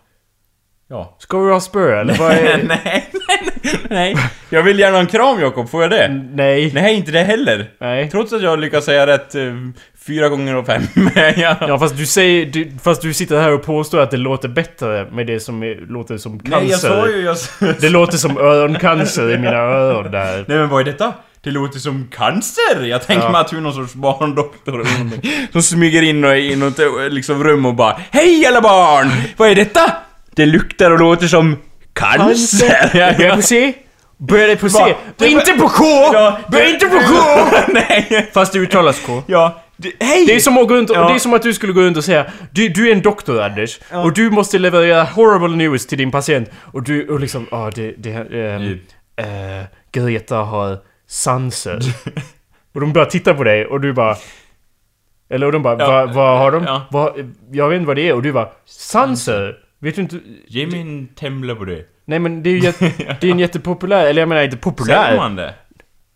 Ja. 0.91 1.15
Ska 1.19 1.39
vi 1.39 1.51
ha 1.51 1.59
spö 1.59 2.01
eller? 2.01 2.17
Vad 2.17 2.31
är... 2.31 2.63
nej, 2.67 3.09
nej, 3.27 3.79
nej. 3.89 4.15
Jag 4.49 4.63
vill 4.63 4.79
gärna 4.79 4.93
ha 4.93 4.99
en 5.01 5.07
kram 5.07 5.39
Jakob, 5.41 5.69
får 5.69 5.81
jag 5.81 5.91
det? 5.91 6.07
Nej. 6.33 6.71
Nej, 6.73 6.95
inte 6.95 7.11
det 7.11 7.23
heller. 7.23 7.69
Nej. 7.79 8.09
Trots 8.09 8.33
att 8.33 8.41
jag 8.41 8.59
lyckas 8.59 8.85
säga 8.85 9.07
rätt 9.07 9.35
eh, 9.35 9.41
fyra 10.07 10.29
gånger 10.29 10.55
och 10.55 10.65
fem. 10.65 10.81
ja. 11.35 11.55
Ja 11.67 11.79
fast 11.79 11.97
du 11.97 12.05
säger... 12.05 12.45
Du, 12.45 12.71
fast 12.83 13.01
du 13.01 13.13
sitter 13.13 13.41
här 13.41 13.51
och 13.51 13.63
påstår 13.63 13.99
att 13.99 14.11
det 14.11 14.17
låter 14.17 14.47
bättre 14.47 15.07
med 15.11 15.27
det 15.27 15.39
som 15.39 15.63
är, 15.63 15.75
låter 15.75 16.17
som 16.17 16.39
cancer. 16.39 16.59
Nej, 16.59 16.69
jag 16.69 16.79
sa 16.79 17.07
ju... 17.07 17.21
Jag... 17.21 17.37
Det 17.79 17.89
låter 17.89 18.17
som 18.17 18.37
öroncancer 18.37 19.31
i 19.31 19.37
mina 19.37 19.57
öron 19.57 20.11
där. 20.11 20.45
Nej 20.47 20.57
men 20.57 20.69
vad 20.69 20.81
är 20.81 20.85
detta? 20.85 21.13
Det 21.41 21.51
låter 21.51 21.79
som 21.79 22.07
cancer! 22.11 22.83
Jag 22.85 23.07
tänker 23.07 23.23
Ja. 23.25 23.31
mig 23.31 23.41
att 23.41 23.47
du 23.47 23.57
är 23.57 23.61
någon 23.61 23.73
sorts 23.73 23.93
barndoktor 23.93 24.81
eller 24.81 24.99
någonting. 24.99 25.31
Som 25.51 25.61
smyger 25.61 26.01
in 26.01 26.23
och 26.25 26.37
i 26.37 26.55
något 26.55 26.79
liksom, 27.09 27.43
rum 27.43 27.65
och 27.65 27.73
bara 27.73 27.99
Hej 28.11 28.45
alla 28.45 28.61
barn! 28.61 29.11
Vad 29.37 29.49
är 29.49 29.55
detta? 29.55 29.91
Det 30.36 30.45
luktar 30.45 30.91
och 30.91 30.99
låter 30.99 31.27
som 31.27 31.57
cancer! 31.93 32.89
Börja 33.17 33.36
på 33.36 33.41
C. 33.41 33.73
Börja 34.17 34.55
på 34.55 34.69
C. 34.69 34.95
Va? 35.17 35.25
Inte 35.27 35.53
på 35.53 35.69
K! 35.69 35.84
Ja, 36.13 36.39
Börja 36.51 36.69
inte 36.69 36.86
på 36.86 36.99
K! 36.99 37.15
Nej! 37.73 38.30
Fast 38.34 38.53
det 38.53 38.59
uttalas 38.59 38.99
K. 39.05 39.23
Ja, 39.27 39.61
det, 39.77 39.91
hej! 39.99 40.25
Det 40.25 40.36
är 40.36 40.39
som 40.39 40.57
att 40.57 40.67
gå 40.67 40.75
runt 40.75 40.89
och, 40.89 40.95
Ja. 40.95 41.07
det 41.09 41.15
är 41.15 41.19
som 41.19 41.34
att 41.34 41.41
du 41.41 41.53
skulle 41.53 41.73
gå 41.73 41.82
runt 41.82 41.97
och 41.97 42.03
säga 42.03 42.25
du, 42.51 42.69
du 42.69 42.89
är 42.89 42.93
en 42.95 43.01
doktor 43.01 43.41
Anders 43.41 43.80
och 43.91 44.13
du 44.13 44.30
måste 44.30 44.59
leverera 44.59 45.03
horrible 45.03 45.55
news 45.57 45.88
till 45.88 45.97
din 45.97 46.11
patient 46.11 46.49
och 46.73 46.84
du 46.84 47.07
och 47.09 47.19
liksom 47.19 47.47
ja 47.51 47.71
det, 47.75 47.93
det 47.97 48.11
ehm, 48.11 48.80
eh, 49.15 49.65
Greta 49.91 50.36
har 50.36 50.77
sanser 51.07 51.80
och 52.73 52.82
de 52.82 52.93
börjar 52.93 53.05
titta 53.09 53.34
på 53.34 53.43
dig 53.43 53.65
och 53.65 53.82
du 53.82 53.93
bara 53.93 54.15
eller 55.30 55.45
och 55.45 55.51
de 55.51 55.63
bara 55.63 55.80
Ja. 55.80 55.88
vad 55.91 56.13
vad 56.13 56.38
har 56.39 56.51
de? 56.51 56.63
Ja. 56.63 56.88
Vad, 56.91 57.34
jag 57.51 57.69
vet 57.69 57.75
inte 57.75 57.88
vad 57.88 57.95
det 57.95 58.09
är 58.09 58.13
och 58.13 58.21
du 58.21 58.32
bara 58.34 58.49
sanser? 58.65 59.55
Vet 59.82 59.95
du 59.95 60.01
inte? 60.01 60.19
Ge 60.47 60.67
mig 60.67 60.82
en 60.82 61.07
temla 61.07 61.55
på 61.55 61.65
det. 61.65 61.82
Nej 62.07 62.19
men 62.19 62.43
det 62.43 62.49
är 62.49 62.53
ju 62.53 62.59
jätte, 62.59 62.91
det 63.21 63.27
är 63.27 63.32
en 63.32 63.39
jättepopulär, 63.39 64.05
eller 64.05 64.21
jag 64.21 64.30
menar 64.30 64.43
inte 64.43 64.57
populär. 64.57 65.05
Säger 65.05 65.17
man 65.17 65.36
det? 65.36 65.53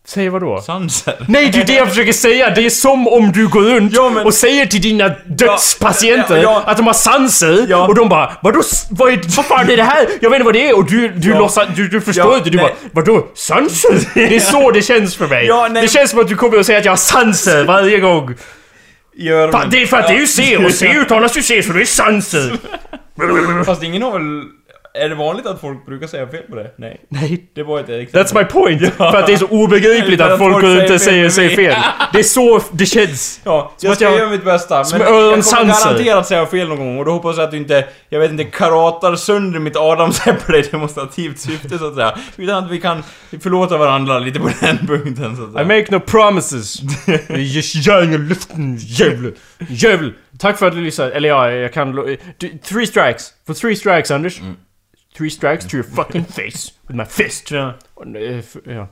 Säg 0.07 0.30
vad 0.30 0.41
då? 0.41 0.61
Sanser? 0.61 1.26
Nej, 1.28 1.49
det 1.53 1.61
är 1.61 1.66
det 1.66 1.74
jag 1.74 1.89
försöker 1.89 2.14
säga! 2.14 2.49
Det 2.49 2.66
är 2.66 2.70
som 2.70 3.07
om 3.07 3.32
du 3.32 3.47
går 3.47 3.61
runt 3.61 3.93
Ja, 3.95 4.09
men- 4.09 4.26
och 4.26 4.34
säger 4.34 4.66
till 4.66 4.82
dina 4.82 5.16
dödspatienter 5.26 6.36
Ja, 6.36 6.41
ja. 6.41 6.64
att 6.66 6.78
de 6.78 6.88
har 6.88 6.93
sanser 6.93 7.88
och 7.89 7.95
de 7.95 8.09
bara 8.09 8.38
Vadå? 8.41 8.61
Vad, 8.89 9.14
är, 9.14 9.20
vad 9.36 9.45
fan 9.45 9.70
är 9.70 9.78
det 9.78 9.84
här? 9.84 10.07
Jag 10.22 10.30
vet 10.30 10.36
inte 10.36 10.45
vad 10.45 10.53
det 10.53 10.70
är 10.70 10.78
och 10.78 10.86
du, 10.86 11.07
du 11.07 11.34
låtsas, 11.34 11.68
du, 11.76 11.88
du 11.88 12.01
förstår 12.01 12.38
inte. 12.38 12.49
Du 12.49 12.57
nej. 12.57 12.66
bara 12.66 13.03
Vadå? 13.05 13.28
Sanser? 13.36 13.99
Det 14.14 14.36
är 14.36 14.39
så 14.39 14.72
det 14.72 14.82
känns 14.82 15.16
för 15.16 15.28
mig. 15.28 15.47
Det 15.82 15.88
känns 15.88 16.11
som 16.11 16.20
att 16.20 16.28
du 16.28 16.36
kommer 16.36 16.57
att 16.57 16.66
säga 16.66 16.78
att 16.78 16.86
jag 16.86 16.91
har 16.91 16.97
sanser 16.97 17.64
varje 17.64 17.99
gång. 17.99 18.36
Gör 19.16 19.51
Fa, 19.51 19.66
det 19.66 19.82
är 19.82 19.86
för 19.86 19.97
att 19.97 20.07
det 20.07 20.14
är 20.14 20.20
ju 20.20 20.28
C 20.28 20.57
och 20.57 20.72
C 20.72 20.88
uttalas 20.97 21.38
ju 21.38 21.41
C 21.41 21.64
så 21.64 21.74
det 21.74 21.82
är 21.82 21.86
sanser. 21.86 22.57
Fast 23.66 23.82
det 23.82 23.88
är 23.88 23.89
ingen 23.89 24.03
Är 24.96 25.10
det 25.10 25.16
vanligt 25.16 25.46
att 25.46 25.62
folk 25.62 25.86
brukar 25.86 26.08
säga 26.08 26.28
fel 26.28 26.41
på 26.50 26.56
det? 26.56 26.72
Nej. 26.78 27.02
Nej. 27.10 27.44
Det 27.56 27.64
var 27.64 27.80
ett 27.80 27.89
exempel. 27.89 28.22
That's 28.24 28.38
my 28.38 28.44
point! 28.46 28.94
För 28.98 29.16
att 29.16 29.28
det 29.28 29.34
är 29.34 29.38
så 29.38 29.48
obegripligt 29.48 30.20
För 30.20 30.26
att 30.28 30.32
att 30.32 30.39
folk 30.39 30.54
folk 30.54 30.64
runt 30.64 31.02
säger 31.02 31.30
säger, 31.30 31.56
fel. 31.56 31.76
Det 32.14 32.20
är 32.20 32.24
så 32.24 32.62
det 32.72 32.86
känns. 32.86 33.41
Ja, 33.46 33.74
Som 33.78 33.88
jag 33.88 33.96
ska 33.96 34.06
jag- 34.06 34.18
göra 34.20 34.30
mitt 34.30 34.46
bästa. 34.46 34.84
Men 34.91 35.00
jag 35.02 35.08
kommer 35.08 35.22
öronsanser. 35.22 35.86
garanterat 35.89 36.28
säga 36.28 36.46
fel 36.46 36.68
någon 36.68 36.78
gång 36.78 36.98
och 37.00 37.06
då 37.06 37.12
hoppas 37.12 37.38
jag 37.38 37.44
att 37.46 37.52
du 37.52 37.58
inte, 37.58 37.86
jag 38.10 38.20
vet 38.20 38.32
inte, 38.32 38.44
karatar 38.44 39.16
sönder 39.16 39.60
mitt 39.60 39.76
adamsäpple 39.76 40.58
i 40.58 40.62
demonstrativt 40.62 41.39
syfte 41.39 41.78
så 41.78 41.88
att 41.88 41.96
säga. 41.96 42.18
Utan 42.38 42.64
att 42.64 42.72
vi 42.72 42.80
kan 42.82 43.04
förlåta 43.41 43.78
varandra 43.78 44.20
lite 44.20 44.39
på 44.39 44.50
den 44.62 44.78
punkten 44.88 45.36
så 45.38 45.44
att 45.44 45.50
I 45.50 45.54
säga. 45.54 45.66
make 45.66 45.86
no 45.91 46.00
promises. 46.00 46.82
Gärna 47.88 48.18
luften, 48.18 48.78
jävel. 48.80 49.32
Jävel. 49.70 50.14
Tack 50.39 50.60
för 50.60 50.68
att 50.68 50.74
du 50.74 50.82
lyssnade. 50.82 51.12
Eller 51.12 51.30
ja, 51.30 51.52
jag 51.52 51.74
kan... 51.74 52.18
Three 52.70 52.88
strikes. 52.88 53.30
For 53.48 53.54
three 53.54 53.76
strikes, 53.76 54.12
Anders. 54.12 54.41
Three 55.18 55.30
strikes 55.30 55.66
to 55.68 55.76
your 55.78 55.84
fucking 55.95 56.26
face. 56.26 56.72
With 56.88 56.97
my 56.97 57.05
fist. 57.05 57.51
Ja. 57.51 57.74
Eh, 58.16 58.74
ja. 58.76 58.88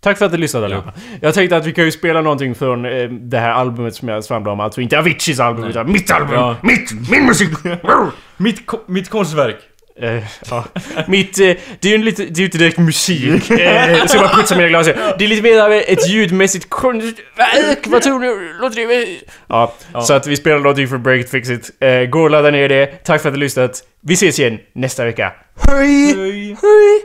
Tack 0.00 0.18
för 0.18 0.24
att 0.26 0.32
du 0.32 0.38
lyssnade 0.38 0.66
allihopa. 0.66 0.92
Jag 1.20 1.34
tänkte 1.34 1.56
att 1.56 1.66
vi 1.66 1.72
kan 1.72 1.84
ju 1.84 1.92
spela 1.92 2.20
någonting 2.20 2.54
från 2.54 2.84
eh, 2.84 3.08
det 3.08 3.38
här 3.38 3.50
albumet 3.50 3.94
som 3.94 4.08
jag 4.08 4.24
svamlade 4.24 4.52
om. 4.52 4.60
Alltså 4.60 4.80
inte 4.80 4.98
Aviciis 4.98 5.40
album, 5.40 5.64
utan 5.64 5.92
mitt 5.92 6.10
album! 6.10 6.54
Mitt! 6.62 7.10
Min 7.10 7.26
musik! 7.26 7.48
Mitt, 8.36 8.66
ko- 8.66 8.80
mitt 8.86 9.08
konstverk. 9.08 9.56
Eh, 10.02 10.22
ja. 10.50 10.64
Mitt, 11.06 11.38
eh, 11.40 11.44
det 11.80 11.88
är 11.88 11.88
ju 11.88 11.94
en 11.94 12.04
lite, 12.04 12.22
det 12.22 12.38
är 12.38 12.38
ju 12.38 12.44
inte 12.44 12.58
direkt 12.58 12.78
musik. 12.78 13.50
Eh, 13.50 14.06
så 14.06 14.16
jag 14.16 14.24
bara 14.24 14.36
putsar 14.36 14.56
mina 14.56 14.68
glas. 14.68 14.86
Det 14.86 15.24
är 15.24 15.28
lite 15.28 15.42
mer 15.42 15.60
av 15.60 15.72
ett 15.72 16.08
ljudmässigt 16.08 16.70
konstverk. 16.70 17.78
Vad 17.86 18.02
tror 18.02 18.20
du? 18.20 18.52
Låter 18.60 18.76
det... 18.76 19.06
Ja, 19.48 19.74
så 20.02 20.14
att 20.14 20.26
vi 20.26 20.36
spelar 20.36 20.58
någonting 20.58 20.88
för 20.88 20.98
Break 20.98 21.20
It 21.20 21.30
Fix 21.30 21.50
It. 21.50 21.70
Eh, 21.80 22.00
gå 22.00 22.22
och 22.22 22.30
ladda 22.30 22.50
ner 22.50 22.68
det. 22.68 22.86
Tack 22.86 23.22
för 23.22 23.28
att 23.28 23.34
du 23.34 23.40
lyssnat. 23.40 23.82
Vi 24.02 24.14
ses 24.14 24.38
igen 24.38 24.58
nästa 24.74 25.04
vecka. 25.04 25.32
Hej! 25.68 26.14
Hej. 26.16 26.56
Hej! 26.62 27.02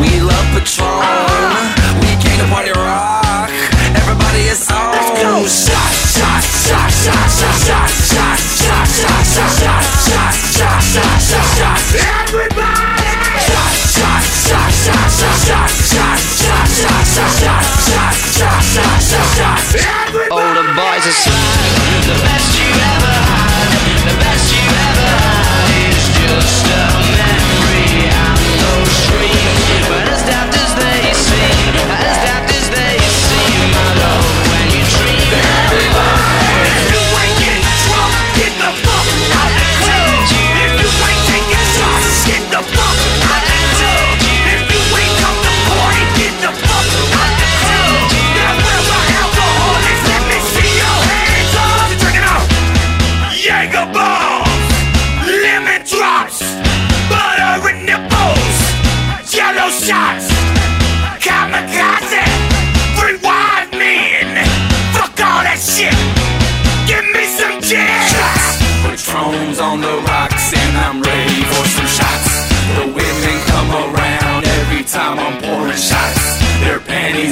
We 0.00 0.20
love 0.20 0.46
Patron. 0.54 1.02
We 2.00 2.10
came 2.22 2.38
to 2.38 2.46
party 2.48 2.67
Everybody! 12.30 12.88
All 20.30 20.54
the 20.54 20.62
boys 20.74 21.06
are 21.06 21.12
swag, 21.12 22.06
the 22.06 22.16
best 22.22 22.67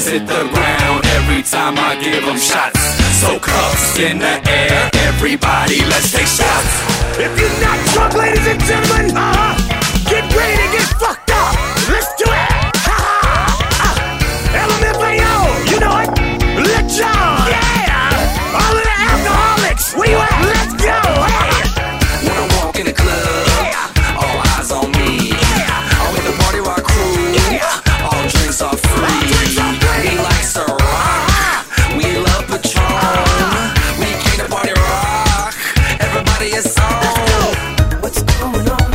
hit 0.09 0.27
the 0.27 0.45
ground 0.55 1.05
every 1.19 1.43
time 1.43 1.75
I 1.79 1.99
give 1.99 2.25
them 2.25 2.39
shots. 2.39 2.79
So 3.21 3.39
cuffs 3.39 3.99
in 3.99 4.19
the 4.19 4.39
air, 4.49 4.91
everybody, 5.09 5.81
let's 5.87 6.13
take 6.13 6.27
shots. 6.27 6.73
If 7.19 7.33
you're 7.39 7.59
not 7.61 7.79
drunk, 7.93 8.15
ladies 8.15 8.47
and 8.47 8.61
gentlemen, 8.63 9.17
uh-huh, 9.17 9.86
What's 38.01 38.23
going 38.23 38.69
on? 38.69 38.86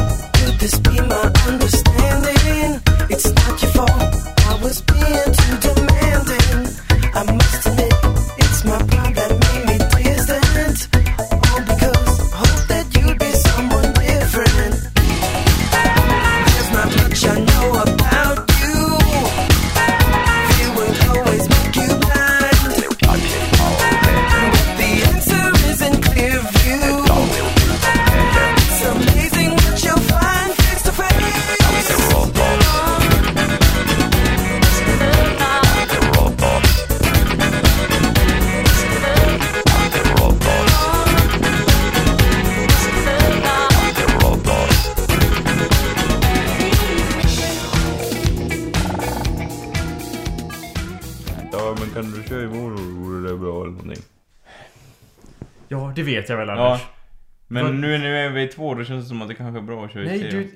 Då 58.82 58.86
känns 58.86 59.06
det 59.06 59.10
som 59.10 59.22
att 59.22 59.28
det 59.28 59.36
kanske 59.36 59.60
är 59.60 59.64
bra 59.64 59.86
att 59.86 59.92
köra 59.92 60.04
i 60.04 60.08
Nej 60.08 60.20
tre. 60.20 60.30
du... 60.30 60.50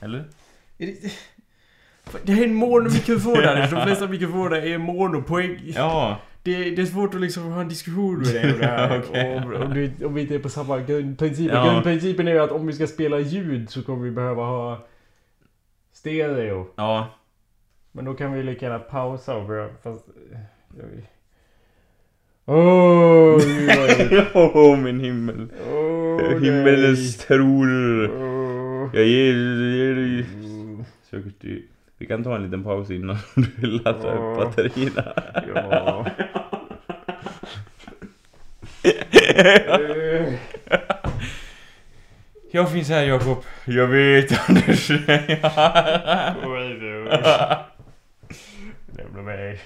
Eller? 0.00 0.18
Är 0.78 0.86
det... 0.86 1.12
Det 2.22 2.32
här 2.32 2.42
är 2.42 2.46
en 2.46 2.54
monomikrofon 2.54 3.36
Anders. 3.36 3.70
De 3.70 3.82
flesta 3.82 4.08
mikrofoner 4.08 4.56
är 4.56 4.78
monopoäng. 4.78 5.58
Ja. 5.64 6.20
Det, 6.42 6.70
det 6.70 6.82
är 6.82 6.86
svårt 6.86 7.14
att 7.14 7.20
liksom 7.20 7.52
ha 7.52 7.60
en 7.60 7.68
diskussion 7.68 8.18
med 8.18 8.34
dig 8.34 8.52
om 8.52 8.58
det 8.58 8.66
här. 8.66 8.98
Okej. 9.08 9.36
om, 9.36 9.54
om, 9.54 9.74
du, 9.74 10.06
om 10.06 10.14
vi 10.14 10.20
inte 10.20 10.34
är 10.34 10.38
på 10.38 10.48
samma 10.48 10.78
grundprincip. 10.78 11.52
Ja. 11.52 11.64
Grundprincipen 11.64 12.28
är 12.28 12.32
ju 12.32 12.38
att 12.38 12.50
om 12.50 12.66
vi 12.66 12.72
ska 12.72 12.86
spela 12.86 13.18
ljud 13.18 13.70
så 13.70 13.82
kommer 13.82 14.04
vi 14.04 14.10
behöva 14.10 14.44
ha 14.44 14.86
stereo. 15.92 16.66
Ja. 16.76 17.06
Men 17.92 18.04
då 18.04 18.14
kan 18.14 18.32
vi 18.32 18.42
lika 18.42 18.66
gärna 18.66 18.78
pausa 18.78 19.36
och 19.36 19.46
börja... 19.46 19.68
Fast... 19.82 20.08
Jag 20.78 20.86
vill... 20.86 21.06
Åh. 22.46 23.40
Åh, 24.34 24.76
min 24.78 25.00
himmel. 25.00 25.48
Åh, 25.72 26.40
Himmelens 26.40 27.16
terror. 27.26 27.66
nej. 27.66 28.10
Åh. 28.16 28.90
Jag 28.94 29.04
ger, 29.06 29.32
ger 29.76 29.94
dig... 29.94 30.26
Söker. 31.10 31.58
Vi 31.98 32.06
kan 32.06 32.24
ta 32.24 32.36
en 32.36 32.42
liten 32.44 32.64
paus 32.64 32.90
innan 32.90 33.16
du 33.34 33.66
laddar 33.66 34.14
upp 34.14 34.38
Ja. 34.38 34.44
batterierna. 34.44 35.12
Ja. 35.54 36.06
Jag 42.54 42.72
finns 42.72 42.88
här 42.88 43.02
Jakob. 43.04 43.44
Jag 43.64 43.86
vet 43.86 44.48
Anders. 44.50 44.90
oj 44.90 46.78
då. 46.80 47.18
Lämna 48.96 49.22
mig. 49.22 49.60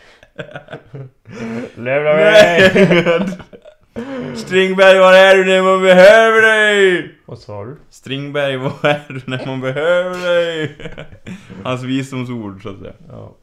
Lämna 1.74 2.12
mig. 2.12 2.70
Strindberg, 4.37 4.99
var 4.99 5.12
är 5.12 5.37
du 5.37 5.45
när 5.45 5.62
man 5.62 5.82
behöver 5.82 6.43
dig? 6.43 7.14
Vad 7.26 7.39
sa 7.39 7.64
du? 7.64 7.76
Strindberg, 7.91 8.57
var 8.57 8.72
är 8.82 9.05
du 9.09 9.20
när 9.26 9.47
man 9.47 9.61
behöver 9.61 10.24
dig? 10.24 10.76
Hans 11.64 11.82
visdomsord 11.82 12.62
så 12.62 12.68
att 12.68 12.78
säga. 12.78 12.93
Ja. 13.09 13.37